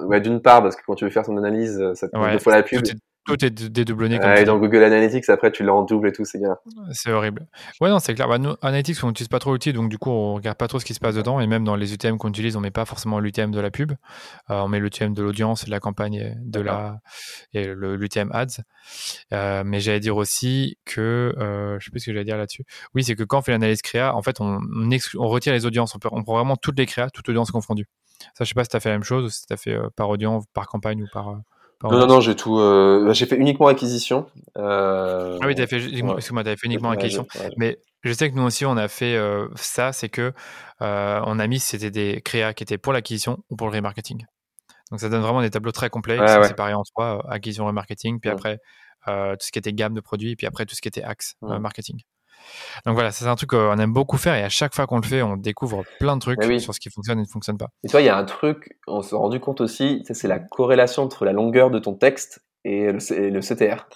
Ouais, 0.06 0.20
d'une 0.20 0.40
part, 0.40 0.62
parce 0.62 0.76
que 0.76 0.82
quand 0.86 0.94
tu 0.94 1.04
veux 1.04 1.10
faire 1.10 1.24
ton 1.24 1.36
analyse, 1.36 1.82
ça 1.94 2.08
te 2.08 2.16
ouais, 2.16 2.32
deux 2.32 2.38
fois 2.38 2.54
la 2.54 2.62
pub. 2.62 2.82
Tout 2.82 2.90
est 2.90 3.07
dédoublonné. 3.36 4.18
Comme 4.18 4.30
et 4.32 4.44
dans 4.44 4.58
Google 4.58 4.82
Analytics, 4.82 5.28
après, 5.28 5.50
tu 5.50 5.64
l'as 5.64 5.74
en 5.74 5.84
double 5.84 6.08
et 6.08 6.12
tout, 6.12 6.24
c'est 6.24 6.38
bien. 6.38 6.56
C'est 6.92 7.12
horrible. 7.12 7.46
Ouais, 7.80 7.90
non, 7.90 7.98
c'est 7.98 8.14
clair. 8.14 8.28
Bah, 8.28 8.38
nous, 8.38 8.54
Analytics, 8.62 9.02
on 9.02 9.08
n'utilise 9.08 9.28
pas 9.28 9.38
trop 9.38 9.52
l'outil, 9.52 9.72
donc 9.72 9.88
du 9.88 9.98
coup, 9.98 10.10
on 10.10 10.34
regarde 10.34 10.56
pas 10.56 10.68
trop 10.68 10.78
ce 10.78 10.84
qui 10.84 10.94
se 10.94 11.00
passe 11.00 11.14
dedans. 11.14 11.40
Et 11.40 11.46
même 11.46 11.64
dans 11.64 11.76
les 11.76 11.94
UTM 11.94 12.18
qu'on 12.18 12.28
utilise, 12.28 12.56
on 12.56 12.60
met 12.60 12.70
pas 12.70 12.84
forcément 12.84 13.20
l'UTM 13.20 13.50
de 13.50 13.60
la 13.60 13.70
pub. 13.70 13.92
Euh, 14.50 14.60
on 14.60 14.68
met 14.68 14.78
l'UTM 14.80 15.14
de 15.14 15.22
l'audience, 15.22 15.64
de 15.64 15.70
la 15.70 15.80
campagne, 15.80 16.34
de 16.42 16.60
la 16.60 16.98
et 17.52 17.66
l'UTM 17.66 18.30
ads. 18.32 18.62
Euh, 19.32 19.62
mais 19.64 19.80
j'allais 19.80 20.00
dire 20.00 20.16
aussi 20.16 20.78
que, 20.84 21.34
euh, 21.38 21.78
je 21.78 21.84
sais 21.84 21.90
plus 21.90 22.00
ce 22.00 22.06
que 22.06 22.12
j'allais 22.12 22.24
dire 22.24 22.36
là-dessus. 22.36 22.64
Oui, 22.94 23.04
c'est 23.04 23.14
que 23.14 23.24
quand 23.24 23.38
on 23.38 23.42
fait 23.42 23.52
l'analyse 23.52 23.82
créa, 23.82 24.14
en 24.14 24.22
fait, 24.22 24.40
on, 24.40 24.60
on, 25.16 25.28
retire 25.28 25.52
les 25.52 25.66
audiences. 25.66 25.94
On, 25.94 25.98
on, 26.12 26.22
prend 26.22 26.34
vraiment 26.34 26.56
toutes 26.56 26.78
les 26.78 26.86
créas, 26.86 27.10
toutes 27.10 27.28
audiences 27.28 27.50
confondues. 27.50 27.86
Ça, 28.34 28.44
je 28.44 28.48
sais 28.48 28.54
pas 28.54 28.64
si 28.64 28.70
tu 28.70 28.76
as 28.76 28.80
fait 28.80 28.88
la 28.88 28.96
même 28.96 29.04
chose 29.04 29.24
ou 29.24 29.28
si 29.28 29.46
tu 29.46 29.52
as 29.52 29.56
fait 29.56 29.76
par 29.96 30.08
audience, 30.08 30.44
par 30.52 30.66
campagne 30.66 31.02
ou 31.02 31.06
par. 31.12 31.40
Non, 31.82 31.90
non, 31.92 32.06
non, 32.06 32.20
j'ai 32.20 32.34
tout. 32.34 32.58
Euh, 32.58 33.04
bah, 33.06 33.12
j'ai 33.12 33.26
fait 33.26 33.36
uniquement 33.36 33.68
acquisition. 33.68 34.26
Euh... 34.56 35.38
Ah 35.40 35.46
oui, 35.46 35.54
t'avais 35.54 35.68
fait, 35.68 35.78
t'avais 35.78 36.56
fait 36.56 36.66
uniquement 36.66 36.90
acquisition. 36.90 37.26
Mais 37.56 37.78
je 38.02 38.12
sais 38.12 38.30
que 38.30 38.34
nous 38.34 38.42
aussi, 38.42 38.66
on 38.66 38.76
a 38.76 38.88
fait 38.88 39.14
euh, 39.14 39.48
ça, 39.54 39.92
c'est 39.92 40.08
que 40.08 40.32
on 40.80 41.38
a 41.38 41.46
mis 41.46 41.60
c'était 41.60 41.90
des 41.90 42.20
créas 42.20 42.52
qui 42.52 42.64
étaient 42.64 42.78
pour 42.78 42.92
l'acquisition 42.92 43.38
ou 43.50 43.56
pour 43.56 43.68
le 43.68 43.76
remarketing. 43.76 44.24
Donc 44.90 45.00
ça 45.00 45.08
donne 45.08 45.20
vraiment 45.20 45.42
des 45.42 45.50
tableaux 45.50 45.72
très 45.72 45.90
complets, 45.90 46.18
qui 46.18 46.32
sont 46.32 46.42
séparés 46.44 46.74
en 46.74 46.84
soi, 46.84 47.24
acquisition, 47.28 47.66
remarketing, 47.66 48.20
puis 48.20 48.30
après 48.30 48.58
tout 49.06 49.46
ce 49.46 49.52
qui 49.52 49.58
était 49.58 49.72
gamme 49.72 49.94
de 49.94 50.00
produits, 50.00 50.34
puis 50.34 50.46
après 50.46 50.66
tout 50.66 50.74
ce 50.74 50.80
qui 50.80 50.88
était 50.88 51.04
axe 51.04 51.34
marketing. 51.42 52.00
Donc 52.86 52.94
voilà, 52.94 53.10
c'est 53.10 53.26
un 53.26 53.34
truc 53.34 53.50
qu'on 53.50 53.78
aime 53.78 53.92
beaucoup 53.92 54.16
faire 54.16 54.34
et 54.34 54.42
à 54.42 54.48
chaque 54.48 54.74
fois 54.74 54.86
qu'on 54.86 54.98
le 54.98 55.06
fait, 55.06 55.22
on 55.22 55.36
découvre 55.36 55.84
plein 55.98 56.16
de 56.16 56.20
trucs 56.20 56.42
sur 56.60 56.74
ce 56.74 56.80
qui 56.80 56.90
fonctionne 56.90 57.18
et 57.18 57.22
ne 57.22 57.28
fonctionne 57.28 57.58
pas. 57.58 57.68
Et 57.84 57.88
toi, 57.88 58.00
il 58.00 58.04
y 58.04 58.08
a 58.08 58.16
un 58.16 58.24
truc, 58.24 58.78
on 58.86 59.02
s'est 59.02 59.16
rendu 59.16 59.40
compte 59.40 59.60
aussi, 59.60 60.02
c'est 60.10 60.28
la 60.28 60.38
corrélation 60.38 61.02
entre 61.02 61.24
la 61.24 61.32
longueur 61.32 61.70
de 61.70 61.78
ton 61.78 61.94
texte 61.94 62.44
et 62.64 62.92
le, 62.92 63.40
CTR. 63.40 63.86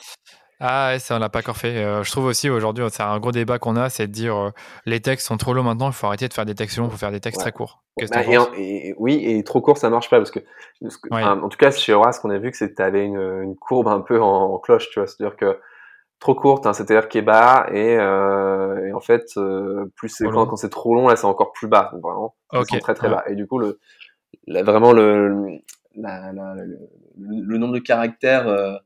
Ah 0.60 0.92
ouais, 0.92 0.98
ça 1.00 1.16
on 1.16 1.18
l'a 1.18 1.28
pas 1.28 1.40
encore 1.40 1.56
fait. 1.56 1.76
Euh, 1.76 2.04
je 2.04 2.10
trouve 2.12 2.26
aussi 2.26 2.48
aujourd'hui, 2.48 2.84
c'est 2.90 3.02
un 3.02 3.18
gros 3.18 3.32
débat 3.32 3.58
qu'on 3.58 3.74
a, 3.74 3.90
c'est 3.90 4.06
de 4.06 4.12
dire 4.12 4.36
euh, 4.36 4.50
les 4.86 5.00
textes 5.00 5.26
sont 5.26 5.36
trop 5.36 5.54
longs 5.54 5.64
maintenant, 5.64 5.88
il 5.88 5.92
faut 5.92 6.06
arrêter 6.06 6.28
de 6.28 6.32
faire 6.32 6.46
des 6.46 6.54
textes 6.54 6.78
longs, 6.78 6.86
il 6.86 6.92
faut 6.92 6.96
faire 6.96 7.10
des 7.10 7.18
textes 7.18 7.40
très 7.40 7.50
courts. 7.50 7.82
Bah, 8.10 8.22
et, 8.56 8.94
oui, 8.96 9.20
et 9.24 9.42
trop 9.42 9.60
court 9.60 9.76
ça 9.76 9.90
marche 9.90 10.08
pas 10.08 10.18
parce 10.18 10.30
que, 10.30 10.38
en 11.10 11.48
tout 11.48 11.58
cas 11.58 11.72
chez 11.72 11.92
Horace, 11.92 12.16
ce 12.16 12.20
qu'on 12.20 12.30
a 12.30 12.38
vu, 12.38 12.50
que 12.52 12.56
c'est 12.56 12.70
que 12.70 12.76
tu 12.76 12.82
avais 12.82 13.04
une, 13.04 13.56
courbe 13.56 13.88
un 13.88 14.00
peu 14.00 14.22
en, 14.22 14.54
en 14.54 14.58
cloche, 14.58 14.88
tu 14.90 15.00
vois, 15.00 15.08
c'est-à-dire 15.08 15.36
que 15.36 15.58
trop 16.22 16.36
courte, 16.36 16.66
un 16.66 16.72
CTR 16.72 17.08
qui 17.08 17.18
est 17.18 17.22
bas 17.22 17.66
et, 17.72 17.96
euh, 17.98 18.86
et 18.86 18.92
en 18.92 19.00
fait 19.00 19.24
euh, 19.36 19.86
plus 19.96 20.08
c'est 20.08 20.24
quand, 20.24 20.46
quand 20.46 20.54
c'est 20.54 20.70
trop 20.70 20.94
long 20.94 21.08
là 21.08 21.16
c'est 21.16 21.26
encore 21.26 21.52
plus 21.52 21.66
bas. 21.66 21.90
Donc 21.92 22.02
vraiment 22.02 22.36
c'est 22.70 22.78
très 22.78 22.94
très 22.94 23.08
bas. 23.08 23.24
Et 23.26 23.34
du 23.34 23.48
coup 23.48 23.58
le 23.58 23.80
vraiment 24.46 24.92
le, 24.92 25.58
la, 25.96 26.32
la, 26.32 26.54
le, 27.18 27.58
nombre 27.58 27.74
de 27.74 27.80
caractères 27.80 28.46
euh, 28.46 28.76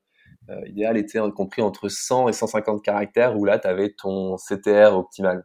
euh, 0.48 0.66
idéal 0.66 0.96
était 0.96 1.20
compris 1.34 1.60
entre 1.60 1.88
100 1.90 2.28
et 2.28 2.32
150 2.32 2.82
caractères 2.82 3.36
où 3.36 3.44
là 3.44 3.58
tu 3.58 3.68
avais 3.68 3.90
ton 3.90 4.36
CTR 4.36 4.96
optimal 4.96 5.44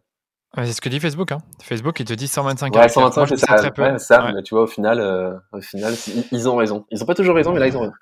c'est 0.58 0.74
ce 0.74 0.82
que 0.82 0.90
dit 0.90 1.00
Facebook. 1.00 1.32
Hein. 1.32 1.38
Facebook, 1.64 2.00
il 2.02 2.06
te 2.06 2.14
dit 2.14 2.28
125 2.28 2.76
ouais, 2.76 2.90
125, 2.90 3.26
c'est 3.30 3.38
ça, 3.38 3.56
très 3.56 3.72
peu. 3.72 3.98
ça 3.98 4.32
mais 4.36 4.44
tu 4.44 4.54
vois, 4.54 4.64
au 4.64 4.68
final, 4.68 5.00
euh, 5.00 5.34
au 5.54 5.62
final, 5.62 5.94
ils 6.32 6.50
ont 6.50 6.58
raison. 6.58 6.86
Ils 6.92 7.02
ont 7.02 7.06
pas 7.06 7.16
toujours 7.16 7.36
raison, 7.36 7.54
mais 7.54 7.60
là, 7.60 7.68
ils 7.68 7.78
ont 7.78 7.82
raison. 7.82 7.94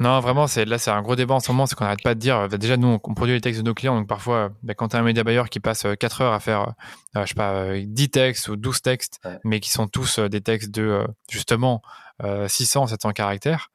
Non, 0.00 0.18
vraiment, 0.18 0.48
c'est 0.48 0.64
là, 0.64 0.78
c'est 0.78 0.90
un 0.90 1.00
gros 1.00 1.14
débat 1.14 1.34
en 1.34 1.40
ce 1.40 1.52
moment, 1.52 1.66
c'est 1.66 1.76
qu'on 1.76 1.84
n'arrête 1.84 2.02
pas 2.02 2.14
de 2.14 2.18
dire. 2.18 2.48
Bah, 2.48 2.58
déjà, 2.58 2.76
nous, 2.76 2.98
on 3.02 3.14
produit 3.14 3.34
les 3.34 3.40
textes 3.40 3.60
de 3.60 3.66
nos 3.66 3.74
clients, 3.74 3.94
donc 3.94 4.08
parfois, 4.08 4.50
bah, 4.64 4.74
quand 4.74 4.88
tu 4.88 4.96
as 4.96 4.98
un 4.98 5.02
média 5.02 5.22
buyer 5.22 5.44
qui 5.48 5.60
passe 5.60 5.86
4 5.98 6.20
euh, 6.20 6.24
heures 6.24 6.32
à 6.32 6.40
faire, 6.40 6.74
euh, 7.16 7.22
je 7.22 7.28
sais 7.28 7.34
pas, 7.34 7.78
10 7.78 8.10
textes 8.10 8.48
ou 8.48 8.56
12 8.56 8.82
textes, 8.82 9.20
mais 9.44 9.60
qui 9.60 9.70
sont 9.70 9.86
tous 9.86 10.18
des 10.18 10.40
textes 10.40 10.72
de 10.72 11.04
justement 11.30 11.82
600, 12.20 12.88
700 12.88 13.12
caractères. 13.12 13.70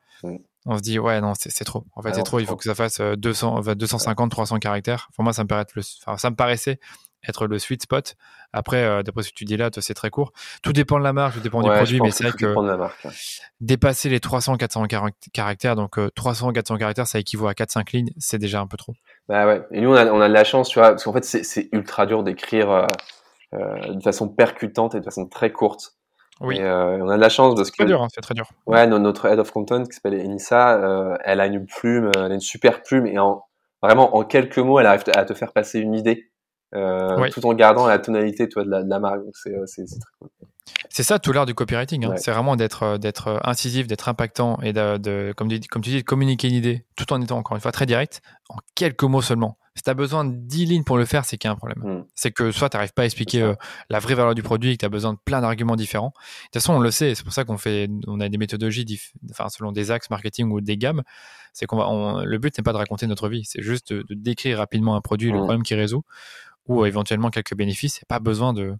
On 0.69 0.77
se 0.77 0.81
dit 0.81 0.99
ouais 0.99 1.21
non 1.21 1.31
c'est 1.33 1.63
trop. 1.63 1.85
En 1.95 2.01
fait 2.01 2.13
c'est 2.13 2.23
trop. 2.23 2.39
Il 2.39 2.45
faut 2.45 2.57
que 2.57 2.65
ça 2.65 2.75
fasse 2.75 2.99
200, 2.99 3.61
250, 3.75 4.29
300 4.29 4.59
caractères. 4.59 5.07
Pour 5.15 5.23
moi 5.23 5.31
ça 5.31 5.43
me 5.43 5.47
paraît 5.47 5.65
le, 5.73 5.81
enfin, 6.05 6.17
ça 6.17 6.29
me 6.29 6.35
paraissait 6.35 6.79
être 7.27 7.47
le 7.47 7.59
sweet 7.59 7.83
spot. 7.83 8.15
Après, 8.53 8.83
euh, 8.83 9.03
d'après 9.03 9.23
ce 9.23 9.29
que 9.29 9.35
tu 9.35 9.45
dis 9.45 9.57
là, 9.57 9.69
c'est 9.77 9.93
très 9.93 10.09
court. 10.09 10.31
Tout 10.61 10.73
dépend 10.73 10.99
de 10.99 11.03
la 11.03 11.13
marque, 11.13 11.35
tout 11.35 11.41
dépend 11.41 11.61
du 11.61 11.69
produit, 11.69 11.99
mais 12.01 12.11
c'est 12.11 12.23
vrai 12.23 12.33
que, 12.37 12.55
dépasser 13.59 14.09
les 14.09 14.19
300-400 14.19 14.87
caractères, 15.33 15.75
donc 15.75 15.97
300-400 15.97 16.73
euh, 16.73 16.77
caractères, 16.77 17.07
ça 17.07 17.19
équivaut 17.19 17.47
à 17.47 17.53
4-5 17.53 17.91
lignes, 17.93 18.09
c'est 18.17 18.37
déjà 18.37 18.61
un 18.61 18.67
peu 18.67 18.77
trop. 18.77 18.93
Bah 19.27 19.45
ouais. 19.45 19.61
Et 19.71 19.81
nous, 19.81 19.89
on 19.89 19.95
a, 19.95 20.05
on 20.07 20.21
a 20.21 20.27
de 20.27 20.33
la 20.33 20.43
chance, 20.43 20.69
tu 20.69 20.79
vois, 20.79 20.89
parce 20.89 21.03
qu'en 21.03 21.13
fait, 21.13 21.23
c'est 21.23 21.69
ultra 21.71 22.05
dur 22.05 22.23
d'écrire 22.23 22.71
euh, 22.71 22.85
euh, 23.53 23.93
de 23.93 24.01
façon 24.01 24.29
percutante 24.29 24.95
et 24.95 24.99
de 24.99 25.05
façon 25.05 25.27
très 25.27 25.51
courte. 25.51 25.93
Oui. 26.39 26.59
On 26.61 27.09
a 27.09 27.15
de 27.15 27.21
la 27.21 27.29
chance 27.29 27.55
parce 27.55 27.71
que. 27.71 27.77
C'est 27.77 27.83
très 27.83 27.87
dur, 27.87 28.03
hein, 28.03 28.07
c'est 28.13 28.21
très 28.21 28.35
dur. 28.35 28.47
Ouais, 28.67 28.85
notre 28.85 29.25
head 29.25 29.39
of 29.39 29.51
content 29.51 29.83
qui 29.83 29.93
s'appelle 29.93 30.13
Enissa, 30.13 31.17
elle 31.23 31.41
a 31.41 31.47
une 31.47 31.65
plume, 31.65 32.11
elle 32.15 32.31
a 32.31 32.35
une 32.35 32.39
super 32.39 32.83
plume 32.83 33.07
et 33.07 33.17
en, 33.17 33.43
vraiment 33.81 34.15
en 34.15 34.23
quelques 34.23 34.59
mots, 34.59 34.79
elle 34.79 34.85
arrive 34.85 35.03
à 35.15 35.25
te 35.25 35.33
faire 35.33 35.51
passer 35.51 35.79
une 35.79 35.95
idée 35.95 36.29
euh, 36.75 37.29
tout 37.29 37.45
en 37.45 37.53
gardant 37.53 37.87
la 37.87 37.99
tonalité 37.99 38.49
toi, 38.49 38.63
de, 38.63 38.69
la, 38.69 38.83
de 38.83 38.89
la 38.89 38.99
marque. 38.99 39.23
Donc 39.23 39.35
c'est 39.35 39.51
très 39.51 40.11
cool. 40.19 40.29
C'est 40.89 41.03
ça 41.03 41.19
tout 41.19 41.31
l'art 41.31 41.45
du 41.45 41.53
copywriting. 41.53 42.05
Hein. 42.05 42.15
C'est 42.17 42.31
vraiment 42.31 42.55
d'être 42.55 42.83
euh, 42.83 42.97
d'être 42.97 43.39
incisif, 43.43 43.87
d'être 43.87 44.09
impactant 44.09 44.59
et 44.61 44.73
de, 44.73 44.97
de, 44.97 45.33
comme, 45.35 45.49
comme 45.69 45.81
tu 45.81 45.89
dis, 45.89 45.97
de 45.97 46.05
communiquer 46.05 46.49
une 46.49 46.55
idée 46.55 46.85
tout 46.95 47.11
en 47.13 47.21
étant 47.21 47.37
encore 47.37 47.55
une 47.55 47.61
fois 47.61 47.71
très 47.71 47.85
direct, 47.85 48.21
en 48.49 48.57
quelques 48.75 49.03
mots 49.03 49.21
seulement. 49.21 49.57
Si 49.75 49.83
tu 49.83 49.91
as 49.91 49.93
besoin 49.93 50.25
de 50.25 50.33
10 50.35 50.65
lignes 50.65 50.83
pour 50.83 50.97
le 50.97 51.05
faire, 51.05 51.23
c'est 51.23 51.37
qu'il 51.37 51.47
y 51.47 51.51
a 51.51 51.53
un 51.53 51.55
problème. 51.55 51.83
Hmm. 51.83 52.03
C'est 52.15 52.31
que 52.31 52.51
soit 52.51 52.67
tu 52.67 52.77
n'arrives 52.77 52.93
pas 52.93 53.03
à 53.03 53.05
expliquer 53.05 53.43
euh, 53.43 53.53
la 53.91 53.99
vraie 53.99 54.15
valeur 54.15 54.33
du 54.33 54.41
produit 54.41 54.71
et 54.71 54.73
que 54.73 54.79
tu 54.79 54.85
as 54.85 54.89
besoin 54.89 55.13
de 55.13 55.19
plein 55.23 55.39
d'arguments 55.39 55.75
différents. 55.75 56.13
De 56.15 56.45
toute 56.45 56.53
façon, 56.55 56.73
on 56.73 56.79
le 56.79 56.89
sait, 56.89 57.13
c'est 57.13 57.23
pour 57.23 57.33
ça 57.33 57.43
qu'on 57.43 57.59
fait, 57.59 57.87
on 58.07 58.19
a 58.19 58.27
des 58.27 58.39
méthodologies 58.39 58.99
enfin, 59.29 59.49
selon 59.49 59.71
des 59.71 59.91
axes 59.91 60.09
marketing 60.09 60.51
ou 60.51 60.61
des 60.61 60.77
gammes. 60.77 61.03
C'est 61.53 61.67
qu'on 61.67 61.77
va, 61.77 62.25
le 62.25 62.37
but 62.39 62.57
n'est 62.57 62.63
pas 62.63 62.73
de 62.73 62.77
raconter 62.77 63.05
notre 63.05 63.29
vie, 63.29 63.43
c'est 63.45 63.61
juste 63.61 63.93
de, 63.93 64.03
décrire 64.09 64.57
rapidement 64.57 64.95
un 64.95 65.01
produit, 65.01 65.29
le 65.29 65.37
hmm. 65.37 65.41
problème 65.41 65.63
qu'il 65.63 65.77
résout 65.77 66.03
ou 66.67 66.85
éventuellement 66.85 67.29
quelques 67.29 67.55
bénéfices. 67.55 67.99
A 68.03 68.05
pas 68.05 68.19
besoin 68.19 68.53
de, 68.53 68.75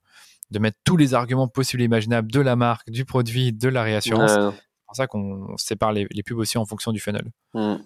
de 0.52 0.60
mettre 0.60 0.78
tous 0.84 0.98
les 0.98 1.14
arguments 1.14 1.48
possibles 1.48 1.82
et 1.82 1.86
imaginables 1.86 2.32
de 2.32 2.42
la 2.42 2.56
marque, 2.56 2.90
du 2.90 3.06
produit, 3.06 3.54
de 3.54 3.70
la 3.70 3.84
réassurance. 3.84 4.32
c'est 4.32 4.86
pour 4.86 4.96
ça 4.96 5.08
qu'on 5.08 5.56
sépare 5.58 5.92
les, 5.92 6.08
pubs 6.26 6.38
aussi 6.38 6.58
en 6.58 6.66
fonction 6.66 6.92
du 6.92 7.00
funnel. 7.00 7.32
Hmm. 7.54 7.78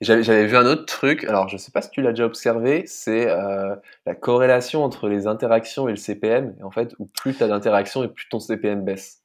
J'avais 0.00 0.46
vu 0.46 0.56
un 0.56 0.66
autre 0.66 0.84
truc, 0.84 1.24
alors 1.24 1.48
je 1.48 1.54
ne 1.54 1.58
sais 1.58 1.70
pas 1.70 1.80
si 1.80 1.90
tu 1.90 2.02
l'as 2.02 2.10
déjà 2.10 2.26
observé, 2.26 2.84
c'est 2.86 3.30
euh, 3.30 3.76
la 4.06 4.14
corrélation 4.14 4.84
entre 4.84 5.08
les 5.08 5.26
interactions 5.26 5.88
et 5.88 5.92
le 5.92 5.96
CPM. 5.96 6.54
Et 6.58 6.62
en 6.62 6.70
fait, 6.70 6.94
où 6.98 7.06
plus 7.06 7.34
tu 7.34 7.42
as 7.42 7.48
d'interactions 7.48 8.02
et 8.02 8.08
plus 8.08 8.28
ton 8.28 8.40
CPM 8.40 8.84
baisse. 8.84 9.23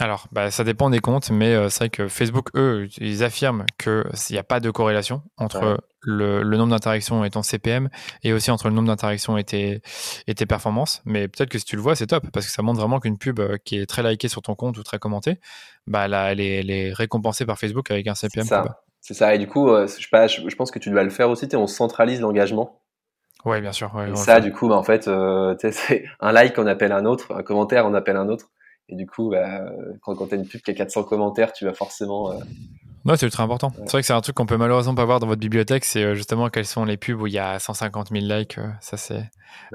Alors, 0.00 0.28
bah, 0.32 0.50
ça 0.50 0.64
dépend 0.64 0.88
des 0.88 1.00
comptes, 1.00 1.30
mais 1.30 1.54
euh, 1.54 1.68
c'est 1.68 1.80
vrai 1.80 1.90
que 1.90 2.08
Facebook, 2.08 2.48
eux, 2.54 2.88
ils 2.98 3.22
affirment 3.22 3.66
qu'il 3.78 4.02
n'y 4.30 4.38
a 4.38 4.42
pas 4.42 4.58
de 4.58 4.70
corrélation 4.70 5.22
entre 5.36 5.76
le, 6.00 6.42
nombre 6.42 6.70
d'interactions 6.70 7.22
et 7.22 7.28
ton 7.28 7.42
CPM, 7.42 7.90
et 8.22 8.32
aussi 8.32 8.50
entre 8.50 8.68
le 8.68 8.74
nombre 8.74 8.88
d'interactions 8.88 9.36
et 9.36 9.44
tes, 9.44 9.82
et 10.26 10.34
tes 10.34 10.46
performances. 10.46 11.02
Mais 11.04 11.28
peut-être 11.28 11.50
que 11.50 11.58
si 11.58 11.66
tu 11.66 11.76
le 11.76 11.82
vois, 11.82 11.96
c'est 11.96 12.06
top, 12.06 12.30
parce 12.32 12.46
que 12.46 12.52
ça 12.52 12.62
montre 12.62 12.80
vraiment 12.80 12.98
qu'une 12.98 13.18
pub 13.18 13.40
euh, 13.40 13.58
qui 13.62 13.78
est 13.78 13.84
très 13.84 14.02
likée 14.02 14.28
sur 14.28 14.40
ton 14.40 14.54
compte 14.54 14.78
ou 14.78 14.82
très 14.82 14.98
commentée, 14.98 15.38
bah, 15.86 16.08
là, 16.08 16.32
elle, 16.32 16.40
est, 16.40 16.94
récompensée 16.94 17.44
par 17.44 17.58
Facebook 17.58 17.90
avec 17.90 18.06
un 18.06 18.14
CPM 18.14 18.46
plus 18.46 18.56
bas. 18.56 18.82
C'est 19.02 19.14
ça, 19.14 19.34
et 19.34 19.38
du 19.38 19.48
coup, 19.48 19.68
euh, 19.68 19.86
je, 19.86 20.08
pas, 20.08 20.28
je, 20.28 20.54
pense 20.56 20.70
que 20.70 20.78
tu 20.78 20.88
dois 20.88 21.04
le 21.04 21.10
faire 21.10 21.28
aussi, 21.28 21.46
on 21.54 21.66
centralise 21.66 22.22
l'engagement. 22.22 22.80
Oui, 23.44 23.60
bien 23.60 23.72
sûr. 23.72 23.90
et 24.06 24.16
ça, 24.16 24.40
du 24.40 24.50
coup, 24.50 24.68
bah, 24.68 24.76
en 24.76 24.82
fait, 24.82 25.10
c'est 25.72 26.04
un 26.20 26.32
like, 26.32 26.56
on 26.56 26.66
appelle 26.66 26.92
un 26.92 27.04
autre, 27.04 27.34
un 27.34 27.42
commentaire, 27.42 27.84
on 27.84 27.92
appelle 27.92 28.16
un 28.16 28.30
autre. 28.30 28.50
Et 28.90 28.96
du 28.96 29.06
coup, 29.06 29.30
bah, 29.30 29.72
quand, 30.02 30.14
quand 30.16 30.32
une 30.32 30.46
pub 30.46 30.60
qui 30.60 30.72
a 30.72 30.74
400 30.74 31.04
commentaires, 31.04 31.52
tu 31.52 31.64
vas 31.64 31.72
forcément 31.72 32.32
euh, 33.06 33.10
Ouais, 33.10 33.16
c'est 33.16 33.26
ultra 33.26 33.42
important. 33.42 33.72
C'est 33.76 33.92
vrai 33.92 34.00
que 34.02 34.06
c'est 34.06 34.12
un 34.12 34.20
truc 34.20 34.36
qu'on 34.36 34.46
peut 34.46 34.56
malheureusement 34.56 34.94
pas 34.94 35.04
voir 35.04 35.20
dans 35.20 35.26
votre 35.26 35.40
bibliothèque, 35.40 35.84
c'est 35.84 36.04
euh, 36.04 36.14
justement 36.14 36.48
quelles 36.48 36.66
sont 36.66 36.84
les 36.84 36.96
pubs 36.96 37.20
où 37.20 37.26
il 37.26 37.32
y 37.32 37.38
a 37.38 37.58
150 37.58 38.08
000 38.10 38.24
likes. 38.26 38.58
Euh, 38.58 38.68
ça, 38.80 38.96
c'est 38.96 39.30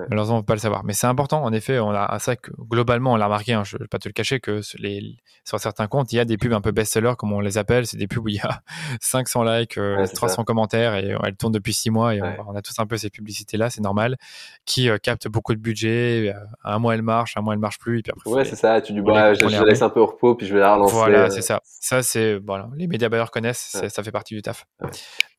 malheureusement 0.09 0.37
on 0.37 0.39
peut 0.41 0.47
pas 0.47 0.53
le 0.53 0.59
savoir. 0.59 0.83
Mais 0.83 0.93
c'est 0.93 1.07
important. 1.07 1.43
En 1.43 1.51
effet, 1.51 1.79
on 1.79 1.91
a 1.91 2.17
ça 2.19 2.35
que 2.35 2.51
globalement 2.57 3.13
on 3.13 3.15
l'a 3.15 3.25
remarqué. 3.25 3.53
Hein, 3.53 3.63
je 3.63 3.77
vais 3.77 3.87
pas 3.87 3.99
te 3.99 4.07
le 4.07 4.13
cacher 4.13 4.39
que 4.39 4.61
les, 4.77 5.15
sur 5.43 5.59
certains 5.59 5.87
comptes, 5.87 6.11
il 6.13 6.17
y 6.17 6.19
a 6.19 6.25
des 6.25 6.37
pubs 6.37 6.53
un 6.53 6.61
peu 6.61 6.71
best-sellers 6.71 7.13
comme 7.17 7.33
on 7.33 7.39
les 7.39 7.57
appelle. 7.57 7.85
C'est 7.87 7.97
des 7.97 8.07
pubs 8.07 8.23
où 8.23 8.29
il 8.29 8.35
y 8.35 8.39
a 8.39 8.61
500 9.01 9.43
likes, 9.43 9.79
300 10.13 10.41
euh, 10.41 10.45
commentaires 10.45 10.95
et 10.95 11.15
elles 11.23 11.35
tournent 11.35 11.53
depuis 11.53 11.73
6 11.73 11.89
mois 11.89 12.15
et 12.15 12.21
on, 12.21 12.55
a 12.55 12.61
tous 12.61 12.77
un 12.79 12.85
peu 12.85 12.97
ces 12.97 13.09
publicités 13.09 13.57
là, 13.57 13.69
c'est 13.69 13.81
normal, 13.81 14.17
qui 14.65 14.89
captent 15.01 15.27
beaucoup 15.27 15.53
de 15.53 15.59
budget. 15.59 16.33
Un 16.63 16.79
mois 16.79 16.95
elle 16.95 17.01
marche, 17.01 17.37
un 17.37 17.41
mois 17.41 17.53
elle 17.53 17.59
marche 17.59 17.79
plus 17.79 17.99
et 17.99 18.01
puis 18.01 18.11
après. 18.15 18.29
Ouais, 18.29 18.45
c'est 18.45 18.55
ça. 18.55 18.81
Tu 18.81 18.93
dis 18.93 19.01
bah, 19.01 19.33
je, 19.33 19.47
je 19.47 19.63
laisse 19.63 19.81
un 19.81 19.89
peu 19.89 19.99
au 19.99 20.05
repos 20.05 20.35
puis 20.35 20.47
je 20.47 20.53
vais 20.53 20.59
la 20.59 20.75
relancer. 20.75 20.93
Voilà, 20.93 21.29
c'est 21.29 21.41
ça. 21.41 21.61
Ça 21.63 22.03
c'est 22.03 22.35
voilà, 22.35 22.69
les 22.75 22.87
médias 22.87 23.09
connaissent, 23.31 23.77
ça 23.89 24.03
fait 24.03 24.11
partie 24.11 24.35
du 24.35 24.41
taf. 24.41 24.65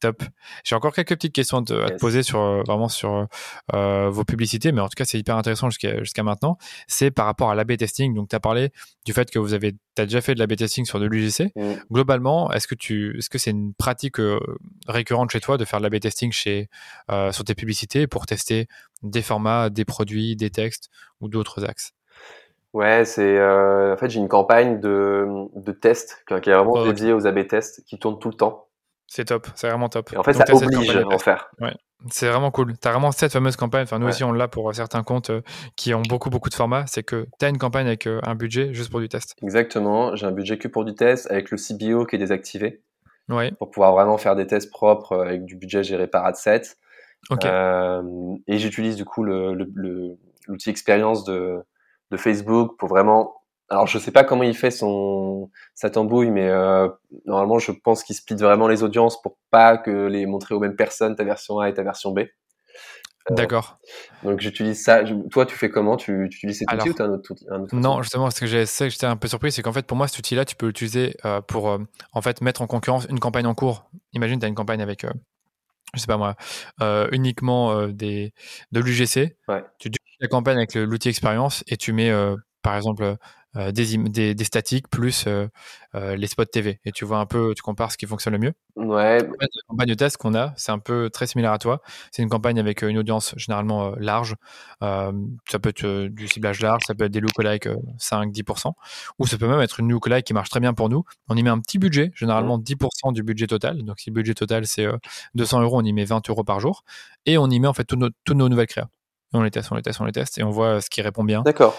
Top. 0.01 0.22
J'ai 0.64 0.74
encore 0.74 0.93
quelques 0.93 1.14
petites 1.14 1.33
questions 1.33 1.59
à 1.59 1.62
te 1.64 1.99
poser 1.99 2.22
sur 2.22 2.41
euh, 2.41 2.62
vraiment 2.66 2.89
sur 2.89 3.27
euh, 3.74 4.11
vos 4.11 4.24
publicités, 4.24 4.72
mais 4.72 4.81
en 4.81 4.89
tout 4.89 4.95
cas 4.97 5.05
c'est 5.05 5.18
hyper 5.18 5.37
intéressant 5.37 5.70
jusqu'à 5.70 5.99
jusqu'à 6.01 6.22
maintenant. 6.22 6.59
C'est 6.87 7.11
par 7.11 7.27
rapport 7.27 7.51
à 7.51 7.55
l'AB 7.55 7.77
testing. 7.77 8.14
Donc 8.14 8.29
tu 8.29 8.37
as 8.37 8.41
parlé 8.41 8.70
du 9.05 9.12
fait 9.12 9.31
que 9.31 9.39
vous 9.39 9.55
avez 9.55 9.74
as 9.99 10.05
déjà 10.05 10.20
fait 10.20 10.35
de 10.35 10.39
l'AB 10.39 10.57
testing 10.57 10.85
sur 10.85 11.01
de 11.01 11.07
l'UGC. 11.07 11.53
Mmh. 11.57 11.72
Globalement, 11.91 12.53
est-ce 12.53 12.66
que 12.66 12.74
tu 12.74 13.16
est-ce 13.18 13.31
que 13.31 13.39
c'est 13.39 13.53
une 13.53 13.72
pratique 13.74 14.20
euh, 14.20 14.39
récurrente 14.87 15.31
chez 15.31 15.41
toi 15.41 15.57
de 15.57 15.64
faire 15.64 15.81
de 15.81 15.85
l'AB 15.85 16.01
testing 16.01 16.33
chez 16.33 16.68
sur 17.31 17.45
tes 17.45 17.55
publicités 17.55 18.07
pour 18.07 18.27
tester 18.27 18.68
des 19.03 19.22
formats, 19.22 19.70
des 19.70 19.85
produits, 19.85 20.37
des 20.37 20.51
textes 20.51 20.91
ou 21.20 21.29
d'autres 21.29 21.64
axes? 21.64 21.93
Ouais, 22.77 23.07
c'est 23.07 23.39
euh, 23.39 23.95
en 23.95 23.97
fait 23.97 24.11
j'ai 24.11 24.20
une 24.20 24.29
campagne 24.29 24.81
de, 24.81 25.27
de 25.55 25.72
tests 25.72 26.22
qui 26.29 26.51
est 26.51 26.55
vraiment 26.55 26.85
dédiée 26.85 27.14
aux 27.14 27.27
AB 27.27 27.47
tests 27.47 27.83
qui 27.87 27.99
tourne 27.99 28.18
tout 28.18 28.29
le 28.29 28.35
temps. 28.35 28.66
C'est 29.07 29.24
top, 29.24 29.47
c'est 29.55 29.70
vraiment 29.70 29.89
top. 29.89 30.12
Et 30.12 30.18
en 30.18 30.22
fait, 30.22 30.35
ça 30.35 30.45
oblige 30.53 30.95
à 30.95 31.07
en 31.07 31.18
faire. 31.18 31.49
Ouais. 31.59 31.72
C'est 32.11 32.29
vraiment 32.29 32.51
cool. 32.51 32.77
Tu 32.79 32.87
as 32.87 32.91
vraiment 32.91 33.12
cette 33.12 33.33
fameuse 33.33 33.57
campagne. 33.57 33.85
Enfin, 33.85 33.99
nous 33.99 34.09
aussi, 34.09 34.24
on 34.24 34.33
l'a 34.33 34.47
pour 34.47 34.74
certains 34.74 35.03
comptes 35.03 35.31
euh, 35.31 35.41
qui 35.74 35.95
ont 35.95 36.03
beaucoup, 36.03 36.29
beaucoup 36.29 36.51
de 36.51 36.55
formats. 36.55 36.85
C'est 36.87 37.03
que 37.03 37.27
tu 37.39 37.47
as 37.47 37.49
une 37.49 37.57
campagne 37.57 37.87
avec 37.87 38.07
euh, 38.07 38.20
un 38.24 38.35
budget 38.35 38.74
juste 38.74 38.91
pour 38.91 39.01
du 39.01 39.09
test. 39.09 39.37
Exactement. 39.43 40.14
J'ai 40.14 40.27
un 40.27 40.33
budget 40.33 40.59
que 40.59 40.68
pour 40.68 40.85
du 40.85 40.95
test 40.95 41.31
avec 41.31 41.51
le 41.51 41.57
CBO 41.57 42.05
qui 42.05 42.16
est 42.16 42.18
désactivé. 42.18 42.83
Ouais. 43.31 43.53
Pour 43.53 43.70
pouvoir 43.70 43.93
vraiment 43.93 44.18
faire 44.18 44.37
des 44.37 44.47
tests 44.47 44.70
propres 44.70 45.16
avec 45.16 45.47
du 45.47 45.57
budget 45.57 45.83
géré 45.83 46.09
par 46.09 46.27
Adset. 46.27 46.62
Okay. 47.31 47.49
et 48.47 48.59
j'utilise 48.59 48.95
du 48.95 49.05
coup 49.05 49.24
l'outil 49.24 49.72
le, 49.74 50.68
expérience 50.68 51.24
de, 51.24 51.64
de 52.11 52.17
Facebook 52.17 52.77
pour 52.79 52.89
vraiment. 52.89 53.35
Alors 53.69 53.87
je 53.87 53.99
sais 53.99 54.13
pas 54.13 54.23
comment 54.23 54.45
il 54.45 54.57
fait 54.57 54.71
son 54.71 55.51
sa 55.75 55.91
tambouille, 55.91 56.31
mais 56.31 56.49
euh, 56.49 56.89
normalement 57.25 57.59
je 57.59 57.73
pense 57.73 58.05
qu'il 58.05 58.15
split 58.15 58.37
vraiment 58.37 58.69
les 58.69 58.83
audiences 58.83 59.21
pour 59.21 59.39
pas 59.51 59.77
que 59.77 60.07
les 60.07 60.27
montrer 60.27 60.55
aux 60.55 60.61
mêmes 60.61 60.77
personnes 60.77 61.17
ta 61.17 61.25
version 61.25 61.59
A 61.59 61.69
et 61.69 61.75
ta 61.75 61.83
version 61.83 62.13
B. 62.13 62.21
Euh, 62.21 63.35
D'accord. 63.35 63.79
Donc 64.23 64.41
j'utilise 64.41 64.85
ça. 64.85 65.03
Toi, 65.33 65.47
tu 65.47 65.57
fais 65.57 65.69
comment? 65.69 65.97
Tu, 65.97 66.29
tu, 66.31 66.37
utilises 66.37 66.59
cet 66.59 66.73
outil 66.73 66.91
ou 66.91 66.95
tu 66.95 67.03
as 67.03 67.07
un 67.07 67.11
autre, 67.11 67.35
un 67.51 67.63
autre 67.63 67.75
Non, 67.75 68.01
justement, 68.03 68.31
ce 68.31 68.41
que 68.41 68.47
j'étais 68.47 69.05
un 69.05 69.17
peu 69.17 69.27
surpris, 69.27 69.51
c'est 69.51 69.63
qu'en 69.63 69.73
fait, 69.73 69.85
pour 69.85 69.97
moi, 69.97 70.07
cet 70.07 70.21
outil-là, 70.21 70.45
tu 70.45 70.55
peux 70.55 70.67
l'utiliser 70.67 71.17
euh, 71.25 71.41
pour 71.41 71.77
en 72.13 72.23
fait 72.23 72.41
mettre 72.41 72.63
en 72.63 72.69
concurrence 72.69 73.07
une 73.11 73.19
campagne 73.19 73.47
en 73.47 73.55
cours. 73.55 73.91
Imagine, 74.13 74.39
tu 74.39 74.45
as 74.45 74.49
une 74.49 74.55
campagne 74.55 74.81
avec, 74.81 75.05
je 75.95 76.01
sais 76.01 76.07
pas 76.07 76.16
moi, 76.16 76.37
uniquement 77.12 77.87
des 77.89 78.32
de 78.72 78.80
l'UGC. 78.80 79.37
Ouais. 79.49 79.64
Tu 79.78 79.91
la 80.20 80.28
campagne 80.28 80.57
avec 80.57 80.74
l'outil 80.74 81.09
expérience 81.09 81.64
et 81.66 81.76
tu 81.76 81.93
mets 81.93 82.11
euh, 82.11 82.37
par 82.62 82.76
exemple 82.76 83.16
euh, 83.57 83.73
des, 83.73 84.35
des, 84.35 84.45
statiques 84.45 84.89
plus 84.89 85.27
euh, 85.27 85.49
les 85.95 86.27
spots 86.27 86.45
TV 86.45 86.81
et 86.85 86.93
tu 86.93 87.05
vois 87.05 87.19
un 87.19 87.27
peu, 87.27 87.55
tu 87.57 87.63
compares 87.63 87.93
ce 87.93 87.97
qui 87.97 88.07
fonctionne 88.07 88.35
le 88.35 88.39
mieux. 88.39 88.53
Ouais. 88.77 89.19
La 89.19 89.47
campagne 89.69 89.89
de 89.89 89.95
test 89.95 90.17
qu'on 90.19 90.35
a, 90.35 90.53
c'est 90.57 90.73
un 90.73 90.79
peu 90.79 91.11
très 91.11 91.27
similaire 91.27 91.53
à 91.53 91.59
toi. 91.59 91.81
C'est 92.11 92.23
une 92.23 92.29
campagne 92.29 92.59
avec 92.59 92.83
une 92.83 92.99
audience 92.99 93.35
généralement 93.37 93.95
large. 93.99 94.35
ça 94.81 95.59
peut 95.61 95.71
être 95.71 96.07
du 96.09 96.29
ciblage 96.29 96.61
large, 96.61 96.83
ça 96.87 96.95
peut 96.95 97.05
être 97.05 97.13
des 97.13 97.21
lookalikes 97.21 97.69
5-10%, 97.99 98.73
ou 99.19 99.27
ça 99.27 99.39
peut 99.39 99.49
même 99.49 99.61
être 99.61 99.81
une 99.81 99.91
lookalike 99.91 100.27
qui 100.27 100.35
marche 100.35 100.51
très 100.51 100.61
bien 100.61 100.75
pour 100.75 100.89
nous. 100.89 101.05
On 101.29 101.37
y 101.37 101.43
met 101.43 101.51
un 101.51 101.61
petit 101.61 101.79
budget, 101.79 102.13
généralement 102.15 102.59
10% 102.59 103.13
du 103.13 103.23
budget 103.23 103.47
total. 103.47 103.83
Donc 103.83 104.01
si 104.01 104.11
le 104.11 104.15
budget 104.15 104.35
total 104.35 104.67
c'est 104.67 104.87
200 105.35 105.63
euros, 105.63 105.79
on 105.79 105.85
y 105.85 105.93
met 105.93 106.05
20 106.05 106.29
euros 106.29 106.45
par 106.45 106.61
jour 106.61 106.85
et 107.25 107.39
on 107.39 107.49
y 107.49 107.59
met 107.59 107.69
en 107.69 107.75
fait 107.75 107.85
toutes 107.85 108.01
nos, 108.01 108.11
toutes 108.25 108.37
nos 108.37 108.49
nouvelles 108.49 108.67
créas 108.67 108.89
on 109.33 109.43
les 109.43 109.51
teste, 109.51 109.71
on 109.71 109.75
les 109.75 109.83
teste, 109.83 110.01
on 110.01 110.05
les 110.05 110.13
teste, 110.13 110.39
et 110.39 110.43
on 110.43 110.51
voit 110.51 110.81
ce 110.81 110.91
qui 110.91 111.03
répond 111.03 111.25
bien. 111.25 111.43
D'accord. 111.43 111.77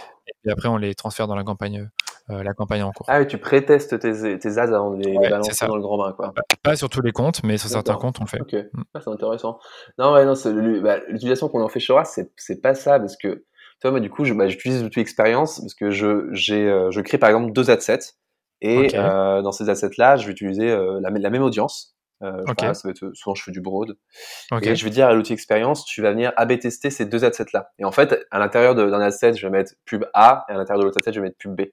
Et 0.47 0.51
après, 0.51 0.69
on 0.69 0.77
les 0.77 0.95
transfère 0.95 1.27
dans 1.27 1.35
la 1.35 1.43
campagne, 1.43 1.89
euh, 2.29 2.43
la 2.43 2.53
campagne 2.53 2.83
en 2.83 2.91
cours. 2.91 3.05
Ah 3.09 3.19
oui, 3.19 3.27
tu 3.27 3.37
pré-testes 3.37 3.99
tes, 3.99 4.39
tes 4.39 4.57
ads 4.57 4.73
avant 4.73 4.91
de 4.91 5.03
les, 5.03 5.13
balancer 5.17 5.65
dans 5.65 5.75
le 5.75 5.81
grand 5.81 5.97
bain, 5.97 6.13
quoi. 6.13 6.33
Pas 6.63 6.75
sur 6.75 6.89
tous 6.89 7.01
les 7.01 7.11
comptes, 7.11 7.43
mais 7.43 7.57
sur 7.57 7.69
certains 7.69 7.95
comptes, 7.95 8.19
on 8.19 8.23
le 8.23 8.29
fait. 8.29 8.41
Ok, 8.41 8.53
mm. 8.53 8.83
ah, 8.93 8.99
c'est 9.03 9.09
intéressant. 9.09 9.59
Non, 9.97 10.13
ouais, 10.13 10.25
non, 10.25 10.33
bah, 10.81 10.97
l'utilisation 11.09 11.49
qu'on 11.49 11.61
en 11.61 11.69
fait 11.69 11.79
chez 11.79 11.93
Horace, 11.93 12.19
c'est 12.37 12.61
pas 12.61 12.75
ça, 12.75 12.99
parce 12.99 13.17
que, 13.17 13.27
tu 13.27 13.43
vois, 13.83 13.91
moi, 13.91 13.99
du 13.99 14.09
coup, 14.09 14.23
bah, 14.35 14.47
j'utilise 14.47 14.81
l'outil 14.83 15.01
expérience, 15.01 15.59
parce 15.59 15.73
que 15.73 15.91
je, 15.91 16.07
euh, 16.53 16.91
je 16.91 17.01
crée, 17.01 17.17
par 17.17 17.29
exemple, 17.29 17.51
deux 17.51 17.69
adsets, 17.69 18.13
et 18.61 18.95
euh, 18.95 19.41
dans 19.41 19.51
ces 19.51 19.69
assets-là, 19.69 20.15
je 20.15 20.27
vais 20.27 20.31
utiliser 20.31 20.67
la, 20.69 21.09
la 21.09 21.29
même 21.29 21.43
audience, 21.43 21.96
euh, 22.23 22.43
ça 22.57 22.73
va 22.83 22.89
être, 22.89 23.11
souvent 23.13 23.35
je 23.35 23.43
fais 23.43 23.51
du 23.51 23.61
broad. 23.61 23.97
Et 24.61 24.75
je 24.75 24.83
vais 24.83 24.89
dire 24.89 25.07
à 25.07 25.13
l'outil 25.13 25.33
expérience, 25.33 25.85
tu 25.85 26.01
vas 26.01 26.11
venir 26.11 26.33
AB 26.37 26.59
tester 26.59 26.89
ces 26.89 27.05
deux 27.05 27.23
assets 27.25 27.45
là. 27.53 27.71
Et 27.79 27.85
en 27.85 27.91
fait, 27.91 28.25
à 28.31 28.39
l'intérieur 28.39 28.75
d'un 28.75 28.99
asset, 28.99 29.33
je 29.33 29.45
vais 29.45 29.51
mettre 29.51 29.73
pub 29.85 30.05
A, 30.13 30.45
et 30.49 30.53
à 30.53 30.57
l'intérieur 30.57 30.81
de 30.81 30.85
l'autre 30.85 30.99
asset, 31.01 31.13
je 31.13 31.19
vais 31.19 31.27
mettre 31.27 31.37
pub 31.37 31.55
B. 31.55 31.65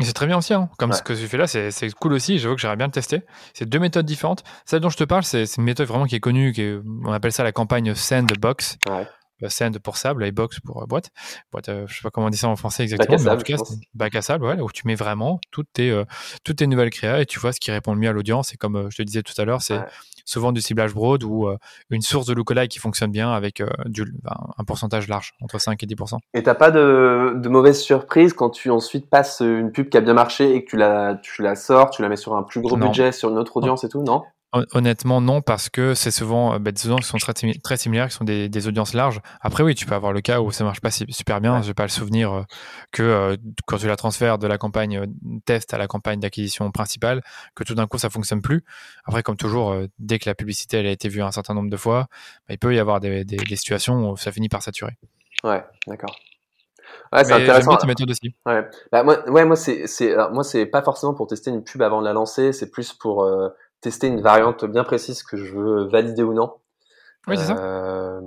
C'est 0.00 0.14
très 0.14 0.26
bien 0.26 0.38
aussi, 0.38 0.54
hein. 0.54 0.70
comme 0.78 0.92
ce 0.92 1.02
que 1.02 1.12
tu 1.12 1.28
fais 1.28 1.36
là, 1.36 1.46
c'est 1.46 1.94
cool 2.00 2.14
aussi. 2.14 2.38
J'avoue 2.38 2.54
que 2.54 2.60
j'aimerais 2.60 2.76
bien 2.76 2.86
le 2.86 2.92
tester. 2.92 3.22
C'est 3.52 3.68
deux 3.68 3.78
méthodes 3.78 4.06
différentes. 4.06 4.42
Celle 4.64 4.80
dont 4.80 4.88
je 4.88 4.96
te 4.96 5.04
parle, 5.04 5.22
c'est 5.22 5.44
une 5.56 5.64
méthode 5.64 5.86
vraiment 5.86 6.06
qui 6.06 6.16
est 6.16 6.20
connue, 6.20 6.52
qui 6.52 6.78
on 7.04 7.12
appelle 7.12 7.32
ça 7.32 7.44
la 7.44 7.52
campagne 7.52 7.94
Sandbox. 7.94 8.78
Ouais. 8.88 9.06
Send 9.48 9.78
pour 9.78 9.96
sable 9.96 10.24
et 10.24 10.32
box 10.32 10.60
pour 10.60 10.86
boîte. 10.86 11.10
boîte 11.50 11.70
je 11.86 11.94
sais 11.94 12.02
pas 12.02 12.10
comment 12.10 12.26
on 12.26 12.30
dit 12.30 12.38
ça 12.38 12.48
en 12.48 12.56
français 12.56 12.82
exactement, 12.82 13.18
mais 13.22 13.30
en 13.30 13.36
tout 13.36 13.44
cas, 13.44 13.56
bac 13.94 14.14
à 14.14 14.22
sable, 14.22 14.44
ouais, 14.44 14.60
où 14.60 14.70
tu 14.70 14.86
mets 14.86 14.94
vraiment 14.94 15.40
toutes 15.50 15.72
tes, 15.72 16.02
toutes 16.44 16.56
tes 16.56 16.66
nouvelles 16.66 16.90
créas 16.90 17.20
et 17.20 17.26
tu 17.26 17.38
vois 17.38 17.52
ce 17.52 17.60
qui 17.60 17.70
répond 17.70 17.94
le 17.94 18.00
mieux 18.00 18.08
à 18.08 18.12
l'audience. 18.12 18.52
Et 18.54 18.56
comme 18.56 18.88
je 18.90 18.96
te 18.96 19.02
disais 19.02 19.22
tout 19.22 19.38
à 19.40 19.44
l'heure, 19.44 19.62
c'est 19.62 19.80
souvent 20.24 20.52
du 20.52 20.60
ciblage 20.60 20.94
broad 20.94 21.24
ou 21.24 21.48
une 21.90 22.02
source 22.02 22.26
de 22.26 22.34
lookalike 22.34 22.70
qui 22.70 22.78
fonctionne 22.78 23.10
bien 23.10 23.32
avec 23.32 23.62
du, 23.86 24.04
ben, 24.22 24.36
un 24.58 24.64
pourcentage 24.64 25.08
large, 25.08 25.34
entre 25.40 25.60
5 25.60 25.82
et 25.82 25.86
10%. 25.86 26.18
Et 26.34 26.42
t'as 26.42 26.54
pas 26.54 26.70
de, 26.70 27.34
de 27.36 27.48
mauvaise 27.48 27.80
surprise 27.80 28.32
quand 28.32 28.50
tu 28.50 28.70
ensuite 28.70 29.08
passes 29.08 29.40
une 29.40 29.72
pub 29.72 29.88
qui 29.88 29.96
a 29.96 30.00
bien 30.00 30.14
marché 30.14 30.54
et 30.54 30.64
que 30.64 30.70
tu 30.70 30.76
la, 30.76 31.16
tu 31.22 31.42
la 31.42 31.54
sors, 31.54 31.90
tu 31.90 32.02
la 32.02 32.08
mets 32.08 32.16
sur 32.16 32.34
un 32.34 32.42
plus 32.42 32.60
gros 32.60 32.76
budget, 32.76 33.12
sur 33.12 33.30
une 33.30 33.38
autre 33.38 33.56
audience 33.56 33.84
et 33.84 33.88
tout, 33.88 34.02
non? 34.02 34.22
Honnêtement, 34.52 35.22
non, 35.22 35.40
parce 35.40 35.70
que 35.70 35.94
c'est 35.94 36.10
souvent 36.10 36.60
bah, 36.60 36.72
des 36.72 36.84
audiences 36.84 37.06
qui 37.06 37.08
sont 37.08 37.16
très, 37.16 37.32
très 37.32 37.76
similaires, 37.78 38.08
qui 38.08 38.14
sont 38.14 38.24
des, 38.24 38.50
des, 38.50 38.68
audiences 38.68 38.92
larges. 38.92 39.22
Après, 39.40 39.62
oui, 39.62 39.74
tu 39.74 39.86
peux 39.86 39.94
avoir 39.94 40.12
le 40.12 40.20
cas 40.20 40.42
où 40.42 40.52
ça 40.52 40.62
marche 40.62 40.82
pas 40.82 40.90
super 40.90 41.40
bien. 41.40 41.62
Je 41.62 41.68
n'ai 41.68 41.74
pas 41.74 41.84
le 41.84 41.88
souvenir 41.88 42.32
euh, 42.34 42.42
que 42.90 43.02
euh, 43.02 43.36
quand 43.66 43.78
tu 43.78 43.86
la 43.86 43.96
transfères 43.96 44.36
de 44.36 44.46
la 44.46 44.58
campagne 44.58 44.98
euh, 44.98 45.06
test 45.46 45.72
à 45.72 45.78
la 45.78 45.86
campagne 45.86 46.20
d'acquisition 46.20 46.70
principale, 46.70 47.22
que 47.54 47.64
tout 47.64 47.74
d'un 47.74 47.86
coup 47.86 47.96
ça 47.96 48.10
fonctionne 48.10 48.42
plus. 48.42 48.62
Après, 49.06 49.22
comme 49.22 49.38
toujours, 49.38 49.74
dès 49.98 50.18
que 50.18 50.28
la 50.28 50.34
publicité 50.34 50.76
elle 50.76 50.86
a 50.86 50.90
été 50.90 51.08
vue 51.08 51.22
un 51.22 51.32
certain 51.32 51.54
nombre 51.54 51.70
de 51.70 51.76
fois, 51.78 52.08
bah, 52.46 52.52
il 52.52 52.58
peut 52.58 52.74
y 52.74 52.78
avoir 52.78 53.00
des, 53.00 53.24
des, 53.24 53.36
des, 53.36 53.56
situations 53.56 54.10
où 54.10 54.18
ça 54.18 54.32
finit 54.32 54.50
par 54.50 54.62
saturer. 54.62 54.98
Ouais, 55.44 55.64
d'accord. 55.86 56.14
Ouais, 57.10 57.24
c'est 57.24 57.32
intéressant. 57.32 57.78
méthode 57.86 58.10
aussi. 58.10 58.34
Ouais, 58.44 58.68
bah, 58.90 59.02
moi, 59.02 59.26
ouais, 59.30 59.46
moi 59.46 59.56
c'est, 59.56 59.86
moi 60.30 60.44
c'est 60.44 60.66
pas 60.66 60.82
forcément 60.82 61.14
pour 61.14 61.26
tester 61.26 61.50
une 61.50 61.64
pub 61.64 61.80
avant 61.80 62.00
de 62.00 62.06
la 62.06 62.12
lancer, 62.12 62.52
c'est 62.52 62.70
plus 62.70 62.92
pour 62.92 63.26
tester 63.82 64.06
une 64.06 64.22
variante 64.22 64.64
bien 64.64 64.84
précise 64.84 65.22
que 65.22 65.36
je 65.36 65.54
veux 65.54 65.88
valider 65.88 66.22
ou 66.22 66.32
non. 66.32 66.54
Oui, 67.28 67.36
c'est 67.36 67.44
ça. 67.44 67.56
Euh, 67.58 68.20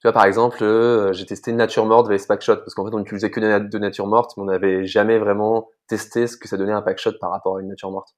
tu 0.00 0.06
vois, 0.06 0.12
par 0.12 0.24
exemple, 0.24 0.62
euh, 0.62 1.12
j'ai 1.12 1.26
testé 1.26 1.52
nature 1.52 1.86
morte 1.86 2.08
vs 2.10 2.26
packshot 2.26 2.56
parce 2.56 2.74
qu'en 2.74 2.84
fait, 2.84 2.94
on 2.94 2.98
n'utilisait 2.98 3.30
que 3.30 3.40
de 3.40 3.78
nature 3.78 4.06
morte, 4.06 4.36
mais 4.36 4.42
on 4.42 4.46
n'avait 4.46 4.86
jamais 4.86 5.18
vraiment 5.18 5.68
testé 5.86 6.26
ce 6.26 6.36
que 6.36 6.48
ça 6.48 6.56
donnait 6.56 6.72
un 6.72 6.82
packshot 6.82 7.12
par 7.20 7.30
rapport 7.30 7.58
à 7.58 7.60
une 7.60 7.68
nature 7.68 7.90
morte. 7.90 8.14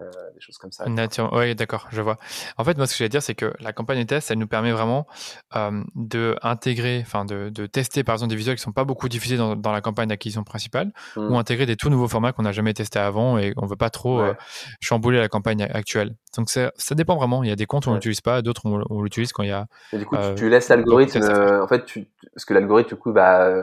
Euh, 0.00 0.10
des 0.34 0.40
choses 0.40 0.58
comme 0.58 0.72
ça. 0.72 0.86
Oui, 1.32 1.54
d'accord, 1.54 1.86
je 1.92 2.02
vois. 2.02 2.16
En 2.56 2.64
fait, 2.64 2.76
moi, 2.76 2.88
ce 2.88 2.94
que 2.94 2.98
je 2.98 3.04
vais 3.04 3.08
dire, 3.08 3.22
c'est 3.22 3.36
que 3.36 3.52
la 3.60 3.72
campagne 3.72 4.00
de 4.00 4.04
test, 4.04 4.28
elle 4.28 4.38
nous 4.38 4.48
permet 4.48 4.72
vraiment 4.72 5.06
euh, 5.54 5.84
de 5.94 6.36
intégrer, 6.42 7.00
enfin, 7.06 7.24
de, 7.24 7.48
de, 7.48 7.66
tester, 7.66 8.02
par 8.02 8.16
exemple, 8.16 8.30
des 8.30 8.36
visuels 8.36 8.56
qui 8.56 8.62
sont 8.62 8.72
pas 8.72 8.82
beaucoup 8.82 9.08
diffusés 9.08 9.36
dans, 9.36 9.54
dans 9.54 9.70
la 9.70 9.80
campagne 9.80 10.08
d'acquisition 10.08 10.42
principale, 10.42 10.90
mmh. 11.14 11.30
ou 11.30 11.38
intégrer 11.38 11.64
des 11.66 11.76
tout 11.76 11.90
nouveaux 11.90 12.08
formats 12.08 12.32
qu'on 12.32 12.42
n'a 12.42 12.50
jamais 12.50 12.74
testés 12.74 12.98
avant 12.98 13.38
et 13.38 13.52
on 13.56 13.66
veut 13.66 13.76
pas 13.76 13.90
trop 13.90 14.20
euh, 14.20 14.34
chambouler 14.80 15.18
la 15.18 15.28
campagne 15.28 15.62
actuelle. 15.62 16.16
Donc, 16.36 16.50
ça 16.50 16.70
dépend 16.90 17.14
vraiment. 17.14 17.44
Il 17.44 17.48
y 17.48 17.52
a 17.52 17.56
des 17.56 17.66
comptes 17.66 17.86
où 17.86 17.90
on 17.90 17.94
l'utilise 17.94 18.20
pas, 18.20 18.42
d'autres 18.42 18.62
on, 18.64 18.82
on 18.90 19.00
l'utilise 19.00 19.32
quand 19.32 19.44
il 19.44 19.50
y 19.50 19.52
a. 19.52 19.66
Et 19.92 19.98
du 19.98 20.06
coup, 20.06 20.16
tu, 20.16 20.34
tu 20.34 20.48
laisses 20.48 20.70
l'algorithme, 20.70 21.22
en 21.22 21.68
fait, 21.68 21.84
tu, 21.84 22.08
parce 22.34 22.44
que 22.44 22.54
l'algorithme, 22.54 22.88
du 22.88 22.96
coup, 22.96 23.12
va 23.12 23.62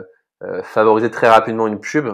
favoriser 0.62 1.10
très 1.10 1.28
rapidement 1.28 1.66
une 1.66 1.78
pub 1.78 2.08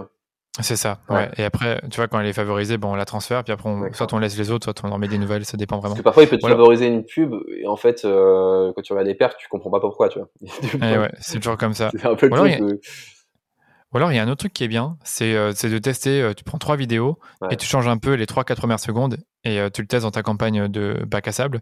c'est 0.61 0.77
ça, 0.77 0.99
ouais. 1.09 1.31
Et 1.37 1.45
après, 1.45 1.81
tu 1.91 1.97
vois, 1.97 2.09
quand 2.09 2.21
elle 2.21 2.27
est 2.27 2.33
favorisée, 2.33 2.79
bon, 2.79 2.93
on 2.93 2.95
la 2.95 3.05
transfère, 3.05 3.45
puis 3.45 3.53
après, 3.53 3.69
on, 3.69 3.93
soit 3.93 4.13
on 4.13 4.19
laisse 4.19 4.37
les 4.37 4.51
autres, 4.51 4.65
soit 4.65 4.89
on 4.89 4.93
en 4.93 4.99
met 4.99 5.09
des 5.09 5.19
nouvelles, 5.19 5.45
ça 5.45 5.57
dépend 5.57 5.79
vraiment. 5.79 5.95
Parce 5.95 6.01
que 6.01 6.05
parfois, 6.05 6.23
il 6.25 6.29
peut 6.29 6.39
te 6.39 6.47
favoriser 6.47 6.87
une 6.87 7.05
pub, 7.05 7.35
et 7.57 7.67
en 7.67 7.77
fait, 7.77 8.05
euh, 8.05 8.73
quand 8.75 8.83
tu 8.83 8.93
regardes 8.93 9.09
les 9.09 9.15
pertes, 9.15 9.37
tu 9.39 9.49
comprends 9.49 9.71
pas 9.71 9.81
pourquoi, 9.81 10.09
tu 10.09 10.19
vois. 10.19 10.29
Eh 10.83 10.99
ouais, 10.99 11.11
c'est 11.21 11.39
toujours 11.39 11.57
comme 11.57 11.75
ça. 11.75 11.91
Un 12.05 12.15
peu 12.15 12.29
ou, 12.29 12.35
alors, 12.35 12.47
il 12.47 12.53
y 12.53 12.57
a... 12.57 12.61
ou, 12.61 13.97
alors, 13.97 14.13
il 14.13 14.17
y 14.17 14.19
a 14.19 14.23
un 14.23 14.29
autre 14.29 14.41
truc 14.41 14.53
qui 14.53 14.65
est 14.65 14.69
bien, 14.69 14.97
c'est 15.05 15.35
euh, 15.35 15.53
de 15.53 15.79
tester, 15.79 16.23
euh, 16.23 16.35
tu 16.35 16.45
prends 16.45 16.59
trois 16.59 16.77
vidéos, 16.77 17.19
et 17.51 17.57
tu 17.57 17.67
changes 17.67 17.89
un 17.89 17.99
peu 17.99 18.15
les 18.15 18.27
3-4 18.27 18.57
premières 18.57 18.81
secondes, 18.81 19.19
et 19.45 19.61
euh, 19.61 19.71
tu 19.71 19.83
le 19.83 19.89
testes 19.89 20.05
dans 20.05 20.11
ta 20.11 20.23
campagne 20.23 20.69
de 20.69 21.05
bac 21.07 21.29
à 21.29 21.33
sable, 21.33 21.61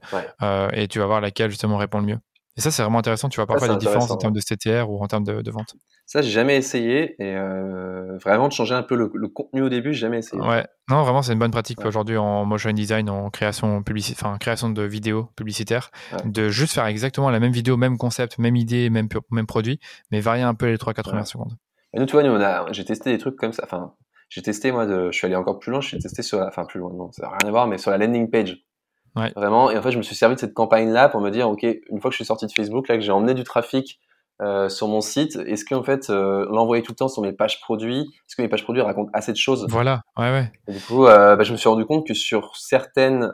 et 0.73 0.89
tu 0.89 0.99
vas 0.99 1.07
voir 1.07 1.21
laquelle, 1.21 1.51
justement, 1.51 1.77
répond 1.77 1.99
le 1.99 2.07
mieux. 2.07 2.19
Et 2.57 2.61
ça, 2.61 2.71
c'est 2.71 2.83
vraiment 2.83 2.99
intéressant. 2.99 3.29
Tu 3.29 3.37
vois 3.37 3.47
parfois 3.47 3.69
des 3.69 3.77
différences 3.77 4.11
en 4.11 4.17
termes 4.17 4.33
de 4.33 4.41
CTR 4.41 4.91
ou 4.91 5.03
en 5.03 5.07
termes 5.07 5.25
de, 5.25 5.43
de 5.43 5.51
vente. 5.51 5.75
Ça, 6.07 6.23
j'ai 6.23 6.31
jamais 6.31 6.57
essayé. 6.57 7.15
Et 7.23 7.37
euh, 7.37 8.17
vraiment, 8.19 8.49
de 8.49 8.53
changer 8.53 8.75
un 8.75 8.83
peu 8.83 8.95
le, 8.95 9.09
contenu 9.29 9.63
au 9.63 9.69
début, 9.69 9.93
j'ai 9.93 10.01
jamais 10.01 10.19
essayé. 10.19 10.41
Ouais, 10.41 10.67
non, 10.89 11.03
vraiment, 11.03 11.23
c'est 11.23 11.33
une 11.33 11.39
bonne 11.39 11.51
pratique 11.51 11.85
aujourd'hui 11.85 12.17
en 12.17 12.45
motion 12.45 12.73
design, 12.73 13.11
en 13.11 13.29
création, 13.31 13.83
enfin, 14.13 14.39
création 14.39 14.71
de 14.71 14.83
vidéos 14.83 15.29
publicitaires, 15.37 15.91
de 16.25 16.49
juste 16.49 16.75
faire 16.75 16.87
exactement 16.87 17.29
la 17.31 17.41
même 17.41 17.53
vidéo, 17.53 17.77
même 17.77 17.99
concept, 17.99 18.39
même 18.39 18.57
idée, 18.57 18.89
même, 18.89 19.09
même 19.31 19.47
produit, 19.47 19.81
mais 20.11 20.21
varier 20.21 20.45
un 20.45 20.55
peu 20.55 20.67
les 20.67 20.77
3-4 20.77 21.03
premières 21.03 21.27
secondes. 21.27 21.57
Et 21.93 21.99
nous, 21.99 22.07
tu 22.07 22.13
vois, 22.13 22.23
nous, 22.23 22.31
on 22.31 22.41
a, 22.41 22.71
j'ai 22.73 22.85
testé 22.85 23.11
des 23.11 23.19
trucs 23.19 23.37
comme 23.37 23.53
ça. 23.53 23.65
Enfin, 23.65 23.95
j'ai 24.29 24.43
testé, 24.43 24.73
moi, 24.73 24.87
de, 24.87 25.11
je 25.11 25.17
suis 25.17 25.27
allé 25.27 25.37
encore 25.37 25.59
plus 25.59 25.71
loin, 25.71 25.81
j'ai 25.81 25.99
testé 25.99 26.23
sur 26.23 26.39
la, 26.39 26.49
enfin, 26.49 26.65
plus 26.65 26.81
loin, 26.81 26.93
non, 26.93 27.13
ça 27.13 27.23
n'a 27.23 27.29
rien 27.31 27.49
à 27.49 27.51
voir, 27.51 27.67
mais 27.67 27.79
sur 27.79 27.91
la 27.91 27.99
landing 27.99 28.31
page. 28.31 28.59
Vraiment. 29.35 29.71
Et 29.71 29.79
en 29.79 29.83
fait, 29.83 29.91
je 29.91 29.99
me 29.99 30.03
suis 30.03 30.15
servi 30.15 30.35
de 30.35 30.41
cette 30.41 30.55
campagne-là 30.55 31.09
pour 31.09 31.21
me 31.21 31.31
dire, 31.31 31.49
OK, 31.49 31.63
une 31.63 32.01
fois 32.01 32.11
que 32.11 32.13
je 32.13 32.17
suis 32.17 32.25
sorti 32.25 32.47
de 32.47 32.53
Facebook, 32.53 32.89
là, 32.89 32.97
que 32.97 33.03
j'ai 33.03 33.13
emmené 33.13 33.35
du 33.35 33.45
trafic 33.45 34.01
euh, 34.43 34.69
sur 34.69 34.87
mon 34.87 35.01
site, 35.01 35.37
est-ce 35.47 35.65
qu'en 35.65 35.83
fait, 35.83 36.11
euh, 36.11 36.47
l'envoyer 36.51 36.83
tout 36.83 36.93
le 36.93 36.97
temps 36.97 37.09
sur 37.09 37.23
mes 37.23 37.33
pages 37.33 37.59
produits, 37.61 38.01
est-ce 38.01 38.37
que 38.37 38.43
mes 38.43 38.49
pages 38.49 38.65
produits 38.65 38.83
racontent 38.83 39.11
assez 39.15 39.33
de 39.33 39.39
choses? 39.39 39.67
Voilà, 39.71 40.03
ouais, 40.19 40.31
ouais. 40.31 40.53
Et 40.69 40.73
du 40.73 40.81
coup, 40.81 41.07
euh, 41.07 41.37
bah, 41.37 41.43
je 41.43 41.53
me 41.53 41.57
suis 41.57 41.71
rendu 41.71 41.87
compte 41.87 42.07
que 42.07 42.13
sur 42.13 42.55
certaines, 42.57 43.33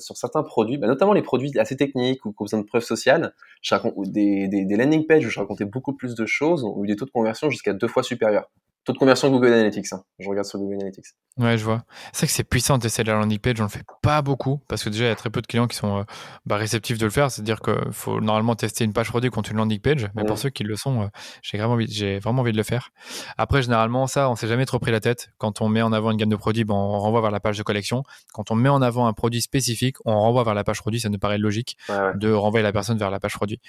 sur 0.00 0.16
certains 0.16 0.42
produits, 0.42 0.78
bah, 0.78 0.88
notamment 0.88 1.12
les 1.12 1.22
produits 1.22 1.56
assez 1.60 1.76
techniques 1.76 2.26
ou 2.26 2.32
qui 2.32 2.36
ont 2.40 2.44
besoin 2.44 2.60
de 2.60 2.66
preuves 2.66 2.82
sociales, 2.82 3.34
je 3.62 3.72
raconte, 3.72 3.92
ou 3.94 4.04
des, 4.04 4.48
des, 4.48 4.64
des 4.64 4.76
landing 4.76 5.06
pages 5.06 5.24
où 5.24 5.30
je 5.30 5.38
racontais 5.38 5.64
beaucoup 5.64 5.94
plus 5.94 6.16
de 6.16 6.26
choses, 6.26 6.64
ont 6.64 6.82
eu 6.82 6.88
des 6.88 6.96
taux 6.96 7.06
de 7.06 7.10
conversion 7.12 7.48
jusqu'à 7.48 7.72
deux 7.72 7.88
fois 7.88 8.02
supérieurs 8.02 8.50
taux 8.84 8.92
de 8.92 8.98
conversion 8.98 9.30
Google 9.30 9.52
Analytics. 9.52 9.92
Hein. 9.92 10.02
Je 10.18 10.28
regarde 10.28 10.46
sur 10.46 10.58
Google 10.58 10.74
Analytics. 10.74 11.06
Ouais, 11.36 11.58
je 11.58 11.64
vois. 11.64 11.82
C'est 12.12 12.18
vrai 12.18 12.26
que 12.28 12.32
c'est 12.32 12.44
puissant 12.44 12.76
de 12.76 12.82
tester 12.82 13.02
la 13.02 13.14
landing 13.14 13.38
page. 13.38 13.60
On 13.60 13.64
le 13.64 13.68
fait 13.68 13.84
pas 14.02 14.22
beaucoup 14.22 14.60
parce 14.68 14.84
que 14.84 14.90
déjà, 14.90 15.04
il 15.04 15.08
y 15.08 15.10
a 15.10 15.16
très 15.16 15.30
peu 15.30 15.40
de 15.40 15.46
clients 15.46 15.66
qui 15.66 15.76
sont 15.76 15.98
euh, 15.98 16.02
bah, 16.46 16.56
réceptifs 16.56 16.98
de 16.98 17.04
le 17.04 17.10
faire. 17.10 17.30
C'est-à-dire 17.30 17.60
qu'il 17.60 17.92
faut 17.92 18.20
normalement 18.20 18.54
tester 18.54 18.84
une 18.84 18.92
page 18.92 19.08
produit 19.08 19.30
contre 19.30 19.50
une 19.50 19.56
landing 19.56 19.80
page. 19.80 20.08
Mais 20.14 20.24
pour 20.24 20.34
mmh. 20.36 20.38
ceux 20.38 20.50
qui 20.50 20.62
le 20.62 20.76
sont, 20.76 21.02
euh, 21.02 21.06
j'ai 21.42 21.58
vraiment, 21.58 21.74
envie, 21.74 21.90
j'ai 21.90 22.20
vraiment 22.20 22.42
envie 22.42 22.52
de 22.52 22.56
le 22.56 22.62
faire. 22.62 22.90
Après, 23.36 23.62
généralement, 23.62 24.06
ça, 24.06 24.30
on 24.30 24.36
s'est 24.36 24.46
jamais 24.46 24.66
trop 24.66 24.78
pris 24.78 24.92
la 24.92 25.00
tête. 25.00 25.30
Quand 25.38 25.60
on 25.60 25.68
met 25.68 25.82
en 25.82 25.92
avant 25.92 26.12
une 26.12 26.16
gamme 26.18 26.28
de 26.28 26.36
produits, 26.36 26.64
ben, 26.64 26.74
on 26.74 27.00
renvoie 27.00 27.20
vers 27.20 27.32
la 27.32 27.40
page 27.40 27.58
de 27.58 27.62
collection. 27.64 28.04
Quand 28.32 28.52
on 28.52 28.54
met 28.54 28.68
en 28.68 28.82
avant 28.82 29.06
un 29.06 29.12
produit 29.12 29.42
spécifique, 29.42 29.96
on 30.04 30.16
renvoie 30.16 30.44
vers 30.44 30.54
la 30.54 30.62
page 30.62 30.80
produit. 30.80 31.00
Ça 31.00 31.08
nous 31.08 31.18
paraît 31.18 31.38
logique 31.38 31.76
de 32.14 32.32
renvoyer 32.32 32.62
la 32.62 32.72
personne 32.72 32.98
vers 32.98 33.10
la 33.10 33.18
page 33.18 33.34
produit. 33.34 33.60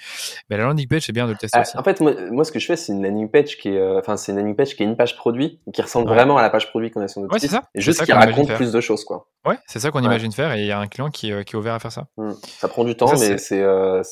Mais 0.50 0.56
la 0.56 0.64
landing 0.64 0.86
page, 0.86 1.06
c'est 1.06 1.12
bien 1.12 1.26
de 1.26 1.32
le 1.32 1.38
tester 1.38 1.58
ah, 1.58 1.62
aussi. 1.62 1.76
En 1.76 1.82
fait, 1.82 2.00
moi, 2.00 2.44
ce 2.44 2.52
que 2.52 2.58
je 2.58 2.66
fais, 2.66 2.76
c'est 2.76 2.92
une 2.92 3.02
landing 3.02 3.28
page 3.28 3.56
qui 3.56 3.70
est, 3.70 3.78
euh, 3.78 4.00
c'est 4.16 4.32
une 4.32 4.38
landing 4.38 4.54
page 4.54 4.76
qui 4.76 4.82
est 4.82 4.86
une 4.86 4.96
page 4.96 5.05
produit 5.14 5.60
qui 5.72 5.82
ressemble 5.82 6.08
vraiment 6.08 6.36
à 6.38 6.42
la 6.42 6.50
page 6.50 6.68
produit 6.70 6.90
qu'on 6.90 7.02
a 7.02 7.08
sur 7.08 7.20
notre 7.20 7.32
ouais, 7.32 7.38
site. 7.38 7.50
Ça. 7.50 7.62
Et 7.74 7.80
juste 7.80 8.04
qui 8.04 8.12
raconte 8.12 8.52
plus 8.54 8.72
de 8.72 8.80
choses, 8.80 9.04
quoi. 9.04 9.28
Ouais, 9.46 9.58
c'est 9.66 9.78
ça 9.78 9.92
qu'on 9.92 10.02
imagine 10.02 10.32
faire 10.32 10.52
et 10.54 10.62
il 10.62 10.66
y 10.66 10.72
a 10.72 10.80
un 10.80 10.88
client 10.88 11.08
qui, 11.08 11.32
euh, 11.32 11.44
qui, 11.44 11.54
est 11.54 11.58
ouvert 11.58 11.74
à 11.74 11.78
faire 11.78 11.92
ça. 11.92 12.08
Mmh. 12.16 12.32
Ça 12.42 12.66
prend 12.66 12.82
du 12.82 12.96
temps, 12.96 13.12
mais 13.12 13.38
c'est 13.38 13.62
euh, 13.62 14.02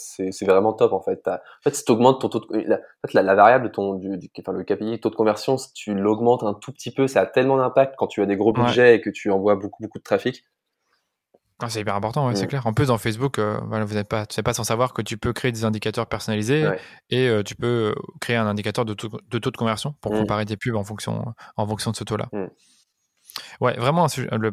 vraiment 0.42 0.72
top 0.74 0.92
en 0.92 1.00
fait. 1.00 1.26
En 1.26 1.38
fait, 1.64 1.74
si 1.74 1.84
tu 1.84 1.90
augmentes 1.90 2.20
ton 2.20 2.28
taux 2.28 2.40
de, 2.40 2.60
la, 2.68 2.76
en 2.76 3.08
fait, 3.08 3.14
la, 3.14 3.34
variable 3.34 3.64
de 3.64 3.70
ton, 3.70 3.94
du, 3.94 4.30
enfin, 4.38 4.52
le 4.52 4.62
KPI, 4.62 5.00
taux 5.00 5.10
de 5.10 5.16
conversion, 5.16 5.58
si 5.58 5.72
tu 5.72 5.94
l'augmentes 5.94 6.44
un 6.44 6.54
tout 6.54 6.70
petit 6.70 6.92
peu, 6.92 7.08
ça 7.08 7.22
a 7.22 7.26
tellement 7.26 7.56
d'impact 7.56 7.94
quand 7.98 8.06
tu 8.06 8.22
as 8.22 8.26
des 8.26 8.36
gros 8.36 8.52
budgets 8.52 8.94
et 8.94 9.00
que 9.00 9.10
tu 9.10 9.30
envoies 9.32 9.56
beaucoup, 9.56 9.82
beaucoup 9.82 9.98
de 9.98 10.04
trafic. 10.04 10.44
Ah, 11.60 11.70
c'est 11.70 11.80
hyper 11.80 11.94
important, 11.94 12.26
ouais, 12.26 12.34
c'est 12.34 12.48
clair. 12.48 12.66
En 12.66 12.72
plus, 12.72 12.86
dans 12.86 12.98
Facebook, 12.98 13.38
euh, 13.38 13.60
voilà, 13.68 13.84
vous 13.84 13.94
n'êtes 13.94 14.08
pas, 14.08 14.26
tu 14.26 14.42
pas 14.42 14.52
sans 14.52 14.64
savoir 14.64 14.92
que 14.92 15.02
tu 15.02 15.16
peux 15.16 15.32
créer 15.32 15.52
des 15.52 15.64
indicateurs 15.64 16.08
personnalisés 16.08 16.68
et 17.10 17.28
euh, 17.28 17.44
tu 17.44 17.54
peux 17.54 17.92
euh, 17.92 17.94
créer 18.20 18.36
un 18.36 18.46
indicateur 18.46 18.84
de 18.84 18.92
taux 18.92 19.08
de, 19.08 19.38
taux 19.38 19.50
de 19.52 19.56
conversion 19.56 19.94
pour 20.00 20.12
mmh. 20.12 20.18
comparer 20.18 20.46
tes 20.46 20.56
pubs 20.56 20.74
en 20.74 20.82
fonction, 20.82 21.24
en 21.56 21.66
fonction 21.66 21.92
de 21.92 21.96
ce 21.96 22.02
taux-là. 22.02 22.28
Mmh. 22.32 22.46
Ouais, 23.60 23.74
vraiment, 23.74 24.06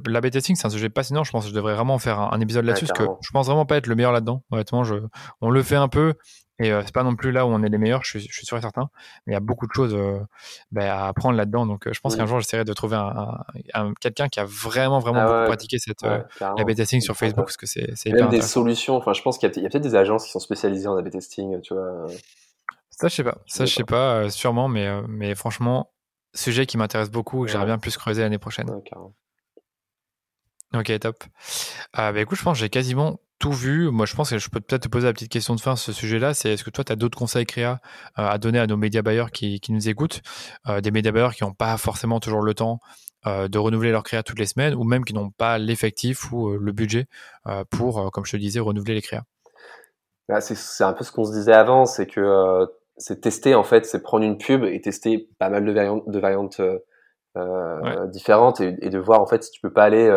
l'A-B 0.07 0.29
testing, 0.29 0.55
c'est 0.55 0.65
un 0.65 0.71
sujet 0.71 0.89
passionnant. 0.89 1.23
Je 1.23 1.31
pense 1.31 1.43
que 1.43 1.49
je 1.49 1.55
devrais 1.55 1.75
vraiment 1.75 1.99
faire 1.99 2.19
un, 2.19 2.39
épisode 2.39 2.65
là-dessus 2.65 2.87
parce 2.87 2.99
que 2.99 3.05
je 3.21 3.29
pense 3.31 3.47
vraiment 3.47 3.65
pas 3.65 3.77
être 3.77 3.87
le 3.87 3.95
meilleur 3.95 4.11
là-dedans. 4.11 4.43
Honnêtement, 4.51 4.83
je, 4.83 4.95
on 5.41 5.49
le 5.49 5.63
fait 5.63 5.75
un 5.75 5.87
peu, 5.87 6.15
et 6.61 6.71
euh, 6.71 6.83
c'est 6.85 6.93
pas 6.93 7.03
non 7.03 7.15
plus 7.15 7.31
là 7.31 7.47
où 7.47 7.49
on 7.49 7.63
est 7.63 7.69
les 7.69 7.77
meilleurs, 7.79 8.03
je 8.03 8.19
suis, 8.19 8.19
je 8.19 8.33
suis 8.33 8.45
sûr 8.45 8.55
et 8.55 8.61
certain. 8.61 8.89
Mais 9.25 9.31
il 9.31 9.33
y 9.33 9.37
a 9.37 9.39
beaucoup 9.39 9.65
de 9.65 9.73
choses 9.73 9.95
euh, 9.95 10.19
bah, 10.71 11.05
à 11.05 11.07
apprendre 11.07 11.35
là-dedans. 11.35 11.65
Donc 11.65 11.87
euh, 11.87 11.93
je 11.93 11.99
pense 12.01 12.15
qu'un 12.15 12.27
jour, 12.27 12.39
j'essaierai 12.39 12.65
de 12.65 12.73
trouver 12.73 12.97
un, 12.97 13.39
un, 13.73 13.93
quelqu'un 13.95 14.29
qui 14.29 14.39
a 14.39 14.45
vraiment, 14.45 14.99
vraiment 14.99 15.21
ah 15.21 15.25
beaucoup 15.25 15.47
pratiqué 15.47 15.79
cette 15.79 16.03
ouais, 16.03 16.23
AB 16.39 16.75
testing 16.75 17.01
sur 17.01 17.15
Facebook 17.15 17.45
parce 17.45 17.57
que 17.57 17.65
c'est 17.65 17.89
c'est 17.95 18.11
Même 18.11 18.29
des 18.29 18.43
solutions. 18.43 18.95
Enfin, 18.95 19.13
je 19.13 19.23
pense 19.23 19.39
qu'il 19.39 19.49
y 19.49 19.65
a, 19.65 19.69
peut-être 19.69 19.81
des 19.81 19.95
agences 19.95 20.25
qui 20.25 20.31
sont 20.31 20.39
spécialisées 20.39 20.87
en 20.87 20.95
AB 20.97 21.09
testing, 21.09 21.59
tu 21.61 21.73
vois. 21.73 22.05
Ça, 22.91 23.07
je 23.07 23.15
sais 23.15 23.23
pas. 23.23 23.39
Ça, 23.47 23.65
je 23.65 23.73
sais 23.73 23.83
pas, 23.83 24.29
sûrement, 24.29 24.67
mais, 24.67 24.87
mais 25.07 25.33
franchement, 25.33 25.89
sujet 26.33 26.65
qui 26.65 26.77
m'intéresse 26.77 27.11
beaucoup 27.11 27.43
et 27.43 27.47
que 27.47 27.51
j'aimerais 27.51 27.67
bien 27.67 27.77
plus 27.77 27.97
creuser 27.97 28.21
l'année 28.21 28.37
prochaine. 28.37 28.69
Ok, 30.73 30.99
top. 30.99 31.23
bah, 31.93 32.13
écoute, 32.17 32.37
je 32.37 32.43
pense 32.43 32.57
que 32.57 32.61
j'ai 32.61 32.69
quasiment 32.69 33.19
tout 33.41 33.51
vu. 33.51 33.89
Moi, 33.89 34.05
je 34.05 34.15
pense 34.15 34.29
que 34.29 34.37
je 34.37 34.49
peux 34.49 34.61
peut-être 34.61 34.83
te 34.83 34.87
poser 34.87 35.07
la 35.07 35.13
petite 35.13 35.31
question 35.31 35.55
de 35.55 35.59
fin 35.59 35.75
sur 35.75 35.93
ce 35.93 35.99
sujet-là. 35.99 36.33
C'est 36.33 36.53
est-ce 36.53 36.63
que 36.63 36.69
toi, 36.69 36.83
tu 36.83 36.93
as 36.93 36.95
d'autres 36.95 37.17
conseils 37.17 37.45
créa 37.45 37.81
euh, 38.17 38.27
à 38.27 38.37
donner 38.37 38.59
à 38.59 38.67
nos 38.67 38.77
médias 38.77 39.01
bailleurs 39.01 39.31
qui, 39.31 39.59
qui 39.59 39.73
nous 39.73 39.89
écoutent, 39.89 40.21
euh, 40.69 40.79
des 40.79 40.91
médias 40.91 41.11
bailleurs 41.11 41.33
qui 41.33 41.43
n'ont 41.43 41.53
pas 41.53 41.75
forcément 41.77 42.19
toujours 42.19 42.41
le 42.41 42.53
temps 42.53 42.79
euh, 43.25 43.47
de 43.47 43.57
renouveler 43.57 43.91
leur 43.91 44.03
créa 44.03 44.23
toutes 44.23 44.39
les 44.39 44.45
semaines, 44.45 44.75
ou 44.75 44.83
même 44.83 45.03
qui 45.03 45.13
n'ont 45.13 45.31
pas 45.31 45.57
l'effectif 45.57 46.31
ou 46.31 46.51
le 46.51 46.71
budget 46.71 47.07
pour, 47.69 48.11
comme 48.11 48.25
je 48.25 48.31
te 48.31 48.37
disais, 48.37 48.59
renouveler 48.59 48.93
les 48.93 49.01
créas? 49.01 49.23
Bah, 50.29 50.39
C'est 50.39 50.83
un 50.83 50.93
peu 50.93 51.03
ce 51.03 51.11
qu'on 51.11 51.25
se 51.25 51.33
disait 51.33 51.53
avant, 51.53 51.85
c'est 51.85 52.05
que 52.05 52.67
c'est 52.97 53.21
tester 53.21 53.55
en 53.55 53.63
fait, 53.63 53.85
c'est 53.85 54.01
prendre 54.01 54.25
une 54.25 54.37
pub 54.37 54.63
et 54.63 54.79
tester 54.81 55.29
pas 55.39 55.49
mal 55.49 55.65
de 55.65 55.71
variantes, 55.71 56.07
de 56.07 56.19
variantes 56.19 56.61
différentes 58.11 58.61
et, 58.61 58.75
et, 58.81 58.89
de 58.89 58.99
voir 58.99 59.21
en 59.21 59.25
fait 59.25 59.43
si 59.43 59.51
tu 59.51 59.61
peux 59.61 59.71
pas 59.71 59.85
aller 59.85 60.11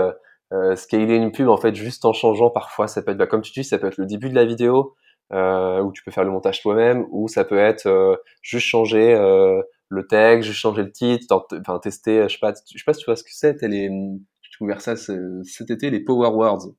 euh, 0.52 0.76
scaler 0.76 1.16
une 1.16 1.32
pub 1.32 1.48
en 1.48 1.56
fait 1.56 1.74
juste 1.74 2.04
en 2.04 2.12
changeant 2.12 2.50
parfois 2.50 2.88
ça 2.88 3.02
peut 3.02 3.12
être 3.12 3.18
bah, 3.18 3.26
comme 3.26 3.40
tu 3.40 3.52
dis 3.52 3.64
ça 3.64 3.78
peut 3.78 3.86
être 3.86 3.98
le 3.98 4.06
début 4.06 4.28
de 4.28 4.34
la 4.34 4.44
vidéo 4.44 4.94
euh, 5.32 5.80
où 5.80 5.90
tu 5.90 6.04
peux 6.04 6.10
faire 6.10 6.24
le 6.24 6.30
montage 6.30 6.60
toi-même, 6.60 7.06
ou 7.10 7.28
ça 7.28 7.44
peut 7.44 7.58
être 7.58 7.86
euh, 7.86 8.14
juste 8.42 8.66
changer 8.66 9.14
euh, 9.14 9.62
le 9.88 10.06
texte, 10.06 10.46
juste 10.46 10.60
changer 10.60 10.82
le 10.82 10.92
titre, 10.92 11.26
enfin 11.58 11.78
tester, 11.78 12.24
je 12.24 12.34
sais 12.34 12.38
pas, 12.38 12.52
je 12.52 12.78
sais 12.78 12.84
pas 12.84 12.92
si 12.92 13.00
tu 13.00 13.06
vois 13.06 13.16
ce 13.16 13.24
que 13.24 13.30
c'est, 13.32 13.60
les, 13.62 13.88
j'ai 13.88 14.50
découvert 14.52 14.82
ça 14.82 14.96
cet 14.96 15.70
été, 15.70 15.90
les 15.90 16.00
Power 16.00 16.28
Words. 16.28 16.74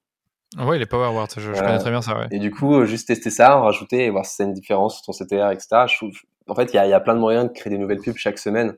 Oui, 0.57 0.79
les 0.79 0.85
Power 0.85 1.09
Words, 1.09 1.29
je, 1.37 1.51
connais 1.51 1.77
très 1.77 1.91
bien 1.91 2.01
ça. 2.01 2.17
Ouais. 2.17 2.27
Et 2.31 2.39
du 2.39 2.51
coup, 2.51 2.85
juste 2.85 3.07
tester 3.07 3.29
ça, 3.29 3.57
en 3.57 3.63
rajouter 3.63 4.05
et 4.05 4.09
voir 4.09 4.25
si 4.25 4.35
c'est 4.35 4.43
une 4.43 4.53
différence 4.53 4.95
sur 4.95 5.05
ton 5.05 5.11
CTR, 5.11 5.51
etc. 5.51 5.85
Je 5.87 5.95
trouve, 5.97 6.11
en 6.47 6.55
fait, 6.55 6.73
il 6.73 6.75
y 6.75 6.79
a, 6.79 6.87
y 6.87 6.93
a 6.93 6.99
plein 6.99 7.15
de 7.15 7.19
moyens 7.19 7.47
de 7.47 7.51
créer 7.51 7.71
des 7.71 7.77
nouvelles 7.77 7.99
pubs 7.99 8.17
chaque 8.17 8.39
semaine. 8.39 8.75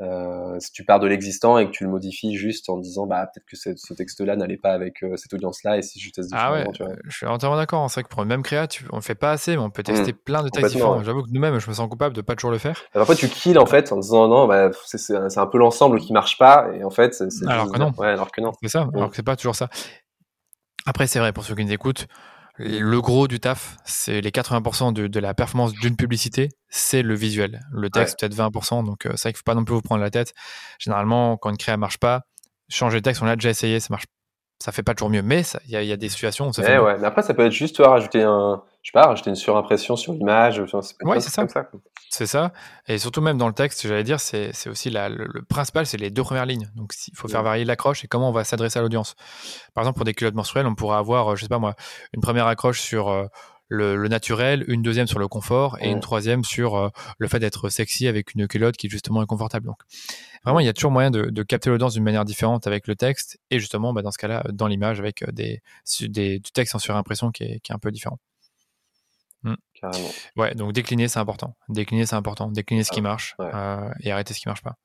Euh, 0.00 0.56
si 0.60 0.72
tu 0.72 0.82
pars 0.82 0.98
de 0.98 1.06
l'existant 1.06 1.58
et 1.58 1.66
que 1.66 1.72
tu 1.72 1.84
le 1.84 1.90
modifies 1.90 2.34
juste 2.34 2.70
en 2.70 2.78
disant 2.78 3.06
bah 3.06 3.26
peut-être 3.26 3.44
que 3.44 3.54
ce 3.54 3.92
texte-là 3.92 4.34
n'allait 4.34 4.56
pas 4.56 4.70
avec 4.70 5.02
euh, 5.02 5.14
cette 5.16 5.34
audience-là 5.34 5.76
et 5.76 5.82
si 5.82 6.00
je 6.00 6.10
teste 6.10 6.30
ah 6.32 6.52
ouais, 6.52 6.66
je 7.04 7.14
suis 7.14 7.26
entièrement 7.26 7.58
d'accord. 7.58 7.90
C'est 7.90 8.00
vrai 8.00 8.04
que 8.04 8.08
pour 8.08 8.22
une 8.22 8.28
même 8.28 8.42
créa, 8.42 8.66
tu, 8.66 8.86
on 8.92 8.96
le 8.96 9.02
fait 9.02 9.14
pas 9.14 9.32
assez, 9.32 9.56
mais 9.56 9.62
on 9.62 9.68
peut 9.68 9.82
tester 9.82 10.14
mmh. 10.14 10.16
plein 10.24 10.42
de 10.42 10.48
textes 10.48 10.72
différents. 10.72 11.02
J'avoue 11.02 11.22
que 11.22 11.30
nous-mêmes, 11.30 11.58
je 11.58 11.68
me 11.68 11.74
sens 11.74 11.86
coupable 11.86 12.16
de 12.16 12.22
pas 12.22 12.34
toujours 12.34 12.50
le 12.50 12.56
faire. 12.56 12.80
parfois, 12.94 13.14
tu 13.14 13.28
kills 13.28 13.58
en 13.58 13.66
fait 13.66 13.92
en 13.92 13.98
disant 13.98 14.26
non, 14.26 14.46
bah, 14.46 14.70
c'est 14.86 15.38
un 15.38 15.46
peu 15.46 15.58
l'ensemble 15.58 16.00
qui 16.00 16.14
marche 16.14 16.38
pas 16.38 16.70
et 16.74 16.82
en 16.82 16.90
fait, 16.90 17.12
c'est 17.12 17.46
alors, 17.46 17.70
que 17.70 17.78
non. 17.78 17.92
Ouais, 17.98 18.08
alors 18.08 18.32
que 18.32 18.40
non. 18.40 18.52
C'est 18.62 18.68
ça. 18.68 18.88
Alors 18.94 19.08
mmh. 19.08 19.10
que 19.10 19.16
c'est 19.16 19.22
pas 19.22 19.36
toujours 19.36 19.54
ça. 19.54 19.68
Après, 20.86 21.06
c'est 21.06 21.18
vrai 21.18 21.32
pour 21.32 21.44
ceux 21.44 21.54
qui 21.54 21.64
nous 21.64 21.72
écoutent 21.72 22.06
le 22.62 23.00
gros 23.00 23.26
du 23.26 23.40
taf, 23.40 23.78
c'est 23.84 24.20
les 24.20 24.30
80% 24.30 24.92
de, 24.92 25.20
la 25.20 25.34
performance 25.34 25.72
d'une 25.72 25.96
publicité, 25.96 26.50
c'est 26.68 27.02
le 27.02 27.14
visuel. 27.14 27.60
Le 27.72 27.88
texte, 27.88 28.20
peut-être 28.20 28.34
20%, 28.34 28.84
donc 28.84 29.06
euh, 29.06 29.12
c'est 29.16 29.22
vrai 29.22 29.32
qu'il 29.32 29.36
ne 29.36 29.38
faut 29.38 29.42
pas 29.44 29.54
non 29.54 29.64
plus 29.64 29.74
vous 29.74 29.80
prendre 29.80 30.02
la 30.02 30.10
tête. 30.10 30.34
Généralement, 30.78 31.36
quand 31.38 31.50
une 31.50 31.56
créa 31.56 31.76
marche 31.76 31.98
pas, 31.98 32.22
changer 32.68 32.98
le 32.98 33.02
texte, 33.02 33.22
on 33.22 33.24
l'a 33.24 33.36
déjà 33.36 33.50
essayé, 33.50 33.80
ça 33.80 33.86
marche 33.90 34.04
ça 34.62 34.72
fait 34.72 34.82
pas 34.82 34.94
toujours 34.94 35.08
mieux, 35.08 35.22
mais 35.22 35.42
il 35.66 35.70
y, 35.70 35.92
a 35.92 35.96
des 35.96 36.08
situations 36.10 36.48
où 36.48 36.52
ça 36.52 36.62
fait. 36.62 36.74
Eh 36.74 36.78
ouais, 36.78 36.98
mais 36.98 37.06
après, 37.06 37.22
ça 37.22 37.32
peut 37.32 37.46
être 37.46 37.52
juste 37.52 37.78
rajouter 37.78 38.22
un, 38.22 38.62
je 38.82 38.90
sais 38.90 38.92
pas, 38.92 39.06
rajouter 39.06 39.30
une 39.30 39.36
surimpression 39.36 39.96
sur 39.96 40.12
l'image. 40.12 40.62
Oui, 41.02 41.20
c'est 41.22 41.30
ça. 41.30 41.46
C'est 42.10 42.26
ça. 42.26 42.52
Et 42.86 42.98
surtout 42.98 43.22
même 43.22 43.38
dans 43.38 43.46
le 43.46 43.54
texte, 43.54 43.86
j'allais 43.86 44.04
dire, 44.04 44.20
c'est 44.20 44.52
aussi 44.68 44.90
la, 44.90 45.08
le, 45.08 45.42
principal, 45.48 45.86
c'est 45.86 45.96
les 45.96 46.10
deux 46.10 46.22
premières 46.22 46.44
lignes. 46.44 46.68
Donc 46.76 46.92
il 47.08 47.16
faut 47.16 47.26
faire 47.26 47.42
varier 47.42 47.64
l'accroche 47.64 48.04
et 48.04 48.08
comment 48.08 48.28
on 48.28 48.32
va 48.32 48.44
s'adresser 48.44 48.78
à 48.78 48.82
l'audience. 48.82 49.16
Par 49.72 49.82
exemple, 49.82 49.96
pour 49.96 50.04
des 50.04 50.12
culottes 50.12 50.34
menstruelles, 50.34 50.66
on 50.66 50.74
pourrait 50.74 50.98
avoir, 50.98 51.36
je 51.36 51.42
sais 51.42 51.48
pas 51.48 51.58
moi, 51.58 51.74
une 52.12 52.20
première 52.20 52.46
accroche 52.46 52.80
sur 52.80 53.08
euh, 53.08 53.26
le, 53.70 54.08
naturel, 54.08 54.64
une 54.68 54.82
deuxième 54.82 55.06
sur 55.06 55.18
le 55.18 55.28
confort 55.28 55.78
et 55.80 55.90
une 55.90 56.00
troisième 56.00 56.44
sur 56.44 56.74
euh, 56.74 56.88
le 57.18 57.28
fait 57.28 57.38
d'être 57.38 57.68
sexy 57.68 58.08
avec 58.08 58.34
une 58.34 58.48
culotte 58.48 58.76
qui 58.76 58.90
justement 58.90 59.22
est 59.22 59.26
confortable. 59.26 59.66
Donc 59.66 59.78
vraiment, 60.44 60.60
il 60.60 60.66
y 60.66 60.68
a 60.68 60.72
toujours 60.72 60.90
moyen 60.90 61.10
de, 61.10 61.42
capter 61.42 61.70
l'audience 61.70 61.94
d'une 61.94 62.04
manière 62.04 62.24
différente 62.24 62.66
avec 62.66 62.86
le 62.86 62.96
texte 62.96 63.38
et 63.50 63.58
justement, 63.58 63.92
bah, 63.92 64.02
dans 64.02 64.10
ce 64.10 64.18
cas-là, 64.18 64.44
dans 64.52 64.66
l'image 64.66 64.98
avec 64.98 65.22
euh, 65.22 65.32
des, 65.32 65.62
des, 66.02 66.40
du 66.40 66.50
texte 66.50 66.74
en 66.74 66.78
surimpression 66.78 67.30
qui 67.30 67.44
est, 67.44 67.60
qui 67.60 67.72
est 67.72 67.74
un 67.74 67.78
peu 67.78 67.90
différent. 67.90 68.18
Hmm. 69.42 69.54
Ouais, 70.36 70.54
donc 70.54 70.72
décliner, 70.72 71.08
c'est 71.08 71.18
important. 71.18 71.56
Décliner, 71.68 72.04
c'est 72.04 72.16
important. 72.16 72.50
Décliner 72.50 72.84
ce 72.84 72.90
qui 72.90 73.00
marche 73.00 73.34
euh, 73.40 73.90
et 74.00 74.12
arrêter 74.12 74.34
ce 74.34 74.40
qui 74.40 74.48
marche 74.48 74.62
pas. 74.62 74.76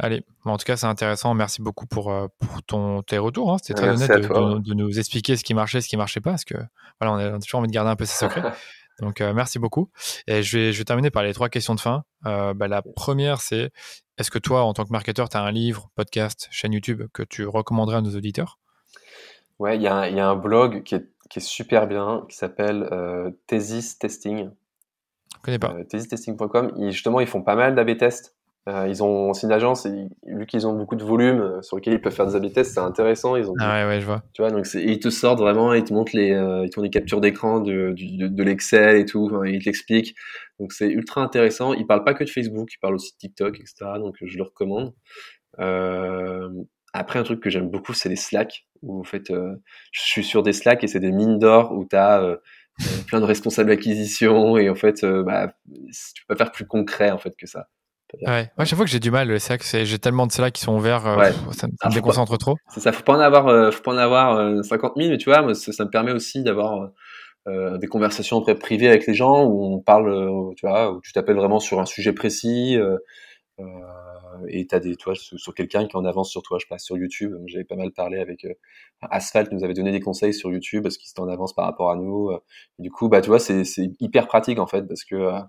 Allez, 0.00 0.24
en 0.44 0.56
tout 0.56 0.64
cas, 0.64 0.76
c'est 0.76 0.86
intéressant. 0.86 1.34
Merci 1.34 1.60
beaucoup 1.60 1.86
pour, 1.86 2.12
euh, 2.12 2.28
pour 2.38 2.62
ton, 2.62 3.02
tes 3.02 3.18
retours. 3.18 3.52
Hein. 3.52 3.56
C'était 3.58 3.74
très 3.74 3.88
honnête 3.88 4.10
de, 4.10 4.74
nous 4.74 4.98
expliquer 4.98 5.36
ce 5.36 5.42
qui 5.42 5.54
marchait, 5.54 5.80
ce 5.80 5.88
qui 5.88 5.96
marchait 5.96 6.20
pas, 6.20 6.30
parce 6.30 6.44
que 6.44 6.54
voilà, 7.00 7.14
on 7.14 7.34
a 7.36 7.38
toujours 7.40 7.58
envie 7.58 7.68
de 7.68 7.72
garder 7.72 7.90
un 7.90 7.96
peu 7.96 8.04
ses 8.04 8.16
secrets. 8.16 8.42
Donc, 9.00 9.20
euh, 9.20 9.32
merci 9.32 9.58
beaucoup. 9.58 9.90
Et 10.26 10.42
je 10.42 10.58
vais, 10.58 10.72
je 10.72 10.78
vais 10.78 10.84
terminer 10.84 11.10
par 11.10 11.22
les 11.22 11.32
trois 11.32 11.48
questions 11.48 11.74
de 11.74 11.80
fin. 11.80 12.04
Euh, 12.26 12.54
bah, 12.54 12.68
la 12.68 12.82
première, 12.82 13.40
c'est 13.40 13.70
est-ce 14.18 14.30
que 14.30 14.38
toi, 14.38 14.62
en 14.62 14.72
tant 14.72 14.84
que 14.84 14.92
marketeur, 14.92 15.28
tu 15.28 15.36
as 15.36 15.42
un 15.42 15.52
livre, 15.52 15.90
podcast, 15.94 16.48
chaîne 16.50 16.72
YouTube 16.72 17.02
que 17.12 17.22
tu 17.22 17.46
recommanderais 17.46 17.96
à 17.96 18.00
nos 18.00 18.14
auditeurs? 18.14 18.58
Ouais, 19.58 19.76
il 19.76 19.80
y, 19.80 19.84
y, 19.84 19.88
a 19.88 20.28
un 20.28 20.36
blog 20.36 20.84
qui 20.84 20.94
est, 20.94 21.08
qui 21.30 21.40
est 21.40 21.42
super 21.42 21.88
bien, 21.88 22.24
qui 22.28 22.36
s'appelle 22.36 22.88
Thesis 23.46 23.98
Testing. 23.98 24.50
Je 25.34 25.42
connais 25.42 25.58
pas. 25.58 25.74
thesistesting.com. 25.88 26.72
Justement, 26.90 27.20
ils 27.20 27.26
font 27.26 27.42
pas 27.42 27.54
mal 27.56 27.74
d'AB 27.74 27.96
tests. 27.96 28.37
Euh, 28.68 28.86
ils 28.86 29.02
ont 29.02 29.30
aussi 29.30 29.46
une 29.46 29.52
agence 29.52 29.86
et 29.86 30.08
vu 30.26 30.44
qu'ils 30.44 30.66
ont 30.66 30.74
beaucoup 30.74 30.96
de 30.96 31.04
volume 31.04 31.40
euh, 31.40 31.62
sur 31.62 31.76
lequel 31.76 31.94
ils 31.94 32.00
peuvent 32.00 32.12
faire 32.12 32.26
des 32.26 32.36
a 32.36 32.50
tests, 32.50 32.74
c'est 32.74 32.80
intéressant. 32.80 33.34
Ils 33.34 33.48
ont 33.48 33.54
ah 33.58 33.82
ouais, 33.82 33.88
ouais, 33.88 34.00
je 34.00 34.04
vois. 34.04 34.22
Tu 34.34 34.42
vois, 34.42 34.50
donc 34.50 34.66
ils 34.74 34.98
te 34.98 35.08
sortent 35.08 35.38
vraiment, 35.38 35.72
ils 35.72 35.84
te 35.84 35.94
montrent 35.94 36.14
les, 36.14 36.32
euh, 36.32 36.66
ils 36.66 36.70
te 36.70 36.78
des 36.80 36.90
captures 36.90 37.22
d'écran 37.22 37.60
de, 37.60 37.94
de, 37.96 38.28
de 38.28 38.42
l'Excel 38.42 38.96
et 38.96 39.06
tout, 39.06 39.30
ils 39.46 39.60
te 39.60 39.64
l'expliquent. 39.64 40.14
Donc 40.60 40.72
c'est 40.72 40.88
ultra 40.88 41.22
intéressant. 41.22 41.72
Ils 41.72 41.86
parlent 41.86 42.04
pas 42.04 42.12
que 42.12 42.24
de 42.24 42.28
Facebook, 42.28 42.68
ils 42.74 42.78
parlent 42.78 42.96
aussi 42.96 43.12
de 43.12 43.18
TikTok, 43.18 43.58
etc. 43.58 43.92
Donc 43.98 44.16
je 44.20 44.36
le 44.36 44.42
recommande. 44.42 44.92
Euh, 45.60 46.50
après, 46.92 47.18
un 47.18 47.22
truc 47.22 47.40
que 47.40 47.48
j'aime 47.48 47.70
beaucoup, 47.70 47.94
c'est 47.94 48.10
les 48.10 48.16
Slack. 48.16 48.66
Où 48.82 49.00
en 49.00 49.04
fait, 49.04 49.30
euh, 49.30 49.54
je 49.92 50.02
suis 50.02 50.24
sur 50.24 50.42
des 50.42 50.52
Slack 50.52 50.84
et 50.84 50.88
c'est 50.88 51.00
des 51.00 51.12
mines 51.12 51.38
d'or 51.38 51.72
où 51.72 51.86
tu 51.88 51.96
as 51.96 52.38
plein 53.06 53.20
de 53.20 53.24
responsables 53.24 53.70
d'acquisition 53.70 54.58
et 54.58 54.68
en 54.68 54.74
fait, 54.74 55.06
bah, 55.24 55.54
tu 56.14 56.26
peux 56.26 56.34
pas 56.34 56.44
faire 56.44 56.52
plus 56.52 56.66
concret 56.66 57.10
en 57.10 57.18
fait 57.18 57.34
que 57.34 57.46
ça. 57.46 57.68
Ouais, 58.22 58.50
moi 58.56 58.64
chaque 58.64 58.76
fois 58.76 58.86
que 58.86 58.90
j'ai 58.90 59.00
du 59.00 59.10
mal, 59.10 59.38
c'est 59.38 59.58
que 59.58 59.84
j'ai 59.84 59.98
tellement 59.98 60.26
de 60.26 60.32
ceux-là 60.32 60.50
qui 60.50 60.62
sont 60.62 60.74
ouverts, 60.74 61.06
euh, 61.06 61.30
ça, 61.52 61.66
me 61.66 61.72
ah, 61.80 61.90
déconcentre 61.90 62.38
trop. 62.38 62.56
C'est 62.70 62.80
ça, 62.80 62.92
faut 62.92 63.02
pas 63.02 63.14
en 63.14 63.20
avoir, 63.20 63.48
euh, 63.48 63.70
faut 63.70 63.82
pas 63.82 63.92
en 63.92 63.98
avoir 63.98 64.64
50 64.64 64.92
euh, 64.92 65.00
000, 65.00 65.10
mais 65.10 65.18
tu 65.18 65.30
vois, 65.30 65.54
ça, 65.54 65.84
me 65.84 65.90
permet 65.90 66.12
aussi 66.12 66.42
d'avoir 66.42 66.90
des 67.46 67.86
conversations 67.86 68.42
privées 68.42 68.88
avec 68.88 69.06
les 69.06 69.14
gens 69.14 69.44
où 69.44 69.64
on 69.64 69.80
parle, 69.80 70.52
tu 70.56 70.66
vois, 70.66 70.92
où 70.92 71.00
tu 71.00 71.12
t'appelles 71.12 71.36
vraiment 71.36 71.60
sur 71.60 71.80
un 71.80 71.86
sujet 71.86 72.12
précis. 72.12 72.78
et 74.48 74.66
t'as 74.66 74.80
des, 74.80 74.96
toi, 74.96 75.14
sur, 75.14 75.54
quelqu'un 75.54 75.86
qui 75.86 75.96
en 75.96 76.04
avance 76.04 76.30
sur 76.30 76.42
toi, 76.42 76.58
je 76.60 76.66
passe 76.66 76.84
sur 76.84 76.98
YouTube. 76.98 77.34
J'avais 77.46 77.64
pas 77.64 77.76
mal 77.76 77.90
parlé 77.92 78.18
avec 78.18 78.46
Asphalt, 79.00 79.50
nous 79.50 79.64
avait 79.64 79.72
donné 79.72 79.92
des 79.92 80.00
conseils 80.00 80.34
sur 80.34 80.50
YouTube 80.50 80.82
parce 80.82 80.98
qu'il 80.98 81.08
était 81.10 81.20
en 81.20 81.28
avance 81.28 81.54
par 81.54 81.64
rapport 81.64 81.90
à 81.90 81.96
nous. 81.96 82.32
Et 82.32 82.82
du 82.82 82.90
coup, 82.90 83.08
bah, 83.08 83.22
tu 83.22 83.28
vois, 83.28 83.38
c'est 83.38 83.64
hyper 83.98 84.26
pratique 84.28 84.58
en 84.58 84.66
fait 84.66 84.82
parce 84.82 85.04
que 85.04 85.40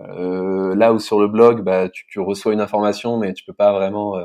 euh, 0.00 0.74
là 0.74 0.92
où 0.92 0.98
sur 0.98 1.20
le 1.20 1.28
blog, 1.28 1.62
bah, 1.62 1.88
tu, 1.88 2.04
tu, 2.08 2.20
reçois 2.20 2.52
une 2.52 2.60
information, 2.60 3.18
mais 3.18 3.32
tu 3.32 3.44
peux 3.44 3.52
pas 3.52 3.72
vraiment 3.72 4.16
euh, 4.16 4.24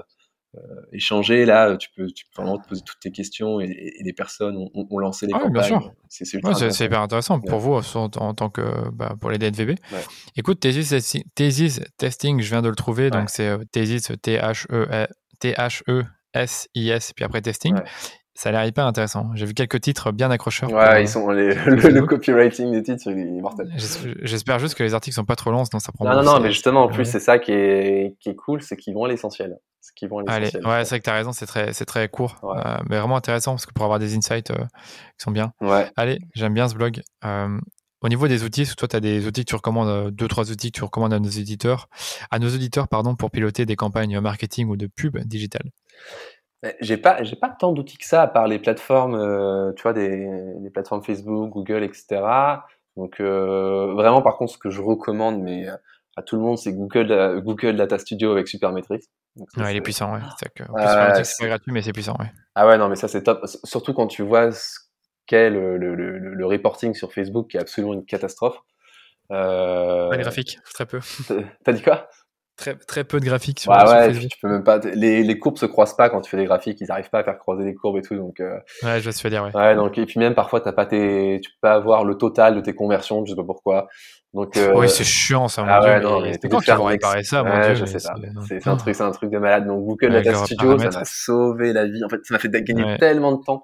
euh 0.55 0.59
échanger. 0.91 1.45
Là, 1.45 1.77
tu 1.77 1.89
peux, 1.95 2.07
tu 2.07 2.25
peux 2.25 2.41
vraiment 2.41 2.57
te 2.57 2.67
poser 2.67 2.81
toutes 2.83 2.99
tes 2.99 3.11
questions 3.11 3.59
et, 3.61 3.65
et 3.65 4.03
les 4.03 4.13
personnes 4.13 4.57
ont, 4.57 4.87
ont, 4.89 4.97
lancé 4.97 5.27
les 5.27 5.33
ah, 5.35 5.39
campagnes. 5.39 5.79
C'est 6.07 6.43
ouais, 6.43 6.85
hyper 6.85 7.01
intéressant 7.01 7.39
pour 7.39 7.59
vous 7.59 7.73
en, 7.73 8.09
en, 8.17 8.33
tant 8.33 8.49
que 8.49 8.89
bah, 8.91 9.15
pour 9.19 9.29
les 9.29 9.37
DNVB. 9.37 9.69
Ouais. 9.69 10.03
Écoute, 10.35 10.59
Thesis, 10.59 11.23
Thesis 11.35 11.81
Testing, 11.97 12.41
je 12.41 12.49
viens 12.49 12.61
de 12.61 12.69
le 12.69 12.75
trouver, 12.75 13.11
donc 13.11 13.29
c'est 13.29 13.57
Thesis 13.71 14.11
T-H-E 14.21 15.07
T-H-E 15.39 16.03
S-I-S, 16.33 17.13
puis 17.13 17.25
après 17.25 17.41
testing. 17.41 17.75
Ça 18.39 18.47
a 18.47 18.51
l'air 18.53 18.63
hyper 18.63 18.85
intéressant. 18.85 19.31
J'ai 19.33 19.45
vu 19.45 19.53
quelques 19.53 19.81
titres 19.81 20.13
bien 20.13 20.31
accrocheurs. 20.31 20.71
Ouais, 20.71 21.03
ils 21.03 21.09
sont 21.09 21.29
les, 21.29 21.53
le, 21.65 22.05
copywriting 22.05 22.71
des 22.71 22.81
titres, 22.81 23.11
il 23.11 23.19
est 23.19 23.41
mortel. 23.41 23.69
J'espère 24.21 24.59
juste 24.59 24.75
que 24.75 24.83
les 24.83 24.93
articles 24.93 25.13
sont 25.13 25.25
pas 25.25 25.35
trop 25.35 25.51
longs, 25.51 25.65
sinon 25.65 25.81
ça 25.81 25.91
prend. 25.91 26.05
Non, 26.05 26.15
non, 26.15 26.23
non, 26.23 26.39
mais 26.39 26.49
justement, 26.49 26.83
en 26.83 26.87
plus, 26.87 27.03
c'est 27.03 27.19
ça 27.19 27.37
qui 27.37 27.51
est, 27.51 28.15
qui 28.21 28.29
est 28.29 28.35
cool, 28.35 28.61
c'est 28.61 28.77
qu'ils 28.77 28.93
vont 28.93 29.03
à 29.03 29.09
l'essentiel. 29.09 29.57
Qui 29.93 30.07
vont 30.07 30.19
à 30.19 30.31
Allez, 30.31 30.51
ouais, 30.55 30.85
c'est 30.85 30.89
vrai 30.89 30.99
que 30.99 31.03
tu 31.03 31.09
as 31.09 31.15
raison, 31.15 31.33
c'est 31.33 31.47
très, 31.47 31.73
c'est 31.73 31.83
très 31.83 32.07
court, 32.07 32.39
euh, 32.45 32.77
mais 32.89 32.97
vraiment 32.97 33.17
intéressant 33.17 33.51
parce 33.51 33.65
que 33.65 33.73
pour 33.73 33.83
avoir 33.83 33.99
des 33.99 34.15
insights 34.15 34.51
euh, 34.51 34.63
qui 34.63 35.23
sont 35.23 35.31
bien. 35.31 35.51
Ouais. 35.59 35.91
Allez, 35.97 36.19
j'aime 36.33 36.53
bien 36.53 36.69
ce 36.69 36.75
blog. 36.75 37.01
Euh, 37.25 37.59
au 37.99 38.07
niveau 38.07 38.29
des 38.29 38.45
outils, 38.45 38.73
toi, 38.77 38.87
tu 38.87 38.95
as 38.95 39.01
des 39.01 39.27
outils 39.27 39.43
que 39.43 39.49
tu 39.49 39.55
recommandes, 39.55 40.11
deux, 40.11 40.29
trois 40.29 40.49
outils 40.49 40.71
que 40.71 40.77
tu 40.77 40.83
recommandes 40.85 41.13
à 41.13 41.19
nos 41.19 41.27
éditeurs, 41.27 41.89
à 42.31 42.39
nos 42.39 42.47
auditeurs, 42.47 42.87
pardon, 42.87 43.17
pour 43.17 43.31
piloter 43.31 43.65
des 43.65 43.75
campagnes 43.75 44.17
marketing 44.21 44.69
ou 44.69 44.77
de 44.77 44.87
pub 44.87 45.17
digitales. 45.25 45.71
J'ai 46.81 46.97
pas, 46.97 47.23
j'ai 47.23 47.37
pas 47.37 47.49
tant 47.49 47.71
d'outils 47.71 47.97
que 47.97 48.05
ça 48.05 48.21
à 48.21 48.27
part 48.27 48.47
les 48.47 48.59
plateformes, 48.59 49.15
euh, 49.15 49.71
tu 49.73 49.83
vois, 49.83 49.93
des, 49.93 50.27
des, 50.57 50.69
plateformes 50.69 51.01
Facebook, 51.03 51.49
Google, 51.49 51.83
etc. 51.83 52.21
Donc 52.97 53.21
euh, 53.21 53.93
vraiment, 53.93 54.21
par 54.21 54.35
contre, 54.35 54.53
ce 54.53 54.57
que 54.57 54.69
je 54.69 54.81
recommande, 54.81 55.41
mais 55.41 55.67
à 56.17 56.21
tout 56.21 56.35
le 56.35 56.41
monde, 56.41 56.57
c'est 56.57 56.73
Google, 56.73 57.41
Google 57.41 57.77
Data 57.77 57.97
Studio 57.97 58.33
avec 58.33 58.49
Supermetrics. 58.49 59.05
ouais, 59.37 59.73
il 59.73 59.77
est 59.77 59.81
puissant, 59.81 60.13
ouais. 60.13 60.19
C'est 60.37 60.53
que, 60.53 60.63
euh, 60.63 61.23
c'est 61.23 61.43
pas 61.43 61.47
gratuit, 61.47 61.71
mais 61.71 61.81
c'est 61.81 61.93
puissant, 61.93 62.17
ouais. 62.19 62.31
Ah 62.55 62.67
ouais, 62.67 62.77
non, 62.77 62.89
mais 62.89 62.97
ça 62.97 63.07
c'est 63.07 63.23
top. 63.23 63.45
Surtout 63.63 63.93
quand 63.93 64.07
tu 64.07 64.23
vois 64.23 64.51
ce 64.51 64.79
qu'est 65.27 65.49
le, 65.49 65.77
le, 65.77 65.95
le, 65.95 66.17
le, 66.17 66.45
reporting 66.45 66.93
sur 66.93 67.13
Facebook, 67.13 67.51
qui 67.51 67.57
est 67.57 67.61
absolument 67.61 67.93
une 67.93 68.05
catastrophe. 68.05 68.57
Euh... 69.31 70.09
Pas 70.09 70.17
graphique, 70.17 70.59
très 70.73 70.85
peu. 70.85 70.99
T'as 71.63 71.71
dit 71.71 71.83
quoi? 71.83 72.09
Très, 72.59 72.75
très 72.75 73.03
peu 73.05 73.19
de 73.19 73.25
graphiques 73.25 73.61
sur, 73.61 73.71
ouais, 73.71 73.85
ouais, 73.85 74.11
Tu 74.11 74.37
peux 74.41 74.49
même 74.49 74.63
pas, 74.63 74.79
les, 74.79 75.23
les 75.23 75.39
courbes 75.39 75.57
se 75.57 75.65
croisent 75.65 75.95
pas 75.95 76.09
quand 76.09 76.19
tu 76.19 76.29
fais 76.29 76.35
des 76.35 76.43
graphiques, 76.43 76.79
ils 76.81 76.91
arrivent 76.91 77.09
pas 77.09 77.19
à 77.19 77.23
faire 77.23 77.37
croiser 77.37 77.63
les 77.63 77.73
courbes 77.73 77.97
et 77.97 78.01
tout, 78.01 78.15
donc. 78.15 78.41
Euh... 78.41 78.57
Ouais, 78.83 78.99
je 78.99 79.05
vais 79.05 79.11
se 79.13 79.21
faire 79.21 79.31
dire, 79.31 79.43
ouais. 79.43 79.55
Ouais, 79.55 79.75
donc, 79.75 79.97
et 79.97 80.05
puis 80.05 80.19
même 80.19 80.35
parfois, 80.35 80.59
t'as 80.59 80.73
pas 80.73 80.85
tes, 80.85 81.39
tu 81.41 81.49
peux 81.51 81.57
pas 81.61 81.73
avoir 81.73 82.03
le 82.03 82.15
total 82.15 82.55
de 82.55 82.61
tes 82.61 82.73
conversions, 82.73 83.23
je 83.23 83.31
sais 83.31 83.35
pas 83.37 83.45
pourquoi. 83.45 83.87
Donc, 84.33 84.57
euh... 84.57 84.73
Oui, 84.75 84.89
c'est 84.89 85.05
chiant, 85.05 85.47
ça, 85.47 85.63
ah, 85.67 85.81
ouais, 85.81 86.01
non, 86.01 86.21
mais 86.21 86.33
c'est 86.33 86.49
quand 86.49 86.59
qu'ils 86.59 86.73
vont 86.73 86.83
réparer 86.83 87.23
ça, 87.23 87.43
mon 87.43 87.49
ouais, 87.49 87.73
Dieu. 87.73 87.85
Je 87.85 87.85
sais 87.85 88.07
pas. 88.07 88.15
C'est 88.47 88.67
un 88.67 88.75
truc, 88.75 88.93
c'est 88.93 89.03
un 89.03 89.11
truc 89.11 89.31
de 89.31 89.37
malade. 89.37 89.65
Donc, 89.65 89.85
Google 89.85 90.11
Data 90.11 90.33
Studio, 90.45 90.77
ça 90.77 90.89
m'a 90.89 91.05
sauvé 91.05 91.71
la 91.71 91.85
vie. 91.85 92.03
En 92.03 92.09
fait, 92.09 92.19
ça 92.23 92.33
m'a 92.33 92.39
fait 92.39 92.49
gagner 92.49 92.97
tellement 92.99 93.31
de 93.31 93.43
temps 93.43 93.63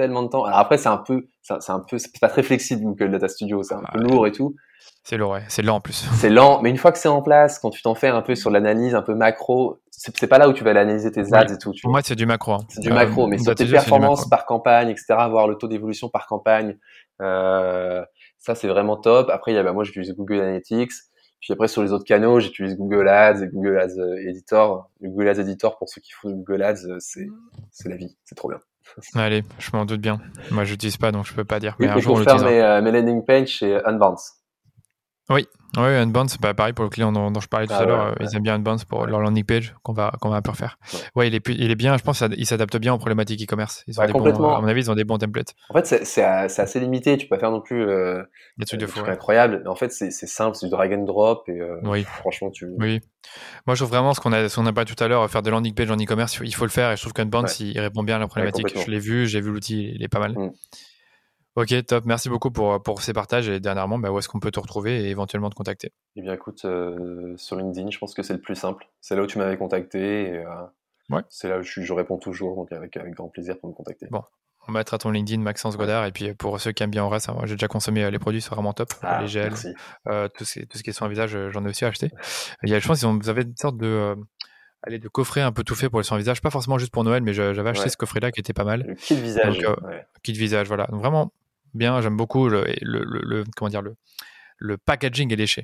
tellement 0.00 0.22
de 0.22 0.28
temps. 0.28 0.44
Alors 0.44 0.58
après, 0.58 0.78
c'est 0.78 0.88
un 0.88 0.96
peu, 0.96 1.28
c'est 1.42 1.70
un 1.70 1.80
peu, 1.80 1.98
c'est 1.98 2.18
pas 2.20 2.28
très 2.28 2.42
flexible 2.42 2.82
Google 2.82 3.10
Data 3.10 3.28
Studio, 3.28 3.62
c'est 3.62 3.74
un 3.74 3.82
peu 3.92 4.00
lourd 4.00 4.26
et 4.26 4.32
tout. 4.32 4.54
C'est 5.02 5.16
lourd, 5.16 5.32
ouais. 5.32 5.42
c'est 5.48 5.62
lent 5.62 5.76
en 5.76 5.80
plus. 5.80 6.06
C'est 6.14 6.28
lent, 6.28 6.60
mais 6.62 6.70
une 6.70 6.76
fois 6.76 6.92
que 6.92 6.98
c'est 6.98 7.08
en 7.08 7.22
place, 7.22 7.58
quand 7.58 7.70
tu 7.70 7.82
t'en 7.82 7.94
fais 7.94 8.08
un 8.08 8.22
peu 8.22 8.34
sur 8.34 8.50
l'analyse 8.50 8.94
un 8.94 9.02
peu 9.02 9.14
macro, 9.14 9.80
c'est 9.90 10.26
pas 10.26 10.38
là 10.38 10.48
où 10.48 10.52
tu 10.52 10.64
vas 10.64 10.70
analyser 10.70 11.10
tes 11.10 11.32
ads 11.34 11.52
et 11.52 11.58
tout. 11.58 11.72
Pour 11.82 11.90
moi, 11.90 12.00
c'est 12.02 12.14
du 12.14 12.26
macro. 12.26 12.52
Hein. 12.54 12.64
C'est 12.68 12.80
du 12.80 12.90
macro, 12.90 13.26
mais 13.26 13.38
sur 13.38 13.54
tes 13.54 13.66
performances 13.66 14.28
par 14.28 14.46
campagne, 14.46 14.88
etc., 14.88 15.06
voir 15.30 15.46
le 15.46 15.56
taux 15.56 15.68
d'évolution 15.68 16.08
par 16.08 16.26
campagne, 16.26 16.78
euh, 17.20 18.02
Ça, 18.38 18.54
c'est 18.54 18.68
vraiment 18.68 18.96
top. 18.96 19.28
Après, 19.30 19.52
il 19.52 19.56
y 19.56 19.58
a, 19.58 19.62
bah, 19.62 19.72
moi, 19.72 19.84
j'utilise 19.84 20.14
Google 20.14 20.40
Analytics. 20.40 20.92
Puis 21.40 21.52
après, 21.52 21.68
sur 21.68 21.82
les 21.82 21.92
autres 21.92 22.04
canaux, 22.04 22.38
j'utilise 22.38 22.76
Google 22.76 23.08
Ads 23.08 23.42
et 23.42 23.48
Google 23.48 23.78
Ads 23.78 23.98
euh, 23.98 24.28
Editor. 24.28 24.90
Google 25.02 25.28
Ads 25.28 25.40
Editor, 25.40 25.78
pour 25.78 25.88
ceux 25.88 26.00
qui 26.00 26.12
font 26.12 26.30
Google 26.30 26.62
Ads, 26.62 26.86
euh, 26.86 26.96
c'est, 26.98 27.26
c'est 27.70 27.88
la 27.88 27.96
vie. 27.96 28.16
C'est 28.24 28.34
trop 28.34 28.48
bien. 28.48 28.60
Allez, 29.14 29.42
je 29.58 29.70
m'en 29.72 29.86
doute 29.86 30.00
bien. 30.00 30.20
Moi, 30.50 30.64
je 30.64 30.72
n'utilise 30.72 30.98
pas, 30.98 31.12
donc 31.12 31.26
je 31.26 31.34
peux 31.34 31.44
pas 31.44 31.58
dire. 31.58 31.76
Mais 31.78 31.88
un 31.88 31.98
jour, 31.98 32.16
pour 32.16 32.24
faire 32.24 32.42
mes, 32.44 32.60
euh, 32.60 32.82
mes, 32.82 32.92
landing 32.92 33.24
pages 33.24 33.48
chez 33.48 33.80
Unbounce. 33.86 34.39
Oui, 35.30 35.46
oui, 35.76 35.82
Unbounce, 35.84 36.32
c'est 36.32 36.40
pas 36.40 36.54
pareil 36.54 36.72
pour 36.72 36.84
le 36.84 36.90
client 36.90 37.12
dont, 37.12 37.32
je 37.38 37.46
parlais 37.46 37.68
tout 37.68 37.74
ah 37.76 37.82
à 37.82 37.84
l'heure. 37.84 38.16
ils 38.20 38.34
aiment 38.34 38.42
bien 38.42 38.54
Unbounce 38.56 38.84
pour 38.84 39.06
leur 39.06 39.20
landing 39.20 39.44
page 39.44 39.76
qu'on 39.84 39.92
va, 39.92 40.12
qu'on 40.20 40.28
va 40.28 40.36
un 40.36 40.42
peu 40.42 40.50
refaire. 40.50 40.78
Ouais, 41.14 41.28
il, 41.28 41.34
est, 41.34 41.48
il 41.48 41.70
est 41.70 41.76
bien, 41.76 41.96
je 41.96 42.02
pense 42.02 42.18
qu'il 42.18 42.46
s'adapte 42.46 42.76
bien 42.78 42.92
aux 42.92 42.98
problématiques 42.98 43.40
e-commerce. 43.42 43.84
Ils 43.86 44.00
ont 44.00 44.04
des 44.04 44.12
bons, 44.12 44.48
à 44.50 44.60
mon 44.60 44.66
avis, 44.66 44.82
ils 44.82 44.90
ont 44.90 44.96
des 44.96 45.04
bons 45.04 45.18
templates. 45.18 45.54
En 45.68 45.74
fait, 45.74 46.04
c'est 46.04 46.22
assez 46.22 46.80
limité. 46.80 47.16
Tu 47.16 47.26
peux 47.26 47.36
pas 47.36 47.40
faire 47.40 47.52
non 47.52 47.60
plus 47.60 47.88
euh, 47.88 48.22
des 48.58 48.66
trucs 48.66 48.80
de 48.80 48.86
fou. 48.86 49.00
incroyables. 49.06 49.60
Mais 49.62 49.70
en 49.70 49.76
fait, 49.76 49.92
c'est 49.92 50.10
simple, 50.10 50.56
c'est 50.56 50.66
du 50.66 50.70
drag 50.70 50.92
and 50.92 51.04
drop. 51.04 51.48
Et 51.48 51.60
euh, 51.60 51.78
oui. 51.84 52.02
franchement, 52.02 52.50
tu. 52.50 52.66
Oui. 52.78 53.00
Moi, 53.66 53.76
je 53.76 53.80
trouve 53.84 53.90
vraiment 53.90 54.14
ce 54.14 54.20
qu'on 54.20 54.32
a, 54.32 54.44
a 54.44 54.72
parlé 54.72 54.92
tout 54.92 55.02
à 55.02 55.06
l'heure, 55.06 55.30
faire 55.30 55.42
des 55.42 55.50
landing 55.50 55.74
pages 55.74 55.90
en 55.90 55.96
e-commerce, 55.96 56.40
il 56.42 56.54
faut 56.54 56.64
le 56.64 56.70
faire. 56.70 56.90
Et 56.90 56.96
je 56.96 57.02
trouve 57.02 57.12
qu'Unbounce, 57.12 57.60
il 57.60 57.78
répond 57.78 58.02
bien 58.02 58.16
à 58.16 58.18
la 58.18 58.26
problématique. 58.26 58.66
je 58.76 58.90
l'ai 58.90 58.98
vu, 58.98 59.28
j'ai 59.28 59.40
vu 59.40 59.52
l'outil, 59.52 59.92
il 59.94 60.02
est 60.02 60.08
pas 60.08 60.18
mal. 60.18 60.32
Mm. 60.32 60.50
Ok, 61.60 61.74
top. 61.84 62.06
Merci 62.06 62.30
beaucoup 62.30 62.50
pour, 62.50 62.82
pour 62.82 63.02
ces 63.02 63.12
partages. 63.12 63.50
Et 63.50 63.60
dernièrement, 63.60 63.98
bah, 63.98 64.10
où 64.10 64.18
est-ce 64.18 64.30
qu'on 64.30 64.40
peut 64.40 64.50
te 64.50 64.58
retrouver 64.58 65.04
et 65.04 65.10
éventuellement 65.10 65.50
te 65.50 65.54
contacter? 65.54 65.92
Eh 66.16 66.22
bien, 66.22 66.32
écoute, 66.32 66.64
euh, 66.64 67.36
sur 67.36 67.56
LinkedIn, 67.56 67.90
je 67.90 67.98
pense 67.98 68.14
que 68.14 68.22
c'est 68.22 68.32
le 68.32 68.40
plus 68.40 68.54
simple. 68.54 68.88
C'est 69.02 69.14
là 69.14 69.22
où 69.22 69.26
tu 69.26 69.36
m'avais 69.36 69.58
contacté. 69.58 70.22
Et, 70.22 70.38
euh, 70.38 70.46
ouais. 71.10 71.20
C'est 71.28 71.50
là 71.50 71.58
où 71.58 71.62
je, 71.62 71.82
je, 71.82 71.92
réponds 71.92 72.16
toujours, 72.16 72.56
donc 72.56 72.72
avec, 72.72 72.96
avec 72.96 73.12
grand 73.12 73.28
plaisir 73.28 73.58
pour 73.58 73.68
me 73.68 73.74
contacter. 73.74 74.06
Bon, 74.10 74.22
on 74.68 74.72
mettra 74.72 74.96
ton 74.96 75.10
LinkedIn 75.10 75.42
Maxence 75.42 75.76
Godard. 75.76 76.06
Et 76.06 76.12
puis 76.12 76.32
pour 76.32 76.58
ceux 76.58 76.72
qui 76.72 76.82
aiment 76.82 76.92
bien 76.92 77.04
Horace, 77.04 77.28
hein, 77.28 77.36
j'ai 77.44 77.56
déjà 77.56 77.68
consommé 77.68 78.04
euh, 78.04 78.10
les 78.10 78.18
produits, 78.18 78.40
c'est 78.40 78.54
vraiment 78.54 78.72
top. 78.72 78.94
Ah, 79.02 79.20
les 79.20 79.28
gels, 79.28 79.52
euh, 80.08 80.28
tout, 80.28 80.46
ce, 80.46 80.60
tout 80.60 80.78
ce 80.78 80.82
qui 80.82 80.88
est 80.88 80.94
soin 80.94 81.08
visage, 81.08 81.36
j'en 81.50 81.62
ai 81.66 81.68
aussi 81.68 81.84
acheté. 81.84 82.10
Il 82.62 82.70
y 82.70 82.74
a, 82.74 82.78
je 82.78 82.88
pense 82.88 83.04
vous 83.04 83.28
avez 83.28 83.42
une 83.42 83.56
sorte 83.56 83.76
de 83.76 84.16
allez, 84.82 84.98
de 84.98 85.08
coffret 85.08 85.42
un 85.42 85.52
peu 85.52 85.62
tout 85.62 85.74
fait 85.74 85.90
pour 85.90 86.00
les 86.00 86.04
soins 86.04 86.16
visage, 86.16 86.40
pas 86.40 86.48
forcément 86.48 86.78
juste 86.78 86.90
pour 86.90 87.04
Noël, 87.04 87.22
mais 87.22 87.34
j'avais 87.34 87.68
acheté 87.68 87.90
ce 87.90 87.98
coffret-là 87.98 88.32
qui 88.32 88.40
était 88.40 88.54
pas 88.54 88.64
mal. 88.64 88.84
Le 88.86 88.94
kit 88.94 89.14
visage. 89.14 89.58
Donc, 89.58 89.78
ouais. 89.84 90.06
Kit 90.22 90.32
visage, 90.32 90.68
voilà. 90.68 90.86
Donc 90.86 91.00
vraiment 91.00 91.30
bien, 91.74 92.00
j'aime 92.00 92.16
beaucoup 92.16 92.48
le, 92.48 92.64
le, 92.82 93.04
le, 93.04 93.44
comment 93.56 93.68
dire 93.68 93.82
le 93.82 93.94
le 94.62 94.76
packaging 94.76 95.32
est 95.32 95.36
léché. 95.36 95.62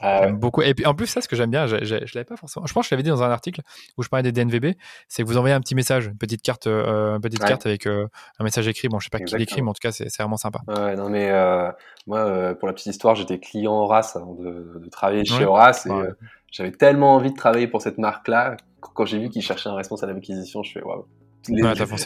Ah 0.00 0.22
j'aime 0.24 0.38
beaucoup. 0.38 0.60
Et 0.60 0.74
puis 0.74 0.84
en 0.86 0.94
plus, 0.94 1.06
ça, 1.06 1.20
ce 1.20 1.28
que 1.28 1.36
j'aime 1.36 1.52
bien, 1.52 1.68
je, 1.68 1.84
je 1.84 1.94
l'avais 1.94 2.24
pas 2.24 2.36
forcément. 2.36 2.66
Je 2.66 2.72
pense 2.72 2.84
que 2.84 2.88
je 2.90 2.94
l'avais 2.96 3.04
dit 3.04 3.08
dans 3.10 3.22
un 3.22 3.30
article 3.30 3.60
où 3.96 4.02
je 4.02 4.08
parlais 4.08 4.28
des 4.28 4.32
DNVB, 4.32 4.74
c'est 5.06 5.22
que 5.22 5.28
vous 5.28 5.36
envoyez 5.36 5.54
un 5.54 5.60
petit 5.60 5.76
message, 5.76 6.06
une 6.06 6.18
petite 6.18 6.42
carte, 6.42 6.66
euh, 6.66 7.14
une 7.14 7.20
petite 7.20 7.40
Ouais. 7.40 7.48
carte 7.48 7.64
avec 7.66 7.86
euh, 7.86 8.08
un 8.40 8.44
message 8.44 8.66
écrit. 8.66 8.88
Bon, 8.88 8.98
je 8.98 9.04
sais 9.04 9.10
pas 9.10 9.20
qui 9.20 9.36
l'écrit, 9.36 9.62
mais 9.62 9.70
en 9.70 9.72
tout 9.72 9.80
cas, 9.80 9.92
c'est 9.92 10.12
vraiment 10.18 10.36
sympa. 10.36 10.62
Ouais, 10.66 10.96
non 10.96 11.08
mais 11.08 11.30
euh, 11.30 11.70
moi, 12.08 12.54
pour 12.58 12.66
la 12.66 12.74
petite 12.74 12.88
histoire, 12.88 13.14
j'étais 13.14 13.38
client 13.38 13.72
Horace 13.72 14.16
avant 14.16 14.34
de, 14.34 14.80
de 14.82 14.88
travailler 14.90 15.24
chez. 15.24 15.44
Horace 15.44 15.86
et 15.86 15.90
j'avais 16.50 16.72
tellement 16.72 17.14
envie 17.14 17.30
de 17.30 17.36
travailler 17.36 17.68
pour 17.68 17.82
cette 17.82 17.98
marque-là. 17.98 18.56
Quand 18.80 19.04
j'ai 19.04 19.20
vu 19.20 19.28
qu'ils 19.30 19.42
cherchaient 19.42 19.68
un 19.70 19.76
responsable 19.76 20.12
d'acquisition, 20.14 20.64
je 20.64 20.72
fais 20.72 20.82
waouh. 20.82 21.06
Les, 21.48 21.62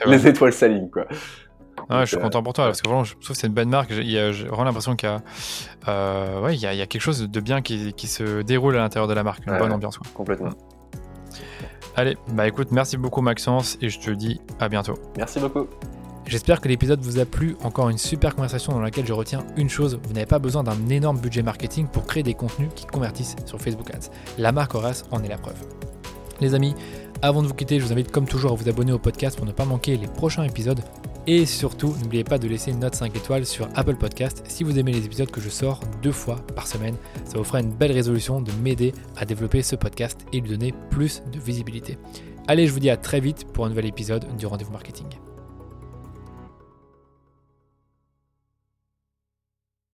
les 0.07 0.27
étoiles 0.27 0.53
s'alignent 0.53 0.91
quoi. 0.91 1.07
Ouais, 1.91 2.01
je 2.01 2.07
suis 2.07 2.17
Donc, 2.17 2.25
content 2.25 2.43
pour 2.43 2.53
toi 2.53 2.67
parce 2.67 2.83
que 2.83 2.89
vraiment, 2.89 3.05
je 3.05 3.15
trouve 3.15 3.29
que 3.29 3.35
c'est 3.35 3.47
une 3.47 3.55
bonne 3.55 3.71
marque. 3.71 3.93
J'ai 3.93 4.31
vraiment 4.45 4.65
l'impression 4.65 4.95
qu'il 4.95 5.09
y 5.09 5.13
a, 5.13 5.23
euh, 5.89 6.41
ouais, 6.43 6.55
il 6.55 6.61
y 6.61 6.67
a, 6.67 6.75
il 6.75 6.79
y 6.79 6.83
a 6.83 6.87
quelque 6.87 7.01
chose 7.03 7.23
de 7.23 7.41
bien 7.41 7.63
qui, 7.63 7.93
qui 7.95 8.07
se 8.07 8.43
déroule 8.43 8.77
à 8.77 8.81
l'intérieur 8.81 9.09
de 9.09 9.15
la 9.15 9.23
marque, 9.23 9.47
une 9.47 9.53
Ouais, 9.53 9.59
bonne 9.59 9.73
ambiance. 9.73 9.97
quoi. 9.99 10.07
Complètement. 10.15 10.51
Allez, 11.97 12.17
bah 12.33 12.47
écoute, 12.47 12.69
merci 12.71 12.97
beaucoup 12.97 13.23
Maxence 13.23 13.77
et 13.81 13.89
je 13.89 13.99
te 13.99 14.11
dis 14.11 14.41
à 14.61 14.69
bientôt. 14.69 14.95
Merci 15.17 15.41
beaucoup. 15.41 15.67
J'espère 16.27 16.61
que 16.61 16.69
l'épisode 16.69 17.01
vous 17.01 17.19
a 17.19 17.25
plu. 17.25 17.57
Encore 17.65 17.89
une 17.89 17.97
super 17.99 18.35
conversation 18.37 18.73
dans 18.73 18.81
laquelle 18.81 19.07
je 19.07 19.15
retiens 19.15 19.45
une 19.57 19.71
chose 19.71 19.99
vous 20.07 20.13
n'avez 20.13 20.27
pas 20.27 20.39
besoin 20.39 20.63
d'un 20.63 20.77
énorme 20.91 21.19
budget 21.19 21.43
marketing 21.43 21.89
pour 21.89 22.07
créer 22.07 22.23
des 22.23 22.35
contenus 22.35 22.69
qui 22.77 22.85
convertissent 22.87 23.35
sur 23.47 23.59
Facebook 23.61 23.91
Ads. 23.95 24.11
La 24.37 24.53
marque 24.53 24.75
Horace 24.75 25.07
en 25.11 25.23
est 25.25 25.29
la 25.29 25.39
preuve. 25.39 25.57
Les 26.41 26.55
amis, 26.55 26.75
avant 27.23 27.43
de 27.43 27.49
vous 27.49 27.55
quitter, 27.55 27.81
je 27.81 27.85
vous 27.87 27.93
invite 27.93 28.13
comme 28.13 28.27
toujours 28.27 28.53
à 28.53 28.55
vous 28.55 28.69
abonner 28.69 28.93
au 28.93 28.99
podcast 28.99 29.37
pour 29.37 29.47
ne 29.47 29.53
pas 29.53 29.65
manquer 29.65 29.97
les 29.97 30.07
prochains 30.07 30.45
épisodes. 30.45 30.81
Et 31.31 31.45
surtout, 31.45 31.95
n'oubliez 32.01 32.25
pas 32.25 32.39
de 32.39 32.49
laisser 32.49 32.71
une 32.71 32.79
note 32.79 32.95
5 32.95 33.15
étoiles 33.15 33.45
sur 33.45 33.69
Apple 33.75 33.97
Podcast 33.97 34.43
si 34.49 34.65
vous 34.65 34.79
aimez 34.79 34.93
les 34.93 35.05
épisodes 35.05 35.31
que 35.31 35.43
je 35.43 35.51
sors 35.51 35.79
deux 36.01 36.11
fois 36.11 36.37
par 36.57 36.67
semaine. 36.67 36.97
Ça 37.27 37.37
vous 37.37 37.45
fera 37.45 37.61
une 37.61 37.71
belle 37.71 37.93
résolution 37.93 38.41
de 38.41 38.51
m'aider 38.63 38.95
à 39.15 39.27
développer 39.27 39.61
ce 39.61 39.77
podcast 39.77 40.25
et 40.33 40.41
lui 40.41 40.49
donner 40.49 40.73
plus 40.91 41.23
de 41.31 41.39
visibilité. 41.39 41.99
Allez, 42.47 42.67
je 42.67 42.73
vous 42.73 42.81
dis 42.81 42.89
à 42.89 42.97
très 42.97 43.21
vite 43.21 43.45
pour 43.53 43.67
un 43.67 43.69
nouvel 43.69 43.85
épisode 43.85 44.25
du 44.39 44.47
Rendez-vous 44.47 44.73
Marketing. 44.73 45.07